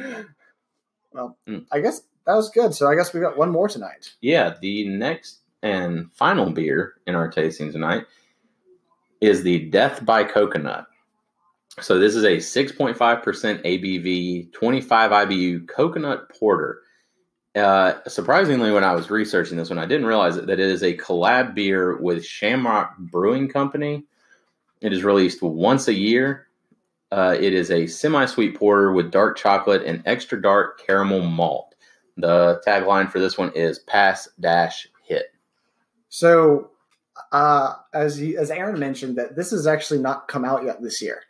Well, 1.11 1.37
Mm. 1.47 1.65
I 1.71 1.79
guess 1.79 2.01
that 2.25 2.35
was 2.35 2.49
good. 2.49 2.73
So 2.73 2.87
I 2.87 2.95
guess 2.95 3.13
we 3.13 3.19
got 3.19 3.37
one 3.37 3.51
more 3.51 3.67
tonight. 3.67 4.11
Yeah, 4.21 4.55
the 4.61 4.87
next 4.87 5.39
and 5.63 6.11
final 6.13 6.49
beer 6.51 6.95
in 7.07 7.15
our 7.15 7.29
tasting 7.29 7.71
tonight 7.71 8.05
is 9.21 9.43
the 9.43 9.69
Death 9.69 10.05
by 10.05 10.23
Coconut. 10.23 10.85
So 11.81 11.97
this 11.97 12.15
is 12.15 12.23
a 12.23 12.37
6.5% 12.37 12.95
ABV, 13.63 14.51
25 14.53 15.11
IBU 15.11 15.67
coconut 15.67 16.29
porter. 16.29 16.81
Uh, 17.55 17.95
surprisingly, 18.07 18.71
when 18.71 18.83
I 18.83 18.93
was 18.93 19.09
researching 19.09 19.57
this 19.57 19.69
one, 19.69 19.79
I 19.79 19.85
didn't 19.85 20.05
realize 20.05 20.35
that 20.35 20.49
it 20.49 20.59
is 20.59 20.83
a 20.83 20.95
collab 20.97 21.55
beer 21.55 21.97
with 21.97 22.25
Shamrock 22.25 22.97
Brewing 22.97 23.47
Company. 23.49 24.05
It 24.81 24.93
is 24.93 25.03
released 25.03 25.41
once 25.41 25.87
a 25.87 25.93
year. 25.93 26.47
Uh, 27.11 27.35
it 27.39 27.53
is 27.53 27.71
a 27.71 27.87
semi-sweet 27.87 28.55
porter 28.55 28.91
with 28.91 29.11
dark 29.11 29.37
chocolate 29.37 29.83
and 29.83 30.03
extra 30.05 30.39
dark 30.41 30.85
caramel 30.85 31.21
malt. 31.21 31.75
The 32.17 32.61
tagline 32.67 33.09
for 33.09 33.19
this 33.19 33.37
one 33.37 33.51
is 33.53 33.79
"Pass 33.79 34.27
Dash 34.39 34.87
Hit." 35.03 35.33
So, 36.09 36.71
uh, 37.31 37.75
as 37.93 38.17
he, 38.17 38.37
as 38.37 38.51
Aaron 38.51 38.79
mentioned, 38.79 39.17
that 39.17 39.35
this 39.35 39.51
has 39.51 39.65
actually 39.65 40.01
not 40.01 40.27
come 40.27 40.45
out 40.45 40.65
yet 40.65 40.81
this 40.81 41.01
year. 41.01 41.23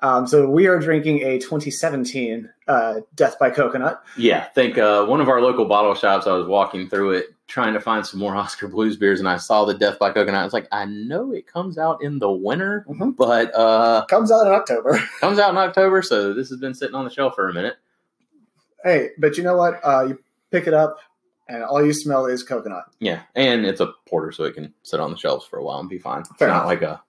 Um, 0.00 0.26
so 0.26 0.48
we 0.48 0.66
are 0.66 0.78
drinking 0.78 1.22
a 1.22 1.38
2017 1.38 2.50
uh, 2.68 3.00
Death 3.14 3.38
by 3.38 3.50
Coconut. 3.50 4.02
Yeah, 4.16 4.40
I 4.40 4.52
think 4.52 4.76
uh, 4.78 5.06
one 5.06 5.20
of 5.20 5.28
our 5.28 5.40
local 5.40 5.64
bottle 5.64 5.94
shops. 5.94 6.26
I 6.26 6.32
was 6.32 6.46
walking 6.46 6.88
through 6.88 7.12
it 7.12 7.35
trying 7.46 7.74
to 7.74 7.80
find 7.80 8.04
some 8.06 8.20
more 8.20 8.34
Oskar 8.36 8.68
Blues 8.68 8.96
beers, 8.96 9.20
and 9.20 9.28
I 9.28 9.36
saw 9.36 9.64
the 9.64 9.74
Death 9.74 9.98
by 9.98 10.10
Coconut. 10.10 10.40
I 10.40 10.44
was 10.44 10.52
like, 10.52 10.68
I 10.72 10.84
know 10.84 11.32
it 11.32 11.46
comes 11.46 11.78
out 11.78 12.02
in 12.02 12.18
the 12.18 12.30
winter, 12.30 12.84
Mhm. 12.88 13.16
but 13.16 13.54
uh, 13.54 14.04
Comes 14.06 14.30
out 14.32 14.46
in 14.46 14.52
October. 14.52 14.98
comes 15.20 15.38
out 15.38 15.50
in 15.50 15.56
October, 15.58 16.02
so 16.02 16.32
this 16.34 16.48
has 16.50 16.58
been 16.58 16.74
sitting 16.74 16.94
on 16.94 17.04
the 17.04 17.10
shelf 17.10 17.34
for 17.34 17.48
a 17.48 17.54
minute. 17.54 17.76
hey, 18.84 19.10
but 19.18 19.36
you 19.36 19.42
know 19.44 19.56
what? 19.56 19.80
Uh, 19.84 20.06
you 20.08 20.18
pick 20.50 20.66
it 20.66 20.74
up, 20.74 20.98
and 21.48 21.62
all 21.62 21.84
you 21.84 21.92
smell 21.92 22.26
is 22.26 22.42
coconut. 22.42 22.84
Yeah, 23.00 23.22
and 23.34 23.64
it's 23.66 23.80
a 23.80 23.92
porter, 24.08 24.32
so 24.32 24.44
it 24.44 24.54
can 24.54 24.72
sit 24.82 25.00
on 25.00 25.10
the 25.10 25.16
shelves 25.16 25.44
for 25.46 25.58
a 25.58 25.62
while 25.64 25.78
and 25.80 25.88
be 25.88 25.98
fine. 25.98 26.20
It's 26.20 26.30
Fair 26.38 26.48
not 26.48 26.56
enough. 26.58 26.66
like 26.66 26.82
a 26.82 27.02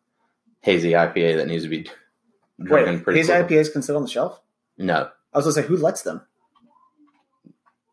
hazy 0.62 0.92
IPA 0.92 1.38
that 1.38 1.48
needs 1.48 1.64
to 1.64 1.70
be 1.70 1.88
Wait, 2.60 2.68
drinking 2.68 3.02
pretty 3.02 3.20
these 3.22 3.30
quickly. 3.30 3.58
IPAs 3.58 3.72
can 3.72 3.82
sit 3.82 3.96
on 3.96 4.02
the 4.04 4.08
shelf? 4.08 4.40
No, 4.78 5.10
I 5.34 5.38
was 5.38 5.46
gonna 5.46 5.54
say, 5.54 5.64
who 5.64 5.78
lets 5.78 6.02
them? 6.04 6.22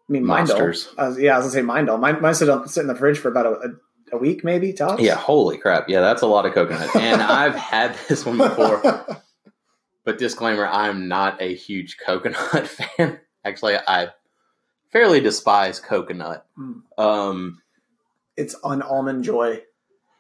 I 0.09 0.13
mean, 0.13 0.25
monsters. 0.27 0.93
I 0.99 1.09
was, 1.09 1.19
yeah, 1.19 1.35
I 1.35 1.39
was 1.39 1.47
gonna 1.47 1.55
say 1.55 1.63
mine 1.63 1.87
don't. 1.87 2.01
Mine, 2.01 2.21
mine 2.21 2.35
sit, 2.35 2.49
sit 2.69 2.83
in 2.83 2.87
the 2.89 2.95
fridge 2.95 3.19
for 3.19 3.29
about 3.29 3.47
a, 3.47 3.51
a, 3.51 4.17
a 4.17 4.19
week, 4.19 4.45
maybe 4.45 4.73
tops. 4.73 5.03
Yeah, 5.03 5.15
holy 5.15 5.57
crap. 5.57 5.89
Yeah, 5.89 6.01
that's 6.01 6.23
a 6.23 6.27
lot 6.27 6.45
of 6.47 6.53
coconut. 6.53 6.95
And 6.97 7.23
I've 7.23 7.55
had 7.55 7.97
this 8.09 8.25
one 8.27 8.39
before. 8.39 8.83
But 10.05 10.19
disclaimer, 10.19 10.67
I'm 10.67 11.09
not 11.09 11.41
a 11.41 11.55
huge 11.55 11.97
coconut 11.97 12.69
fan. 12.99 13.21
Actually, 13.43 13.77
I 13.89 14.09
fairly 14.91 15.21
despise 15.21 15.81
coconut. 15.81 16.45
Mm. 16.59 16.83
Um, 16.99 17.63
it's 18.37 18.55
an 18.65 18.83
almond 18.83 19.25
joy. 19.25 19.63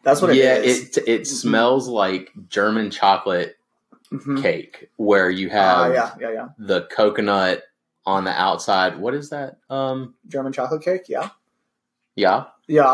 That's 0.03 0.22
what 0.22 0.30
it 0.30 0.37
yeah, 0.37 0.55
is. 0.57 0.97
it 0.97 1.05
it 1.07 1.20
Mhm. 1.22 1.26
smells 1.26 1.87
like 1.87 2.30
German 2.49 2.91
chocolate 2.91 3.57
Mhm. 4.11 4.41
cake, 4.41 4.89
where 4.97 5.28
you 5.28 5.51
have 5.51 5.93
yeah, 5.93 6.14
yeah, 6.18 6.30
yeah. 6.32 6.49
the 6.59 6.82
coconut 6.91 7.62
on 8.07 8.24
the 8.24 8.30
outside. 8.32 8.98
What 8.98 9.14
is 9.14 9.30
that? 9.30 9.59
Um, 9.70 10.14
German 10.28 10.52
chocolate 10.52 10.82
cake. 10.82 11.02
Yeah, 11.09 11.30
yeah, 12.16 12.44
yeah. 12.68 12.84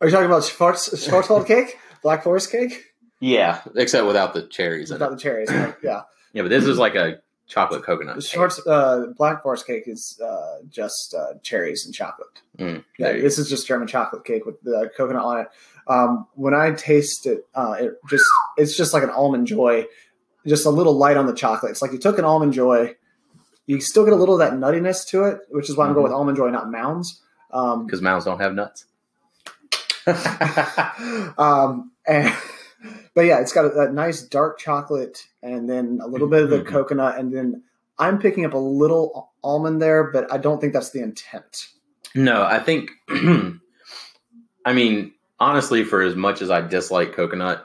Are 0.00 0.06
you 0.06 0.10
talking 0.10 0.26
about 0.26 0.42
Schwarz, 0.44 0.88
Schwarzwald 0.90 1.46
cake, 1.48 1.78
Black 2.02 2.22
Forest 2.24 2.50
cake, 2.50 2.84
yeah, 3.20 3.62
except 3.74 4.06
without 4.06 4.34
the 4.34 4.42
cherries 4.42 4.90
in 4.90 4.94
without 4.94 5.12
it. 5.12 5.16
the 5.16 5.20
cherries? 5.22 5.50
right? 5.50 5.74
Yeah, 5.82 6.02
Yeah, 6.32 6.42
but 6.42 6.48
this 6.48 6.64
is 6.66 6.78
like 6.78 6.94
a 6.94 7.20
chocolate 7.48 7.84
coconut. 7.84 8.16
the 8.16 8.22
cake. 8.22 8.30
Schwarz, 8.32 8.60
uh, 8.66 9.06
Black 9.16 9.42
Forest 9.42 9.66
cake 9.66 9.84
is 9.86 10.20
uh, 10.24 10.62
just 10.68 11.14
uh, 11.16 11.34
cherries 11.42 11.84
and 11.86 11.94
chocolate. 11.94 12.28
Mm, 12.58 12.84
Yeah, 12.98 13.06
there 13.08 13.16
you 13.16 13.22
this 13.22 13.38
is 13.38 13.48
just 13.48 13.66
German 13.68 13.86
chocolate 13.88 14.24
cake 14.24 14.44
with 14.44 14.60
the 14.62 14.90
coconut 14.96 15.22
on 15.24 15.40
it. 15.40 15.48
Um, 15.88 16.26
when 16.34 16.52
I 16.54 16.72
taste 16.72 17.26
it, 17.26 17.46
uh, 17.54 17.76
it 17.78 17.92
just 18.10 18.24
it's 18.56 18.76
just 18.76 18.92
like 18.92 19.04
an 19.04 19.10
almond 19.10 19.46
joy, 19.46 19.86
just 20.46 20.66
a 20.66 20.70
little 20.70 20.94
light 20.96 21.16
on 21.16 21.26
the 21.26 21.34
chocolate. 21.34 21.70
It's 21.70 21.80
like 21.82 21.92
you 21.92 21.98
took 21.98 22.18
an 22.18 22.24
almond 22.24 22.52
joy, 22.52 22.96
you 23.66 23.80
still 23.80 24.04
get 24.04 24.12
a 24.12 24.16
little 24.16 24.40
of 24.40 24.40
that 24.40 24.58
nuttiness 24.58 25.06
to 25.08 25.24
it, 25.24 25.40
which 25.50 25.68
is 25.68 25.76
why 25.76 25.86
I'm 25.86 25.92
going 25.92 26.04
with 26.04 26.12
almond 26.12 26.36
joy, 26.36 26.50
not 26.50 26.70
mounds. 26.70 27.20
Um, 27.52 27.86
because 27.86 28.02
mounds 28.02 28.24
don't 28.24 28.40
have 28.40 28.54
nuts. 28.54 28.86
um, 31.38 31.90
and 32.06 32.32
but 33.14 33.22
yeah, 33.22 33.40
it's 33.40 33.52
got 33.52 33.64
a, 33.64 33.68
that 33.70 33.92
nice 33.94 34.22
dark 34.22 34.58
chocolate, 34.58 35.18
and 35.42 35.68
then 35.68 35.98
a 36.02 36.06
little 36.06 36.28
bit 36.28 36.42
of 36.42 36.50
the 36.50 36.60
Mhm. 36.60 36.66
coconut, 36.68 37.18
and 37.18 37.34
then 37.34 37.62
I'm 37.98 38.18
picking 38.18 38.44
up 38.44 38.52
a 38.54 38.58
little 38.58 39.32
almond 39.42 39.80
there, 39.80 40.04
but 40.04 40.30
I 40.32 40.38
don't 40.38 40.60
think 40.60 40.72
that's 40.72 40.90
the 40.90 41.02
intent. 41.02 41.68
No, 42.14 42.42
I 42.42 42.58
think, 42.60 42.90
I 44.64 44.72
mean, 44.72 45.12
honestly, 45.40 45.82
for 45.84 46.02
as 46.02 46.14
much 46.14 46.42
as 46.42 46.50
I 46.50 46.60
dislike 46.60 47.12
coconut 47.14 47.64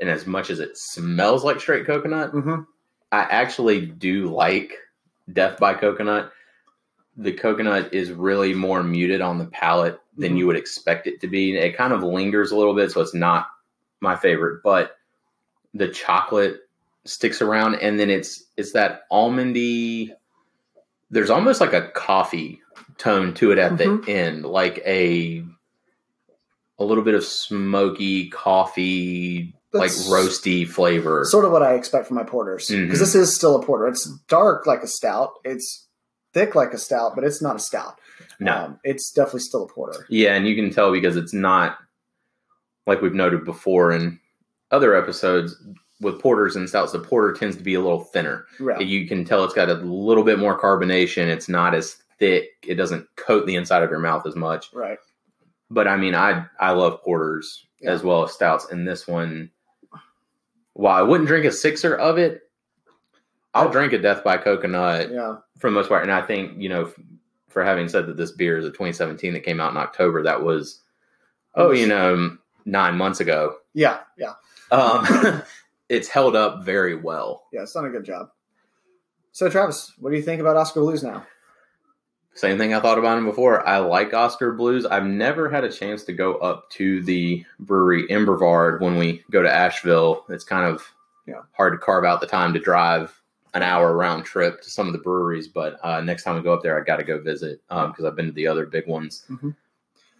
and 0.00 0.08
as 0.08 0.26
much 0.26 0.50
as 0.50 0.60
it 0.60 0.70
smells 0.74 1.44
like 1.44 1.60
straight 1.60 1.86
coconut, 1.86 2.32
Mm-hmm. 2.32 2.62
I 3.10 3.20
actually 3.20 3.86
do 3.86 4.26
like 4.26 4.74
Death 5.32 5.58
by 5.58 5.74
Coconut. 5.74 6.32
The 7.16 7.32
coconut 7.32 7.92
is 7.92 8.12
really 8.12 8.54
more 8.54 8.82
muted 8.82 9.20
on 9.20 9.38
the 9.38 9.46
palate 9.46 9.98
than 10.16 10.34
Mhm. 10.34 10.38
you 10.38 10.46
would 10.46 10.56
expect 10.56 11.06
it 11.06 11.20
to 11.20 11.26
be. 11.28 11.56
It 11.56 11.76
kind 11.76 11.92
of 11.92 12.02
lingers 12.02 12.52
a 12.52 12.56
little 12.56 12.74
bit, 12.74 12.90
so 12.92 13.00
it's 13.00 13.14
not 13.14 13.48
my 14.00 14.14
favorite, 14.16 14.62
but 14.62 14.96
the 15.74 15.88
chocolate 15.88 16.60
sticks 17.04 17.40
around 17.42 17.76
and 17.76 17.98
then 17.98 18.10
it's 18.10 18.44
it's 18.56 18.72
that 18.72 19.02
almondy 19.10 20.10
there's 21.10 21.30
almost 21.30 21.58
like 21.60 21.72
a 21.72 21.88
coffee 21.92 22.60
tone 22.98 23.32
to 23.34 23.50
it 23.50 23.58
at 23.58 23.72
Mhm. 23.72 24.04
the 24.04 24.12
end, 24.12 24.44
like 24.44 24.78
a 24.86 25.42
a 26.78 26.84
little 26.84 27.02
bit 27.02 27.14
of 27.14 27.24
smoky 27.24 28.28
coffee, 28.28 29.54
That's- 29.72 30.08
like 30.08 30.20
roasty 30.24 30.66
flavor. 30.66 31.24
sort 31.26 31.44
of 31.44 31.52
what 31.52 31.62
I 31.62 31.74
expect 31.74 32.06
from 32.06 32.16
my 32.16 32.24
porters 32.24 32.68
because 32.68 32.96
Mhm. 32.96 32.98
this 32.98 33.14
is 33.14 33.34
still 33.34 33.56
a 33.56 33.62
porter. 33.64 33.86
It's 33.86 34.06
dark 34.28 34.66
like 34.66 34.82
a 34.82 34.86
stout. 34.86 35.32
It's 35.44 35.86
thick 36.32 36.54
like 36.54 36.72
a 36.72 36.78
stout, 36.78 37.14
but 37.14 37.24
it's 37.24 37.42
not 37.42 37.56
a 37.56 37.58
stout. 37.58 37.98
no, 38.40 38.52
Um, 38.52 38.80
it's 38.84 39.10
definitely 39.12 39.40
still 39.40 39.64
a 39.64 39.68
porter. 39.68 40.06
Yeah, 40.08 40.34
and 40.34 40.46
you 40.46 40.54
can 40.54 40.70
tell 40.70 40.90
because 40.92 41.16
it's 41.16 41.32
not 41.34 41.76
like 42.86 43.02
we've 43.02 43.14
noted 43.14 43.44
before 43.44 43.92
in 43.92 44.18
other 44.70 44.94
episodes 44.94 45.54
with 46.00 46.20
porters 46.20 46.54
and 46.56 46.68
stouts. 46.68 46.92
The 46.92 46.98
porter 47.00 47.32
tends 47.32 47.56
to 47.56 47.62
be 47.62 47.74
a 47.74 47.80
little 47.80 48.00
thinner. 48.04 48.46
Yeah. 48.60 48.78
You 48.78 49.06
can 49.08 49.24
tell 49.24 49.44
it's 49.44 49.54
got 49.54 49.68
a 49.68 49.74
little 49.74 50.24
bit 50.24 50.38
more 50.38 50.58
carbonation. 50.58 51.26
It's 51.26 51.48
not 51.48 51.74
as 51.74 51.96
thick. 52.18 52.48
It 52.66 52.74
doesn't 52.76 53.06
coat 53.16 53.46
the 53.46 53.56
inside 53.56 53.82
of 53.82 53.90
your 53.90 53.98
mouth 53.98 54.26
as 54.26 54.36
much. 54.36 54.70
Right. 54.72 54.98
But 55.70 55.86
I 55.88 55.96
mean, 55.96 56.14
I 56.14 56.46
I 56.60 56.72
love 56.72 57.02
porters 57.02 57.66
Yeah. 57.80 57.90
as 57.92 58.02
well 58.02 58.22
as 58.24 58.32
stouts. 58.32 58.66
And 58.70 58.86
this 58.86 59.06
one, 59.08 59.50
while 60.78 60.94
I 60.96 61.02
wouldn't 61.02 61.26
drink 61.26 61.44
a 61.44 61.50
sixer 61.50 61.96
of 61.96 62.18
it, 62.18 62.42
I'll 63.52 63.68
drink 63.68 63.92
a 63.92 63.98
Death 63.98 64.22
by 64.22 64.36
Coconut 64.36 65.10
Yeah. 65.10 65.38
for 65.58 65.68
the 65.68 65.74
most 65.74 65.88
part. 65.88 66.04
And 66.04 66.12
I 66.12 66.22
think, 66.22 66.52
you 66.56 66.68
know, 66.68 66.92
for 67.48 67.64
having 67.64 67.88
said 67.88 68.06
that 68.06 68.16
this 68.16 68.30
beer 68.30 68.58
is 68.58 68.64
a 68.64 68.68
2017 68.70 69.32
that 69.32 69.40
came 69.40 69.58
out 69.58 69.72
in 69.72 69.76
October, 69.76 70.22
that 70.22 70.44
was, 70.44 70.80
oh, 71.56 71.72
you 71.72 71.88
know, 71.88 72.36
nine 72.64 72.96
months 72.96 73.18
ago. 73.18 73.56
Yeah. 73.74 73.98
Yeah. 74.16 74.34
Um, 74.70 75.42
it's 75.88 76.06
held 76.06 76.36
up 76.36 76.62
very 76.64 76.94
well. 76.94 77.46
Yeah. 77.52 77.62
It's 77.62 77.72
done 77.72 77.86
a 77.86 77.90
good 77.90 78.04
job. 78.04 78.28
So, 79.32 79.50
Travis, 79.50 79.92
what 79.98 80.10
do 80.10 80.16
you 80.16 80.22
think 80.22 80.40
about 80.40 80.56
Oskar 80.56 80.78
Blues 80.80 81.02
now? 81.02 81.26
Same 82.38 82.56
thing 82.56 82.72
I 82.72 82.78
thought 82.78 83.00
about 83.00 83.18
him 83.18 83.24
before. 83.24 83.66
I 83.68 83.78
like 83.78 84.14
Oskar 84.14 84.52
Blues. 84.52 84.86
I've 84.86 85.04
never 85.06 85.48
had 85.50 85.64
a 85.64 85.72
chance 85.72 86.04
to 86.04 86.12
go 86.12 86.34
up 86.36 86.70
to 86.70 87.02
the 87.02 87.44
brewery 87.58 88.08
in 88.08 88.24
Brevard 88.24 88.80
when 88.80 88.96
we 88.96 89.24
go 89.32 89.42
to 89.42 89.52
Asheville. 89.52 90.24
It's 90.28 90.44
kind 90.44 90.64
of 90.64 90.94
Yeah. 91.26 91.42
hard 91.56 91.72
to 91.72 91.78
carve 91.78 92.04
out 92.04 92.20
the 92.20 92.28
time 92.28 92.52
to 92.54 92.60
drive 92.60 93.20
an 93.54 93.64
hour 93.64 93.92
round 93.96 94.24
trip 94.24 94.60
to 94.62 94.70
some 94.70 94.86
of 94.86 94.92
the 94.92 95.00
breweries. 95.00 95.48
But 95.48 95.80
uh, 95.84 96.00
next 96.00 96.22
time 96.22 96.36
we 96.36 96.42
go 96.42 96.52
up 96.54 96.62
there, 96.62 96.80
I 96.80 96.84
got 96.84 96.98
to 96.98 97.02
go 97.02 97.18
visit 97.20 97.60
because 97.68 98.04
I've 98.04 98.14
been 98.14 98.26
to 98.26 98.32
the 98.32 98.46
other 98.46 98.66
big 98.66 98.86
ones. 98.86 99.24
Mhm. 99.28 99.56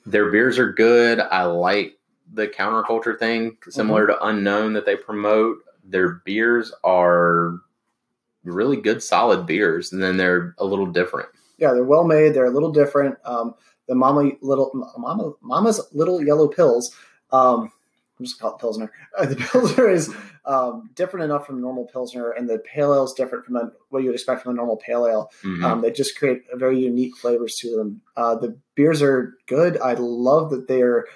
Their 0.05 0.33
beers 0.33 0.59
are 0.59 0.73
good. 0.73 1.21
I 1.21 1.45
like 1.45 1.99
the 2.35 2.49
counterculture 2.49 3.17
thing, 3.17 3.59
similar 3.69 4.09
to 4.09 4.27
Unknown 4.27 4.73
that 4.73 4.87
they 4.87 4.97
promote. 4.97 5.59
Their 5.85 6.15
beers 6.25 6.73
are 6.83 7.61
really 8.43 8.81
good, 8.81 9.05
solid 9.05 9.47
beers, 9.47 9.93
and 9.93 10.03
then 10.03 10.17
they're 10.17 10.57
a 10.59 10.65
little 10.65 10.87
different. 10.87 11.29
Yeah, 11.59 11.73
they're 11.73 11.85
well 11.85 12.05
made. 12.05 12.35
They're 12.35 12.47
a 12.47 12.51
little 12.51 12.73
different. 12.73 13.17
Um, 13.25 13.55
the 13.87 13.95
Mama 13.95 14.31
Little 14.41 14.71
Mama 14.97 15.33
Mama's 15.41 15.81
Little 15.93 16.23
Yellow 16.25 16.49
Pills. 16.49 16.95
Um, 17.31 17.73
I'm 18.19 18.25
just 18.25 18.41
call 18.41 18.55
it 18.55 18.61
Pilsner. 18.61 18.93
Uh, 19.17 19.27
the 19.33 19.37
Pilsner 19.37 19.89
is 19.89 20.13
um, 20.45 20.91
different 20.95 21.25
enough 21.25 21.47
from 21.47 21.61
normal 21.61 21.87
Pilsner, 21.87 22.31
and 22.31 22.49
the 22.49 22.59
Pale 22.59 22.95
Ale 22.95 23.05
is 23.05 23.13
different 23.13 23.45
from 23.45 23.73
what 23.91 24.01
you 24.03 24.07
would 24.07 24.15
expect 24.15 24.43
from 24.43 24.53
a 24.53 24.55
normal 24.55 24.77
Pale 24.77 25.07
Ale. 25.07 25.31
Mhm. 25.45 25.65
Um, 25.65 25.81
they 25.83 25.91
just 25.91 26.19
create 26.19 26.43
a 26.53 26.57
very 26.57 26.79
unique 26.79 27.17
flavors 27.17 27.57
to 27.57 27.77
them. 27.77 28.01
Uh, 28.17 28.35
the 28.35 28.57
beers 28.75 29.03
are 29.03 29.35
good. 29.47 29.79
I 29.79 29.95
love 29.95 30.51
that 30.51 30.69
they're 30.69 31.07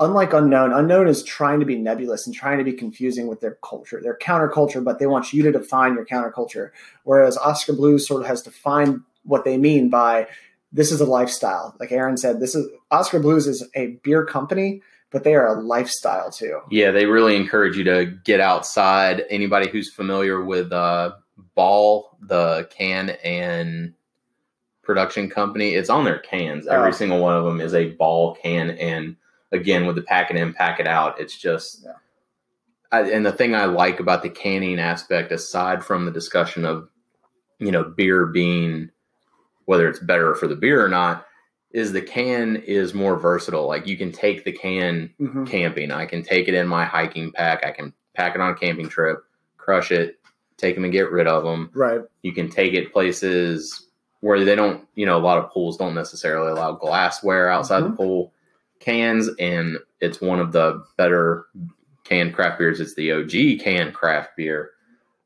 unlike 0.00 0.32
Unknown. 0.32 0.72
Unknown 0.72 1.06
is 1.06 1.22
trying 1.22 1.60
to 1.60 1.66
be 1.66 1.76
nebulous 1.76 2.26
and 2.26 2.34
trying 2.34 2.58
to 2.58 2.64
be 2.64 2.72
confusing 2.72 3.28
with 3.28 3.40
their 3.40 3.56
culture, 3.62 4.00
their 4.02 4.18
counterculture, 4.18 4.82
but 4.82 4.98
they 4.98 5.06
want 5.06 5.32
you 5.32 5.42
to 5.44 5.52
define 5.52 5.94
your 5.94 6.04
counterculture. 6.04 6.70
Whereas 7.04 7.36
Oskar 7.38 7.74
Blues 7.74 8.06
sort 8.06 8.22
of 8.22 8.28
has 8.28 8.42
defined 8.42 9.02
what 9.24 9.44
they 9.44 9.56
mean 9.56 9.88
by 9.90 10.26
this 10.72 10.90
is 10.90 11.00
a 11.00 11.06
lifestyle. 11.06 11.76
Like 11.78 11.92
Aaron 11.92 12.16
said, 12.16 12.40
this 12.40 12.54
is 12.54 12.66
Oskar 12.90 13.20
Blues 13.20 13.46
is 13.46 13.66
a 13.74 13.98
beer 14.02 14.24
company, 14.24 14.82
but 15.10 15.22
they 15.24 15.34
are 15.34 15.58
a 15.58 15.60
lifestyle 15.60 16.30
too. 16.30 16.60
Yeah, 16.70 16.90
they 16.92 17.06
really 17.06 17.36
encourage 17.36 17.76
you 17.76 17.84
to 17.84 18.06
get 18.24 18.40
outside. 18.40 19.24
Anybody 19.28 19.68
who's 19.68 19.90
familiar 19.92 20.42
with 20.42 20.72
uh, 20.72 21.12
Ball, 21.54 22.16
the 22.20 22.68
can 22.70 23.10
and 23.22 23.92
production 24.82 25.28
company, 25.28 25.74
it's 25.74 25.90
on 25.90 26.04
their 26.04 26.18
cans. 26.18 26.66
Every 26.66 26.88
Oh. 26.88 26.92
single 26.92 27.20
one 27.20 27.36
of 27.36 27.44
them 27.44 27.60
is 27.60 27.74
a 27.74 27.90
Ball 27.90 28.34
can, 28.36 28.70
and 28.70 29.16
again 29.52 29.86
with 29.86 29.96
the 29.96 30.02
pack 30.02 30.30
it 30.30 30.36
in, 30.36 30.54
pack 30.54 30.80
it 30.80 30.86
out. 30.86 31.20
It's 31.20 31.36
just. 31.38 31.82
Yeah. 31.84 31.92
I, 32.90 33.10
and 33.10 33.24
the 33.24 33.32
thing 33.32 33.54
I 33.54 33.64
like 33.66 34.00
about 34.00 34.22
the 34.22 34.28
canning 34.30 34.78
aspect, 34.78 35.32
aside 35.32 35.82
from 35.84 36.04
the 36.04 36.10
discussion 36.10 36.64
of, 36.66 36.88
you 37.58 37.70
know, 37.70 37.84
beer 37.84 38.26
being 38.26 38.90
whether 39.72 39.88
it's 39.88 40.00
better 40.00 40.34
for 40.34 40.46
the 40.46 40.54
beer 40.54 40.84
or 40.84 40.88
not, 40.90 41.24
is 41.70 41.92
the 41.92 42.02
can 42.02 42.56
is 42.56 42.92
more 42.92 43.16
versatile. 43.16 43.66
Like 43.66 43.86
you 43.86 43.96
can 43.96 44.12
take 44.12 44.44
the 44.44 44.52
can 44.52 45.08
Mhm. 45.18 45.46
camping. 45.48 45.90
I 45.90 46.04
can 46.04 46.22
take 46.22 46.46
it 46.46 46.52
in 46.52 46.68
my 46.68 46.84
hiking 46.84 47.32
pack. 47.32 47.64
I 47.64 47.70
can 47.70 47.94
pack 48.14 48.34
it 48.34 48.42
on 48.42 48.50
a 48.52 48.54
camping 48.54 48.90
trip, 48.90 49.24
crush 49.56 49.90
it, 49.90 50.18
take 50.58 50.74
them 50.74 50.84
and 50.84 50.92
get 50.92 51.10
rid 51.10 51.26
of 51.26 51.42
them. 51.42 51.70
Right. 51.72 52.02
You 52.20 52.32
can 52.34 52.50
take 52.50 52.74
it 52.74 52.92
places 52.92 53.88
where 54.20 54.44
they 54.44 54.54
don't, 54.54 54.86
you 54.94 55.06
know, 55.06 55.16
a 55.16 55.24
lot 55.26 55.38
of 55.38 55.50
pools 55.50 55.78
don't 55.78 55.94
necessarily 55.94 56.52
allow 56.52 56.72
glassware 56.72 57.48
outside 57.48 57.82
the 57.84 57.90
pool 57.90 58.34
cans, 58.78 59.30
and 59.38 59.78
it's 60.00 60.20
one 60.20 60.38
of 60.40 60.52
the 60.52 60.84
better 60.98 61.46
canned 62.04 62.34
craft 62.34 62.58
beers. 62.58 62.80
It's 62.80 62.94
the 62.94 63.10
OG 63.12 63.56
canned 63.64 63.94
craft 63.94 64.36
beer. 64.36 64.72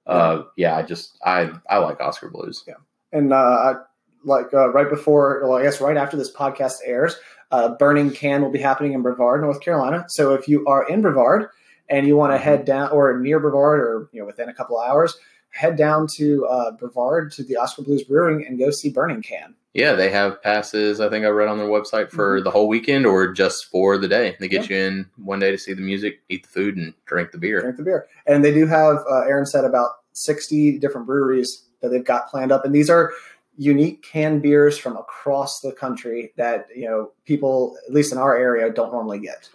Uh, 0.06 0.44
yeah, 0.56 0.76
I 0.76 0.82
just 0.82 1.18
I 1.24 1.50
I 1.68 1.78
like 1.78 2.00
Oskar 2.00 2.30
Blues. 2.30 2.62
Yeah. 2.68 2.74
And 3.12 3.32
uh, 3.32 3.36
I- 3.36 3.82
like 4.24 4.52
uh, 4.52 4.70
right 4.70 4.88
before, 4.88 5.40
well, 5.42 5.58
I 5.58 5.62
guess 5.62 5.80
right 5.80 5.96
after 5.96 6.16
this 6.16 6.32
podcast 6.32 6.76
airs, 6.84 7.16
uh, 7.50 7.74
Burning 7.76 8.10
Can 8.10 8.42
will 8.42 8.50
be 8.50 8.58
happening 8.58 8.92
in 8.92 9.02
Brevard, 9.02 9.40
North 9.40 9.60
Carolina. 9.60 10.04
So 10.08 10.34
if 10.34 10.48
you 10.48 10.66
are 10.66 10.88
in 10.88 11.02
Brevard 11.02 11.48
and 11.88 12.06
you 12.06 12.16
want 12.16 12.32
to 12.32 12.38
head 12.38 12.64
down, 12.64 12.90
or 12.90 13.18
near 13.18 13.38
Brevard, 13.38 13.80
or 13.80 14.08
you 14.12 14.20
know 14.20 14.26
within 14.26 14.48
a 14.48 14.54
couple 14.54 14.80
hours, 14.80 15.16
head 15.50 15.76
down 15.76 16.06
to 16.16 16.46
uh, 16.46 16.72
Brevard 16.72 17.32
to 17.32 17.44
the 17.44 17.56
Oskar 17.56 17.82
Blues 17.82 18.04
Brewing 18.04 18.44
and 18.46 18.58
go 18.58 18.70
see 18.70 18.90
Burning 18.90 19.22
Can. 19.22 19.54
Yeah, 19.76 19.92
they 19.92 20.10
have 20.10 20.42
passes. 20.42 21.00
I 21.00 21.10
think 21.10 21.26
I 21.26 21.28
read 21.28 21.48
on 21.48 21.58
their 21.58 21.68
website 21.68 22.10
for 22.10 22.40
the 22.40 22.50
whole 22.50 22.66
weekend 22.66 23.04
or 23.04 23.30
just 23.30 23.66
for 23.66 23.98
the 23.98 24.08
day. 24.08 24.34
They 24.40 24.48
get 24.48 24.70
you 24.70 24.76
in 24.76 25.06
one 25.16 25.38
day 25.38 25.50
to 25.50 25.58
see 25.58 25.74
the 25.74 25.82
music, 25.82 26.20
eat 26.30 26.44
the 26.44 26.48
food, 26.48 26.78
and 26.78 26.94
drink 27.04 27.30
the 27.30 27.36
beer. 27.36 27.60
drink 27.60 27.76
the 27.76 27.82
beer. 27.82 28.06
And 28.26 28.42
they 28.42 28.54
do 28.54 28.66
have, 28.66 28.96
uh, 29.10 29.20
Aaron 29.28 29.44
said, 29.44 29.66
about 29.66 29.90
60 30.12 30.78
different 30.78 31.06
breweries 31.06 31.66
that 31.82 31.90
they've 31.90 32.02
got 32.02 32.30
planned 32.30 32.52
up. 32.52 32.64
And 32.64 32.74
these 32.74 32.88
are 32.88 33.12
unique 33.56 34.02
canned 34.02 34.42
beers 34.42 34.76
from 34.78 34.96
across 34.96 35.60
the 35.60 35.72
country 35.72 36.32
that, 36.36 36.66
you 36.74 36.86
know, 36.88 37.12
people, 37.24 37.76
at 37.86 37.94
least 37.94 38.12
in 38.12 38.18
our 38.18 38.36
area, 38.36 38.70
don't 38.70 38.92
normally 38.92 39.18
get, 39.18 39.48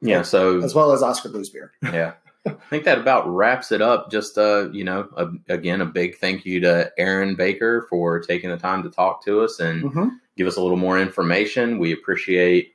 Yeah, 0.00 0.22
so 0.22 0.60
as 0.62 0.74
well 0.74 0.92
as 0.92 1.02
Oskar 1.02 1.28
Blues 1.28 1.48
beer. 1.48 1.72
yeah, 1.82 2.14
I 2.46 2.50
think 2.70 2.84
that 2.84 2.98
about 2.98 3.28
wraps 3.28 3.72
it 3.72 3.80
up. 3.82 4.10
Just 4.10 4.36
uh, 4.38 4.68
you 4.72 4.84
know, 4.84 5.08
a, 5.16 5.28
again, 5.48 5.80
a 5.80 5.86
big 5.86 6.16
thank 6.18 6.44
you 6.44 6.60
to 6.60 6.90
Aaron 6.98 7.34
Baker 7.34 7.86
for 7.88 8.20
taking 8.20 8.50
the 8.50 8.56
time 8.56 8.82
to 8.82 8.90
talk 8.90 9.24
to 9.24 9.40
us 9.40 9.60
and 9.60 9.84
Mm-hmm. 9.84 10.08
give 10.36 10.46
us 10.46 10.56
a 10.56 10.60
little 10.62 10.76
more 10.76 10.98
information. 11.00 11.78
We 11.78 11.92
appreciate 11.92 12.74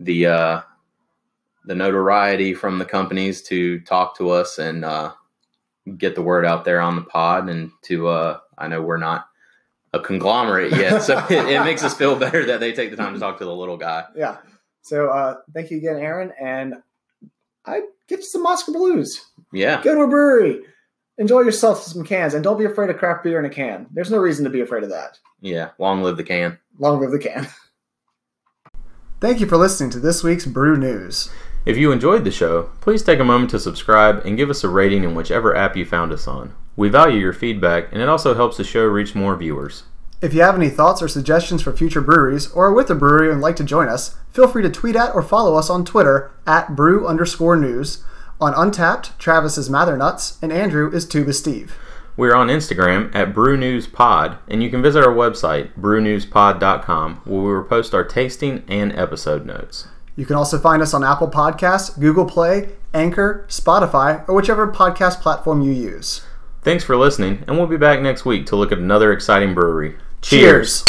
the 0.00 0.26
uh, 0.26 0.60
the 1.66 1.74
notoriety 1.74 2.54
from 2.54 2.78
the 2.78 2.84
companies 2.86 3.42
to 3.42 3.80
talk 3.80 4.16
to 4.16 4.30
us 4.30 4.58
and 4.58 4.84
uh, 4.84 5.12
get 5.98 6.14
the 6.14 6.22
word 6.22 6.44
out 6.46 6.64
there 6.64 6.80
on 6.80 6.96
the 6.96 7.02
pod. 7.02 7.48
And 7.48 7.70
to 7.82 8.08
uh, 8.08 8.38
I 8.58 8.68
know 8.68 8.80
we're 8.82 8.96
not 8.96 9.26
a 9.92 10.00
conglomerate 10.00 10.72
yet, 10.72 11.02
so 11.02 11.18
it, 11.30 11.48
it 11.48 11.64
makes 11.64 11.82
us 11.82 11.94
feel 11.94 12.16
better 12.16 12.46
that 12.46 12.60
they 12.60 12.72
take 12.72 12.90
the 12.90 12.96
time 12.96 13.14
to 13.14 13.20
talk 13.20 13.38
to 13.38 13.44
the 13.44 13.54
little 13.54 13.76
guy. 13.76 14.04
Yeah. 14.16 14.36
So 14.82 15.08
uh, 15.08 15.36
thank 15.52 15.70
you 15.70 15.78
again, 15.78 15.96
Aaron. 15.96 16.32
And 16.40 16.76
I 17.66 17.80
get 18.08 18.20
you 18.20 18.24
some 18.24 18.46
Oskar 18.46 18.72
Blues. 18.72 19.24
Yeah, 19.52 19.82
Go 19.82 19.94
to 19.94 20.02
a 20.02 20.08
brewery. 20.08 20.60
Enjoy 21.18 21.40
yourself 21.40 21.82
some 21.82 22.04
cans. 22.04 22.34
And 22.34 22.42
don't 22.42 22.58
be 22.58 22.64
afraid 22.64 22.88
of 22.88 22.96
craft 22.96 23.24
beer 23.24 23.38
in 23.38 23.44
a 23.44 23.50
can. 23.50 23.86
There's 23.92 24.10
no 24.10 24.18
reason 24.18 24.44
to 24.44 24.50
be 24.50 24.60
afraid 24.60 24.84
of 24.84 24.90
that. 24.90 25.18
yeah. 25.40 25.70
Long 25.78 26.02
live 26.02 26.16
the 26.16 26.24
can. 26.24 26.58
Long 26.78 27.00
live 27.00 27.10
the 27.10 27.18
can. 27.18 27.46
Thank 29.20 29.40
you 29.40 29.46
for 29.46 29.58
listening 29.58 29.90
to 29.90 30.00
this 30.00 30.22
week's 30.22 30.46
Brew 30.46 30.76
News. 30.76 31.28
If 31.66 31.76
you 31.76 31.92
enjoyed 31.92 32.24
the 32.24 32.30
show, 32.30 32.70
please 32.80 33.02
take 33.02 33.18
a 33.20 33.24
moment 33.24 33.50
to 33.50 33.58
subscribe 33.60 34.24
and 34.24 34.36
give 34.38 34.48
us 34.48 34.64
a 34.64 34.68
rating 34.68 35.04
in 35.04 35.14
whichever 35.14 35.54
app 35.54 35.76
you 35.76 35.84
found 35.84 36.10
us 36.10 36.26
on. 36.26 36.54
We 36.80 36.88
value 36.88 37.18
your 37.18 37.34
feedback, 37.34 37.92
and 37.92 38.00
it 38.00 38.08
also 38.08 38.34
helps 38.34 38.56
the 38.56 38.64
show 38.64 38.86
reach 38.86 39.14
more 39.14 39.36
viewers. 39.36 39.82
If 40.22 40.32
you 40.32 40.40
have 40.40 40.54
any 40.54 40.70
thoughts 40.70 41.02
or 41.02 41.08
suggestions 41.08 41.60
for 41.60 41.76
future 41.76 42.00
breweries, 42.00 42.50
or 42.52 42.68
are 42.68 42.72
with 42.72 42.88
a 42.88 42.94
brewery 42.94 43.30
and 43.30 43.42
like 43.42 43.56
to 43.56 43.64
join 43.64 43.86
us, 43.86 44.16
feel 44.32 44.48
free 44.48 44.62
to 44.62 44.70
tweet 44.70 44.96
at 44.96 45.14
or 45.14 45.20
follow 45.20 45.56
us 45.56 45.68
on 45.68 45.84
Twitter 45.84 46.30
at 46.46 46.74
brew 46.74 47.06
underscore 47.06 47.54
news. 47.54 48.02
On 48.40 48.54
Untappd, 48.54 49.10
Travis 49.18 49.58
is 49.58 49.68
Mathernuts, 49.68 50.42
and 50.42 50.50
Andrew 50.50 50.90
is 50.90 51.04
Tuba 51.04 51.34
Steve. 51.34 51.76
We're 52.16 52.34
on 52.34 52.48
Instagram 52.48 53.14
at 53.14 53.34
BrewNewsPod, 53.34 54.38
and 54.48 54.62
you 54.62 54.70
can 54.70 54.80
visit 54.80 55.04
our 55.04 55.12
website, 55.12 55.74
brewnewspod.com, 55.78 57.20
where 57.26 57.42
we 57.42 57.54
will 57.56 57.64
post 57.64 57.92
our 57.92 58.04
tasting 58.04 58.64
and 58.68 58.98
episode 58.98 59.44
notes. 59.44 59.86
You 60.16 60.24
can 60.24 60.36
also 60.36 60.58
find 60.58 60.80
us 60.80 60.94
on 60.94 61.04
Apple 61.04 61.28
Podcasts, 61.28 62.00
Google 62.00 62.24
Play, 62.24 62.70
Anchor, 62.94 63.44
Spotify, 63.50 64.26
or 64.26 64.34
whichever 64.34 64.72
podcast 64.72 65.20
platform 65.20 65.60
you 65.60 65.72
use. 65.72 66.22
Thanks 66.62 66.84
for 66.84 66.96
listening, 66.96 67.44
and 67.46 67.56
we'll 67.56 67.66
be 67.66 67.78
back 67.78 68.00
next 68.00 68.24
week 68.24 68.46
to 68.46 68.56
look 68.56 68.70
at 68.70 68.78
another 68.78 69.12
exciting 69.12 69.54
brewery. 69.54 69.96
Cheers. 70.20 70.84